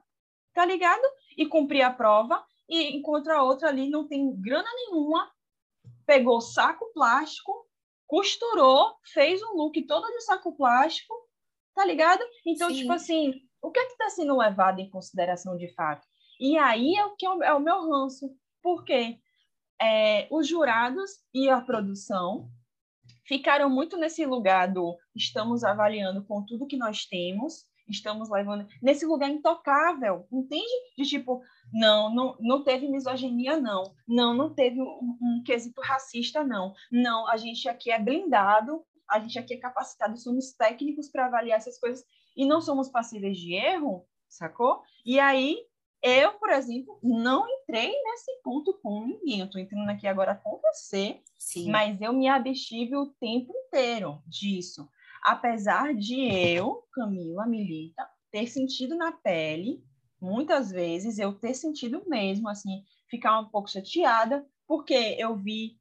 tá 0.54 0.64
ligado? 0.64 1.02
E 1.38 1.46
cumprir 1.46 1.82
a 1.82 1.92
prova, 1.92 2.46
e 2.68 2.96
encontra 2.96 3.38
a 3.38 3.44
outra 3.44 3.70
ali, 3.70 3.90
não 3.90 4.08
tem 4.08 4.32
grana 4.40 4.70
nenhuma, 4.76 5.32
pegou 6.06 6.40
saco 6.40 6.92
plástico, 6.94 7.68
costurou, 8.06 8.96
fez 9.14 9.42
um 9.42 9.56
look 9.56 9.82
todo 9.88 10.06
de 10.06 10.22
saco 10.22 10.56
plástico, 10.56 11.14
tá 11.74 11.84
ligado? 11.84 12.24
Então, 12.46 12.70
Sim. 12.70 12.76
tipo 12.76 12.92
assim, 12.92 13.42
o 13.62 13.72
que 13.72 13.80
é 13.80 13.86
que 13.86 13.92
está 13.94 14.10
sendo 14.10 14.38
levado 14.38 14.80
em 14.80 14.90
consideração 14.90 15.58
de 15.58 15.74
fato? 15.74 16.08
E 16.40 16.58
aí 16.58 16.96
é 16.96 17.06
o 17.06 17.16
que 17.16 17.26
é 17.26 17.30
o, 17.30 17.44
é 17.44 17.60
meu 17.60 17.90
ranço, 17.90 18.34
porque 18.62 19.20
é, 19.82 20.28
os 20.32 20.48
jurados 20.48 21.12
e 21.34 21.50
a 21.50 21.62
produção 21.62 22.50
ficaram 23.26 23.70
muito 23.70 23.98
nesse 23.98 24.26
lugar 24.26 24.72
do 24.72 24.98
estamos 25.16 25.64
avaliando 25.64 26.24
com 26.26 26.44
tudo 26.46 26.68
que 26.68 26.78
nós 26.78 27.06
temos, 27.06 27.66
estamos 27.88 28.30
levando 28.30 28.68
nesse 28.82 29.06
lugar 29.06 29.30
intocável, 29.30 30.28
entende? 30.32 30.72
De 30.98 31.04
tipo, 31.06 31.42
não, 31.74 32.14
não, 32.14 32.38
não 32.40 32.64
teve 32.64 32.88
misoginia, 32.88 33.60
não, 33.60 33.94
não, 34.08 34.34
não 34.34 34.54
teve 34.54 34.82
um, 34.82 35.18
um 35.22 35.44
quesito 35.46 35.82
racista, 35.82 36.44
não, 36.44 36.74
não, 36.92 37.28
a 37.28 37.38
gente 37.38 37.68
aqui 37.68 37.92
é 37.92 38.00
blindado, 38.00 38.84
a 39.10 39.20
gente 39.20 39.40
aqui 39.40 39.56
é 39.56 39.58
capacitado, 39.58 40.18
somos 40.18 40.54
técnicos 40.54 41.10
para 41.10 41.26
avaliar 41.26 41.58
essas 41.58 41.80
coisas 41.80 42.06
e 42.36 42.46
não 42.46 42.62
somos 42.62 42.90
passíveis 42.90 43.38
de 43.38 43.54
erro, 43.54 44.06
sacou? 44.28 44.82
E 45.06 45.20
aí 45.20 45.58
eu, 46.02 46.34
por 46.34 46.50
exemplo, 46.50 47.00
não 47.04 47.46
entrei 47.48 47.92
nesse 47.92 48.42
ponto 48.44 48.74
com 48.82 49.06
ninguém. 49.06 49.40
Eu 49.40 49.46
estou 49.46 49.60
entrando 49.60 49.90
aqui 49.90 50.08
agora 50.08 50.36
com 50.36 50.60
você, 50.62 51.20
Sim. 51.38 51.70
mas 51.70 52.00
eu 52.02 52.14
me 52.14 52.28
abstive 52.28 52.96
o 52.96 53.08
tempo 53.20 53.52
inteiro 53.54 54.22
disso. 54.26 54.90
Apesar 55.24 55.94
de 55.94 56.22
eu, 56.22 56.84
Camila 56.94 57.46
Milita, 57.46 58.08
ter 58.32 58.48
sentido 58.48 58.96
na 58.96 59.12
pele, 59.12 59.84
muitas 60.22 60.72
vezes 60.72 61.20
eu 61.20 61.34
ter 61.34 61.54
sentido 61.54 62.04
mesmo, 62.08 62.48
assim, 62.48 62.84
ficar 63.10 63.40
um 63.40 63.50
pouco 63.50 63.70
chateada, 63.70 64.46
porque 64.68 65.16
eu 65.18 65.36
vi 65.36 65.78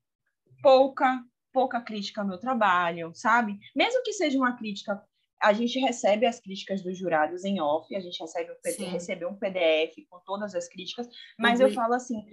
pouca, 0.63 1.23
pouca 1.53 1.81
crítica 1.81 2.21
ao 2.21 2.27
meu 2.27 2.39
trabalho, 2.39 3.13
sabe? 3.15 3.59
Mesmo 3.77 4.03
que 4.03 4.13
seja 4.13 4.39
uma 4.39 4.57
crítica 4.57 5.01
a 5.43 5.53
gente 5.53 5.79
recebe 5.79 6.27
as 6.27 6.41
críticas 6.41 6.83
dos 6.83 6.99
jurados 6.99 7.45
em 7.45 7.61
off, 7.61 7.95
a 7.95 8.01
gente 8.01 8.19
recebe 8.21 8.51
um, 8.53 8.57
Sim. 8.73 8.85
recebeu 8.87 9.29
um 9.29 9.39
PDF 9.39 9.95
com 10.11 10.19
todas 10.25 10.55
as 10.55 10.69
críticas, 10.69 11.09
mas 11.39 11.61
eu 11.61 11.69
Uhum. 11.69 11.75
falo 11.75 11.95
assim, 11.95 12.25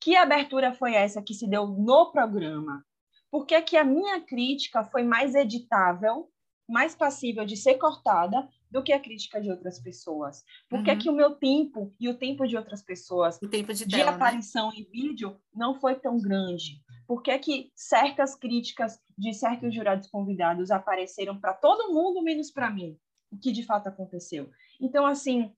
que 0.00 0.16
abertura 0.16 0.74
foi 0.74 0.94
essa 0.94 1.22
que 1.22 1.34
se 1.34 1.48
deu 1.48 1.66
no 1.66 2.12
programa? 2.12 2.84
Por 3.30 3.46
que, 3.46 3.60
que 3.62 3.76
a 3.76 3.84
minha 3.84 4.20
crítica 4.20 4.84
foi 4.84 5.02
mais 5.02 5.34
editável, 5.34 6.28
mais 6.68 6.94
passível 6.94 7.44
de 7.44 7.56
ser 7.56 7.74
cortada 7.74 8.48
do 8.70 8.82
que 8.82 8.92
a 8.92 9.00
crítica 9.00 9.40
de 9.40 9.50
outras 9.50 9.80
pessoas? 9.80 10.42
Por 10.68 10.82
que, 10.84 10.90
Uhum. 10.92 10.98
que 10.98 11.10
o 11.10 11.14
meu 11.14 11.36
tempo 11.36 11.94
e 11.98 12.08
o 12.08 12.16
tempo 12.18 12.46
de 12.46 12.56
outras 12.56 12.82
pessoas 12.82 13.38
O 13.42 13.48
tempo 13.48 13.72
de 13.72 13.86
de 13.86 13.96
né? 13.96 14.02
aparição 14.02 14.72
em 14.72 14.84
vídeo 14.84 15.40
não 15.54 15.80
foi 15.80 15.94
tão 15.98 16.18
grande? 16.20 16.82
Por 17.06 17.22
que, 17.22 17.38
que 17.38 17.72
certas 17.74 18.34
críticas 18.34 19.00
de 19.16 19.32
certos 19.34 19.74
jurados 19.74 20.08
convidados 20.08 20.70
apareceram 20.70 21.38
para 21.38 21.52
todo 21.52 21.92
mundo, 21.92 22.22
menos 22.22 22.50
para 22.50 22.70
mim? 22.70 22.98
O 23.30 23.38
que 23.38 23.52
de 23.52 23.64
fato 23.64 23.88
aconteceu? 23.88 24.50
Então, 24.80 25.06
assim, 25.06 25.52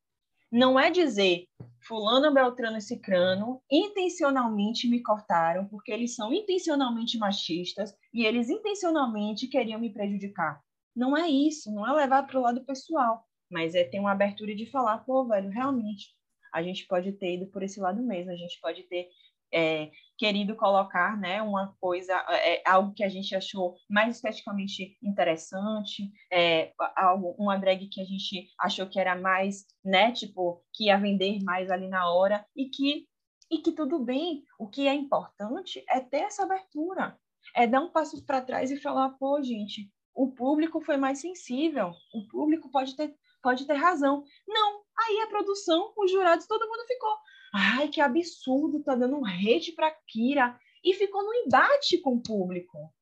não 0.50 0.78
é 0.78 0.90
dizer 0.90 1.44
fulano, 1.86 2.32
beltrano 2.32 2.78
e 2.78 2.80
cicrano 2.80 3.60
intencionalmente 3.70 4.88
me 4.88 5.02
cortaram 5.02 5.66
porque 5.66 5.92
eles 5.92 6.14
são 6.14 6.32
intencionalmente 6.32 7.18
machistas 7.18 7.94
e 8.12 8.24
eles 8.24 8.48
intencionalmente 8.48 9.48
queriam 9.48 9.80
me 9.80 9.92
prejudicar. 9.92 10.60
Não 10.94 11.16
é 11.16 11.28
isso, 11.28 11.72
não 11.72 11.86
é 11.86 11.92
levar 11.92 12.26
para 12.26 12.38
o 12.38 12.42
lado 12.42 12.64
pessoal, 12.64 13.24
mas 13.50 13.74
é 13.74 13.84
ter 13.84 14.00
uma 14.00 14.12
abertura 14.12 14.54
de 14.54 14.70
falar, 14.70 14.98
pô, 14.98 15.26
velho, 15.26 15.50
realmente, 15.50 16.14
a 16.52 16.62
gente 16.62 16.86
pode 16.86 17.12
ter 17.12 17.34
ido 17.34 17.46
por 17.48 17.62
esse 17.62 17.78
lado 17.78 18.02
mesmo, 18.02 18.30
a 18.32 18.36
gente 18.36 18.58
pode 18.60 18.82
ter 18.84 19.08
é, 19.52 19.90
querido 20.16 20.56
colocar 20.56 21.16
né, 21.18 21.42
uma 21.42 21.74
coisa, 21.80 22.14
é, 22.30 22.62
algo 22.66 22.94
que 22.94 23.04
a 23.04 23.08
gente 23.08 23.34
achou 23.34 23.76
mais 23.88 24.16
esteticamente 24.16 24.96
interessante, 25.02 26.10
é, 26.32 26.72
algo, 26.96 27.34
uma 27.38 27.56
drag 27.56 27.86
que 27.88 28.00
a 28.00 28.04
gente 28.04 28.48
achou 28.58 28.86
que 28.86 28.98
era 28.98 29.14
mais, 29.14 29.66
né, 29.84 30.12
tipo, 30.12 30.62
que 30.72 30.84
ia 30.84 30.98
vender 30.98 31.42
mais 31.42 31.70
ali 31.70 31.88
na 31.88 32.10
hora, 32.10 32.44
e 32.56 32.68
que, 32.68 33.06
e 33.50 33.58
que 33.58 33.72
tudo 33.72 33.98
bem. 33.98 34.42
O 34.58 34.68
que 34.68 34.88
é 34.88 34.94
importante 34.94 35.84
é 35.88 36.00
ter 36.00 36.22
essa 36.22 36.44
abertura, 36.44 37.18
é 37.54 37.66
dar 37.66 37.80
um 37.80 37.90
passo 37.90 38.24
para 38.24 38.40
trás 38.40 38.70
e 38.70 38.80
falar, 38.80 39.10
pô, 39.10 39.40
gente, 39.42 39.90
o 40.14 40.32
público 40.32 40.80
foi 40.80 40.96
mais 40.96 41.20
sensível, 41.20 41.92
o 42.14 42.26
público 42.26 42.70
pode 42.70 42.96
ter, 42.96 43.14
pode 43.42 43.66
ter 43.66 43.74
razão. 43.74 44.24
Não, 44.48 44.82
aí 44.98 45.20
a 45.20 45.28
produção, 45.28 45.92
os 45.96 46.10
jurados, 46.10 46.46
todo 46.46 46.66
mundo 46.66 46.86
ficou, 46.86 47.16
ai, 47.56 47.88
que 47.88 48.00
absurdo, 48.00 48.82
tá 48.82 48.94
dando 48.94 49.16
um 49.16 49.26
hate 49.26 49.72
para 49.72 49.94
Kira, 50.06 50.58
e 50.84 50.94
ficou 50.94 51.24
no 51.24 51.34
embate 51.34 51.98
com 51.98 52.14
o 52.14 52.22
público. 52.22 52.92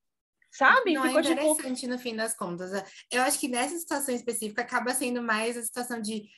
Sabe? 0.50 0.94
Não 0.94 1.02
ficou 1.02 1.18
é 1.18 1.22
tipo, 1.22 1.34
interessante 1.34 1.86
no 1.86 1.98
fim 1.98 2.14
das 2.14 2.36
contas. 2.36 2.70
Eu 3.10 3.22
acho 3.22 3.38
que 3.38 3.48
nessa 3.48 3.76
situação 3.76 4.14
específica 4.14 4.62
acaba 4.62 4.94
sendo 4.94 5.20
mais 5.20 5.56
a 5.56 5.62
situação 5.62 6.00
de 6.00 6.28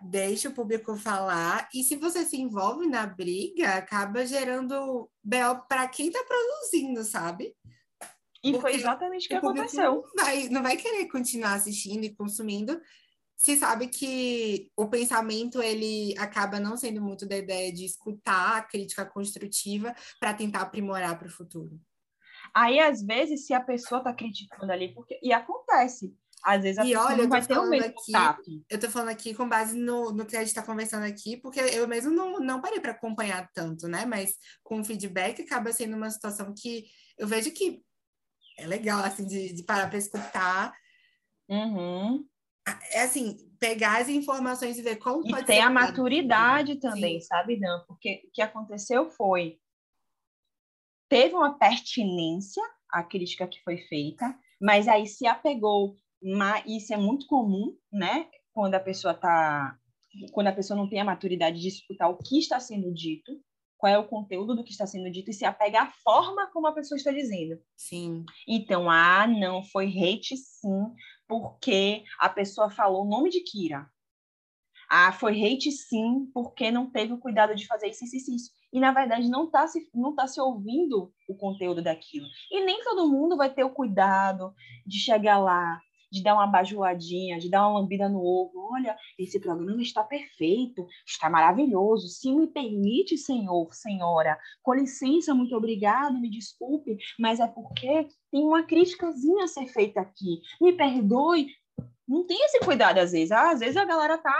deixa 0.00 0.48
o 0.48 0.54
público 0.54 0.96
falar 0.96 1.68
e 1.74 1.82
se 1.82 1.96
você 1.96 2.24
se 2.24 2.40
envolve 2.40 2.86
na 2.86 3.04
briga, 3.04 3.74
acaba 3.74 4.24
gerando 4.24 5.10
BO 5.22 5.66
para 5.68 5.86
quem 5.88 6.10
tá 6.10 6.24
produzindo, 6.24 7.04
sabe? 7.04 7.54
e 8.42 8.52
foi 8.52 8.60
porque 8.60 8.76
exatamente 8.76 9.26
o 9.26 9.28
que 9.28 9.34
aconteceu. 9.34 10.04
Não 10.14 10.24
vai, 10.24 10.48
não 10.48 10.62
vai 10.62 10.76
querer 10.76 11.06
continuar 11.06 11.54
assistindo 11.54 12.04
e 12.04 12.14
consumindo. 12.14 12.80
Se 13.38 13.56
sabe 13.56 13.86
que 13.86 14.68
o 14.76 14.88
pensamento 14.88 15.62
ele 15.62 16.12
acaba 16.18 16.58
não 16.58 16.76
sendo 16.76 17.00
muito 17.00 17.24
da 17.24 17.36
ideia 17.36 17.72
de 17.72 17.84
escutar 17.84 18.56
a 18.56 18.62
crítica 18.62 19.06
construtiva 19.06 19.94
para 20.18 20.34
tentar 20.34 20.62
aprimorar 20.62 21.16
para 21.16 21.28
o 21.28 21.30
futuro. 21.30 21.80
Aí, 22.52 22.80
às 22.80 23.00
vezes, 23.00 23.46
se 23.46 23.54
a 23.54 23.60
pessoa 23.60 24.02
tá 24.02 24.12
criticando 24.12 24.72
ali, 24.72 24.92
porque. 24.92 25.20
E 25.22 25.32
acontece. 25.32 26.12
Às 26.42 26.62
vezes 26.62 26.78
a 26.78 26.84
E 26.84 26.88
pessoa 26.88 27.06
olha, 27.06 27.16
não 27.22 27.28
vai 27.28 27.46
ter 27.46 27.58
o 27.58 27.68
mesmo 27.68 27.94
aqui-. 28.16 28.64
Eu 28.68 28.80
tô 28.80 28.90
falando 28.90 29.10
aqui 29.10 29.34
com 29.34 29.48
base 29.48 29.76
no, 29.76 30.10
no 30.12 30.26
que 30.26 30.36
a 30.36 30.40
gente 30.40 30.48
está 30.48 30.62
conversando 30.62 31.04
aqui, 31.04 31.36
porque 31.36 31.60
eu 31.60 31.86
mesmo 31.86 32.10
não, 32.10 32.40
não 32.40 32.60
parei 32.60 32.80
para 32.80 32.92
acompanhar 32.92 33.48
tanto, 33.52 33.86
né? 33.86 34.04
Mas 34.04 34.34
com 34.64 34.80
o 34.80 34.84
feedback 34.84 35.42
acaba 35.42 35.72
sendo 35.72 35.96
uma 35.96 36.10
situação 36.10 36.52
que 36.56 36.86
eu 37.16 37.28
vejo 37.28 37.52
que 37.52 37.82
é 38.58 38.66
legal, 38.66 39.04
assim, 39.04 39.24
de, 39.24 39.52
de 39.52 39.62
parar 39.62 39.88
para 39.88 39.98
escutar. 39.98 40.74
Uhum. 41.48 42.26
É 42.92 43.02
assim, 43.02 43.36
pegar 43.58 44.00
as 44.00 44.08
informações 44.08 44.78
e 44.78 44.82
ver 44.82 44.96
como 44.96 45.26
e 45.26 45.30
pode 45.30 45.46
ter 45.46 45.54
ser 45.54 45.60
a 45.60 45.70
maturidade 45.70 46.76
também, 46.76 47.20
Sim. 47.20 47.26
sabe, 47.26 47.58
Dan? 47.58 47.84
Porque 47.86 48.22
o 48.26 48.30
que 48.32 48.42
aconteceu 48.42 49.08
foi 49.10 49.58
teve 51.08 51.34
uma 51.34 51.58
pertinência 51.58 52.62
à 52.90 53.02
crítica 53.02 53.46
que 53.46 53.62
foi 53.62 53.78
feita, 53.78 54.38
mas 54.60 54.86
aí 54.86 55.06
se 55.06 55.26
apegou, 55.26 55.96
isso 56.66 56.92
é 56.92 56.96
muito 56.96 57.26
comum, 57.26 57.76
né? 57.90 58.28
Quando 58.52 58.74
a 58.74 58.80
pessoa 58.80 59.14
tá 59.14 59.78
quando 60.32 60.48
a 60.48 60.52
pessoa 60.52 60.76
não 60.76 60.88
tem 60.88 61.00
a 61.00 61.04
maturidade 61.04 61.60
de 61.60 61.68
escutar 61.68 62.08
o 62.08 62.16
que 62.16 62.38
está 62.38 62.58
sendo 62.58 62.92
dito, 62.92 63.40
qual 63.76 63.92
é 63.92 63.98
o 63.98 64.08
conteúdo 64.08 64.56
do 64.56 64.64
que 64.64 64.72
está 64.72 64.86
sendo 64.86 65.10
dito 65.10 65.30
e 65.30 65.34
se 65.34 65.44
apega 65.44 65.82
à 65.82 65.92
forma 66.02 66.50
como 66.50 66.66
a 66.66 66.72
pessoa 66.72 66.96
está 66.96 67.12
dizendo. 67.12 67.60
Sim, 67.76 68.24
Então, 68.46 68.90
ah, 68.90 69.26
não, 69.26 69.62
foi 69.62 69.86
hate 69.86 70.36
sim, 70.36 70.92
porque 71.28 72.04
a 72.18 72.28
pessoa 72.28 72.70
falou 72.70 73.04
o 73.04 73.08
nome 73.08 73.30
de 73.30 73.40
Kira. 73.40 73.88
Ah, 74.90 75.12
foi 75.12 75.32
hate 75.32 75.70
sim, 75.70 76.30
porque 76.32 76.70
não 76.70 76.90
teve 76.90 77.12
o 77.12 77.18
cuidado 77.18 77.54
de 77.54 77.66
fazer 77.66 77.88
isso, 77.88 78.04
isso, 78.04 78.34
isso. 78.34 78.50
E, 78.72 78.80
na 78.80 78.90
verdade, 78.90 79.28
não 79.28 79.44
está 79.44 79.66
se, 79.66 79.86
não 79.94 80.14
tá 80.14 80.26
se 80.26 80.40
ouvindo 80.40 81.12
o 81.28 81.36
conteúdo 81.36 81.82
daquilo. 81.82 82.26
E 82.50 82.64
nem 82.64 82.82
todo 82.82 83.08
mundo 83.08 83.36
vai 83.36 83.52
ter 83.52 83.64
o 83.64 83.70
cuidado 83.70 84.54
de 84.86 84.98
chegar 84.98 85.38
lá, 85.38 85.78
de 86.10 86.22
dar 86.22 86.34
uma 86.34 86.46
bajuladinha, 86.46 87.38
de 87.38 87.50
dar 87.50 87.68
uma 87.68 87.80
lambida 87.80 88.08
no 88.08 88.18
ovo. 88.20 88.68
Olha, 88.72 88.96
esse 89.18 89.38
programa 89.40 89.82
está 89.82 90.02
perfeito, 90.02 90.86
está 91.06 91.28
maravilhoso. 91.30 92.08
Se 92.08 92.32
me 92.32 92.46
permite, 92.46 93.16
senhor, 93.16 93.72
senhora, 93.74 94.38
com 94.62 94.74
licença, 94.74 95.34
muito 95.34 95.54
obrigado, 95.56 96.18
me 96.20 96.30
desculpe, 96.30 96.96
mas 97.18 97.40
é 97.40 97.46
porque 97.46 98.08
tem 98.30 98.42
uma 98.44 98.62
criticazinha 98.62 99.44
a 99.44 99.48
ser 99.48 99.66
feita 99.66 100.00
aqui. 100.00 100.40
Me 100.60 100.72
perdoe. 100.72 101.48
Não 102.06 102.26
tem 102.26 102.42
esse 102.44 102.60
cuidado 102.60 102.98
às 102.98 103.12
vezes. 103.12 103.30
Ah, 103.30 103.50
às 103.50 103.60
vezes 103.60 103.76
a 103.76 103.84
galera 103.84 104.16
tá 104.18 104.34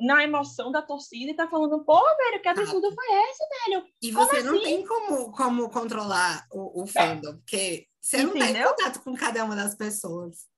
na 0.00 0.24
emoção 0.24 0.72
da 0.72 0.82
torcida 0.82 1.30
e 1.30 1.34
tá 1.34 1.46
falando, 1.48 1.84
pô, 1.84 2.00
velho, 2.16 2.42
que 2.42 2.48
absurdo 2.48 2.92
foi 2.92 3.04
esse, 3.30 3.44
velho? 3.70 3.84
E 4.02 4.12
Como 4.12 4.26
você 4.26 4.42
não 4.42 4.54
assim? 4.56 4.64
tem 4.64 4.86
como, 4.86 5.30
como 5.32 5.70
controlar 5.70 6.44
o, 6.50 6.82
o 6.82 6.86
fandom, 6.86 7.36
porque 7.36 7.86
você 8.00 8.22
não 8.22 8.32
está 8.32 8.46
em 8.46 8.50
Entendeu? 8.50 8.70
contato 8.70 9.00
com 9.04 9.14
cada 9.14 9.44
uma 9.44 9.54
das 9.54 9.76
pessoas. 9.76 10.50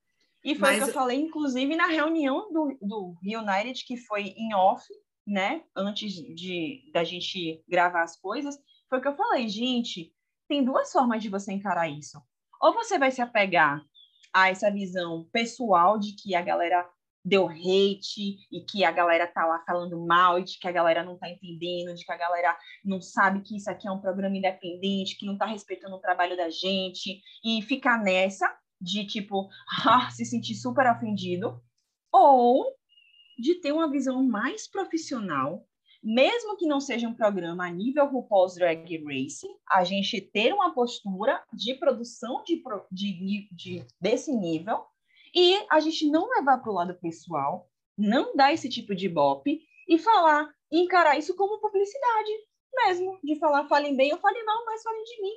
E 0.44 0.54
foi 0.54 0.68
o 0.68 0.72
Mas- 0.72 0.84
que 0.84 0.90
eu 0.90 0.94
falei, 0.94 1.18
inclusive, 1.18 1.74
na 1.74 1.86
reunião 1.86 2.52
do, 2.52 2.76
do 2.82 3.14
United, 3.22 3.82
que 3.86 3.96
foi 3.96 4.34
em 4.36 4.54
off, 4.54 4.84
né? 5.26 5.64
Antes 5.74 6.12
de 6.12 6.90
da 6.92 7.02
gente 7.02 7.64
gravar 7.66 8.02
as 8.02 8.20
coisas, 8.20 8.56
foi 8.88 8.98
o 8.98 9.00
que 9.02 9.08
eu 9.08 9.16
falei, 9.16 9.48
gente, 9.48 10.12
tem 10.46 10.62
duas 10.62 10.92
formas 10.92 11.22
de 11.22 11.30
você 11.30 11.52
encarar 11.52 11.88
isso. 11.88 12.20
Ou 12.60 12.74
você 12.74 12.98
vai 12.98 13.10
se 13.10 13.22
apegar 13.22 13.82
a 14.34 14.50
essa 14.50 14.70
visão 14.70 15.26
pessoal 15.32 15.98
de 15.98 16.14
que 16.14 16.34
a 16.34 16.42
galera 16.42 16.86
deu 17.24 17.48
hate 17.48 18.36
e 18.52 18.60
que 18.68 18.84
a 18.84 18.92
galera 18.92 19.26
tá 19.26 19.46
lá 19.46 19.64
falando 19.66 19.98
mal 20.04 20.38
e 20.38 20.44
de 20.44 20.58
que 20.58 20.68
a 20.68 20.72
galera 20.72 21.02
não 21.02 21.16
tá 21.16 21.30
entendendo, 21.30 21.94
de 21.94 22.04
que 22.04 22.12
a 22.12 22.18
galera 22.18 22.54
não 22.84 23.00
sabe 23.00 23.40
que 23.40 23.56
isso 23.56 23.70
aqui 23.70 23.88
é 23.88 23.90
um 23.90 24.00
programa 24.00 24.36
independente, 24.36 25.16
que 25.16 25.24
não 25.24 25.38
tá 25.38 25.46
respeitando 25.46 25.96
o 25.96 26.00
trabalho 26.00 26.36
da 26.36 26.50
gente 26.50 27.22
e 27.42 27.62
ficar 27.62 28.02
nessa 28.02 28.54
de 28.84 29.06
tipo 29.06 29.48
ah, 29.86 30.10
se 30.10 30.24
sentir 30.24 30.54
super 30.54 30.86
ofendido, 30.90 31.60
ou 32.12 32.64
de 33.38 33.56
ter 33.56 33.72
uma 33.72 33.90
visão 33.90 34.22
mais 34.22 34.68
profissional, 34.68 35.66
mesmo 36.02 36.56
que 36.56 36.66
não 36.66 36.80
seja 36.80 37.08
um 37.08 37.14
programa 37.14 37.66
a 37.66 37.70
nível 37.70 38.06
RuPaul's 38.06 38.54
Drag 38.54 39.02
Race, 39.04 39.46
a 39.68 39.82
gente 39.82 40.20
ter 40.20 40.52
uma 40.52 40.72
postura 40.72 41.42
de 41.52 41.74
produção 41.74 42.44
de, 42.44 42.62
de, 42.92 43.48
de- 43.50 43.86
desse 44.00 44.30
nível 44.32 44.84
e 45.34 45.56
a 45.70 45.80
gente 45.80 46.06
não 46.08 46.28
levar 46.28 46.58
para 46.58 46.70
o 46.70 46.74
lado 46.74 46.94
pessoal, 46.94 47.68
não 47.98 48.36
dar 48.36 48.52
esse 48.52 48.68
tipo 48.68 48.94
de 48.94 49.08
bope 49.08 49.62
e 49.88 49.98
falar, 49.98 50.48
encarar 50.70 51.18
isso 51.18 51.34
como 51.34 51.60
publicidade 51.60 52.30
mesmo, 52.74 53.18
de 53.22 53.36
falar, 53.36 53.66
falem 53.66 53.96
bem 53.96 54.12
ou 54.12 54.18
falem 54.18 54.44
mal, 54.44 54.64
mas 54.66 54.82
falem 54.82 55.02
de 55.04 55.22
mim. 55.22 55.34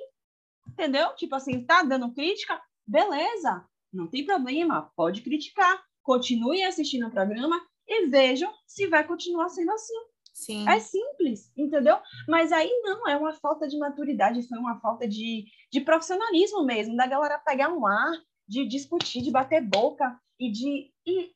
Entendeu? 0.68 1.14
Tipo 1.16 1.34
assim, 1.34 1.64
tá 1.64 1.82
dando 1.82 2.12
crítica? 2.12 2.60
Beleza, 2.88 3.64
não 3.92 4.06
tem 4.06 4.24
problema, 4.24 4.90
pode 4.96 5.20
criticar. 5.20 5.80
Continue 6.02 6.62
assistindo 6.62 7.06
o 7.06 7.10
programa 7.10 7.60
e 7.86 8.06
vejam 8.06 8.50
se 8.66 8.86
vai 8.86 9.06
continuar 9.06 9.48
sendo 9.50 9.70
assim. 9.72 9.94
Sim. 10.32 10.68
É 10.68 10.78
simples, 10.80 11.52
entendeu? 11.56 11.96
Mas 12.26 12.50
aí 12.52 12.70
não, 12.82 13.06
é 13.08 13.16
uma 13.16 13.32
falta 13.34 13.68
de 13.68 13.76
maturidade, 13.76 14.46
foi 14.48 14.56
uma 14.58 14.80
falta 14.80 15.06
de, 15.06 15.44
de 15.70 15.80
profissionalismo 15.82 16.64
mesmo, 16.64 16.96
da 16.96 17.06
galera 17.06 17.38
pegar 17.38 17.70
um 17.72 17.86
ar, 17.86 18.12
de 18.48 18.66
discutir, 18.66 19.20
de 19.20 19.30
bater 19.30 19.60
boca 19.62 20.18
e 20.40 20.50
de, 20.50 20.90
e, 21.04 21.32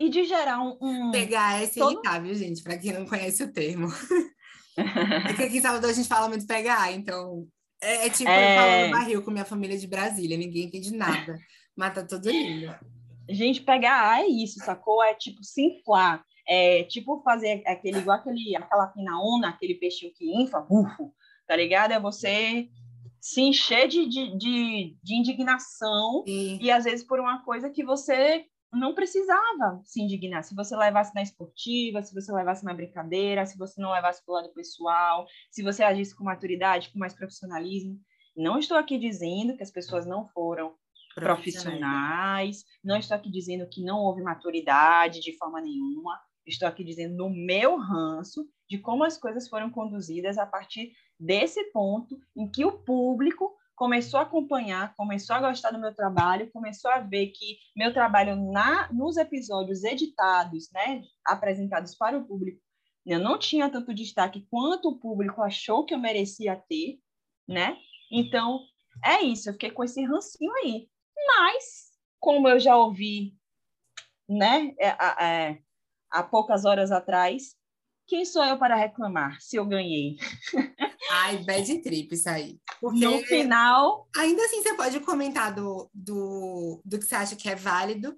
e 0.00 0.08
de 0.10 0.24
gerar 0.24 0.60
um. 0.60 0.76
um- 0.82 1.10
Pegar 1.12 1.62
é 1.62 1.66
se 1.66 1.78
Todo- 1.80 1.92
irritar, 1.92 2.20
viu, 2.20 2.34
gente? 2.34 2.62
Para 2.62 2.76
quem 2.76 2.92
não 2.92 3.06
conhece 3.06 3.42
o 3.42 3.52
termo. 3.52 3.86
É 4.78 5.34
que 5.34 5.42
aqui 5.42 5.58
em 5.58 5.60
Salvador 5.60 5.90
a 5.90 5.92
gente 5.92 6.08
fala 6.08 6.28
muito 6.28 6.46
pegar, 6.46 6.90
então. 6.92 7.46
É, 7.82 8.06
é 8.06 8.10
tipo 8.10 8.28
É. 8.30 8.54
eu 8.54 8.60
falando 8.60 8.90
barril 8.90 9.22
com 9.22 9.30
minha 9.30 9.44
família 9.44 9.78
de 9.78 9.86
Brasília, 9.86 10.36
ninguém 10.36 10.64
entende 10.64 10.94
nada. 10.94 11.38
Mas 11.76 11.94
tá 11.94 12.04
tudo 12.04 12.30
lindo. 12.30 12.74
Gente, 13.28 13.62
pegar 13.62 13.94
ar 13.94 14.20
é 14.20 14.26
isso, 14.26 14.58
sacou? 14.60 15.02
É 15.02 15.14
tipo 15.14 15.42
se 15.44 15.62
inflar. 15.62 16.22
É 16.46 16.82
tipo 16.84 17.22
fazer 17.22 17.62
aquele, 17.66 17.98
igual 17.98 18.18
aquele, 18.18 18.56
aquela 18.56 18.88
pinaona, 18.88 19.50
aquele 19.50 19.76
peixinho 19.76 20.12
que 20.12 20.28
infla, 20.42 20.60
bufo, 20.60 21.14
tá 21.46 21.54
ligado? 21.56 21.92
É 21.92 22.00
você 22.00 22.68
se 23.20 23.40
encher 23.42 23.86
de, 23.86 24.06
de, 24.08 24.36
de, 24.36 24.96
de 25.02 25.14
indignação 25.14 26.24
E 26.26 26.58
e 26.60 26.70
às 26.70 26.84
vezes 26.84 27.06
por 27.06 27.20
uma 27.20 27.44
coisa 27.44 27.68
que 27.70 27.84
você 27.84 28.46
não 28.72 28.94
precisava 28.94 29.80
se 29.84 30.00
indignar. 30.00 30.42
Se 30.42 30.54
você 30.54 30.76
levasse 30.76 31.14
na 31.14 31.22
esportiva, 31.22 32.02
se 32.02 32.14
você 32.14 32.32
levasse 32.32 32.64
na 32.64 32.74
brincadeira, 32.74 33.44
se 33.46 33.58
você 33.58 33.80
não 33.80 33.92
levasse 33.92 34.24
para 34.24 34.32
o 34.32 34.36
lado 34.36 34.52
pessoal, 34.52 35.26
se 35.50 35.62
você 35.62 35.82
agisse 35.82 36.14
com 36.14 36.24
maturidade, 36.24 36.90
com 36.92 36.98
mais 36.98 37.14
profissionalismo. 37.14 37.98
Não 38.36 38.58
estou 38.58 38.76
aqui 38.76 38.98
dizendo 38.98 39.56
que 39.56 39.62
as 39.62 39.70
pessoas 39.70 40.06
não 40.06 40.28
foram 40.28 40.74
profissionais, 41.14 42.64
não 42.82 42.96
estou 42.96 43.16
aqui 43.16 43.30
dizendo 43.30 43.68
que 43.68 43.82
não 43.82 43.98
houve 43.98 44.22
maturidade 44.22 45.20
de 45.20 45.36
forma 45.36 45.60
nenhuma, 45.60 46.18
estou 46.46 46.68
aqui 46.68 46.84
dizendo 46.84 47.16
no 47.16 47.30
meu 47.30 47.76
ranço 47.76 48.48
de 48.68 48.78
como 48.78 49.04
as 49.04 49.18
coisas 49.18 49.48
foram 49.48 49.70
conduzidas 49.70 50.38
a 50.38 50.46
partir 50.46 50.92
desse 51.18 51.64
ponto 51.72 52.16
em 52.36 52.48
que 52.48 52.64
o 52.64 52.72
público 52.72 53.52
começou 53.80 54.20
a 54.20 54.24
acompanhar, 54.24 54.94
começou 54.94 55.34
a 55.34 55.40
gostar 55.40 55.70
do 55.70 55.78
meu 55.78 55.94
trabalho, 55.94 56.50
começou 56.52 56.90
a 56.90 56.98
ver 56.98 57.28
que 57.28 57.56
meu 57.74 57.94
trabalho 57.94 58.36
na 58.52 58.92
nos 58.92 59.16
episódios 59.16 59.84
editados, 59.84 60.70
né, 60.70 61.02
apresentados 61.24 61.94
para 61.94 62.18
o 62.18 62.26
público, 62.26 62.60
eu 63.06 63.18
não 63.18 63.38
tinha 63.38 63.70
tanto 63.70 63.94
destaque 63.94 64.46
quanto 64.50 64.90
o 64.90 64.98
público 64.98 65.40
achou 65.40 65.86
que 65.86 65.94
eu 65.94 65.98
merecia 65.98 66.62
ter, 66.68 67.00
né? 67.48 67.78
Então, 68.12 68.60
é 69.02 69.22
isso, 69.22 69.48
eu 69.48 69.54
fiquei 69.54 69.70
com 69.70 69.82
esse 69.82 70.04
rancinho 70.04 70.52
aí. 70.56 70.86
Mas, 71.26 71.90
como 72.18 72.48
eu 72.48 72.60
já 72.60 72.76
ouvi, 72.76 73.34
né, 74.28 74.74
é, 74.78 74.88
é, 75.24 75.58
há 76.10 76.22
poucas 76.22 76.66
horas 76.66 76.92
atrás, 76.92 77.56
quem 78.06 78.26
sou 78.26 78.44
eu 78.44 78.58
para 78.58 78.76
reclamar 78.76 79.40
se 79.40 79.56
eu 79.56 79.64
ganhei? 79.64 80.18
ai, 81.10 81.38
bad 81.38 81.78
trip 81.82 82.14
isso 82.14 82.28
aí. 82.28 82.58
Porque 82.80 83.04
No 83.04 83.18
final, 83.24 84.08
ainda 84.16 84.42
assim 84.44 84.62
você 84.62 84.74
pode 84.74 85.00
comentar 85.00 85.54
do, 85.54 85.90
do, 85.92 86.80
do 86.84 86.98
que 86.98 87.04
você 87.04 87.14
acha 87.14 87.36
que 87.36 87.48
é 87.48 87.54
válido, 87.54 88.16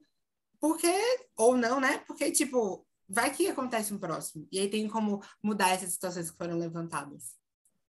porque, 0.60 0.92
ou 1.36 1.56
não, 1.56 1.80
né? 1.80 1.98
Porque, 2.06 2.30
tipo, 2.30 2.86
vai 3.08 3.30
que 3.30 3.48
acontece 3.48 3.92
um 3.92 3.98
próximo. 3.98 4.46
E 4.52 4.60
aí 4.60 4.68
tem 4.68 4.88
como 4.88 5.20
mudar 5.42 5.70
essas 5.70 5.92
situações 5.92 6.30
que 6.30 6.36
foram 6.36 6.56
levantadas. 6.56 7.36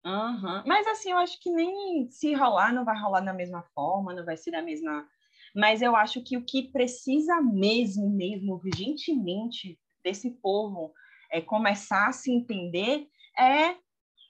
Aham. 0.06 0.64
Mas 0.66 0.86
assim, 0.88 1.12
eu 1.12 1.18
acho 1.18 1.40
que 1.40 1.50
nem 1.50 2.10
se 2.10 2.34
rolar, 2.34 2.74
não 2.74 2.84
vai 2.84 3.00
rolar 3.00 3.22
da 3.22 3.34
mesma 3.34 3.64
forma, 3.74 4.14
não 4.14 4.26
vai 4.26 4.36
ser 4.36 4.52
da 4.52 4.62
mesma. 4.62 5.08
Mas 5.56 5.82
eu 5.82 5.96
acho 5.96 6.22
que 6.24 6.36
o 6.36 6.44
que 6.44 6.72
precisa 6.72 7.40
mesmo, 7.42 8.10
mesmo, 8.10 8.56
urgentemente, 8.56 9.80
desse 10.04 10.32
povo 10.32 10.94
é 11.32 11.42
começar 11.42 12.08
a 12.08 12.12
se 12.12 12.32
entender 12.32 13.08
é, 13.38 13.76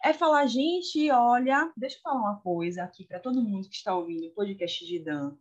é 0.04 0.12
falar, 0.12 0.46
gente, 0.48 1.10
olha, 1.12 1.72
deixa 1.78 1.96
eu 1.96 2.02
falar 2.02 2.20
uma 2.20 2.40
coisa 2.42 2.84
aqui 2.84 3.06
para 3.06 3.22
todo 3.22 3.42
mundo 3.42 3.70
que 3.70 3.76
está 3.76 3.96
ouvindo 3.96 4.28
o 4.28 4.34
podcast 4.34 4.86
de 4.86 5.00
Dan. 5.00 5.38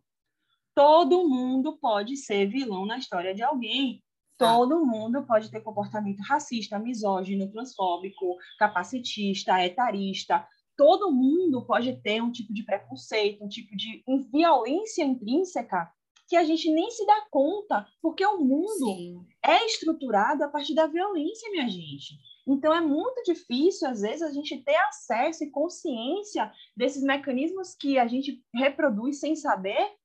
Todo 0.73 1.29
mundo 1.29 1.77
pode 1.79 2.17
ser 2.17 2.47
vilão 2.47 2.87
na 2.87 2.97
história 2.97 3.35
de 3.35 3.43
alguém. 3.43 4.03
Todo 4.39 4.87
mundo 4.87 5.27
pode 5.27 5.51
ter 5.51 5.61
comportamento 5.61 6.21
racista, 6.21 6.79
misógino, 6.79 7.51
transfóbico, 7.51 8.37
capacitista, 8.57 9.65
etarista. 9.65 10.47
Todo 10.77 11.13
mundo 11.13 11.67
pode 11.67 12.01
ter 12.01 12.23
um 12.23 12.31
tipo 12.31 12.55
de 12.55 12.63
preconceito, 12.63 13.45
um 13.45 13.49
tipo 13.49 13.77
de 13.77 14.03
violência 14.31 15.05
intrínseca 15.05 15.91
que 16.29 16.37
a 16.37 16.45
gente 16.45 16.71
nem 16.71 16.91
se 16.91 17.05
dá 17.05 17.27
conta, 17.31 17.87
porque 18.01 18.25
o 18.25 18.39
mundo 18.39 18.87
Sim. 18.87 19.27
é 19.45 19.67
estruturado 19.67 20.45
a 20.45 20.49
partir 20.49 20.75
da 20.75 20.87
violência, 20.87 21.51
minha 21.51 21.69
gente. 21.69 22.15
Então, 22.47 22.75
é 22.75 22.81
muito 22.81 23.23
difícil, 23.23 23.89
às 23.89 24.01
vezes, 24.01 24.23
a 24.23 24.33
gente 24.33 24.63
ter 24.63 24.77
acesso 24.77 25.45
e 25.45 25.51
consciência 25.51 26.53
desses 26.77 27.03
mecanismos 27.03 27.75
que 27.75 27.99
a 27.99 28.07
gente 28.07 28.43
reproduz 28.55 29.21
sem 29.21 29.37
saber 29.37 29.97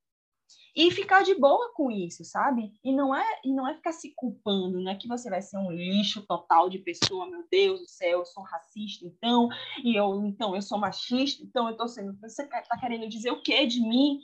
e 0.75 0.91
ficar 0.91 1.23
de 1.23 1.35
boa 1.35 1.73
com 1.73 1.89
isso, 1.89 2.23
sabe? 2.23 2.71
E 2.83 2.93
não 2.93 3.13
é 3.15 3.25
e 3.43 3.53
não 3.53 3.67
é 3.67 3.73
ficar 3.73 3.91
se 3.91 4.13
culpando, 4.15 4.79
não 4.79 4.91
é 4.91 4.95
que 4.95 5.07
você 5.07 5.29
vai 5.29 5.41
ser 5.41 5.57
um 5.57 5.71
lixo 5.71 6.25
total 6.25 6.69
de 6.69 6.79
pessoa, 6.79 7.29
meu 7.29 7.45
Deus 7.51 7.81
do 7.81 7.87
céu, 7.87 8.19
eu 8.19 8.25
sou 8.25 8.43
racista, 8.43 9.05
então, 9.05 9.49
e 9.83 9.95
eu 9.95 10.23
então 10.25 10.55
eu 10.55 10.61
sou 10.61 10.77
machista, 10.77 11.43
então 11.43 11.67
eu 11.67 11.75
tô 11.75 11.87
sendo, 11.87 12.17
você 12.21 12.45
tá 12.47 12.77
querendo 12.79 13.09
dizer 13.09 13.31
o 13.31 13.41
quê 13.41 13.65
de 13.65 13.81
mim? 13.81 14.19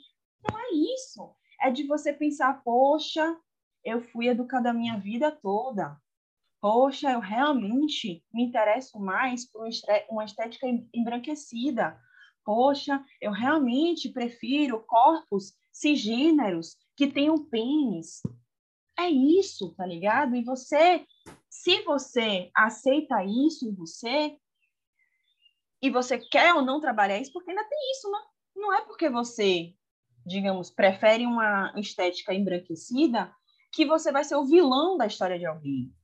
Não 0.48 0.58
é 0.58 0.74
isso. 0.94 1.34
É 1.60 1.70
de 1.70 1.84
você 1.86 2.12
pensar, 2.12 2.62
poxa, 2.62 3.36
eu 3.84 4.00
fui 4.00 4.28
educada 4.28 4.70
a 4.70 4.74
minha 4.74 4.98
vida 4.98 5.30
toda. 5.32 6.00
Poxa, 6.64 7.10
eu 7.10 7.20
realmente 7.20 8.24
me 8.32 8.42
interesso 8.42 8.98
mais 8.98 9.44
por 9.44 9.68
uma 10.08 10.24
estética 10.24 10.66
embranquecida. 10.94 12.00
Poxa, 12.42 13.04
eu 13.20 13.32
realmente 13.32 14.08
prefiro 14.08 14.82
corpos 14.86 15.52
cisgêneros 15.70 16.78
que 16.96 17.06
tenham 17.06 17.44
pênis. 17.50 18.22
É 18.98 19.10
isso, 19.10 19.74
tá 19.74 19.84
ligado? 19.84 20.34
E 20.36 20.42
você, 20.42 21.06
se 21.50 21.82
você 21.82 22.50
aceita 22.56 23.22
isso 23.26 23.68
em 23.68 23.74
você, 23.74 24.34
e 25.82 25.90
você 25.90 26.16
quer 26.16 26.54
ou 26.54 26.62
não 26.62 26.80
trabalhar 26.80 27.20
isso, 27.20 27.30
porque 27.34 27.50
ainda 27.50 27.68
tem 27.68 27.92
isso, 27.92 28.10
né? 28.10 28.20
Não 28.56 28.72
é 28.72 28.80
porque 28.86 29.10
você, 29.10 29.74
digamos, 30.24 30.70
prefere 30.70 31.26
uma 31.26 31.74
estética 31.76 32.32
embranquecida 32.32 33.30
que 33.70 33.84
você 33.84 34.10
vai 34.10 34.24
ser 34.24 34.36
o 34.36 34.46
vilão 34.46 34.96
da 34.96 35.06
história 35.06 35.38
de 35.38 35.44
alguém. 35.44 35.94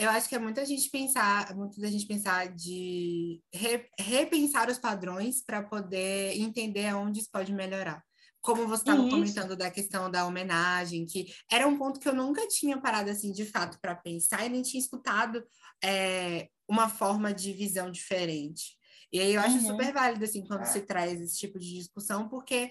Eu 0.00 0.08
acho 0.08 0.30
que 0.30 0.34
é 0.34 0.38
muita 0.38 0.64
gente 0.64 0.88
pensar, 0.88 1.54
muito 1.54 1.78
da 1.78 1.88
gente 1.90 2.06
pensar 2.06 2.48
de 2.54 3.38
re, 3.52 3.86
repensar 3.98 4.70
os 4.70 4.78
padrões 4.78 5.42
para 5.44 5.62
poder 5.62 6.40
entender 6.40 6.86
aonde 6.86 7.20
isso 7.20 7.28
pode 7.30 7.52
melhorar. 7.52 8.02
Como 8.40 8.66
você 8.66 8.80
estava 8.80 9.06
comentando 9.10 9.54
da 9.54 9.70
questão 9.70 10.10
da 10.10 10.24
homenagem, 10.24 11.04
que 11.04 11.26
era 11.52 11.68
um 11.68 11.76
ponto 11.76 12.00
que 12.00 12.08
eu 12.08 12.14
nunca 12.14 12.48
tinha 12.48 12.80
parado 12.80 13.10
assim 13.10 13.30
de 13.30 13.44
fato 13.44 13.78
para 13.78 13.94
pensar 13.94 14.46
e 14.46 14.48
nem 14.48 14.62
tinha 14.62 14.80
escutado 14.80 15.44
é, 15.84 16.48
uma 16.66 16.88
forma 16.88 17.34
de 17.34 17.52
visão 17.52 17.90
diferente. 17.90 18.78
E 19.12 19.20
aí 19.20 19.34
eu 19.34 19.40
acho 19.42 19.56
uhum. 19.56 19.66
super 19.66 19.92
válido 19.92 20.24
assim 20.24 20.42
quando 20.46 20.64
se 20.64 20.80
traz 20.80 21.20
esse 21.20 21.36
tipo 21.36 21.58
de 21.58 21.74
discussão, 21.74 22.26
porque 22.26 22.70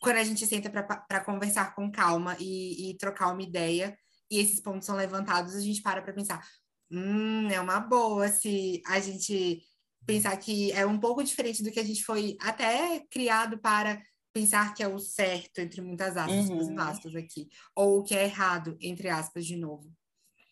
quando 0.00 0.16
a 0.16 0.24
gente 0.24 0.44
senta 0.46 0.68
para 0.68 1.24
conversar 1.24 1.76
com 1.76 1.92
calma 1.92 2.36
e, 2.40 2.90
e, 2.90 2.96
trocar 2.98 3.32
uma 3.32 3.42
ideia, 3.42 3.96
e 4.34 4.40
esses 4.40 4.60
pontos 4.60 4.86
são 4.86 4.96
levantados, 4.96 5.54
a 5.54 5.60
gente 5.60 5.82
para 5.82 6.02
para 6.02 6.12
pensar: 6.12 6.44
hum, 6.90 7.48
é 7.48 7.60
uma 7.60 7.80
boa 7.80 8.28
se 8.28 8.82
a 8.86 8.98
gente 8.98 9.62
pensar 10.06 10.36
que 10.36 10.72
é 10.72 10.84
um 10.84 10.98
pouco 10.98 11.22
diferente 11.22 11.62
do 11.62 11.70
que 11.70 11.80
a 11.80 11.84
gente 11.84 12.04
foi 12.04 12.36
até 12.40 13.00
criado 13.10 13.58
para 13.58 14.02
pensar 14.32 14.74
que 14.74 14.82
é 14.82 14.88
o 14.88 14.98
certo, 14.98 15.60
entre 15.60 15.80
muitas 15.80 16.16
aspas, 16.16 16.50
uhum. 16.50 16.78
aspas 16.80 17.14
aqui, 17.14 17.48
ou 17.74 18.00
o 18.00 18.02
que 18.02 18.14
é 18.14 18.24
errado, 18.24 18.76
entre 18.80 19.08
aspas, 19.08 19.46
de 19.46 19.56
novo. 19.56 19.88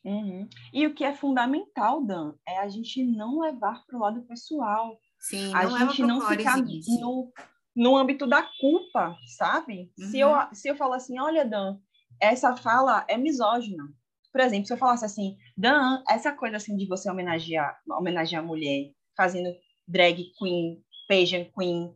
Uhum. 0.04 0.48
E 0.72 0.86
o 0.86 0.94
que 0.94 1.04
é 1.04 1.14
fundamental, 1.14 2.02
Dan, 2.04 2.34
é 2.46 2.58
a 2.58 2.68
gente 2.68 3.04
não 3.04 3.40
levar 3.40 3.84
para 3.86 3.96
o 3.96 4.00
lado 4.00 4.22
pessoal. 4.22 4.98
Sim, 5.18 5.52
a 5.54 5.66
gente 5.66 6.02
não 6.02 6.20
ficar 6.28 6.58
no, 6.58 7.32
no 7.74 7.96
âmbito 7.96 8.26
da 8.26 8.42
culpa, 8.60 9.16
sabe? 9.36 9.92
Uhum. 9.98 10.10
Se, 10.10 10.18
eu, 10.18 10.28
uhum. 10.30 10.54
se 10.54 10.68
eu 10.68 10.76
falar 10.76 10.96
assim, 10.96 11.18
olha, 11.18 11.44
Dan, 11.44 11.78
essa 12.20 12.56
fala 12.56 13.04
é 13.08 13.16
misógina. 13.16 13.84
Por 14.32 14.40
exemplo, 14.40 14.66
se 14.66 14.72
eu 14.72 14.78
falasse 14.78 15.04
assim, 15.04 15.36
Dan, 15.56 16.02
essa 16.08 16.32
coisa 16.32 16.56
assim 16.56 16.76
de 16.76 16.86
você 16.86 17.10
homenagear, 17.10 17.78
homenagear 17.90 18.42
a 18.42 18.46
mulher, 18.46 18.90
fazendo 19.16 19.54
drag 19.86 20.32
queen, 20.38 20.82
pageant 21.08 21.50
queen, 21.52 21.92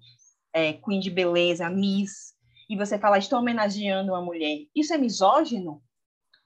é, 0.53 0.75
queen 0.75 1.01
de 1.01 1.11
beleza, 1.11 1.71
miss, 1.71 2.35
e 2.69 2.77
você 2.77 2.99
fala, 2.99 3.19
estou 3.19 3.39
homenageando 3.39 4.13
uma 4.13 4.23
mulher, 4.23 4.67
isso 4.75 4.93
é 4.93 4.99
misógino? 4.99 5.83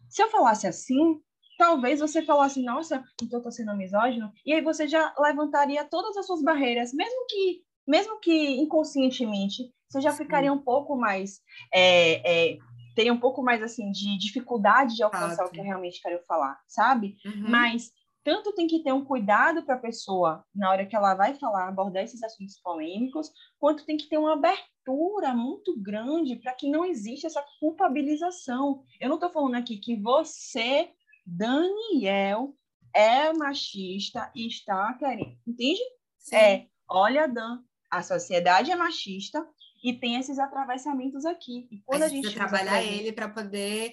Se 0.08 0.22
eu 0.22 0.30
falasse 0.30 0.66
assim, 0.66 1.20
talvez 1.58 2.00
você 2.00 2.22
falasse, 2.22 2.62
nossa, 2.62 3.02
então 3.22 3.38
estou 3.38 3.52
sendo 3.52 3.76
misógino, 3.76 4.30
e 4.44 4.52
aí 4.52 4.60
você 4.60 4.86
já 4.86 5.14
levantaria 5.18 5.84
todas 5.84 6.16
as 6.16 6.26
suas 6.26 6.42
barreiras, 6.42 6.92
mesmo 6.92 7.26
que 7.26 7.64
mesmo 7.86 8.20
que 8.20 8.60
inconscientemente, 8.60 9.74
você 9.88 10.00
já 10.00 10.12
ficaria 10.12 10.52
um 10.52 10.62
pouco 10.62 10.96
mais 10.96 11.40
é, 11.74 12.52
é, 12.52 12.58
teria 13.00 13.14
um 13.14 13.18
pouco 13.18 13.42
mais 13.42 13.62
assim 13.62 13.90
de 13.90 14.18
dificuldade 14.18 14.94
de 14.94 15.02
alcançar 15.02 15.46
o 15.46 15.50
que 15.50 15.58
eu 15.58 15.64
realmente 15.64 16.02
quero 16.02 16.22
falar, 16.26 16.60
sabe? 16.68 17.16
Uhum. 17.24 17.48
Mas 17.48 17.90
tanto 18.22 18.52
tem 18.52 18.66
que 18.66 18.82
ter 18.82 18.92
um 18.92 19.02
cuidado 19.02 19.62
para 19.62 19.76
a 19.76 19.80
pessoa 19.80 20.44
na 20.54 20.68
hora 20.68 20.84
que 20.84 20.94
ela 20.94 21.14
vai 21.14 21.32
falar, 21.32 21.66
abordar 21.66 22.04
esses 22.04 22.22
assuntos 22.22 22.60
polêmicos, 22.60 23.32
quanto 23.58 23.86
tem 23.86 23.96
que 23.96 24.06
ter 24.06 24.18
uma 24.18 24.34
abertura 24.34 25.32
muito 25.32 25.80
grande 25.80 26.36
para 26.36 26.52
que 26.52 26.68
não 26.68 26.84
exista 26.84 27.26
essa 27.26 27.42
culpabilização. 27.58 28.82
Eu 29.00 29.08
não 29.08 29.16
estou 29.16 29.30
falando 29.30 29.54
aqui 29.54 29.78
que 29.78 29.96
você, 29.96 30.90
Daniel, 31.24 32.54
é 32.94 33.32
machista 33.32 34.30
e 34.34 34.46
está 34.46 34.92
querendo, 34.92 35.38
entende? 35.46 35.80
Sim. 36.18 36.36
É, 36.36 36.66
olha, 36.86 37.26
Dan, 37.26 37.62
a 37.90 38.02
sociedade 38.02 38.70
é 38.70 38.76
machista 38.76 39.42
e 39.82 39.98
tem 39.98 40.16
esses 40.16 40.38
atravessamentos 40.38 41.24
aqui. 41.24 41.68
E 41.70 41.80
quando 41.84 42.02
a, 42.02 42.06
a 42.06 42.08
gente 42.08 42.34
trabalhar 42.34 42.82
ele 42.82 43.12
para 43.12 43.28
poder 43.28 43.92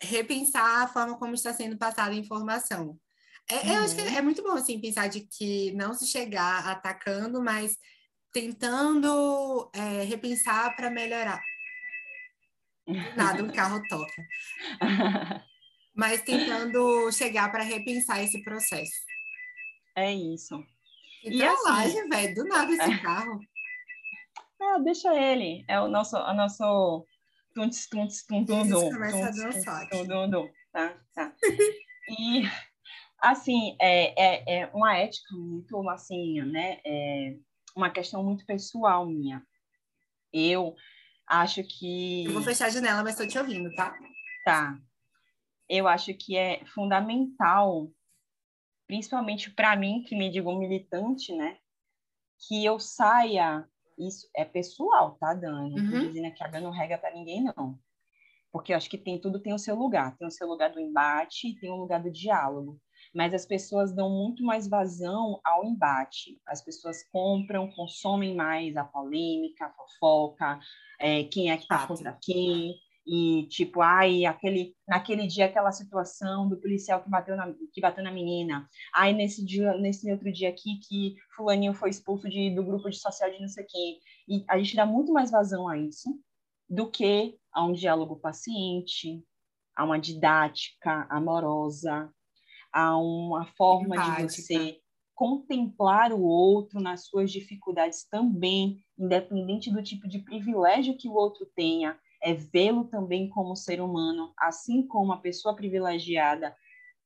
repensar 0.00 0.82
a 0.82 0.88
forma 0.88 1.18
como 1.18 1.34
está 1.34 1.52
sendo 1.52 1.76
passada 1.76 2.12
a 2.12 2.18
informação. 2.18 2.98
É, 3.48 3.56
uhum. 3.56 3.74
Eu 3.74 3.82
acho 3.82 3.94
que 3.94 4.00
é, 4.00 4.14
é 4.16 4.22
muito 4.22 4.42
bom 4.42 4.52
assim 4.52 4.80
pensar 4.80 5.08
de 5.08 5.20
que 5.20 5.72
não 5.72 5.94
se 5.94 6.06
chegar 6.06 6.66
atacando, 6.66 7.42
mas 7.42 7.76
tentando 8.32 9.70
é, 9.72 10.02
repensar 10.02 10.74
para 10.76 10.90
melhorar. 10.90 11.42
Nada, 13.16 13.42
um 13.42 13.50
carro 13.50 13.82
toca. 13.88 14.26
mas 15.94 16.22
tentando 16.22 17.10
chegar 17.10 17.50
para 17.50 17.62
repensar 17.62 18.22
esse 18.22 18.42
processo. 18.42 18.92
É 19.96 20.12
isso. 20.12 20.62
E 21.24 21.42
a 21.42 21.52
assim, 21.52 22.08
velho, 22.08 22.34
do 22.34 22.44
nada 22.44 22.70
esse 22.72 22.98
carro. 23.02 23.40
Ah, 24.60 24.78
deixa 24.78 25.14
ele. 25.14 25.64
É 25.68 25.80
o 25.80 25.88
nosso, 25.88 26.16
o 26.16 26.34
nosso 26.34 27.06
tunts, 27.54 27.88
tunts, 27.88 28.24
tum, 28.26 28.44
tum. 28.44 28.62
Tum, 28.62 28.90
tum, 30.06 30.30
tum, 30.30 30.48
tá, 30.72 30.96
tá. 31.14 31.34
E, 32.08 32.42
assim, 33.18 33.76
é, 33.80 34.14
é, 34.16 34.60
é 34.60 34.66
uma 34.72 34.96
ética 34.96 35.34
muito, 35.34 35.90
assim, 35.90 36.40
né, 36.42 36.78
é 36.86 37.36
uma 37.74 37.90
questão 37.90 38.22
muito 38.22 38.46
pessoal 38.46 39.04
minha. 39.04 39.44
Eu 40.32 40.76
acho 41.26 41.64
que... 41.64 42.26
Eu 42.26 42.32
vou 42.32 42.42
fechar 42.42 42.66
a 42.66 42.70
janela, 42.70 43.02
mas 43.02 43.14
estou 43.14 43.26
te 43.26 43.36
ouvindo, 43.36 43.74
tá? 43.74 43.92
Tá. 44.44 44.78
Eu 45.68 45.88
acho 45.88 46.14
que 46.14 46.36
é 46.36 46.64
fundamental 46.66 47.90
principalmente 48.86 49.50
para 49.50 49.76
mim, 49.76 50.02
que 50.02 50.16
me 50.16 50.30
digo 50.30 50.56
militante, 50.56 51.34
né? 51.34 51.58
Que 52.46 52.64
eu 52.64 52.78
saia, 52.78 53.68
isso 53.98 54.28
é 54.34 54.44
pessoal, 54.44 55.16
tá, 55.18 55.34
Dani? 55.34 55.74
Não 55.74 55.92
uhum. 55.92 56.08
dizendo 56.08 56.32
que 56.34 56.44
a 56.44 56.60
não 56.60 56.70
rega 56.70 56.98
para 56.98 57.14
ninguém, 57.14 57.42
não. 57.42 57.78
Porque 58.52 58.72
eu 58.72 58.76
acho 58.76 58.88
que 58.88 58.98
tem 58.98 59.20
tudo 59.20 59.40
tem 59.40 59.52
o 59.52 59.58
seu 59.58 59.74
lugar. 59.76 60.16
Tem 60.16 60.26
o 60.26 60.30
seu 60.30 60.46
lugar 60.48 60.70
do 60.70 60.80
embate 60.80 61.48
e 61.48 61.58
tem 61.58 61.70
o 61.70 61.76
lugar 61.76 62.02
do 62.02 62.10
diálogo. 62.10 62.80
Mas 63.14 63.34
as 63.34 63.46
pessoas 63.46 63.94
dão 63.94 64.10
muito 64.10 64.42
mais 64.42 64.68
vazão 64.68 65.40
ao 65.44 65.64
embate. 65.64 66.40
As 66.46 66.62
pessoas 66.62 67.02
compram, 67.10 67.70
consomem 67.72 68.34
mais 68.34 68.76
a 68.76 68.84
polêmica, 68.84 69.66
a 69.66 69.70
fofoca, 69.72 70.58
é, 70.98 71.24
quem 71.24 71.50
é 71.50 71.56
que 71.56 71.64
está 71.64 71.86
contra 71.86 72.18
quem, 72.22 72.74
e 73.06 73.46
tipo, 73.48 73.80
ai, 73.80 74.24
aquele, 74.24 74.74
naquele 74.88 75.26
dia 75.26 75.46
aquela 75.46 75.70
situação 75.70 76.48
do 76.48 76.56
policial 76.60 77.02
que 77.02 77.08
bateu 77.08 77.36
na, 77.36 77.54
que 77.72 77.80
bateu 77.80 78.02
na 78.02 78.10
menina, 78.10 78.68
ai, 78.92 79.12
nesse 79.12 79.44
dia, 79.44 79.76
nesse 79.78 80.10
outro 80.10 80.32
dia 80.32 80.48
aqui 80.48 80.80
que 80.88 81.14
fulaninho 81.36 81.72
foi 81.72 81.90
expulso 81.90 82.28
de, 82.28 82.50
do 82.50 82.64
grupo 82.64 82.90
de 82.90 82.98
social 82.98 83.30
de 83.30 83.40
não 83.40 83.48
sei 83.48 83.64
quem, 83.64 84.00
e 84.28 84.44
a 84.48 84.58
gente 84.58 84.74
dá 84.74 84.84
muito 84.84 85.12
mais 85.12 85.30
vazão 85.30 85.68
a 85.68 85.78
isso 85.78 86.18
do 86.68 86.90
que 86.90 87.38
a 87.52 87.64
um 87.64 87.72
diálogo 87.72 88.16
paciente, 88.16 89.22
a 89.76 89.84
uma 89.84 90.00
didática 90.00 91.06
amorosa, 91.08 92.10
a 92.72 92.98
uma 92.98 93.46
forma 93.56 93.94
Empática. 93.94 94.26
de 94.26 94.32
você 94.32 94.80
contemplar 95.14 96.12
o 96.12 96.22
outro 96.22 96.80
nas 96.80 97.06
suas 97.06 97.30
dificuldades 97.30 98.04
também, 98.08 98.84
independente 98.98 99.72
do 99.72 99.82
tipo 99.82 100.08
de 100.08 100.18
privilégio 100.18 100.96
que 100.96 101.08
o 101.08 101.14
outro 101.14 101.46
tenha, 101.54 101.98
é 102.26 102.34
vê-lo 102.34 102.84
também 102.84 103.28
como 103.28 103.54
ser 103.54 103.80
humano, 103.80 104.32
assim 104.36 104.84
como 104.84 105.12
a 105.12 105.18
pessoa 105.18 105.54
privilegiada, 105.54 106.56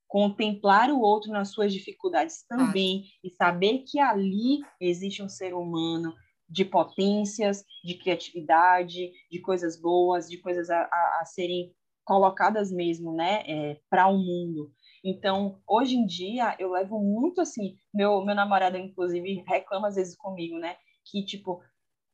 contemplar 0.09 0.91
o 0.91 0.99
outro 0.99 1.31
nas 1.31 1.51
suas 1.51 1.75
dificuldades 1.75 2.43
também 2.49 3.05
ah. 3.05 3.21
e 3.23 3.31
saber 3.31 3.85
que 3.87 4.01
ali 4.01 4.61
existe 4.81 5.23
um 5.23 5.29
ser 5.29 5.53
humano 5.53 6.15
de 6.49 6.65
potências, 6.65 7.63
de 7.85 7.95
criatividade, 7.95 9.13
de 9.31 9.41
coisas 9.43 9.79
boas, 9.79 10.27
de 10.27 10.39
coisas 10.39 10.71
a, 10.71 10.81
a, 10.81 11.19
a 11.21 11.25
serem 11.27 11.71
colocadas 12.03 12.73
mesmo, 12.73 13.13
né, 13.13 13.43
é, 13.47 13.81
para 13.91 14.09
o 14.09 14.17
mundo. 14.17 14.73
Então, 15.05 15.61
hoje 15.69 15.97
em 15.97 16.07
dia, 16.07 16.57
eu 16.59 16.73
levo 16.73 16.99
muito 16.99 17.43
assim, 17.43 17.77
meu, 17.93 18.25
meu 18.25 18.35
namorado, 18.35 18.79
inclusive, 18.79 19.45
reclama 19.47 19.89
às 19.89 19.97
vezes 19.97 20.17
comigo, 20.17 20.59
né? 20.59 20.77
Que, 21.05 21.25
tipo, 21.25 21.63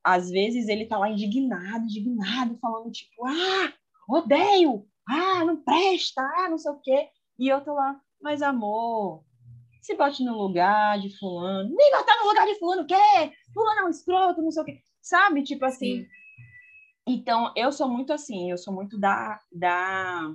às 0.06 0.30
vezes 0.30 0.68
ele 0.68 0.86
tá 0.86 0.96
lá 0.96 1.10
indignado, 1.10 1.84
indignado, 1.84 2.56
falando, 2.60 2.92
tipo, 2.92 3.26
ah, 3.26 3.72
odeio, 4.08 4.86
ah, 5.08 5.44
não 5.44 5.56
presta, 5.56 6.22
ah, 6.22 6.48
não 6.48 6.56
sei 6.56 6.70
o 6.70 6.80
quê. 6.80 7.08
E 7.36 7.48
eu 7.48 7.60
tô 7.60 7.74
lá, 7.74 8.00
mas 8.22 8.40
amor, 8.40 9.24
se 9.82 9.96
bote 9.96 10.24
no 10.24 10.38
lugar 10.38 11.00
de 11.00 11.10
fulano, 11.18 11.74
nem 11.74 11.90
botar 11.90 12.16
no 12.20 12.28
lugar 12.28 12.46
de 12.46 12.56
fulano, 12.56 12.82
o 12.82 12.86
quê? 12.86 12.94
Fulano 13.52 13.80
é 13.80 13.84
um 13.84 13.88
escroto, 13.88 14.40
não 14.40 14.52
sei 14.52 14.62
o 14.62 14.66
quê. 14.66 14.80
Sabe? 15.02 15.42
Tipo 15.42 15.64
assim. 15.64 16.02
Sim. 16.02 16.06
Então, 17.08 17.52
eu 17.56 17.72
sou 17.72 17.88
muito 17.88 18.12
assim, 18.12 18.48
eu 18.48 18.58
sou 18.58 18.72
muito 18.72 18.98
da, 18.98 19.40
da 19.52 20.32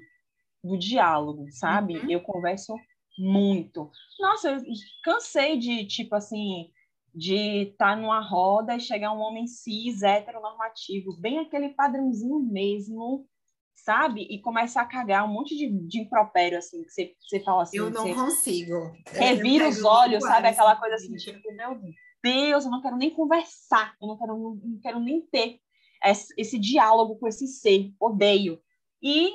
do 0.62 0.78
diálogo, 0.78 1.50
sabe? 1.50 1.98
Uhum. 1.98 2.10
Eu 2.10 2.20
converso 2.22 2.76
muito. 3.18 3.90
Nossa, 4.20 4.52
eu 4.52 4.62
cansei 5.04 5.58
de, 5.58 5.86
tipo 5.86 6.14
assim, 6.16 6.70
de 7.14 7.72
estar 7.72 7.92
tá 7.92 7.96
numa 7.96 8.22
roda 8.22 8.76
e 8.76 8.80
chegar 8.80 9.14
um 9.14 9.20
homem 9.20 9.48
cis, 9.48 10.02
heteronormativo, 10.02 11.18
bem 11.20 11.40
aquele 11.40 11.70
padrãozinho 11.70 12.40
mesmo, 12.40 13.28
sabe? 13.74 14.22
E 14.30 14.40
começar 14.42 14.82
a 14.82 14.88
cagar 14.88 15.26
um 15.26 15.34
monte 15.34 15.56
de, 15.56 15.70
de 15.88 16.02
impropério, 16.02 16.58
assim, 16.58 16.84
que 16.84 16.90
você, 16.92 17.16
você 17.22 17.40
fala 17.42 17.64
assim. 17.64 17.78
Eu 17.78 17.90
não 17.90 18.14
consigo. 18.14 18.94
Revira 19.08 19.68
os 19.68 19.84
olhos, 19.84 20.24
sabe? 20.24 20.48
Aquela 20.48 20.76
coisa 20.76 20.96
assim, 20.96 21.16
tipo, 21.16 21.54
meu 21.54 21.80
Deus, 22.24 22.66
eu 22.66 22.72
não 22.72 22.82
quero 22.82 22.98
nem 22.98 23.10
conversar, 23.10 23.96
eu 24.02 24.08
não 24.08 24.18
quero, 24.18 24.38
não, 24.38 24.56
não 24.56 24.80
quero 24.80 25.00
nem 25.00 25.22
ter 25.28 25.60
esse, 26.06 26.34
esse 26.38 26.58
diálogo 26.58 27.18
com 27.18 27.28
esse 27.28 27.48
ser, 27.48 27.92
odeio. 28.00 28.62
E, 29.02 29.32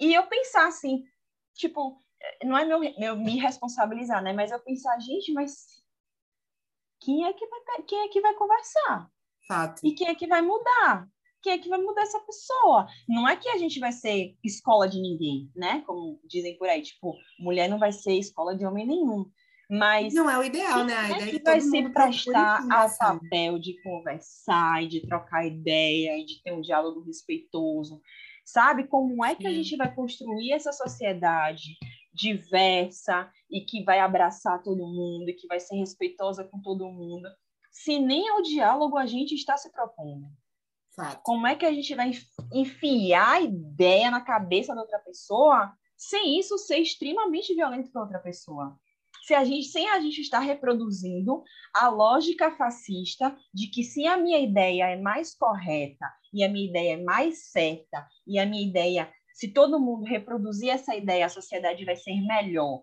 e 0.00 0.14
eu 0.14 0.26
pensar 0.26 0.66
assim, 0.66 1.04
tipo, 1.54 1.98
não 2.42 2.56
é 2.56 2.64
meu, 2.64 2.80
meu 2.80 3.16
me 3.16 3.38
responsabilizar, 3.38 4.22
né? 4.22 4.32
Mas 4.32 4.50
eu 4.50 4.58
pensar, 4.58 4.98
gente, 4.98 5.32
mas 5.32 5.75
quem 7.06 7.24
é 7.24 7.32
que 7.32 7.46
vai, 7.46 7.60
quem 7.86 8.00
é 8.00 8.08
que 8.08 8.20
vai 8.20 8.34
conversar? 8.34 9.08
Fato. 9.46 9.80
E 9.84 9.94
quem 9.94 10.08
é 10.08 10.14
que 10.16 10.26
vai 10.26 10.42
mudar? 10.42 11.06
Quem 11.40 11.52
é 11.52 11.58
que 11.58 11.68
vai 11.68 11.80
mudar 11.80 12.02
essa 12.02 12.18
pessoa? 12.18 12.88
Não 13.08 13.28
é 13.28 13.36
que 13.36 13.48
a 13.48 13.56
gente 13.56 13.78
vai 13.78 13.92
ser 13.92 14.34
escola 14.42 14.88
de 14.88 15.00
ninguém, 15.00 15.48
né? 15.54 15.84
Como 15.86 16.18
dizem 16.28 16.58
por 16.58 16.68
aí, 16.68 16.82
tipo, 16.82 17.14
mulher 17.38 17.68
não 17.68 17.78
vai 17.78 17.92
ser 17.92 18.14
escola 18.14 18.56
de 18.56 18.66
homem 18.66 18.84
nenhum. 18.84 19.24
Mas 19.70 20.14
não 20.14 20.28
é 20.28 20.36
o 20.36 20.42
ideal, 20.42 20.84
né? 20.84 20.96
A 20.96 21.10
ideia 21.10 21.22
é 21.22 21.30
que, 21.30 21.42
vai 21.44 21.60
se 21.60 21.88
prestar 21.90 22.66
a 22.68 22.88
papel 22.88 23.60
de 23.60 23.80
conversar 23.82 24.82
e 24.82 24.88
de 24.88 25.06
trocar 25.06 25.46
ideia 25.46 26.18
e 26.18 26.24
de 26.24 26.42
ter 26.42 26.52
um 26.52 26.60
diálogo 26.60 27.02
respeitoso. 27.02 28.00
Sabe 28.44 28.88
como 28.88 29.24
é 29.24 29.36
que 29.36 29.42
Sim. 29.42 29.48
a 29.48 29.52
gente 29.52 29.76
vai 29.76 29.94
construir 29.94 30.52
essa 30.52 30.72
sociedade 30.72 31.76
diversa 32.16 33.30
e 33.50 33.60
que 33.60 33.84
vai 33.84 34.00
abraçar 34.00 34.62
todo 34.62 34.86
mundo 34.86 35.28
e 35.28 35.34
que 35.34 35.46
vai 35.46 35.60
ser 35.60 35.76
respeitosa 35.76 36.42
com 36.44 36.60
todo 36.60 36.90
mundo, 36.90 37.28
se 37.70 37.98
nem 37.98 38.28
ao 38.28 38.42
diálogo 38.42 38.96
a 38.96 39.06
gente 39.06 39.34
está 39.34 39.56
se 39.56 39.70
propondo? 39.70 40.26
Fato. 40.94 41.20
Como 41.22 41.46
é 41.46 41.54
que 41.54 41.66
a 41.66 41.72
gente 41.72 41.94
vai 41.94 42.10
enfiar 42.52 43.34
a 43.34 43.40
ideia 43.40 44.10
na 44.10 44.22
cabeça 44.22 44.74
da 44.74 44.80
outra 44.80 44.98
pessoa 45.00 45.72
sem 45.96 46.38
isso 46.38 46.56
ser 46.58 46.78
extremamente 46.78 47.54
violento 47.54 47.90
para 47.90 48.02
outra 48.02 48.18
pessoa? 48.18 48.78
se 49.26 49.34
a 49.34 49.42
gente, 49.44 49.66
sem 49.66 49.88
a 49.88 49.98
gente 49.98 50.20
estar 50.20 50.38
reproduzindo 50.38 51.42
a 51.74 51.88
lógica 51.88 52.52
fascista 52.52 53.36
de 53.52 53.66
que 53.66 53.82
se 53.82 54.06
a 54.06 54.16
minha 54.16 54.38
ideia 54.38 54.88
é 54.88 54.96
mais 54.96 55.34
correta 55.34 56.06
e 56.32 56.44
a 56.44 56.48
minha 56.48 56.68
ideia 56.68 56.92
é 56.92 57.02
mais 57.02 57.50
certa 57.50 58.06
e 58.24 58.38
a 58.38 58.46
minha 58.46 58.64
ideia, 58.64 59.12
se 59.36 59.52
todo 59.52 59.78
mundo 59.78 60.06
reproduzir 60.06 60.70
essa 60.70 60.96
ideia, 60.96 61.26
a 61.26 61.28
sociedade 61.28 61.84
vai 61.84 61.94
ser 61.94 62.18
melhor. 62.22 62.82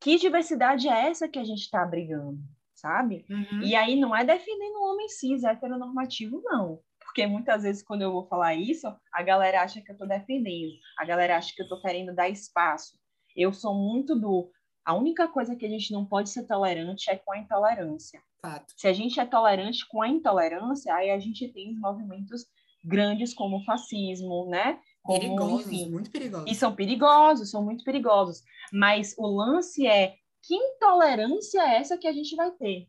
Que 0.00 0.16
diversidade 0.16 0.88
é 0.88 1.08
essa 1.08 1.28
que 1.28 1.38
a 1.38 1.44
gente 1.44 1.60
está 1.60 1.86
brigando, 1.86 2.40
sabe? 2.74 3.24
Uhum. 3.30 3.62
E 3.62 3.76
aí 3.76 3.94
não 3.94 4.16
é 4.16 4.24
defendendo 4.24 4.78
o 4.80 4.92
homem 4.92 5.08
cis, 5.08 5.44
heteronormativo, 5.44 6.42
não 6.42 6.82
porque 6.98 7.26
muitas 7.26 7.62
vezes 7.62 7.82
quando 7.82 8.02
eu 8.02 8.12
vou 8.12 8.26
falar 8.26 8.54
isso, 8.54 8.86
a 9.12 9.22
galera 9.22 9.62
acha 9.62 9.80
que 9.80 9.90
eu 9.90 9.94
estou 9.94 10.06
defendendo, 10.06 10.74
a 10.98 11.04
galera 11.04 11.38
acha 11.38 11.54
que 11.54 11.62
eu 11.62 11.64
estou 11.64 11.80
querendo 11.80 12.14
dar 12.14 12.28
espaço, 12.28 12.98
eu 13.34 13.52
sou 13.52 13.74
muito 13.74 14.14
do. 14.14 14.50
A 14.84 14.94
única 14.94 15.26
coisa 15.26 15.56
que 15.56 15.64
a 15.64 15.68
gente 15.68 15.92
não 15.92 16.04
pode 16.04 16.30
ser 16.30 16.46
tolerante 16.46 17.10
é 17.10 17.16
com 17.16 17.32
a 17.32 17.38
intolerância. 17.38 18.22
Fato. 18.40 18.72
Se 18.76 18.86
a 18.86 18.92
gente 18.92 19.18
é 19.18 19.24
tolerante 19.24 19.86
com 19.88 20.02
a 20.02 20.08
intolerância, 20.08 20.94
aí 20.94 21.10
a 21.10 21.18
gente 21.18 21.48
tem 21.52 21.74
movimentos 21.74 22.46
grandes 22.82 23.34
como 23.34 23.58
o 23.58 23.64
fascismo, 23.64 24.46
né? 24.48 24.80
Como, 25.02 25.20
perigosos, 25.20 25.66
enfim, 25.66 25.90
muito 25.90 26.10
perigosos. 26.10 26.50
E 26.50 26.54
são 26.54 26.74
perigosos, 26.74 27.50
são 27.50 27.64
muito 27.64 27.84
perigosos. 27.84 28.42
Mas 28.72 29.14
o 29.18 29.26
lance 29.26 29.86
é 29.86 30.16
que 30.42 30.54
intolerância 30.54 31.60
é 31.60 31.76
essa 31.76 31.98
que 31.98 32.06
a 32.06 32.12
gente 32.12 32.34
vai 32.36 32.50
ter? 32.52 32.88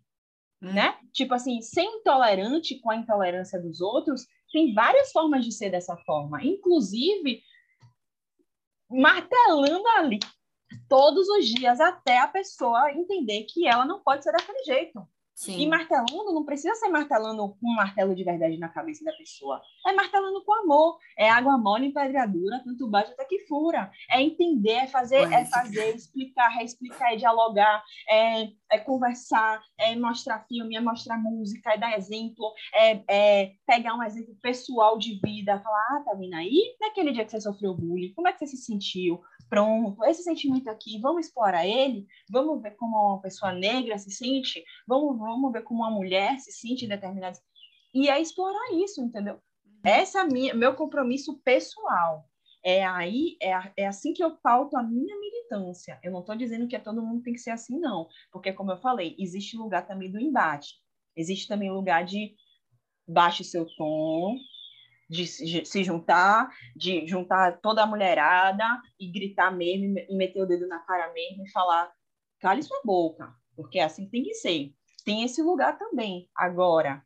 Hum. 0.61 0.73
Né? 0.73 0.97
Tipo 1.13 1.33
assim, 1.33 1.61
ser 1.61 1.83
intolerante 1.83 2.79
com 2.79 2.91
a 2.91 2.95
intolerância 2.95 3.59
dos 3.61 3.79
outros, 3.79 4.27
tem 4.51 4.73
várias 4.73 5.11
formas 5.11 5.45
de 5.45 5.51
ser 5.51 5.69
dessa 5.69 5.95
forma. 6.05 6.43
Inclusive, 6.43 7.41
martelando 8.89 9.87
ali 9.97 10.19
todos 10.87 11.27
os 11.29 11.45
dias 11.45 11.79
até 11.79 12.19
a 12.19 12.27
pessoa 12.27 12.91
entender 12.91 13.43
que 13.43 13.67
ela 13.67 13.85
não 13.85 14.01
pode 14.01 14.23
ser 14.23 14.31
daquele 14.31 14.63
jeito. 14.63 15.07
Sim. 15.39 15.57
E 15.57 15.67
martelando 15.67 16.33
não 16.33 16.43
precisa 16.43 16.75
ser 16.75 16.89
martelando 16.89 17.47
com 17.47 17.71
um 17.71 17.73
martelo 17.73 18.13
de 18.13 18.25
verdade 18.25 18.57
na 18.57 18.67
cabeça 18.67 19.05
da 19.05 19.13
pessoa. 19.13 19.61
É 19.87 19.93
martelando 19.93 20.43
com 20.43 20.53
amor. 20.53 20.97
É 21.17 21.29
água 21.29 21.57
mole 21.57 21.87
em 21.87 21.93
pedra 21.93 22.25
dura, 22.25 22.61
tanto 22.61 22.89
bate 22.89 23.13
até 23.13 23.23
que 23.23 23.47
fura. 23.47 23.89
É 24.11 24.21
entender, 24.21 24.71
é 24.71 24.87
fazer, 24.87 25.31
é 25.31 25.45
fazer, 25.45 25.95
explicar, 25.95 26.49
reexplicar, 26.49 27.13
é 27.13 27.15
dialogar, 27.15 27.81
é, 28.09 28.49
é 28.69 28.79
conversar, 28.79 29.61
é 29.77 29.95
mostrar 29.95 30.45
filme, 30.45 30.75
é 30.75 30.81
mostrar 30.81 31.17
música, 31.17 31.73
é 31.73 31.77
dar 31.77 31.97
exemplo, 31.97 32.53
é, 32.73 33.01
é 33.07 33.53
pegar 33.65 33.95
um 33.95 34.03
exemplo 34.03 34.35
pessoal 34.41 34.97
de 34.97 35.21
vida, 35.23 35.59
falar, 35.61 35.87
ah, 35.91 36.03
tá 36.03 36.15
vindo 36.15 36.33
aí, 36.33 36.75
naquele 36.81 37.13
dia 37.13 37.23
que 37.23 37.31
você 37.31 37.39
sofreu 37.39 37.73
bullying, 37.73 38.13
como 38.13 38.27
é 38.27 38.33
que 38.33 38.39
você 38.39 38.47
se 38.47 38.57
sentiu? 38.57 39.21
Pronto, 39.49 40.03
esse 40.05 40.21
sentimento 40.21 40.69
aqui, 40.69 40.99
vamos 41.01 41.25
explorar 41.25 41.65
ele, 41.65 42.05
vamos 42.29 42.61
ver 42.61 42.75
como 42.75 42.95
uma 42.95 43.21
pessoa 43.21 43.51
negra 43.51 43.97
se 43.97 44.11
sente, 44.11 44.63
vamos, 44.87 45.17
vamos 45.29 45.51
ver 45.51 45.63
como 45.63 45.81
uma 45.81 45.91
mulher 45.91 46.39
se 46.39 46.51
sente 46.51 46.85
em 46.85 46.89
determinados. 46.89 47.39
E 47.93 48.09
é 48.09 48.19
explorar 48.19 48.73
isso, 48.73 49.01
entendeu? 49.01 49.35
Uhum. 49.65 49.79
Essa 49.83 50.21
é 50.21 50.23
minha, 50.25 50.53
meu 50.53 50.75
compromisso 50.75 51.39
pessoal. 51.39 52.27
É 52.63 52.85
aí, 52.85 53.37
é, 53.41 53.53
é 53.77 53.87
assim 53.87 54.13
que 54.13 54.23
eu 54.23 54.35
pauto 54.35 54.75
a 54.75 54.83
minha 54.83 55.17
militância. 55.17 55.97
Eu 56.03 56.11
não 56.11 56.19
estou 56.19 56.35
dizendo 56.35 56.67
que 56.67 56.75
é 56.75 56.79
todo 56.79 57.01
mundo 57.01 57.23
tem 57.23 57.33
que 57.33 57.39
ser 57.39 57.51
assim, 57.51 57.79
não. 57.79 58.07
Porque, 58.31 58.51
como 58.51 58.71
eu 58.71 58.77
falei, 58.77 59.15
existe 59.17 59.55
lugar 59.55 59.87
também 59.87 60.11
do 60.11 60.19
embate. 60.19 60.75
Existe 61.15 61.47
também 61.47 61.71
lugar 61.71 62.03
de 62.03 62.35
baixe 63.07 63.43
seu 63.43 63.65
tom, 63.75 64.37
de 65.09 65.25
se 65.25 65.83
juntar, 65.83 66.51
de 66.75 67.05
juntar 67.07 67.59
toda 67.61 67.81
a 67.81 67.87
mulherada 67.87 68.63
e 68.99 69.11
gritar 69.11 69.51
mesmo, 69.51 69.97
e 69.97 70.15
meter 70.15 70.41
o 70.41 70.45
dedo 70.45 70.67
na 70.67 70.79
cara 70.79 71.11
mesmo 71.13 71.43
e 71.43 71.51
falar, 71.51 71.91
cale 72.39 72.61
sua 72.61 72.79
boca, 72.85 73.33
porque 73.55 73.79
é 73.79 73.83
assim 73.83 74.07
tem 74.07 74.23
que 74.23 74.35
ser. 74.35 74.71
Tem 75.03 75.23
esse 75.23 75.41
lugar 75.41 75.77
também. 75.77 76.29
Agora, 76.35 77.03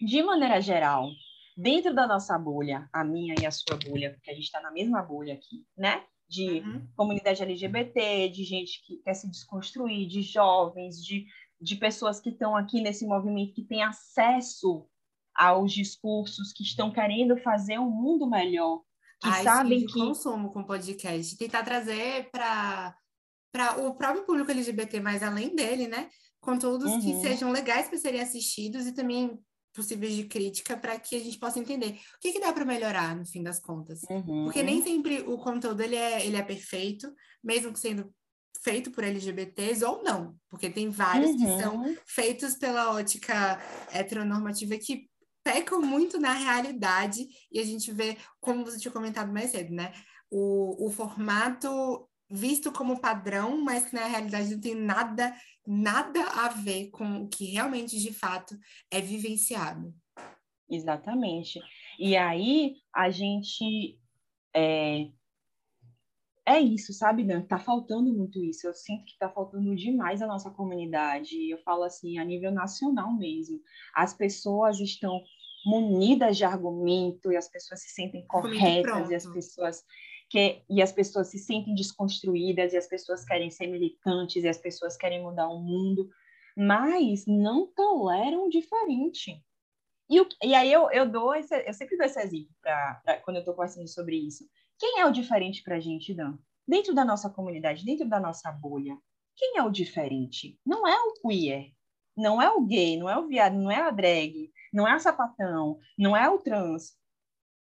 de 0.00 0.22
maneira 0.22 0.60
geral, 0.60 1.08
dentro 1.56 1.94
da 1.94 2.06
nossa 2.06 2.38
bolha, 2.38 2.88
a 2.92 3.04
minha 3.04 3.34
e 3.40 3.46
a 3.46 3.50
sua 3.50 3.76
bolha, 3.76 4.12
porque 4.14 4.30
a 4.30 4.34
gente 4.34 4.44
está 4.44 4.60
na 4.60 4.70
mesma 4.70 5.02
bolha 5.02 5.34
aqui, 5.34 5.66
né? 5.76 6.04
De 6.28 6.60
uhum. 6.60 6.88
comunidade 6.96 7.42
LGBT, 7.42 8.28
de 8.28 8.44
gente 8.44 8.84
que 8.86 8.96
quer 8.98 9.14
se 9.14 9.28
desconstruir, 9.28 10.06
de 10.06 10.22
jovens, 10.22 11.04
de, 11.04 11.26
de 11.60 11.76
pessoas 11.76 12.20
que 12.20 12.30
estão 12.30 12.56
aqui 12.56 12.80
nesse 12.80 13.04
movimento, 13.04 13.54
que 13.54 13.64
têm 13.64 13.82
acesso 13.82 14.88
aos 15.34 15.72
discursos 15.72 16.52
que 16.52 16.62
estão 16.62 16.92
querendo 16.92 17.36
fazer 17.38 17.78
um 17.78 17.90
mundo 17.90 18.28
melhor, 18.28 18.82
que 19.20 19.28
Ai, 19.28 19.42
sabem 19.42 19.86
que 19.86 19.92
consumo 19.92 20.50
com 20.52 20.64
podcast, 20.64 21.36
tentar 21.36 21.62
trazer 21.62 22.30
para 22.30 22.96
para 23.52 23.84
o 23.84 23.94
próprio 23.96 24.24
público 24.24 24.52
LGBT, 24.52 25.00
mas 25.00 25.24
além 25.24 25.56
dele, 25.56 25.88
né? 25.88 26.08
Conteúdos 26.40 26.90
uhum. 26.90 27.00
que 27.00 27.20
sejam 27.20 27.52
legais 27.52 27.88
para 27.88 27.98
serem 27.98 28.20
assistidos 28.20 28.86
e 28.86 28.92
também 28.92 29.38
possíveis 29.74 30.14
de 30.14 30.24
crítica 30.24 30.76
para 30.76 30.98
que 30.98 31.16
a 31.16 31.20
gente 31.20 31.38
possa 31.38 31.58
entender 31.58 31.98
o 32.16 32.20
que, 32.20 32.32
que 32.32 32.40
dá 32.40 32.52
para 32.52 32.64
melhorar 32.64 33.16
no 33.16 33.26
fim 33.26 33.42
das 33.42 33.60
contas. 33.60 34.00
Uhum. 34.08 34.44
Porque 34.44 34.62
nem 34.62 34.82
sempre 34.82 35.20
o 35.20 35.38
conteúdo 35.38 35.80
ele 35.82 35.96
é, 35.96 36.26
ele 36.26 36.36
é 36.36 36.42
perfeito, 36.42 37.12
mesmo 37.42 37.76
sendo 37.76 38.12
feito 38.62 38.90
por 38.90 39.04
LGBTs 39.04 39.84
ou 39.84 40.02
não, 40.02 40.36
porque 40.48 40.68
tem 40.68 40.90
vários 40.90 41.30
uhum. 41.30 41.38
que 41.38 41.62
são 41.62 41.76
uhum. 41.76 41.96
feitos 42.06 42.56
pela 42.56 42.92
ótica 42.92 43.58
heteronormativa 43.92 44.76
que 44.76 45.08
pecam 45.42 45.80
muito 45.80 46.18
na 46.18 46.32
realidade 46.32 47.26
e 47.50 47.58
a 47.58 47.64
gente 47.64 47.90
vê, 47.92 48.18
como 48.40 48.64
você 48.64 48.78
tinha 48.78 48.92
comentado 48.92 49.32
mais 49.32 49.50
cedo, 49.50 49.72
né? 49.72 49.92
O, 50.30 50.86
o 50.86 50.90
formato 50.90 52.08
visto 52.30 52.72
como 52.72 53.00
padrão, 53.00 53.60
mas 53.62 53.86
que 53.86 53.94
na 53.94 54.06
realidade 54.06 54.54
não 54.54 54.60
tem 54.60 54.74
nada, 54.74 55.34
nada 55.66 56.20
a 56.22 56.48
ver 56.48 56.90
com 56.90 57.22
o 57.22 57.28
que 57.28 57.46
realmente, 57.46 57.98
de 57.98 58.12
fato, 58.12 58.56
é 58.90 59.00
vivenciado. 59.00 59.92
Exatamente. 60.70 61.60
E 61.98 62.16
aí 62.16 62.76
a 62.94 63.10
gente 63.10 63.98
é, 64.54 65.08
é 66.46 66.60
isso, 66.60 66.92
sabe, 66.92 67.24
Dan? 67.24 67.42
Tá 67.42 67.58
faltando 67.58 68.12
muito 68.12 68.42
isso. 68.42 68.66
Eu 68.66 68.74
sinto 68.74 69.04
que 69.04 69.18
tá 69.18 69.28
faltando 69.28 69.74
demais 69.74 70.22
a 70.22 70.26
nossa 70.26 70.50
comunidade. 70.50 71.50
Eu 71.50 71.58
falo 71.58 71.82
assim, 71.82 72.18
a 72.18 72.24
nível 72.24 72.52
nacional 72.52 73.12
mesmo. 73.12 73.60
As 73.94 74.14
pessoas 74.14 74.78
estão 74.78 75.20
munidas 75.64 76.36
de 76.36 76.44
argumento 76.44 77.30
e 77.32 77.36
as 77.36 77.48
pessoas 77.48 77.82
se 77.82 77.90
sentem 77.90 78.26
corretas 78.26 79.10
e 79.10 79.14
as 79.14 79.26
pessoas 79.26 79.84
que 80.30 80.62
e 80.70 80.80
as 80.80 80.92
pessoas 80.92 81.26
se 81.26 81.38
sentem 81.38 81.74
desconstruídas 81.74 82.72
e 82.72 82.76
as 82.76 82.86
pessoas 82.86 83.24
querem 83.24 83.50
ser 83.50 83.66
militantes 83.66 84.44
e 84.44 84.48
as 84.48 84.56
pessoas 84.56 84.96
querem 84.96 85.20
mudar 85.20 85.48
o 85.48 85.60
mundo, 85.60 86.08
mas 86.56 87.26
não 87.26 87.66
toleram 87.66 88.46
o 88.46 88.48
diferente. 88.48 89.44
E, 90.08 90.20
o, 90.20 90.28
e 90.42 90.54
aí 90.54 90.72
eu, 90.72 90.90
eu 90.90 91.08
dou 91.08 91.34
esse, 91.34 91.54
eu 91.66 91.74
sempre 91.74 91.96
dou 91.96 92.06
esse 92.06 92.20
exemplo 92.20 92.54
pra, 92.62 93.00
pra 93.04 93.20
quando 93.20 93.36
eu 93.36 93.40
estou 93.40 93.54
conversando 93.54 93.88
sobre 93.88 94.16
isso. 94.16 94.48
Quem 94.78 95.00
é 95.00 95.06
o 95.06 95.12
diferente 95.12 95.62
para 95.62 95.76
a 95.76 95.80
gente, 95.80 96.14
Dan? 96.14 96.38
Dentro 96.66 96.94
da 96.94 97.04
nossa 97.04 97.28
comunidade, 97.28 97.84
dentro 97.84 98.08
da 98.08 98.20
nossa 98.20 98.50
bolha, 98.52 98.96
quem 99.36 99.58
é 99.58 99.62
o 99.62 99.70
diferente? 99.70 100.58
Não 100.64 100.86
é 100.86 100.96
o 100.96 101.14
queer, 101.14 101.72
não 102.16 102.40
é 102.40 102.50
o 102.50 102.60
gay, 102.60 102.96
não 102.96 103.08
é 103.08 103.18
o 103.18 103.26
viado, 103.26 103.54
não 103.54 103.70
é 103.70 103.80
a 103.80 103.90
drag, 103.90 104.52
não 104.72 104.86
é 104.86 104.92
a 104.92 104.98
sapatão, 104.98 105.78
não 105.98 106.16
é 106.16 106.28
o 106.28 106.38
trans. 106.38 106.96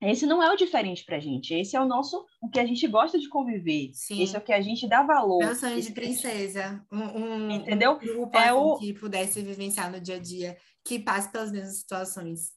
Esse 0.02 0.26
não 0.26 0.42
é 0.42 0.50
o 0.52 0.56
diferente 0.56 1.04
pra 1.04 1.20
gente. 1.20 1.54
Esse 1.54 1.76
é 1.76 1.82
o 1.82 1.86
nosso, 1.86 2.26
o 2.42 2.50
que 2.50 2.60
a 2.60 2.66
gente 2.66 2.88
gosta 2.88 3.20
de 3.20 3.28
conviver. 3.28 3.92
Sim. 3.94 4.22
Esse 4.22 4.36
é 4.36 4.40
o 4.40 4.42
que 4.42 4.54
a 4.54 4.62
gente 4.62 4.88
dá 4.88 5.04
valor. 5.04 5.40
Meu 5.40 5.56
sonho 5.56 5.82
de 5.82 5.92
princesa. 5.92 6.86
Um, 6.90 7.00
um, 7.00 7.52
Entendeu? 7.52 7.94
Um 7.94 8.00
grupo 8.00 8.38
é 8.38 8.50
assim, 8.50 8.58
o... 8.58 8.78
que 8.78 8.94
pudesse 8.94 9.42
vivenciar 9.42 9.92
no 9.92 10.00
dia 10.00 10.16
a 10.16 10.20
dia, 10.20 10.58
que 10.86 11.00
passe 11.00 11.30
pelas 11.30 11.52
mesmas 11.52 11.78
situações. 11.78 12.54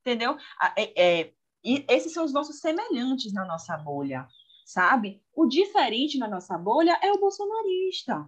Entendeu? 0.00 0.36
É, 0.76 1.20
é, 1.20 1.32
e 1.64 1.84
esses 1.88 2.12
são 2.12 2.24
os 2.24 2.32
nossos 2.32 2.58
semelhantes 2.58 3.32
na 3.32 3.46
nossa 3.46 3.76
bolha, 3.78 4.26
sabe? 4.66 5.22
O 5.34 5.46
diferente 5.46 6.18
na 6.18 6.28
nossa 6.28 6.58
bolha 6.58 6.98
é 7.02 7.10
o 7.12 7.18
bolsonarista. 7.18 8.26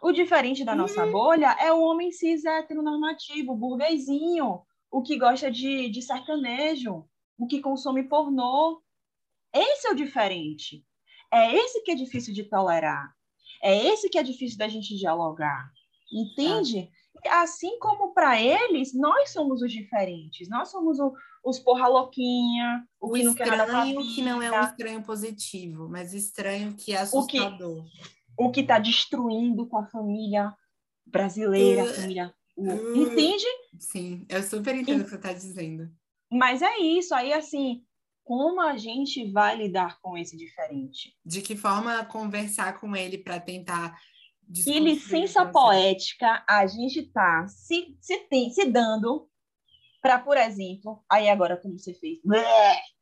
O 0.00 0.12
diferente 0.12 0.64
da 0.64 0.76
nossa 0.76 1.04
uhum. 1.04 1.10
bolha 1.10 1.56
é 1.58 1.72
o 1.72 1.80
homem 1.80 2.12
cis 2.12 2.44
heteronormativo, 2.44 3.56
burguesinho, 3.56 4.62
o 4.90 5.02
que 5.02 5.18
gosta 5.18 5.50
de, 5.50 5.88
de 5.88 6.02
sertanejo, 6.02 7.04
o 7.38 7.46
que 7.46 7.60
consome 7.60 8.02
pornô. 8.02 8.82
Esse 9.54 9.86
é 9.86 9.90
o 9.92 9.94
diferente. 9.94 10.84
É 11.32 11.54
esse 11.54 11.82
que 11.82 11.90
é 11.90 11.94
difícil 11.94 12.34
de 12.34 12.44
tolerar. 12.44 13.14
É 13.62 13.86
esse 13.86 14.08
que 14.08 14.18
é 14.18 14.22
difícil 14.22 14.58
da 14.58 14.68
gente 14.68 14.96
dialogar. 14.96 15.70
Entende? 16.12 16.90
Assim 17.30 17.78
como 17.78 18.12
para 18.12 18.40
eles, 18.40 18.94
nós 18.94 19.30
somos 19.30 19.62
os 19.62 19.72
diferentes. 19.72 20.48
Nós 20.48 20.70
somos 20.70 20.98
o, 20.98 21.12
os 21.44 21.58
porra 21.58 21.88
louquinha, 21.88 22.84
o, 23.00 23.08
o 23.08 23.12
que 23.12 23.22
estranho 23.22 24.00
que 24.14 24.22
não 24.22 24.42
é 24.42 24.50
um 24.50 24.64
estranho 24.64 25.02
positivo, 25.02 25.88
mas 25.88 26.14
estranho 26.14 26.74
que 26.74 26.92
é 26.92 26.98
assustador. 26.98 27.78
O 27.78 27.84
que, 27.84 27.90
o 28.38 28.50
que 28.50 28.60
está 28.60 28.78
destruindo 28.78 29.66
com 29.66 29.78
a 29.78 29.86
família 29.86 30.54
brasileira, 31.04 31.84
uh, 31.84 31.90
a 31.90 31.94
família. 31.94 32.34
Uh, 32.56 32.96
entende? 32.96 33.46
Sim, 33.78 34.24
eu 34.28 34.42
super 34.42 34.74
entendo 34.74 35.00
o 35.00 35.04
que 35.04 35.10
você 35.10 35.16
está 35.16 35.32
dizendo. 35.32 35.90
Mas 36.30 36.62
é 36.62 36.78
isso, 36.78 37.14
aí 37.14 37.32
assim, 37.32 37.82
como 38.24 38.60
a 38.60 38.76
gente 38.76 39.30
vai 39.32 39.56
lidar 39.56 39.98
com 40.00 40.16
esse 40.16 40.36
diferente? 40.36 41.16
De 41.24 41.40
que 41.40 41.56
forma 41.56 42.04
conversar 42.04 42.78
com 42.78 42.94
ele 42.94 43.16
para 43.16 43.40
tentar. 43.40 43.98
Que 44.52 44.78
licença 44.78 45.46
poética 45.46 46.44
a 46.48 46.66
gente 46.66 47.00
está 47.00 47.46
se, 47.48 47.96
se, 48.00 48.18
tem, 48.28 48.50
se 48.50 48.66
dando 48.66 49.28
para, 50.00 50.18
por 50.18 50.36
exemplo, 50.36 51.04
aí 51.10 51.28
agora 51.28 51.56
como 51.56 51.78
você 51.78 51.94
fez. 51.94 52.18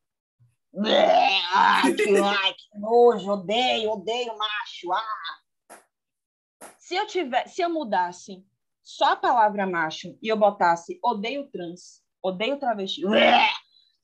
Ai, 1.55 1.95
que, 1.95 2.19
ai, 2.19 2.53
que 2.53 2.79
nojo, 2.79 3.31
odeio, 3.31 3.93
odeio 3.93 4.37
macho. 4.37 4.93
Ah. 4.93 5.79
Se 6.79 6.95
eu 6.95 7.07
tiver, 7.07 7.49
se 7.49 7.63
eu 7.63 7.71
mudasse 7.71 8.45
só 8.83 9.13
a 9.13 9.17
palavra 9.17 9.67
macho 9.67 10.19
e 10.21 10.29
eu 10.29 10.37
botasse 10.37 10.99
odeio 11.03 11.51
trans, 11.51 12.03
odeio 12.27 12.59
travesti, 12.59 13.03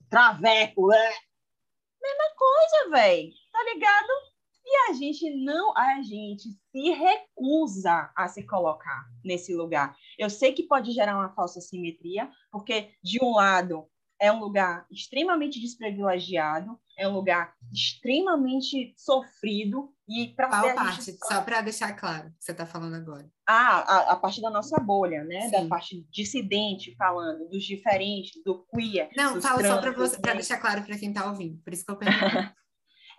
traveco, 0.09 0.86
mesma 0.89 2.35
coisa, 2.36 2.90
velho. 2.90 3.32
Tá 3.51 3.65
ligado? 3.65 4.32
E 4.65 4.90
a 4.90 4.93
gente 4.94 5.28
não, 5.44 5.77
a 5.77 6.03
gente 6.03 6.49
se 6.70 6.90
recusa 6.90 8.11
a 8.16 8.28
se 8.28 8.43
colocar 8.44 9.07
nesse 9.24 9.55
lugar. 9.55 9.97
Eu 10.16 10.31
sei 10.31 10.53
que 10.53 10.62
pode 10.62 10.93
gerar 10.93 11.16
uma 11.16 11.35
falsa 11.35 11.61
simetria, 11.61 12.31
porque 12.51 12.90
de 13.03 13.19
um 13.23 13.35
lado 13.35 13.86
é 14.23 14.31
um 14.31 14.39
lugar 14.39 14.86
extremamente 14.89 15.61
desprivilegiado, 15.61 16.78
é 16.97 17.09
um 17.09 17.12
lugar 17.12 17.53
extremamente 17.73 18.94
sofrido 18.97 19.93
e 20.09 20.28
para 20.28 20.49
qual 20.49 20.74
parte? 20.77 21.07
Gente... 21.07 21.27
Só 21.27 21.43
para 21.43 21.61
deixar 21.61 21.93
claro, 21.94 22.31
que 22.31 22.44
você 22.44 22.53
está 22.53 22.65
falando 22.65 22.94
agora. 22.94 23.28
Ah, 23.49 23.81
a, 23.81 24.12
a 24.12 24.16
parte 24.16 24.40
da 24.40 24.49
nossa 24.49 24.78
bolha, 24.78 25.24
né? 25.24 25.40
Sim. 25.40 25.51
Da 25.51 25.66
parte 25.66 26.07
dissidente, 26.09 26.94
falando 26.94 27.49
dos 27.49 27.65
diferentes, 27.65 28.40
do 28.44 28.65
queer. 28.66 29.11
Não, 29.16 29.43
fala 29.43 29.59
trans, 29.59 29.74
só 29.74 29.81
para 29.81 29.90
você, 29.90 30.20
para 30.20 30.35
deixar 30.35 30.59
claro 30.59 30.82
para 30.85 30.97
quem 30.97 31.09
está 31.09 31.28
ouvindo. 31.28 31.61
Por 31.65 31.73
isso 31.73 31.85
que 31.85 31.90
eu 31.90 31.97
pergunto. 31.97 32.23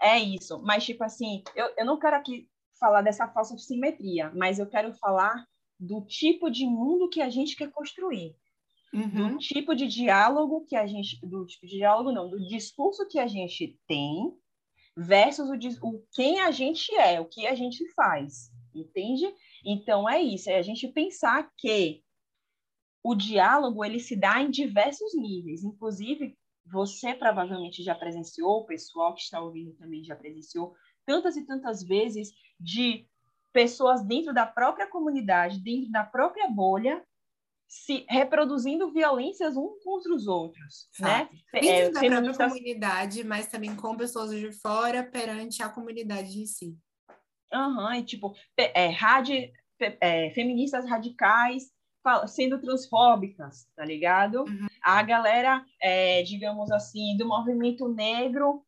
é 0.02 0.20
isso. 0.20 0.62
Mas 0.64 0.86
tipo 0.86 1.04
assim, 1.04 1.44
eu, 1.54 1.70
eu 1.80 1.86
não 1.86 2.00
quero 2.00 2.16
aqui 2.16 2.48
falar 2.80 3.02
dessa 3.02 3.28
falsa 3.28 3.58
simetria, 3.58 4.32
mas 4.34 4.58
eu 4.58 4.70
quero 4.70 4.94
falar 4.94 5.46
do 5.78 6.06
tipo 6.06 6.50
de 6.50 6.66
mundo 6.66 7.10
que 7.10 7.22
a 7.22 7.30
gente 7.30 7.58
quer 7.58 7.70
construir 7.72 8.38
uhum. 8.94 9.34
do 9.34 9.38
tipo 9.38 9.76
de 9.76 9.88
diálogo 9.88 10.66
que 10.66 10.76
a 10.76 10.86
gente, 10.86 11.20
do 11.26 11.46
tipo 11.46 11.66
de 11.66 11.78
diálogo 11.78 12.12
não, 12.12 12.30
do 12.30 12.40
discurso 12.48 13.08
que 13.08 13.20
a 13.20 13.28
gente 13.28 13.78
tem 13.88 14.34
versus 14.96 15.50
o, 15.50 15.88
o 15.88 16.04
quem 16.14 16.40
a 16.40 16.52
gente 16.52 16.94
é, 16.96 17.20
o 17.20 17.26
que 17.26 17.48
a 17.48 17.56
gente 17.56 17.84
faz, 17.94 18.52
entende? 18.74 19.26
Então 19.66 20.08
é 20.08 20.22
isso, 20.22 20.50
é 20.50 20.58
a 20.58 20.62
gente 20.62 20.88
pensar 20.90 21.50
que 21.58 22.04
o 23.04 23.16
diálogo 23.16 23.84
ele 23.84 24.00
se 24.00 24.16
dá 24.16 24.42
em 24.42 24.50
diversos 24.50 25.14
níveis, 25.16 25.64
inclusive 25.64 26.38
você 26.66 27.14
provavelmente 27.14 27.84
já 27.84 27.94
presenciou, 27.94 28.60
o 28.60 28.66
pessoal 28.66 29.14
que 29.14 29.22
está 29.22 29.42
ouvindo 29.42 29.74
também 29.74 30.04
já 30.04 30.16
presenciou 30.16 30.74
tantas 31.06 31.36
e 31.36 31.46
tantas 31.46 31.84
vezes 31.84 32.32
de 32.58 33.06
pessoas 33.52 34.04
dentro 34.06 34.34
da 34.34 34.46
própria 34.46 34.88
comunidade, 34.88 35.62
dentro 35.62 35.92
da 35.92 36.04
própria 36.04 36.50
bolha, 36.50 37.06
se 37.74 38.06
reproduzindo 38.08 38.92
violências 38.92 39.58
uns 39.58 39.84
contra 39.84 40.14
os 40.14 40.28
outros, 40.28 40.88
né? 41.00 41.28
Dentro 41.52 41.68
é, 41.68 41.90
da 41.90 42.22
própria 42.22 42.50
comunidade, 42.50 43.24
mas 43.24 43.48
também 43.48 43.76
com 43.76 43.98
pessoas 43.98 44.30
de 44.30 44.52
fora 44.52 45.04
perante 45.04 45.64
a 45.64 45.70
comunidade 45.70 46.40
em 46.40 46.46
si. 46.46 46.78
Aham, 47.52 47.88
uhum, 47.88 47.94
e 47.96 48.04
tipo, 48.04 48.36
é, 48.56 48.90
radi... 48.90 49.52
é, 50.00 50.30
feministas 50.32 50.88
radicais 50.88 51.72
sendo 52.28 52.62
transfóbicas, 52.62 53.66
tá 53.76 53.84
ligado? 53.84 54.44
Uhum. 54.44 54.68
A 54.84 55.02
galera, 55.02 55.66
é, 55.82 56.22
digamos 56.22 56.72
assim, 56.72 57.18
do 57.18 57.28
movimento 57.28 57.88
negro 57.88 58.64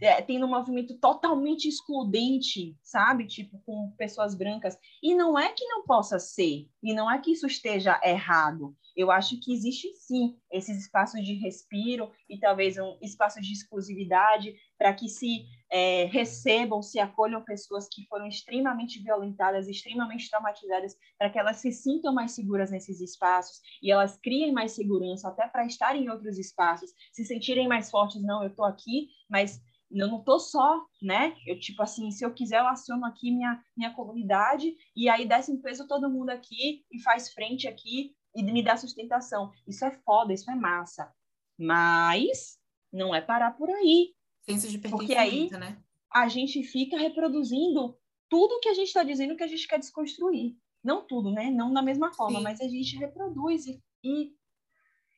é, 0.00 0.20
tendo 0.22 0.46
um 0.46 0.50
movimento 0.50 0.98
totalmente 0.98 1.68
excludente, 1.68 2.76
sabe? 2.82 3.26
Tipo, 3.26 3.60
com 3.64 3.92
pessoas 3.96 4.34
brancas. 4.34 4.76
E 5.02 5.14
não 5.14 5.38
é 5.38 5.52
que 5.52 5.66
não 5.66 5.84
possa 5.84 6.18
ser, 6.18 6.68
e 6.82 6.94
não 6.94 7.10
é 7.10 7.18
que 7.18 7.32
isso 7.32 7.46
esteja 7.46 8.00
errado. 8.04 8.76
Eu 8.96 9.12
acho 9.12 9.38
que 9.40 9.52
existe 9.52 9.94
sim 9.94 10.36
esses 10.50 10.76
espaços 10.76 11.24
de 11.24 11.34
respiro 11.34 12.10
e 12.28 12.36
talvez 12.36 12.76
um 12.78 12.98
espaço 13.00 13.40
de 13.40 13.52
exclusividade 13.52 14.56
para 14.76 14.92
que 14.92 15.08
se 15.08 15.46
é, 15.70 16.04
recebam, 16.06 16.82
se 16.82 16.98
acolham 16.98 17.44
pessoas 17.44 17.86
que 17.88 18.06
foram 18.06 18.26
extremamente 18.26 19.00
violentadas, 19.00 19.68
extremamente 19.68 20.28
traumatizadas, 20.28 20.96
para 21.16 21.30
que 21.30 21.38
elas 21.38 21.58
se 21.58 21.70
sintam 21.70 22.12
mais 22.12 22.32
seguras 22.32 22.70
nesses 22.70 23.00
espaços 23.00 23.60
e 23.82 23.90
elas 23.90 24.18
criem 24.20 24.52
mais 24.52 24.72
segurança 24.72 25.28
até 25.28 25.46
para 25.46 25.66
estar 25.66 25.94
em 25.94 26.08
outros 26.08 26.36
espaços, 26.38 26.90
se 27.12 27.24
sentirem 27.24 27.68
mais 27.68 27.90
fortes. 27.90 28.20
Não, 28.22 28.42
eu 28.42 28.48
estou 28.48 28.64
aqui, 28.64 29.08
mas 29.30 29.60
eu 29.90 30.06
não 30.08 30.22
tô 30.22 30.38
só, 30.38 30.84
né? 31.02 31.34
Eu, 31.46 31.58
tipo 31.58 31.82
assim, 31.82 32.10
se 32.10 32.24
eu 32.24 32.32
quiser, 32.32 32.60
eu 32.60 32.66
aciono 32.66 33.04
aqui 33.06 33.30
minha, 33.30 33.62
minha 33.76 33.92
comunidade 33.94 34.74
e 34.94 35.08
aí 35.08 35.26
desce 35.26 35.50
em 35.50 35.60
peso 35.60 35.86
todo 35.86 36.10
mundo 36.10 36.30
aqui 36.30 36.84
e 36.90 37.00
faz 37.00 37.32
frente 37.32 37.66
aqui 37.66 38.14
e 38.34 38.42
me 38.42 38.62
dá 38.62 38.76
sustentação. 38.76 39.50
Isso 39.66 39.84
é 39.84 39.90
foda, 39.90 40.32
isso 40.32 40.50
é 40.50 40.54
massa. 40.54 41.12
Mas 41.58 42.58
não 42.92 43.14
é 43.14 43.20
parar 43.20 43.52
por 43.52 43.70
aí. 43.70 44.14
Senso 44.42 44.68
de 44.68 44.78
Porque 44.78 45.14
aí 45.14 45.50
né? 45.50 45.78
a 46.12 46.28
gente 46.28 46.62
fica 46.62 46.98
reproduzindo 46.98 47.96
tudo 48.28 48.60
que 48.60 48.68
a 48.68 48.74
gente 48.74 48.88
está 48.88 49.02
dizendo 49.02 49.36
que 49.36 49.42
a 49.42 49.48
gente 49.48 49.66
quer 49.66 49.78
desconstruir. 49.78 50.56
Não 50.84 51.06
tudo, 51.06 51.32
né? 51.32 51.50
Não 51.50 51.72
da 51.72 51.82
mesma 51.82 52.12
forma, 52.12 52.38
Sim. 52.38 52.44
mas 52.44 52.60
a 52.60 52.68
gente 52.68 52.96
reproduz 52.96 53.66
e, 53.66 53.82
e, 54.04 54.32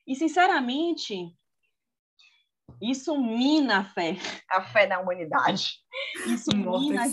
e 0.07 0.15
sinceramente, 0.15 1.37
isso 2.81 3.17
mina 3.21 3.81
a 3.81 3.85
fé, 3.85 4.17
a 4.51 4.63
fé 4.63 4.87
da 4.87 5.01
humanidade. 5.01 5.79
Isso 6.27 6.51
mina. 6.57 7.07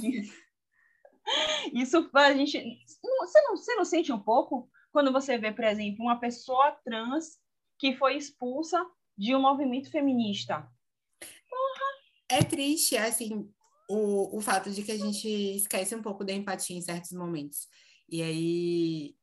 Isso 1.73 2.09
a 2.13 2.33
gente. 2.33 2.85
Você 3.19 3.41
não, 3.41 3.57
você 3.57 3.75
não 3.75 3.85
sente 3.85 4.11
um 4.11 4.19
pouco 4.19 4.69
quando 4.91 5.11
você 5.11 5.37
vê, 5.37 5.51
por 5.51 5.65
exemplo, 5.65 6.03
uma 6.03 6.19
pessoa 6.19 6.71
trans 6.83 7.37
que 7.77 7.95
foi 7.95 8.15
expulsa 8.15 8.83
de 9.17 9.35
um 9.35 9.41
movimento 9.41 9.91
feminista? 9.91 10.61
Porra! 11.19 11.87
É 12.29 12.43
triste, 12.43 12.95
assim, 12.95 13.49
o, 13.89 14.37
o 14.37 14.41
fato 14.41 14.71
de 14.71 14.83
que 14.83 14.91
a 14.91 14.97
gente 14.97 15.27
esquece 15.27 15.95
um 15.95 16.01
pouco 16.01 16.23
da 16.23 16.33
empatia 16.33 16.77
em 16.77 16.81
certos 16.81 17.11
momentos. 17.11 17.67
E 18.09 18.21
aí 18.21 19.15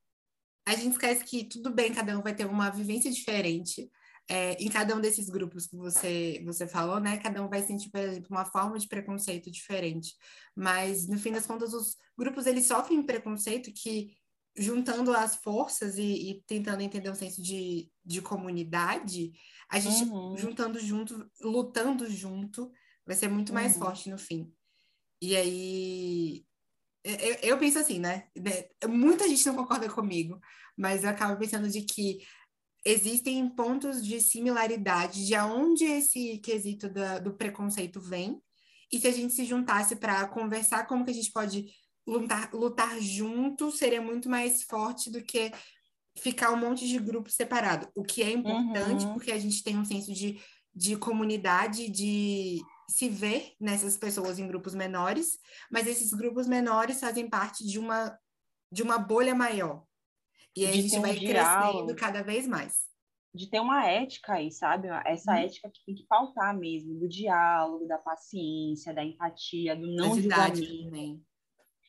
a 0.67 0.75
gente 0.75 0.93
esquece 0.93 1.25
que 1.25 1.45
tudo 1.45 1.71
bem, 1.71 1.93
cada 1.93 2.19
um 2.19 2.23
vai 2.23 2.35
ter 2.35 2.47
uma 2.47 2.71
vivência 2.71 3.11
diferente. 3.11 3.91
É, 4.27 4.55
em 4.55 4.69
cada 4.71 4.97
um 4.97 5.01
desses 5.01 5.29
grupos 5.29 5.67
que 5.67 5.77
você, 5.77 6.43
você 6.47 6.67
falou, 6.67 6.99
né? 6.99 7.19
Cada 7.19 7.43
um 7.43 7.49
vai 7.49 7.63
sentir, 7.63 7.91
por 7.91 8.01
exemplo, 8.01 8.29
uma 8.31 8.45
forma 8.45 8.79
de 8.79 8.89
preconceito 8.89 9.51
diferente. 9.51 10.15
Mas, 10.57 11.07
no 11.07 11.19
fim 11.19 11.33
das 11.33 11.47
contas, 11.47 11.75
os 11.75 11.97
grupos, 12.17 12.47
eles 12.47 12.67
sofrem 12.67 13.03
preconceito 13.03 13.71
que, 13.73 14.17
juntando 14.57 15.13
as 15.13 15.37
forças 15.37 15.99
e, 15.99 16.31
e 16.31 16.43
tentando 16.47 16.83
entender 16.83 17.11
um 17.11 17.15
senso 17.15 17.43
de, 17.43 17.91
de 18.05 18.23
comunidade, 18.23 19.33
a 19.69 19.79
gente 19.79 20.09
uhum. 20.09 20.37
juntando 20.37 20.79
junto, 20.79 21.31
lutando 21.43 22.09
junto, 22.09 22.71
vai 23.05 23.17
ser 23.17 23.29
muito 23.29 23.53
mais 23.53 23.75
uhum. 23.75 23.83
forte 23.83 24.09
no 24.09 24.17
fim. 24.17 24.51
E 25.21 25.37
aí, 25.37 26.45
eu, 27.05 27.35
eu, 27.51 27.59
penso 27.59 27.79
assim, 27.79 27.99
né? 27.99 28.29
né? 28.37 28.65
Muita 28.89 29.29
gente 29.29 29.45
não 29.47 29.57
concorda 29.57 29.89
comigo, 29.91 30.41
mas 30.77 31.05
eu 31.05 31.11
acabo 31.11 31.39
pensando 31.39 31.69
de 31.69 31.83
que 31.83 32.21
existem 32.85 33.49
pontos 33.49 34.05
de 34.05 34.21
similaridade 34.21 35.27
de 35.27 35.35
aonde 35.35 35.85
esse 35.85 36.39
quesito 36.39 36.89
da, 36.89 37.19
do 37.19 37.35
preconceito 37.35 38.01
vem, 38.01 38.41
e 38.93 39.01
se 39.01 39.07
a 39.07 39.13
gente 39.13 39.33
se 39.33 39.45
juntasse 39.45 39.97
para 39.97 40.27
conversar 40.29 40.87
como 40.87 41.05
que 41.05 41.11
a 41.11 41.15
gente 41.15 41.33
pode 41.33 41.67
lutar, 42.07 42.53
lutar 42.53 43.01
junto, 43.01 43.73
seria 43.73 44.01
muito 44.01 44.29
mais 44.29 44.63
forte 44.63 45.11
do 45.11 45.23
que 45.23 45.51
ficar 46.19 46.51
um 46.51 46.57
monte 46.57 46.87
de 46.87 46.99
grupo 46.99 47.31
separado, 47.31 47.89
o 47.95 48.05
que 48.05 48.23
é 48.23 48.31
importante 48.31 49.05
uhum. 49.07 49.15
porque 49.15 49.33
a 49.33 49.39
gente 49.39 49.63
tem 49.63 49.77
um 49.77 49.85
senso 49.85 50.13
de, 50.13 50.41
de 50.73 50.97
comunidade, 50.97 51.89
de 51.89 52.61
se 52.89 53.09
ver 53.09 53.55
nessas 53.59 53.97
pessoas 53.97 54.39
em 54.39 54.47
grupos 54.47 54.75
menores, 54.75 55.39
mas 55.71 55.87
esses 55.87 56.13
grupos 56.13 56.47
menores 56.47 57.01
fazem 57.01 57.29
parte 57.29 57.67
de 57.67 57.79
uma 57.79 58.17
de 58.71 58.83
uma 58.83 58.99
bolha 58.99 59.37
maior. 59.37 59.85
E 60.57 60.67
a 60.67 60.73
gente 60.73 60.97
um 60.97 61.03
vai 61.03 61.17
crescendo 61.17 61.95
cada 61.97 62.23
vez 62.23 62.47
mais. 62.47 62.85
De 63.35 63.49
ter 63.49 63.59
uma 63.59 63.85
ética 63.85 64.35
aí, 64.35 64.51
sabe? 64.53 64.89
Essa 65.05 65.33
hum. 65.33 65.37
ética 65.37 65.69
que 65.69 65.85
tem 65.85 65.95
que 65.95 66.07
pautar 66.07 66.57
mesmo, 66.57 66.99
do 66.99 67.09
diálogo, 67.09 67.89
da 67.89 67.99
paciência, 67.99 68.95
da 68.95 69.05
empatia, 69.05 69.75
do 69.75 69.93
não 69.95 70.15
julgamento. 70.15 71.21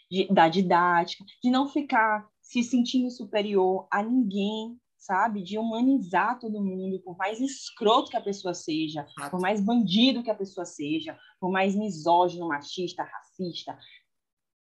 De, 0.10 0.28
da 0.32 0.48
didática, 0.48 1.24
de 1.44 1.50
não 1.50 1.68
ficar 1.68 2.28
se 2.42 2.64
sentindo 2.64 3.10
superior 3.10 3.88
a 3.92 4.04
ninguém, 4.04 4.80
sabe? 5.06 5.44
De 5.44 5.58
humanizar 5.58 6.40
todo 6.40 6.64
mundo, 6.64 7.00
por 7.02 7.16
mais 7.16 7.40
escroto 7.40 8.10
que 8.10 8.18
a 8.18 8.22
pessoa 8.22 8.54
seja, 8.54 9.06
por 9.30 9.40
mais 9.40 9.62
bandido 9.62 10.24
que 10.24 10.32
a 10.32 10.36
pessoa 10.36 10.66
seja, 10.66 11.18
por 11.40 11.52
mais 11.52 11.76
misógino, 11.76 12.48
machista, 12.48 13.04
racista, 13.04 13.78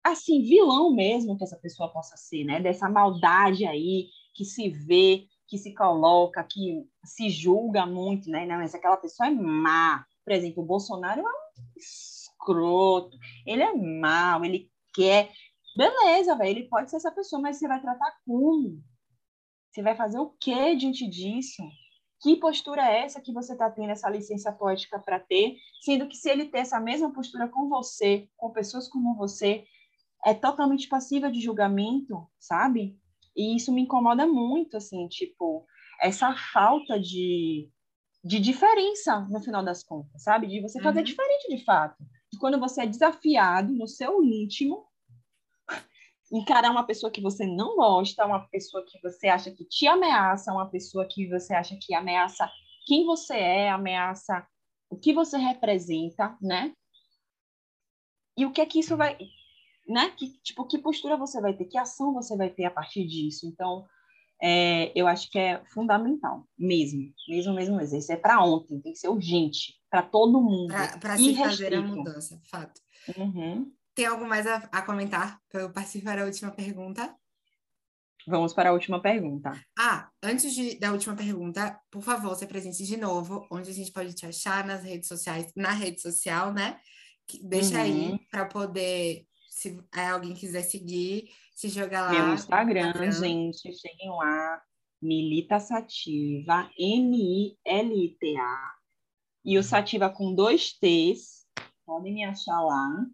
assim, 0.05 0.43
vilão 0.43 0.95
mesmo 0.95 1.37
que 1.37 1.45
essa 1.45 1.57
pessoa 1.57 1.93
possa 1.93 2.17
ser, 2.17 2.45
né? 2.45 2.61
Dessa 2.61 2.89
maldade 2.89 3.67
aí 3.67 4.09
que 4.35 4.45
se 4.45 4.69
vê, 4.69 5.27
que 5.47 5.59
se 5.59 5.75
coloca, 5.75 6.43
que 6.45 6.85
se 7.05 7.29
julga 7.31 7.87
muito, 7.87 8.31
né? 8.31 8.47
Não, 8.47 8.57
mas 8.57 8.75
aquela 8.75 8.97
pessoa 8.97 9.29
é 9.29 9.31
má. 9.31 10.05
Por 10.25 10.33
exemplo, 10.33 10.63
o 10.63 10.67
Bolsonaro 10.67 11.21
é 11.21 11.25
um 11.25 11.63
escroto, 11.77 13.17
ele 13.47 13.63
é 13.63 13.73
mau, 13.73 14.45
ele 14.45 14.71
quer. 14.95 15.31
Beleza, 15.77 16.37
velho, 16.37 16.51
ele 16.51 16.69
pode 16.69 16.91
ser 16.91 16.97
essa 16.97 17.11
pessoa, 17.11 17.41
mas 17.41 17.57
você 17.57 17.69
vai 17.69 17.81
tratar 17.81 18.15
como? 18.27 18.83
Você 19.71 19.83
vai 19.83 19.97
fazer 19.97 20.19
o 20.19 20.31
que 20.41 20.77
diante 20.77 21.09
disso? 21.09 21.63
Que 22.23 22.37
postura 22.37 22.89
é 22.89 23.05
essa 23.05 23.21
que 23.21 23.33
você 23.33 23.53
está 23.55 23.69
tendo 23.71 23.91
essa 23.91 24.09
licença 24.09 24.53
poética 24.53 24.99
para 24.99 25.19
ter? 25.19 25.57
Sendo 25.83 26.07
que 26.07 26.17
se 26.17 26.31
ele 26.31 26.45
ter 26.47 26.59
essa 26.59 26.79
mesma 26.79 27.13
postura 27.13 27.49
com 27.49 27.69
você, 27.69 28.29
com 28.37 28.51
pessoas 28.51 28.89
como 28.89 29.17
você, 29.17 29.65
é 30.25 30.35
totalmente 30.35 30.89
passiva 30.89 31.31
de 31.31 31.41
julgamento, 31.41 32.27
sabe? 32.39 32.99
E 33.37 33.57
isso 33.57 33.73
me 33.73 33.83
incomoda 33.83 34.27
muito, 34.27 34.77
assim, 34.77 35.09
tipo, 35.09 35.67
essa 36.01 36.35
falta 36.53 36.99
de, 36.99 37.71
de 38.25 38.39
diferença 38.39 39.21
no 39.31 39.41
final 39.41 39.65
das 39.65 39.83
contas, 39.83 40.23
sabe? 40.23 40.47
De 40.47 40.61
você 40.61 40.81
fazer 40.81 41.01
uhum. 41.01 41.05
diferente 41.05 41.49
de 41.49 41.65
fato. 41.65 41.97
De 42.33 42.39
quando 42.39 42.59
você 42.59 42.83
é 42.83 42.87
desafiado 42.87 43.73
no 43.73 43.89
seu 43.89 44.23
íntimo 44.23 44.87
encarar 46.33 46.71
uma 46.71 46.87
pessoa 46.87 47.11
que 47.11 47.21
você 47.21 47.47
não 47.47 47.77
gosta, 47.77 48.25
uma 48.25 48.47
pessoa 48.49 48.85
que 48.85 49.01
você 49.01 49.29
acha 49.29 49.51
que 49.51 49.65
te 49.65 49.87
ameaça, 49.87 50.53
uma 50.53 50.69
pessoa 50.69 51.07
que 51.07 51.29
você 51.29 51.55
acha 51.55 51.77
que 51.81 51.95
ameaça 51.95 52.51
quem 52.87 53.05
você 53.05 53.35
é, 53.35 53.71
ameaça 53.71 54.47
o 54.91 54.97
que 54.97 55.15
você 55.15 55.39
representa, 55.39 56.37
né? 56.41 56.75
E 58.37 58.45
o 58.45 58.53
que 58.53 58.61
é 58.61 58.67
que 58.67 58.79
isso 58.79 58.97
vai, 58.97 59.17
né? 59.87 60.11
Que 60.11 60.33
tipo 60.43 60.67
que 60.67 60.79
postura 60.79 61.17
você 61.17 61.41
vai 61.41 61.55
ter, 61.55 61.65
que 61.65 61.79
ação 61.79 62.13
você 62.13 62.37
vai 62.37 62.51
ter 62.51 62.65
a 62.65 62.71
partir 62.71 63.07
disso? 63.07 63.47
Então, 63.47 63.87
é, 64.43 64.93
eu 64.95 65.07
acho 65.07 65.31
que 65.31 65.39
é 65.39 65.63
fundamental, 65.73 66.47
mesmo, 66.59 67.13
mesmo, 67.29 67.55
mesmo, 67.55 67.77
mesmo. 67.77 67.97
Isso 67.97 68.13
é 68.13 68.17
para 68.17 68.43
ontem, 68.45 68.81
tem 68.81 68.93
que 68.93 68.99
ser 68.99 69.09
urgente 69.09 69.75
para 69.89 70.03
todo 70.03 70.41
mundo. 70.41 70.75
Para 71.01 71.17
se 71.17 71.35
fazer 71.37 71.75
a 71.75 71.81
mudança, 71.81 72.41
fato. 72.51 72.81
Uhum. 73.17 73.73
Tem 73.95 74.07
algo 74.07 74.27
mais 74.27 74.47
a, 74.47 74.57
a 74.73 74.83
comentar 74.83 75.39
para 75.49 75.63
eu 75.63 75.73
participar 75.73 76.17
da 76.17 76.25
última 76.25 76.51
pergunta? 76.51 77.15
Vamos 78.27 78.53
para 78.53 78.71
a 78.71 78.73
última 78.73 79.01
pergunta. 79.01 79.53
Ah, 79.79 80.09
antes 80.23 80.55
de, 80.55 80.79
da 80.79 80.93
última 80.93 81.15
pergunta, 81.15 81.79
por 81.91 82.03
favor, 82.03 82.35
se 82.35 82.45
apresente 82.45 82.85
de 82.85 82.97
novo, 82.97 83.47
onde 83.51 83.71
a 83.71 83.75
gente 83.75 83.93
pode 83.93 84.15
te 84.15 84.25
achar 84.27 84.65
nas 84.65 84.83
redes 84.83 85.09
sociais, 85.09 85.53
na 85.57 85.73
rede 85.73 86.01
social, 86.01 86.53
né? 86.53 86.79
Deixa 87.43 87.75
uhum. 87.75 87.81
aí 87.81 88.19
para 88.31 88.47
poder, 88.47 89.25
se 89.63 89.79
alguém 89.95 90.35
quiser 90.35 90.63
seguir, 90.63 91.31
se 91.55 91.69
jogar 91.69 92.03
lá. 92.03 92.11
Meu 92.11 92.35
Instagram, 92.35 92.89
Instagram. 92.89 93.13
gente, 93.13 93.73
cheguem 93.75 94.11
lá, 94.11 94.61
Milita 95.01 95.61
Sativa, 95.61 96.69
M-I-L-I-T-A, 96.77 98.73
e 99.45 99.59
o 99.59 99.63
Sativa 99.63 100.11
com 100.11 100.35
dois 100.35 100.73
T's, 100.73 101.47
podem 101.87 102.15
me 102.15 102.25
achar 102.25 102.61
lá. 102.61 103.07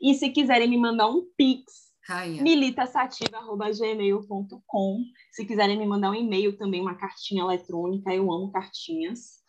E 0.00 0.12
se 0.14 0.30
quiserem 0.30 0.68
me 0.68 0.76
mandar 0.76 1.06
um 1.08 1.24
pix, 1.36 1.92
militasativa.gmail.com. 2.40 5.04
Se 5.30 5.44
quiserem 5.44 5.78
me 5.78 5.86
mandar 5.86 6.10
um 6.10 6.14
e-mail 6.14 6.56
também, 6.56 6.80
uma 6.80 6.96
cartinha 6.96 7.44
eletrônica, 7.44 8.12
eu 8.12 8.32
amo 8.32 8.50
cartinhas. 8.50 9.40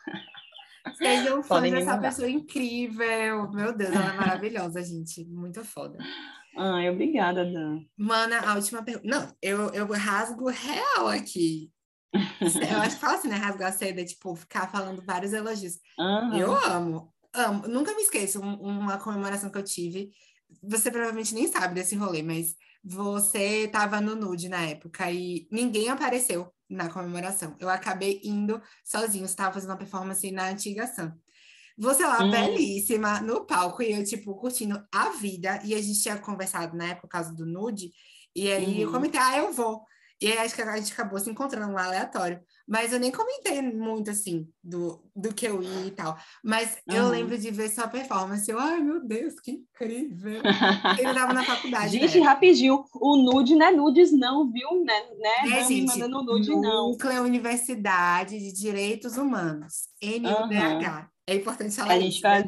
Sejam 0.98 1.42
fãs 1.42 1.72
dessa 1.72 1.98
pessoa 1.98 2.30
incrível. 2.30 3.50
Meu 3.52 3.76
Deus, 3.76 3.92
ela 3.92 4.14
é 4.14 4.18
maravilhosa, 4.18 4.84
gente. 4.84 5.26
Muito 5.26 5.64
foda. 5.64 5.98
Ai, 6.56 6.90
obrigada, 6.90 7.44
Dan. 7.46 7.82
Mana, 7.98 8.40
a 8.40 8.56
última 8.56 8.84
pergunta. 8.84 9.08
Não, 9.08 9.36
eu, 9.42 9.70
eu 9.70 9.88
rasgo 9.88 10.50
real 10.50 11.08
aqui. 11.08 11.72
Eu 12.72 12.78
acho 12.82 12.96
que 12.96 13.02
fala 13.02 13.16
assim, 13.16 13.28
né? 13.28 13.38
Rasgar 13.38 13.70
a 13.70 13.72
seda, 13.72 14.06
tipo, 14.06 14.36
ficar 14.36 14.70
falando 14.72 15.04
vários 15.04 15.34
elogios. 15.34 15.80
Uhum. 15.98 16.38
Eu 16.38 16.56
amo, 16.56 17.12
amo. 17.34 17.68
Nunca 17.68 17.96
me 17.96 18.04
esqueço 18.04 18.40
uma 18.40 19.00
comemoração 19.00 19.50
que 19.50 19.58
eu 19.58 19.64
tive 19.64 20.12
você 20.62 20.92
provavelmente 20.92 21.34
nem 21.34 21.48
sabe 21.48 21.76
desse 21.76 21.96
rolê, 21.96 22.22
mas 22.22 22.56
você 22.84 23.66
estava 23.66 24.02
no 24.02 24.16
nude 24.16 24.50
na 24.50 24.62
época 24.64 25.10
e 25.10 25.48
ninguém 25.52 25.90
apareceu 25.90 26.54
na 26.70 26.90
comemoração. 26.90 27.56
Eu 27.60 27.70
acabei 27.70 28.20
indo 28.24 28.62
sozinho, 28.84 29.26
estava 29.26 29.54
fazendo 29.54 29.72
uma 29.72 29.78
performance 29.78 30.30
na 30.32 30.50
antiga 30.50 30.86
Sam. 30.88 31.16
Você 31.78 32.04
lá, 32.04 32.24
hum. 32.24 32.32
belíssima, 32.32 33.22
no 33.22 33.46
palco, 33.46 33.82
e 33.82 33.92
eu, 33.92 34.04
tipo, 34.04 34.36
curtindo 34.36 34.84
a 34.92 35.10
vida. 35.10 35.60
E 35.64 35.74
a 35.74 35.82
gente 35.82 36.02
tinha 36.02 36.18
conversado 36.18 36.76
na 36.78 36.86
época 36.86 37.08
por 37.08 37.10
causa 37.10 37.34
do 37.34 37.46
nude. 37.46 37.92
E 38.36 38.52
aí 38.52 38.76
uhum. 38.76 38.82
eu 38.82 38.92
comentei, 38.92 39.20
ah, 39.20 39.38
eu 39.38 39.52
vou. 39.52 39.84
E 40.24 40.32
aí 40.32 40.38
acho 40.38 40.56
que 40.56 40.62
a 40.62 40.78
gente 40.78 40.94
acabou 40.94 41.20
se 41.20 41.30
encontrando 41.30 41.74
lá 41.74 41.86
aleatório. 41.86 42.40
Mas 42.66 42.94
eu 42.94 43.00
nem 43.00 43.12
comentei 43.12 43.62
muito 43.62 44.10
assim 44.10 44.48
do, 44.64 45.04
do 45.14 45.34
que 45.34 45.46
eu 45.46 45.62
ia 45.62 45.86
e 45.86 45.92
tal. 45.92 46.18
Mas 46.42 46.78
uhum. 46.88 46.96
eu 46.96 47.10
lembro 47.10 47.38
de 47.38 47.52
ver 47.52 47.70
sua 47.70 47.90
performance. 47.90 48.50
Eu, 48.50 48.58
ai 48.58 48.80
meu 48.80 49.06
Deus, 49.06 49.38
que 49.42 49.52
incrível! 49.52 50.42
Ele 50.98 51.14
tava 51.14 51.34
na 51.34 51.44
faculdade. 51.44 52.00
Gente, 52.00 52.20
né? 52.20 52.26
rapidinho, 52.26 52.86
o 52.94 53.18
nude 53.18 53.54
não 53.54 53.66
é 53.66 53.72
nudes, 53.72 54.14
não, 54.14 54.50
viu? 54.50 54.82
Né? 54.86 54.94
né? 55.20 55.58
É, 55.58 55.62
não 55.62 55.68
gente, 55.68 55.94
me 55.94 56.00
mandando 56.00 56.24
nude, 56.24 56.56
não. 56.56 56.92
Núcleo 56.92 57.24
Universidade 57.24 58.40
de 58.40 58.54
Direitos 58.54 59.18
Humanos, 59.18 59.90
NUDH. 60.02 61.00
Uhum. 61.02 61.13
É 61.28 61.36
importante 61.36 61.76
falar 61.76 61.94
a 61.94 62.00
gente 62.00 62.22
Faz... 62.22 62.46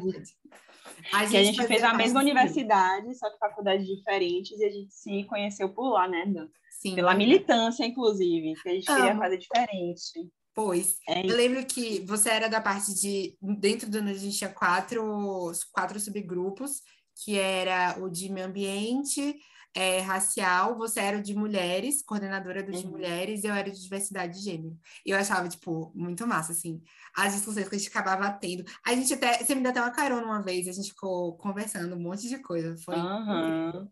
A 1.12 1.24
gente, 1.24 1.36
a 1.36 1.44
gente 1.44 1.66
fez 1.66 1.84
a 1.84 1.94
mesma 1.94 2.20
universidade, 2.20 3.14
só 3.16 3.30
que 3.30 3.38
faculdades 3.38 3.86
diferentes, 3.86 4.58
e 4.58 4.64
a 4.64 4.70
gente 4.70 4.92
se 4.92 5.24
conheceu 5.24 5.68
por 5.68 5.90
lá, 5.90 6.08
né, 6.08 6.24
Dan? 6.26 6.48
Sim. 6.80 6.94
Pela 6.94 7.14
militância, 7.14 7.84
inclusive, 7.84 8.54
que 8.60 8.68
a 8.68 8.72
gente 8.72 8.90
Amo. 8.90 9.00
queria 9.00 9.16
fazer 9.16 9.38
diferente. 9.38 10.28
Pois. 10.54 10.96
É 11.08 11.24
eu 11.24 11.36
lembro 11.36 11.64
que 11.66 12.00
você 12.00 12.30
era 12.30 12.48
da 12.48 12.60
parte 12.60 12.94
de. 12.94 13.36
Dentro 13.40 13.90
do 13.90 13.98
a 13.98 14.14
gente 14.14 14.38
tinha 14.38 14.50
quatro, 14.50 15.52
quatro 15.72 16.00
subgrupos, 16.00 16.80
que 17.22 17.38
era 17.38 17.98
o 18.00 18.08
de 18.08 18.30
meio 18.30 18.46
ambiente, 18.46 19.36
é, 19.76 20.00
racial, 20.00 20.74
você 20.78 21.00
era 21.00 21.20
de 21.20 21.34
mulheres, 21.34 22.00
coordenadora 22.00 22.62
do 22.62 22.72
de 22.72 22.86
Uhum. 22.86 22.92
mulheres, 22.92 23.44
e 23.44 23.46
eu 23.46 23.52
era 23.52 23.70
de 23.70 23.78
diversidade 23.78 24.38
de 24.38 24.42
gênero. 24.42 24.74
E 25.04 25.10
eu 25.10 25.18
achava, 25.18 25.46
tipo, 25.50 25.92
muito 25.94 26.26
massa, 26.26 26.52
assim, 26.52 26.82
as 27.14 27.34
discussões 27.34 27.68
que 27.68 27.74
a 27.74 27.78
gente 27.78 27.90
acabava 27.90 28.32
tendo. 28.32 28.64
A 28.84 28.94
gente 28.94 29.12
até, 29.12 29.44
você 29.44 29.54
me 29.54 29.60
deu 29.60 29.70
até 29.70 29.82
uma 29.82 29.90
carona 29.90 30.24
uma 30.24 30.42
vez, 30.42 30.66
a 30.66 30.72
gente 30.72 30.88
ficou 30.88 31.36
conversando 31.36 31.94
um 31.94 32.00
monte 32.00 32.26
de 32.26 32.38
coisa. 32.38 32.74
Foi 32.78 32.94
Aham. 32.94 33.86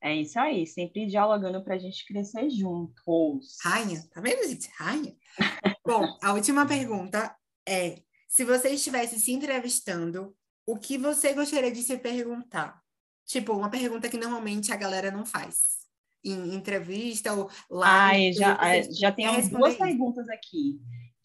É 0.00 0.14
isso 0.16 0.38
aí, 0.38 0.66
sempre 0.66 1.06
dialogando 1.06 1.62
para 1.62 1.76
a 1.76 1.78
gente 1.78 2.04
crescer 2.04 2.50
juntos. 2.50 3.56
Rainha, 3.62 4.02
tá 4.12 4.20
vendo, 4.20 4.48
gente? 4.48 4.68
Rainha. 4.76 5.16
Bom, 5.86 6.18
a 6.22 6.32
última 6.32 6.66
pergunta 6.66 7.36
é: 7.68 8.02
se 8.28 8.44
você 8.44 8.70
estivesse 8.70 9.18
se 9.20 9.30
entrevistando, 9.30 10.36
o 10.66 10.76
que 10.76 10.98
você 10.98 11.32
gostaria 11.34 11.70
de 11.70 11.82
se 11.82 11.96
perguntar? 11.98 12.82
Tipo, 13.28 13.52
uma 13.52 13.68
pergunta 13.68 14.08
que 14.08 14.16
normalmente 14.16 14.72
a 14.72 14.76
galera 14.76 15.10
não 15.10 15.26
faz. 15.26 15.76
Em 16.24 16.54
entrevista 16.54 17.32
ou 17.34 17.50
lá. 17.70 18.06
Ai, 18.06 18.32
já, 18.32 18.54
ah, 18.54 18.82
já 18.90 19.10
responder 19.10 19.50
duas 19.50 19.74
isso. 19.74 19.82
perguntas 19.84 20.28
aqui, 20.30 20.80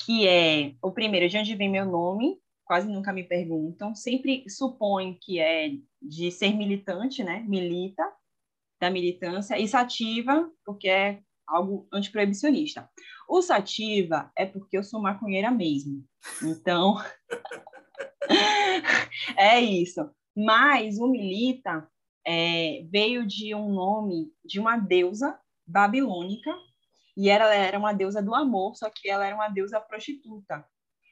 que 0.05 0.27
é, 0.27 0.75
o 0.81 0.91
primeiro, 0.91 1.30
de 1.30 1.38
onde 1.38 1.55
vem 1.55 1.71
meu 1.71 1.85
nome? 1.85 2.38
Quase 2.65 2.88
nunca 2.89 3.13
me 3.13 3.23
perguntam. 3.23 3.95
Sempre 3.95 4.43
supõem 4.49 5.17
que 5.19 5.39
é 5.39 5.71
de 6.01 6.30
ser 6.30 6.53
militante, 6.53 7.23
né? 7.23 7.39
Milita, 7.47 8.03
da 8.81 8.89
militância. 8.89 9.57
E 9.57 9.65
sativa, 9.65 10.51
porque 10.65 10.89
é 10.89 11.21
algo 11.47 11.88
antiproibicionista. 11.91 12.89
O 13.30 13.41
sativa 13.41 14.30
é 14.38 14.45
porque 14.45 14.77
eu 14.77 14.84
sou 14.84 15.01
maconheira 15.01 15.49
mesmo. 15.49 16.03
Então, 16.43 16.97
é 19.38 19.61
isso. 19.61 20.09
Mas 20.35 20.97
o 20.99 21.07
milita 21.07 21.89
é, 22.25 22.85
veio 22.89 23.25
de 23.25 23.53
um 23.53 23.69
nome 23.69 24.31
de 24.43 24.59
uma 24.59 24.77
deusa 24.77 25.39
babilônica, 25.65 26.53
e 27.15 27.29
ela 27.29 27.53
era 27.53 27.77
uma 27.77 27.93
deusa 27.93 28.21
do 28.21 28.33
amor, 28.33 28.75
só 28.75 28.89
que 28.89 29.09
ela 29.09 29.25
era 29.25 29.35
uma 29.35 29.49
deusa 29.49 29.79
prostituta. 29.79 30.65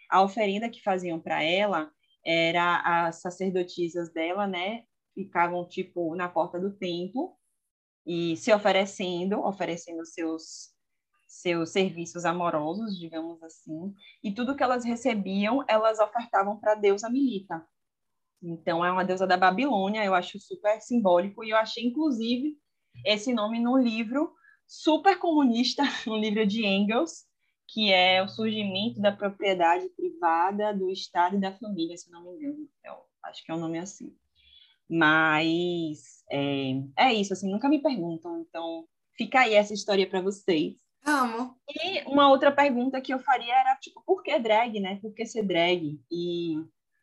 A 0.09 0.21
oferenda 0.21 0.69
que 0.69 0.81
faziam 0.81 1.19
para 1.19 1.43
ela 1.43 1.91
era 2.25 3.07
as 3.07 3.21
sacerdotisas 3.21 4.11
dela, 4.11 4.47
né? 4.47 4.83
Ficavam 5.13 5.67
tipo 5.67 6.15
na 6.15 6.27
porta 6.27 6.59
do 6.59 6.75
templo 6.75 7.35
e 8.05 8.35
se 8.38 8.51
oferecendo, 8.51 9.39
oferecendo 9.39 10.05
seus 10.05 10.71
seus 11.27 11.69
serviços 11.69 12.25
amorosos, 12.25 12.99
digamos 12.99 13.41
assim, 13.41 13.95
e 14.21 14.33
tudo 14.33 14.53
que 14.53 14.61
elas 14.61 14.83
recebiam, 14.83 15.63
elas 15.65 15.97
ofertavam 15.97 16.59
para 16.59 16.73
a 16.73 16.75
deusa 16.75 17.09
Milita. 17.09 17.65
Então, 18.41 18.84
é 18.84 18.91
uma 18.91 19.05
deusa 19.05 19.27
da 19.27 19.38
Babilônia, 19.38 20.03
eu 20.03 20.15
acho 20.15 20.39
super 20.39 20.81
simbólico, 20.81 21.43
e 21.43 21.51
eu 21.51 21.57
achei, 21.57 21.85
inclusive, 21.85 22.57
esse 23.05 23.34
nome 23.34 23.59
num 23.59 23.77
livro 23.77 24.34
super 24.68 25.18
comunista, 25.19 25.84
um 26.07 26.18
livro 26.18 26.45
de 26.45 26.65
Engels, 26.65 27.26
que 27.68 27.91
é 27.91 28.22
o 28.22 28.27
surgimento 28.27 28.99
da 28.99 29.11
propriedade 29.11 29.88
privada, 29.89 30.73
do 30.73 30.89
Estado 30.89 31.38
e 31.38 31.39
da 31.39 31.53
família, 31.53 31.95
se 31.95 32.09
não 32.11 32.23
me 32.23 32.31
engano. 32.31 32.68
Eu 32.84 32.95
acho 33.23 33.43
que 33.45 33.51
é 33.51 33.55
um 33.55 33.59
nome 33.59 33.80
assim. 33.80 34.13
Mas 34.89 36.23
é, 36.30 36.73
é 36.97 37.13
isso, 37.13 37.31
assim, 37.31 37.49
nunca 37.49 37.69
me 37.69 37.81
perguntam, 37.81 38.41
então 38.41 38.85
fica 39.15 39.41
aí 39.41 39.53
essa 39.53 39.73
história 39.73 40.07
para 40.09 40.22
vocês. 40.22 40.76
Amo. 41.05 41.55
E 41.69 42.01
uma 42.05 42.30
outra 42.30 42.51
pergunta 42.51 43.01
que 43.01 43.13
eu 43.13 43.19
faria 43.19 43.53
era, 43.53 43.76
tipo, 43.77 44.03
por 44.05 44.22
que 44.22 44.38
drag, 44.38 44.80
né? 44.80 44.99
Por 45.01 45.13
que 45.13 45.26
ser 45.26 45.43
drag? 45.43 45.99
E 46.11 46.55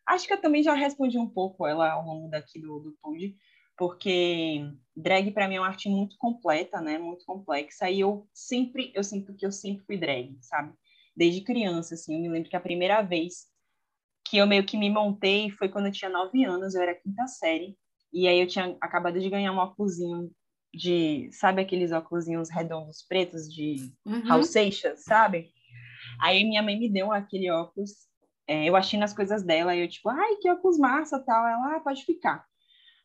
acho 0.09 0.27
que 0.27 0.33
eu 0.33 0.41
também 0.41 0.63
já 0.63 0.73
respondi 0.73 1.17
um 1.17 1.29
pouco 1.29 1.65
ela 1.65 1.91
ao 1.91 2.05
longo 2.05 2.29
daqui 2.29 2.59
do, 2.59 2.79
do 2.79 2.97
pod, 3.01 3.35
porque 3.77 4.61
drag 4.95 5.31
para 5.31 5.47
mim 5.47 5.55
é 5.55 5.59
uma 5.59 5.67
arte 5.67 5.87
muito 5.87 6.17
completa, 6.17 6.81
né? 6.81 6.97
Muito 6.97 7.23
complexa. 7.25 7.89
E 7.89 8.01
eu 8.01 8.27
sempre, 8.33 8.91
eu 8.93 9.03
sinto 9.03 9.33
que 9.35 9.45
eu 9.45 9.51
sempre 9.51 9.85
fui 9.85 9.97
drag, 9.97 10.37
sabe? 10.41 10.73
Desde 11.15 11.41
criança, 11.41 11.93
assim. 11.93 12.15
Eu 12.15 12.21
me 12.21 12.29
lembro 12.29 12.49
que 12.49 12.55
a 12.55 12.61
primeira 12.61 13.01
vez 13.01 13.47
que 14.25 14.37
eu 14.37 14.45
meio 14.45 14.65
que 14.65 14.77
me 14.77 14.89
montei 14.89 15.49
foi 15.49 15.69
quando 15.69 15.87
eu 15.87 15.91
tinha 15.91 16.09
nove 16.09 16.43
anos, 16.43 16.75
eu 16.75 16.81
era 16.81 16.93
quinta 16.93 17.25
série. 17.27 17.77
E 18.11 18.27
aí 18.27 18.39
eu 18.39 18.47
tinha 18.47 18.75
acabado 18.81 19.19
de 19.19 19.29
ganhar 19.29 19.51
um 19.51 19.57
óculosinho 19.57 20.31
de, 20.73 21.29
sabe 21.31 21.61
aqueles 21.61 21.91
óculosinhos 21.91 22.49
redondos 22.49 23.03
pretos 23.07 23.51
de 23.51 23.91
Uhum. 24.05 24.43
Seixas, 24.43 25.03
sabe? 25.03 25.51
Aí 26.19 26.43
minha 26.43 26.61
mãe 26.61 26.77
me 26.77 26.89
deu 26.91 27.11
aquele 27.11 27.49
óculos, 27.49 28.08
é, 28.49 28.65
eu 28.67 28.75
achei 28.75 28.99
nas 28.99 29.13
coisas 29.13 29.43
dela, 29.43 29.75
e 29.75 29.81
eu 29.81 29.87
tipo, 29.87 30.09
ai, 30.09 30.37
que 30.37 30.49
óculos 30.49 30.79
massa, 30.79 31.19
tal. 31.19 31.47
Ela, 31.47 31.75
ah, 31.75 31.79
pode 31.81 32.03
ficar. 32.03 32.43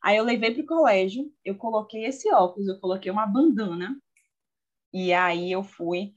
Aí 0.02 0.16
eu 0.16 0.24
levei 0.24 0.54
pro 0.54 0.64
colégio, 0.66 1.30
eu 1.44 1.54
coloquei 1.56 2.06
esse 2.06 2.32
óculos, 2.32 2.66
eu 2.66 2.80
coloquei 2.80 3.12
uma 3.12 3.26
bandana, 3.26 4.00
e 4.92 5.12
aí 5.12 5.52
eu 5.52 5.62
fui 5.62 6.14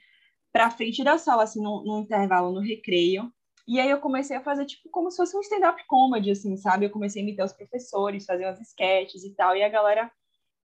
pra 0.51 0.71
frente 0.71 1.03
da 1.03 1.17
sala, 1.17 1.43
assim, 1.43 1.61
no, 1.61 1.83
no 1.83 1.99
intervalo, 1.99 2.53
no 2.53 2.61
recreio, 2.61 3.31
e 3.67 3.81
aí 3.81 3.89
eu 3.89 3.99
comecei 3.99 4.37
a 4.37 4.41
fazer, 4.41 4.65
tipo, 4.65 4.89
como 4.89 5.11
se 5.11 5.17
fosse 5.17 5.35
um 5.35 5.41
stand-up 5.41 5.83
comedy, 5.87 6.31
assim, 6.31 6.55
sabe? 6.55 6.85
Eu 6.85 6.89
comecei 6.89 7.21
a 7.21 7.23
imitar 7.23 7.45
os 7.45 7.53
professores, 7.53 8.25
fazer 8.25 8.45
umas 8.45 8.61
sketches 8.61 9.25
e 9.25 9.35
tal, 9.35 9.57
e 9.57 9.63
a 9.63 9.69
galera 9.69 10.09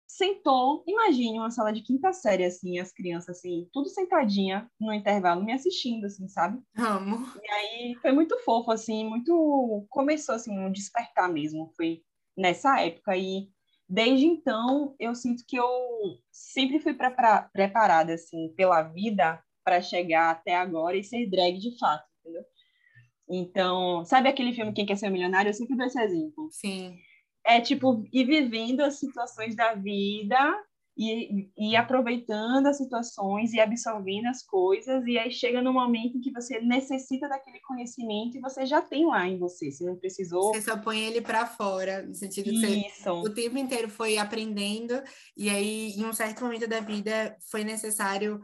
sentou, 0.09 0.83
imagine 0.87 1.37
uma 1.37 1.51
sala 1.51 1.71
de 1.71 1.83
quinta 1.83 2.11
série, 2.11 2.43
assim, 2.43 2.79
as 2.79 2.91
crianças, 2.91 3.37
assim, 3.37 3.69
tudo 3.71 3.87
sentadinha 3.89 4.69
no 4.81 4.91
intervalo, 4.91 5.45
me 5.45 5.53
assistindo, 5.53 6.05
assim, 6.05 6.27
sabe? 6.27 6.59
Amo. 6.75 7.27
E 7.41 7.51
aí 7.51 7.95
foi 8.01 8.11
muito 8.11 8.37
fofo, 8.39 8.71
assim, 8.71 9.07
muito... 9.07 9.85
Começou, 9.87 10.33
assim, 10.33 10.51
um 10.57 10.71
despertar 10.71 11.31
mesmo, 11.31 11.71
foi 11.77 12.01
nessa 12.35 12.81
época, 12.81 13.15
e 13.15 13.49
desde 13.87 14.25
então 14.25 14.95
eu 14.99 15.13
sinto 15.13 15.43
que 15.47 15.57
eu 15.57 15.69
sempre 16.31 16.79
fui 16.79 16.95
prepara- 16.95 17.47
preparada, 17.53 18.13
assim, 18.15 18.51
pela 18.57 18.81
vida 18.81 19.39
para 19.63 19.79
chegar 19.79 20.31
até 20.31 20.55
agora 20.55 20.97
e 20.97 21.03
ser 21.03 21.29
drag 21.29 21.59
de 21.59 21.77
fato, 21.77 22.03
entendeu? 22.19 22.43
Então, 23.29 24.03
sabe 24.05 24.27
aquele 24.27 24.53
filme 24.53 24.73
Quem 24.73 24.87
Quer 24.87 24.97
Ser 24.97 25.11
Milionário? 25.11 25.49
Eu 25.49 25.53
sempre 25.53 25.77
dou 25.77 25.85
esse 25.85 26.01
exemplo 26.01 26.49
Sim. 26.51 26.97
É 27.49 27.61
tipo 27.61 28.05
ir 28.13 28.25
vivendo 28.25 28.81
as 28.81 28.99
situações 28.99 29.55
da 29.55 29.73
vida 29.75 30.37
e, 30.97 31.49
e 31.57 31.75
aproveitando 31.75 32.67
as 32.67 32.77
situações 32.77 33.53
e 33.53 33.59
absorvendo 33.59 34.27
as 34.27 34.43
coisas 34.43 35.05
e 35.07 35.17
aí 35.17 35.31
chega 35.31 35.61
no 35.61 35.73
momento 35.73 36.17
em 36.17 36.21
que 36.21 36.31
você 36.31 36.59
necessita 36.61 37.27
daquele 37.29 37.59
conhecimento 37.61 38.37
e 38.37 38.41
você 38.41 38.65
já 38.65 38.81
tem 38.81 39.05
lá 39.05 39.27
em 39.27 39.37
você, 39.39 39.71
você 39.71 39.85
não 39.85 39.95
precisou 39.95 40.51
Você 40.51 40.61
só 40.61 40.77
põe 40.77 40.99
ele 40.99 41.21
pra 41.21 41.45
fora, 41.45 42.03
no 42.03 42.13
sentido 42.15 42.51
que 42.53 42.59
você 42.59 42.83
isso 42.87 43.09
o 43.21 43.29
tempo 43.33 43.57
inteiro 43.57 43.89
foi 43.89 44.17
aprendendo, 44.17 44.93
e 45.35 45.49
aí, 45.49 45.91
em 45.91 46.05
um 46.05 46.13
certo 46.13 46.41
momento 46.43 46.67
da 46.67 46.79
vida, 46.79 47.35
foi 47.51 47.65
necessário 47.65 48.39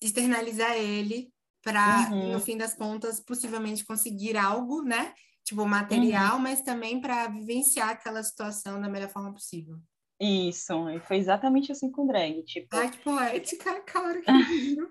externalizar 0.00 0.76
ele 0.76 1.32
para, 1.62 2.10
Uhum. 2.10 2.32
no 2.32 2.40
fim 2.40 2.56
das 2.56 2.74
contas, 2.74 3.20
possivelmente 3.20 3.84
conseguir 3.84 4.36
algo, 4.36 4.82
né? 4.82 5.14
Tipo, 5.44 5.66
material, 5.66 6.38
mas 6.38 6.60
também 6.62 7.00
para 7.00 7.26
vivenciar 7.28 7.90
aquela 7.90 8.22
situação 8.22 8.80
da 8.80 8.88
melhor 8.88 9.08
forma 9.08 9.32
possível. 9.32 9.76
isso 10.20 10.88
e 10.90 11.00
foi 11.00 11.16
exatamente 11.16 11.72
assim 11.72 11.90
com 11.90 12.06
drag 12.06 12.44
tipo 12.44 12.68
Ai, 12.76 12.88
que 12.90 12.98
poética, 12.98 13.80
cara, 13.80 14.22
que 14.22 14.30
lindo. 14.54 14.88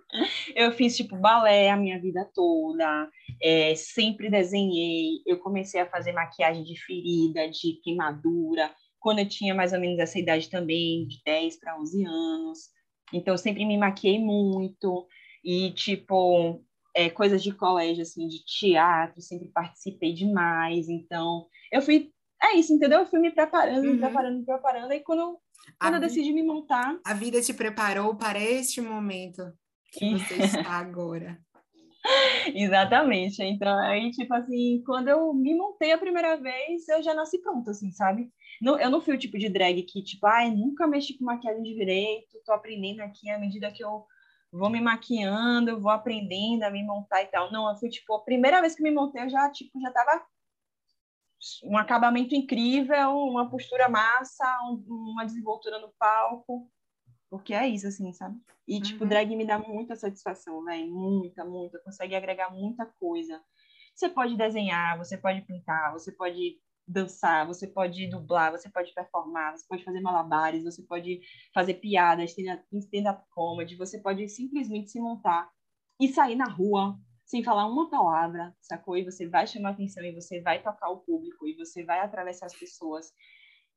eu 0.55 0.73
fiz 0.73 0.97
tipo 0.97 1.15
balé 1.15 1.69
a 1.69 1.77
minha 1.77 1.99
vida 2.01 2.29
toda, 2.33 3.09
é, 3.41 3.73
sempre 3.75 4.29
desenhei. 4.29 5.21
Eu 5.25 5.39
comecei 5.39 5.79
a 5.79 5.89
fazer 5.89 6.11
maquiagem 6.11 6.63
de 6.63 6.77
ferida, 6.85 7.49
de 7.49 7.79
queimadura, 7.81 8.69
quando 8.99 9.19
eu 9.19 9.27
tinha 9.27 9.55
mais 9.55 9.71
ou 9.73 9.79
menos 9.79 9.99
essa 9.99 10.19
idade 10.19 10.49
também, 10.49 11.07
de 11.07 11.21
10 11.25 11.59
para 11.59 11.79
11 11.79 12.05
anos. 12.05 12.59
Então, 13.13 13.33
eu 13.33 13.37
sempre 13.37 13.65
me 13.65 13.77
maquiei 13.77 14.19
muito. 14.19 15.07
E, 15.43 15.71
tipo, 15.71 16.63
é, 16.95 17.09
coisas 17.09 17.41
de 17.41 17.53
colégio, 17.53 18.01
assim, 18.01 18.27
de 18.27 18.43
teatro, 18.43 19.21
sempre 19.21 19.49
participei 19.49 20.13
demais. 20.13 20.89
Então, 20.89 21.47
eu 21.71 21.81
fui. 21.81 22.11
É 22.43 22.55
isso, 22.55 22.73
entendeu? 22.73 22.99
Eu 22.99 23.05
fui 23.05 23.19
me 23.19 23.31
preparando, 23.31 23.83
me 23.83 23.91
Uhum. 23.91 23.99
preparando, 23.99 24.39
me 24.39 24.45
preparando. 24.45 24.91
E 24.93 24.99
quando, 25.01 25.37
quando 25.79 25.93
A 25.93 25.97
eu 25.97 26.01
decidi 26.01 26.33
me 26.33 26.43
montar, 26.43 26.97
A 27.05 27.13
vida 27.13 27.39
te 27.41 27.53
preparou 27.53 28.15
para 28.15 28.39
este 28.39 28.81
momento 28.81 29.43
que 29.91 30.09
você 30.17 30.37
está 30.37 30.71
agora. 30.71 31.37
Exatamente. 32.53 33.41
Então, 33.43 33.77
aí, 33.79 34.11
tipo 34.11 34.33
assim, 34.33 34.81
quando 34.85 35.07
eu 35.07 35.33
me 35.33 35.55
montei 35.55 35.91
a 35.91 35.97
primeira 35.97 36.35
vez, 36.37 36.87
eu 36.89 37.01
já 37.03 37.13
nasci 37.13 37.39
pronta, 37.41 37.71
assim, 37.71 37.91
sabe? 37.91 38.29
Não, 38.61 38.79
eu 38.79 38.89
não 38.89 39.01
fui 39.01 39.15
o 39.15 39.19
tipo 39.19 39.37
de 39.37 39.49
drag 39.49 39.83
que, 39.83 40.03
tipo, 40.03 40.25
ai, 40.27 40.51
nunca 40.51 40.87
mexi 40.87 41.17
com 41.17 41.25
maquiagem 41.25 41.63
direito, 41.63 42.39
tô 42.45 42.53
aprendendo 42.53 43.01
aqui 43.01 43.29
à 43.29 43.39
medida 43.39 43.71
que 43.71 43.83
eu 43.83 44.05
vou 44.51 44.69
me 44.69 44.81
maquiando, 44.81 45.79
vou 45.79 45.91
aprendendo 45.91 46.63
a 46.63 46.69
me 46.69 46.83
montar 46.83 47.21
e 47.23 47.27
tal. 47.27 47.51
Não, 47.51 47.69
eu 47.69 47.75
fui, 47.77 47.89
tipo, 47.89 48.13
a 48.13 48.23
primeira 48.23 48.59
vez 48.61 48.75
que 48.75 48.83
me 48.83 48.91
montei, 48.91 49.23
eu 49.23 49.29
já, 49.29 49.49
tipo, 49.49 49.79
já 49.79 49.91
tava 49.91 50.25
um 51.63 51.77
acabamento 51.77 52.35
incrível, 52.35 53.17
uma 53.17 53.49
postura 53.49 53.89
massa, 53.89 54.45
um- 54.65 55.11
uma 55.13 55.25
desenvoltura 55.25 55.79
no 55.79 55.91
palco. 55.97 56.69
Porque 57.29 57.53
é 57.53 57.65
isso, 57.65 57.87
assim, 57.87 58.11
sabe? 58.13 58.37
E, 58.67 58.81
tipo, 58.81 59.03
Uhum. 59.03 59.09
drag 59.09 59.35
me 59.35 59.45
dá 59.45 59.57
muita 59.57 59.95
satisfação, 59.95 60.63
velho. 60.65 60.91
Muita, 60.93 61.45
muita. 61.45 61.79
Consegue 61.79 62.13
agregar 62.13 62.51
muita 62.51 62.85
coisa. 62.99 63.41
Você 63.95 64.09
pode 64.09 64.35
desenhar, 64.35 64.97
você 64.97 65.17
pode 65.17 65.41
pintar, 65.43 65.93
você 65.93 66.11
pode 66.11 66.59
dançar, 66.87 67.47
você 67.47 67.67
pode 67.67 68.07
dublar, 68.09 68.51
você 68.51 68.69
pode 68.69 68.93
performar, 68.93 69.57
você 69.57 69.65
pode 69.67 69.83
fazer 69.83 70.01
malabares, 70.01 70.63
você 70.63 70.81
pode 70.83 71.21
fazer 71.53 71.75
piadas, 71.75 72.35
stand-up 72.71 73.23
comedy, 73.29 73.75
você 73.75 73.99
pode 73.99 74.27
simplesmente 74.27 74.91
se 74.91 74.99
montar 74.99 75.49
e 75.99 76.07
sair 76.07 76.35
na 76.35 76.45
rua 76.45 76.99
sem 77.23 77.43
falar 77.43 77.65
uma 77.65 77.89
palavra, 77.89 78.53
sacou? 78.61 78.97
E 78.97 79.05
você 79.05 79.27
vai 79.27 79.47
chamar 79.47 79.69
atenção 79.69 80.03
e 80.03 80.13
você 80.13 80.41
vai 80.41 80.61
tocar 80.61 80.89
o 80.89 80.97
público 80.97 81.47
e 81.47 81.55
você 81.55 81.83
vai 81.83 81.99
atravessar 82.01 82.47
as 82.47 82.53
pessoas. 82.53 83.13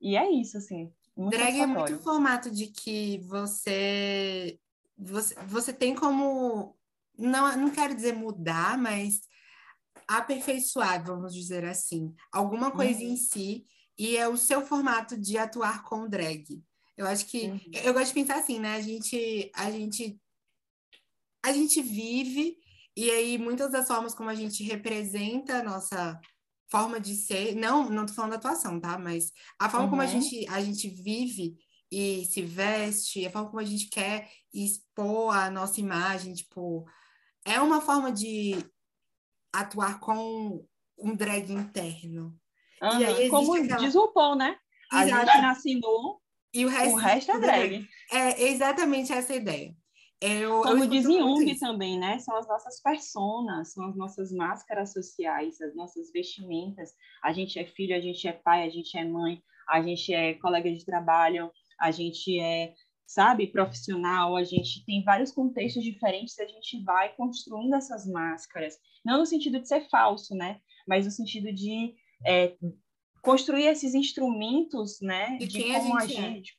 E 0.01 0.17
é 0.17 0.29
isso, 0.29 0.57
assim. 0.57 0.93
Drag 1.17 1.61
é 1.61 1.67
muito 1.67 1.99
formato 2.01 2.51
de 2.51 2.67
que 2.67 3.19
você, 3.19 4.59
você, 4.99 5.35
você 5.47 5.73
tem 5.73 5.95
como, 5.95 6.77
não, 7.17 7.57
não 7.57 7.71
quero 7.71 7.95
dizer 7.95 8.13
mudar, 8.13 8.77
mas 8.77 9.21
aperfeiçoar, 10.07 11.05
vamos 11.05 11.35
dizer 11.35 11.65
assim, 11.65 12.15
alguma 12.33 12.71
coisa 12.71 13.01
uhum. 13.01 13.13
em 13.13 13.17
si, 13.17 13.67
e 13.99 14.17
é 14.17 14.29
o 14.29 14.37
seu 14.37 14.65
formato 14.67 15.17
de 15.17 15.39
atuar 15.39 15.85
com 15.85 16.09
drag. 16.09 16.63
Eu 16.97 17.07
acho 17.07 17.27
que 17.27 17.49
uhum. 17.49 17.61
eu 17.83 17.93
gosto 17.93 18.09
de 18.09 18.15
pensar 18.15 18.39
assim, 18.39 18.59
né? 18.59 18.77
A 18.77 18.81
gente 18.81 19.51
a 19.55 19.71
gente 19.71 20.21
a 21.45 21.53
gente 21.53 21.83
vive 21.83 22.57
e 22.97 23.11
aí 23.11 23.39
muitas 23.39 23.73
das 23.73 23.87
formas 23.87 24.15
como 24.15 24.31
a 24.31 24.35
gente 24.35 24.63
representa 24.63 25.59
a 25.59 25.63
nossa 25.63 26.21
forma 26.71 26.99
de 26.99 27.15
ser, 27.15 27.55
não, 27.55 27.89
não 27.91 28.07
tô 28.07 28.15
falando 28.15 28.33
da 28.33 28.37
atuação, 28.37 28.81
tá? 28.81 28.99
Mas 28.99 29.33
a 29.59 29.69
forma 29.69 29.85
uhum. 29.85 29.91
como 29.91 30.03
a 30.03 30.07
uhum. 30.07 30.11
gente 30.11 30.47
a 30.49 30.61
gente 30.61 30.89
vive 30.89 31.57
e 31.91 32.25
se 32.27 32.43
veste, 32.43 33.27
a 33.27 33.31
forma 33.31 33.49
como 33.49 33.61
a 33.61 33.65
gente 33.65 33.89
quer 33.89 34.31
expor 34.53 35.37
a 35.37 35.51
nossa 35.51 35.81
imagem, 35.81 36.35
tipo, 36.35 36.85
é 37.45 37.61
uma 37.61 37.81
forma 37.81 38.11
de 38.11 38.57
atuar 39.61 40.01
com 40.01 40.65
um 40.99 41.15
drag 41.15 41.53
interno. 41.53 42.35
Uhum. 42.83 43.01
E 43.01 43.05
aí 43.05 43.29
Como 43.29 43.55
aquela... 43.55 43.81
diz 43.81 43.95
o 43.95 44.09
Paul, 44.09 44.37
né? 44.37 44.57
A 44.93 45.07
Exato. 45.07 45.27
gente 45.27 45.41
nasce 45.41 45.75
nu, 45.77 46.21
e 46.55 46.65
o 46.65 46.69
resto, 46.69 46.95
o 46.95 46.97
resto 46.97 47.33
é 47.33 47.41
drag. 47.41 47.89
É 48.13 48.43
exatamente 48.45 49.13
essa 49.13 49.35
ideia. 49.35 49.75
Eu, 50.21 50.63
Como 50.63 50.85
eu 50.85 50.89
diz 50.89 51.03
Jung 51.03 51.59
também, 51.59 51.99
né? 51.99 52.19
São 52.21 52.37
as 52.37 52.47
nossas 52.47 52.81
personas, 52.81 53.73
são 53.73 53.89
as 53.89 53.97
nossas 53.97 54.33
máscaras 54.33 54.93
sociais, 54.93 55.61
as 55.61 55.75
nossas 55.75 56.11
vestimentas. 56.13 56.93
A 57.23 57.33
gente 57.33 57.59
é 57.59 57.67
filho, 57.67 57.95
a 57.95 58.01
gente 58.01 58.27
é 58.29 58.33
pai, 58.33 58.67
a 58.67 58.71
gente 58.71 58.97
é 58.97 59.05
mãe, 59.05 59.43
a 59.69 59.83
gente 59.83 60.15
é 60.15 60.35
colega 60.35 60.73
de 60.73 60.85
trabalho, 60.85 61.51
a 61.79 61.91
gente 61.91 62.39
é, 62.41 62.73
sabe, 63.07 63.47
profissional, 63.47 64.37
a 64.37 64.45
gente 64.45 64.85
tem 64.85 65.05
vários 65.05 65.31
contextos 65.31 65.83
diferentes 65.83 66.39
a 66.39 66.47
gente 66.47 66.83
vai 66.83 67.15
construindo 67.15 67.75
essas 67.75 68.07
máscaras. 68.07 68.77
Não 69.05 69.19
no 69.19 69.27
sentido 69.27 69.61
de 69.61 69.69
ser 69.69 69.89
falso, 69.89 70.35
né? 70.35 70.61
Mas 70.87 71.05
no 71.05 71.11
sentido 71.11 71.53
de 71.53 71.95
é, 72.27 72.57
construir 73.23 73.67
esses 73.67 73.95
instrumentos, 73.95 75.01
né? 75.01 75.37
De, 75.39 75.47
de 75.47 75.73
como 75.73 75.99
a 75.99 76.07
gente, 76.07 76.19
a 76.19 76.23
gente 76.23 76.59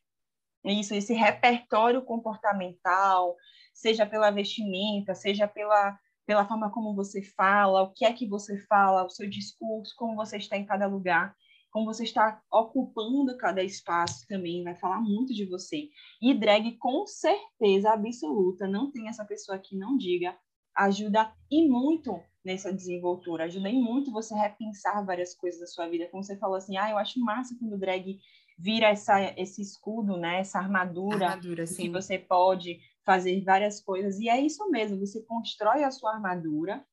é. 0.66 0.74
isso, 0.74 0.94
esse 0.94 1.14
repertório 1.14 2.02
comportamental, 2.04 3.36
seja 3.74 4.06
pela 4.06 4.32
vestimenta, 4.32 5.14
seja 5.14 5.48
pela 5.48 5.98
pela 6.26 6.48
forma 6.48 6.72
como 6.72 6.96
você 6.96 7.22
fala, 7.22 7.84
o 7.84 7.94
que 7.94 8.04
é 8.04 8.12
que 8.12 8.28
você 8.28 8.58
fala, 8.66 9.06
o 9.06 9.10
seu 9.10 9.30
discurso, 9.30 9.94
como 9.96 10.16
você 10.16 10.38
está 10.38 10.58
em 10.58 10.66
cada 10.66 10.88
lugar, 10.88 11.36
como 11.76 11.88
você 11.88 12.06
está 12.06 12.42
ocupando 12.50 13.36
cada 13.36 13.62
espaço 13.62 14.26
também, 14.30 14.64
vai 14.64 14.78
falar 14.78 15.02
muito 15.02 15.34
de 15.34 15.44
você. 15.44 15.90
E 16.22 16.34
drag, 16.34 16.78
com 16.78 17.06
certeza 17.06 17.92
absoluta, 17.92 18.66
não 18.66 18.90
tem 18.90 19.10
essa 19.10 19.26
pessoa 19.26 19.60
que 19.60 19.76
não 19.76 19.98
diga, 19.98 20.34
ajuda 20.74 21.30
e 21.52 21.68
muito 21.68 22.18
nessa 22.46 22.72
desenvoltura, 22.72 23.44
ajuda 23.44 23.68
em 23.68 23.84
muito 23.84 24.10
você 24.10 24.34
repensar 24.34 25.06
várias 25.06 25.36
coisas 25.36 25.60
da 25.60 25.68
sua 25.68 25.90
vida. 25.90 26.08
Como 26.10 26.24
você 26.24 26.38
falou 26.38 26.56
assim, 26.56 26.78
ah, 26.78 26.92
eu 26.92 26.98
acho 26.98 27.20
massa 27.20 27.54
quando 27.60 27.74
o 27.74 27.78
drag 27.78 28.20
vira 28.58 28.88
essa, 28.88 29.20
esse 29.38 29.62
escudo, 29.62 30.16
né? 30.16 30.40
Essa 30.40 30.60
armadura, 30.60 31.26
armadura 31.26 31.66
que 31.66 31.90
você 31.90 32.18
pode 32.18 32.80
fazer 33.06 33.44
várias 33.44 33.82
coisas. 33.82 34.18
E 34.22 34.30
é 34.30 34.40
isso 34.40 34.66
mesmo, 34.70 34.98
você 34.98 35.22
constrói 35.24 35.84
a 35.84 35.92
sua 35.92 36.14
armadura, 36.14 36.86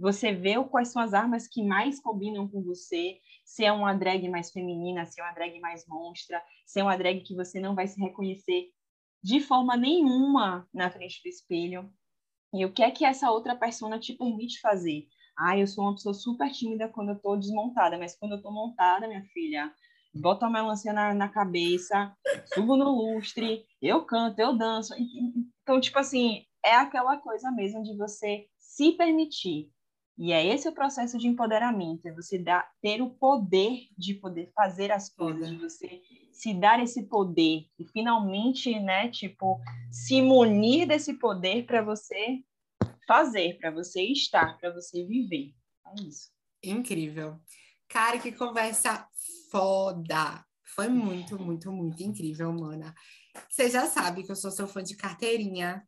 você 0.00 0.32
vê 0.32 0.54
quais 0.64 0.88
são 0.88 1.02
as 1.02 1.12
armas 1.12 1.46
que 1.46 1.62
mais 1.62 2.00
combinam 2.00 2.48
com 2.48 2.62
você, 2.62 3.18
se 3.44 3.64
é 3.66 3.70
uma 3.70 3.92
drag 3.92 4.26
mais 4.30 4.50
feminina, 4.50 5.04
se 5.04 5.20
é 5.20 5.24
uma 5.24 5.34
drag 5.34 5.60
mais 5.60 5.86
monstra, 5.86 6.42
se 6.64 6.80
é 6.80 6.82
uma 6.82 6.96
drag 6.96 7.20
que 7.20 7.34
você 7.34 7.60
não 7.60 7.74
vai 7.74 7.86
se 7.86 8.00
reconhecer 8.00 8.70
de 9.22 9.40
forma 9.40 9.76
nenhuma 9.76 10.66
na 10.72 10.90
frente 10.90 11.20
do 11.22 11.28
espelho. 11.28 11.92
E 12.54 12.64
o 12.64 12.72
que 12.72 12.82
é 12.82 12.90
que 12.90 13.04
essa 13.04 13.30
outra 13.30 13.54
persona 13.54 13.98
te 13.98 14.14
permite 14.14 14.58
fazer? 14.60 15.06
Ah, 15.38 15.58
eu 15.58 15.66
sou 15.66 15.84
uma 15.84 15.94
pessoa 15.94 16.14
super 16.14 16.50
tímida 16.50 16.88
quando 16.88 17.10
eu 17.10 17.16
estou 17.16 17.36
desmontada, 17.36 17.98
mas 17.98 18.16
quando 18.16 18.32
eu 18.32 18.38
estou 18.38 18.52
montada, 18.52 19.06
minha 19.06 19.24
filha, 19.34 19.70
boto 20.14 20.46
a 20.46 20.50
melancia 20.50 20.94
na, 20.94 21.12
na 21.12 21.28
cabeça, 21.28 22.16
subo 22.54 22.74
no 22.74 22.90
lustre, 22.90 23.66
eu 23.82 24.04
canto, 24.06 24.38
eu 24.38 24.56
danço. 24.56 24.94
Então, 25.62 25.78
tipo 25.78 25.98
assim, 25.98 26.44
é 26.64 26.74
aquela 26.74 27.18
coisa 27.18 27.50
mesmo 27.50 27.82
de 27.82 27.94
você 27.96 28.46
se 28.58 28.92
permitir. 28.92 29.70
E 30.22 30.32
é 30.32 30.46
esse 30.46 30.68
o 30.68 30.74
processo 30.74 31.16
de 31.16 31.26
empoderamento, 31.26 32.04
é 32.06 32.12
você 32.12 32.36
dar, 32.36 32.70
ter 32.82 33.00
o 33.00 33.08
poder 33.08 33.88
de 33.96 34.12
poder 34.12 34.52
fazer 34.54 34.92
as 34.92 35.08
coisas, 35.08 35.48
de 35.48 35.56
você 35.56 36.02
se 36.30 36.52
dar 36.52 36.78
esse 36.78 37.04
poder 37.04 37.64
e 37.78 37.86
finalmente, 37.86 38.78
né, 38.78 39.08
tipo, 39.08 39.58
se 39.90 40.20
munir 40.20 40.86
desse 40.86 41.14
poder 41.14 41.64
para 41.64 41.80
você 41.80 42.44
fazer, 43.06 43.56
para 43.58 43.70
você 43.70 44.02
estar, 44.02 44.58
para 44.58 44.70
você 44.74 45.06
viver. 45.06 45.54
É 45.86 46.02
isso. 46.02 46.30
Incrível. 46.62 47.40
Cara, 47.88 48.18
que 48.18 48.30
conversa 48.30 49.08
foda. 49.50 50.44
Foi 50.74 50.88
muito, 50.88 51.38
muito, 51.38 51.72
muito 51.72 52.02
incrível, 52.02 52.52
mana. 52.52 52.94
Você 53.48 53.70
já 53.70 53.86
sabe 53.86 54.22
que 54.22 54.30
eu 54.30 54.36
sou 54.36 54.50
seu 54.50 54.68
fã 54.68 54.82
de 54.82 54.96
carteirinha. 54.96 55.82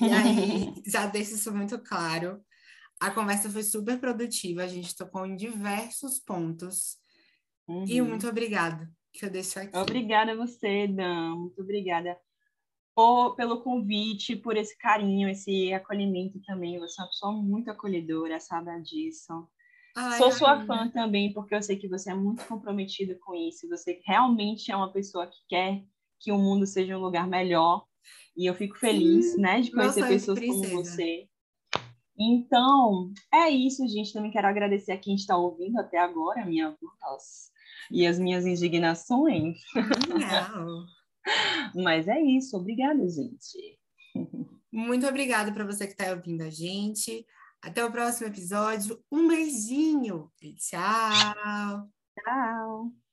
E 0.00 0.10
aí, 0.10 0.74
já 0.90 1.06
deixo 1.06 1.36
isso 1.36 1.54
muito 1.54 1.78
claro. 1.78 2.44
A 3.00 3.10
conversa 3.10 3.50
foi 3.50 3.62
super 3.62 3.98
produtiva, 3.98 4.62
a 4.62 4.66
gente 4.66 4.96
tocou 4.96 5.26
em 5.26 5.36
diversos 5.36 6.18
pontos. 6.18 6.96
Uhum. 7.68 7.84
E 7.86 8.00
muito 8.00 8.28
obrigada 8.28 8.90
que 9.12 9.24
eu 9.24 9.30
deixo 9.30 9.58
aqui. 9.58 9.76
Obrigada 9.76 10.32
a 10.32 10.36
você, 10.36 10.88
Dan. 10.88 11.36
Muito 11.36 11.62
obrigada 11.62 12.18
por, 12.94 13.34
pelo 13.34 13.62
convite, 13.62 14.36
por 14.36 14.56
esse 14.56 14.76
carinho, 14.78 15.28
esse 15.28 15.72
acolhimento 15.72 16.40
também. 16.42 16.78
Você 16.78 17.00
é 17.00 17.04
uma 17.04 17.10
pessoa 17.10 17.32
muito 17.32 17.70
acolhedora, 17.70 18.40
sabe 18.40 18.80
disso. 18.82 19.48
Ai, 19.96 20.18
Sou 20.18 20.32
sua 20.32 20.64
fã 20.66 20.90
também, 20.90 21.32
porque 21.32 21.54
eu 21.54 21.62
sei 21.62 21.76
que 21.76 21.88
você 21.88 22.10
é 22.10 22.14
muito 22.14 22.44
comprometido 22.46 23.16
com 23.20 23.34
isso. 23.34 23.68
Você 23.68 24.00
realmente 24.04 24.70
é 24.70 24.76
uma 24.76 24.92
pessoa 24.92 25.26
que 25.26 25.38
quer 25.48 25.84
que 26.18 26.32
o 26.32 26.38
mundo 26.38 26.66
seja 26.66 26.96
um 26.96 27.00
lugar 27.00 27.28
melhor. 27.28 27.86
E 28.36 28.46
eu 28.46 28.54
fico 28.54 28.76
feliz, 28.76 29.32
Sim, 29.32 29.40
né, 29.40 29.60
de 29.60 29.70
conhecer 29.70 30.06
pessoas 30.08 30.40
como 30.40 30.62
você. 30.70 31.28
Então, 32.18 33.12
é 33.32 33.50
isso, 33.50 33.86
gente. 33.88 34.12
Também 34.12 34.30
quero 34.30 34.46
agradecer 34.46 34.92
a 34.92 34.98
quem 34.98 35.14
está 35.14 35.36
ouvindo 35.36 35.78
até 35.78 35.98
agora, 35.98 36.42
a 36.42 36.46
minha 36.46 36.70
voz 36.70 37.52
e 37.90 38.06
as 38.06 38.18
minhas 38.18 38.46
indignações. 38.46 39.58
Não. 39.74 40.86
Mas 41.74 42.06
é 42.08 42.20
isso. 42.20 42.56
Obrigada, 42.56 43.06
gente. 43.08 43.78
Muito 44.72 45.06
obrigada 45.06 45.52
para 45.52 45.64
você 45.64 45.86
que 45.86 45.92
está 45.92 46.12
ouvindo 46.12 46.42
a 46.42 46.50
gente. 46.50 47.26
Até 47.62 47.84
o 47.84 47.90
próximo 47.90 48.28
episódio. 48.28 49.02
Um 49.10 49.28
beijinho 49.28 50.30
e 50.40 50.54
tchau. 50.54 51.88
Tchau. 52.14 53.03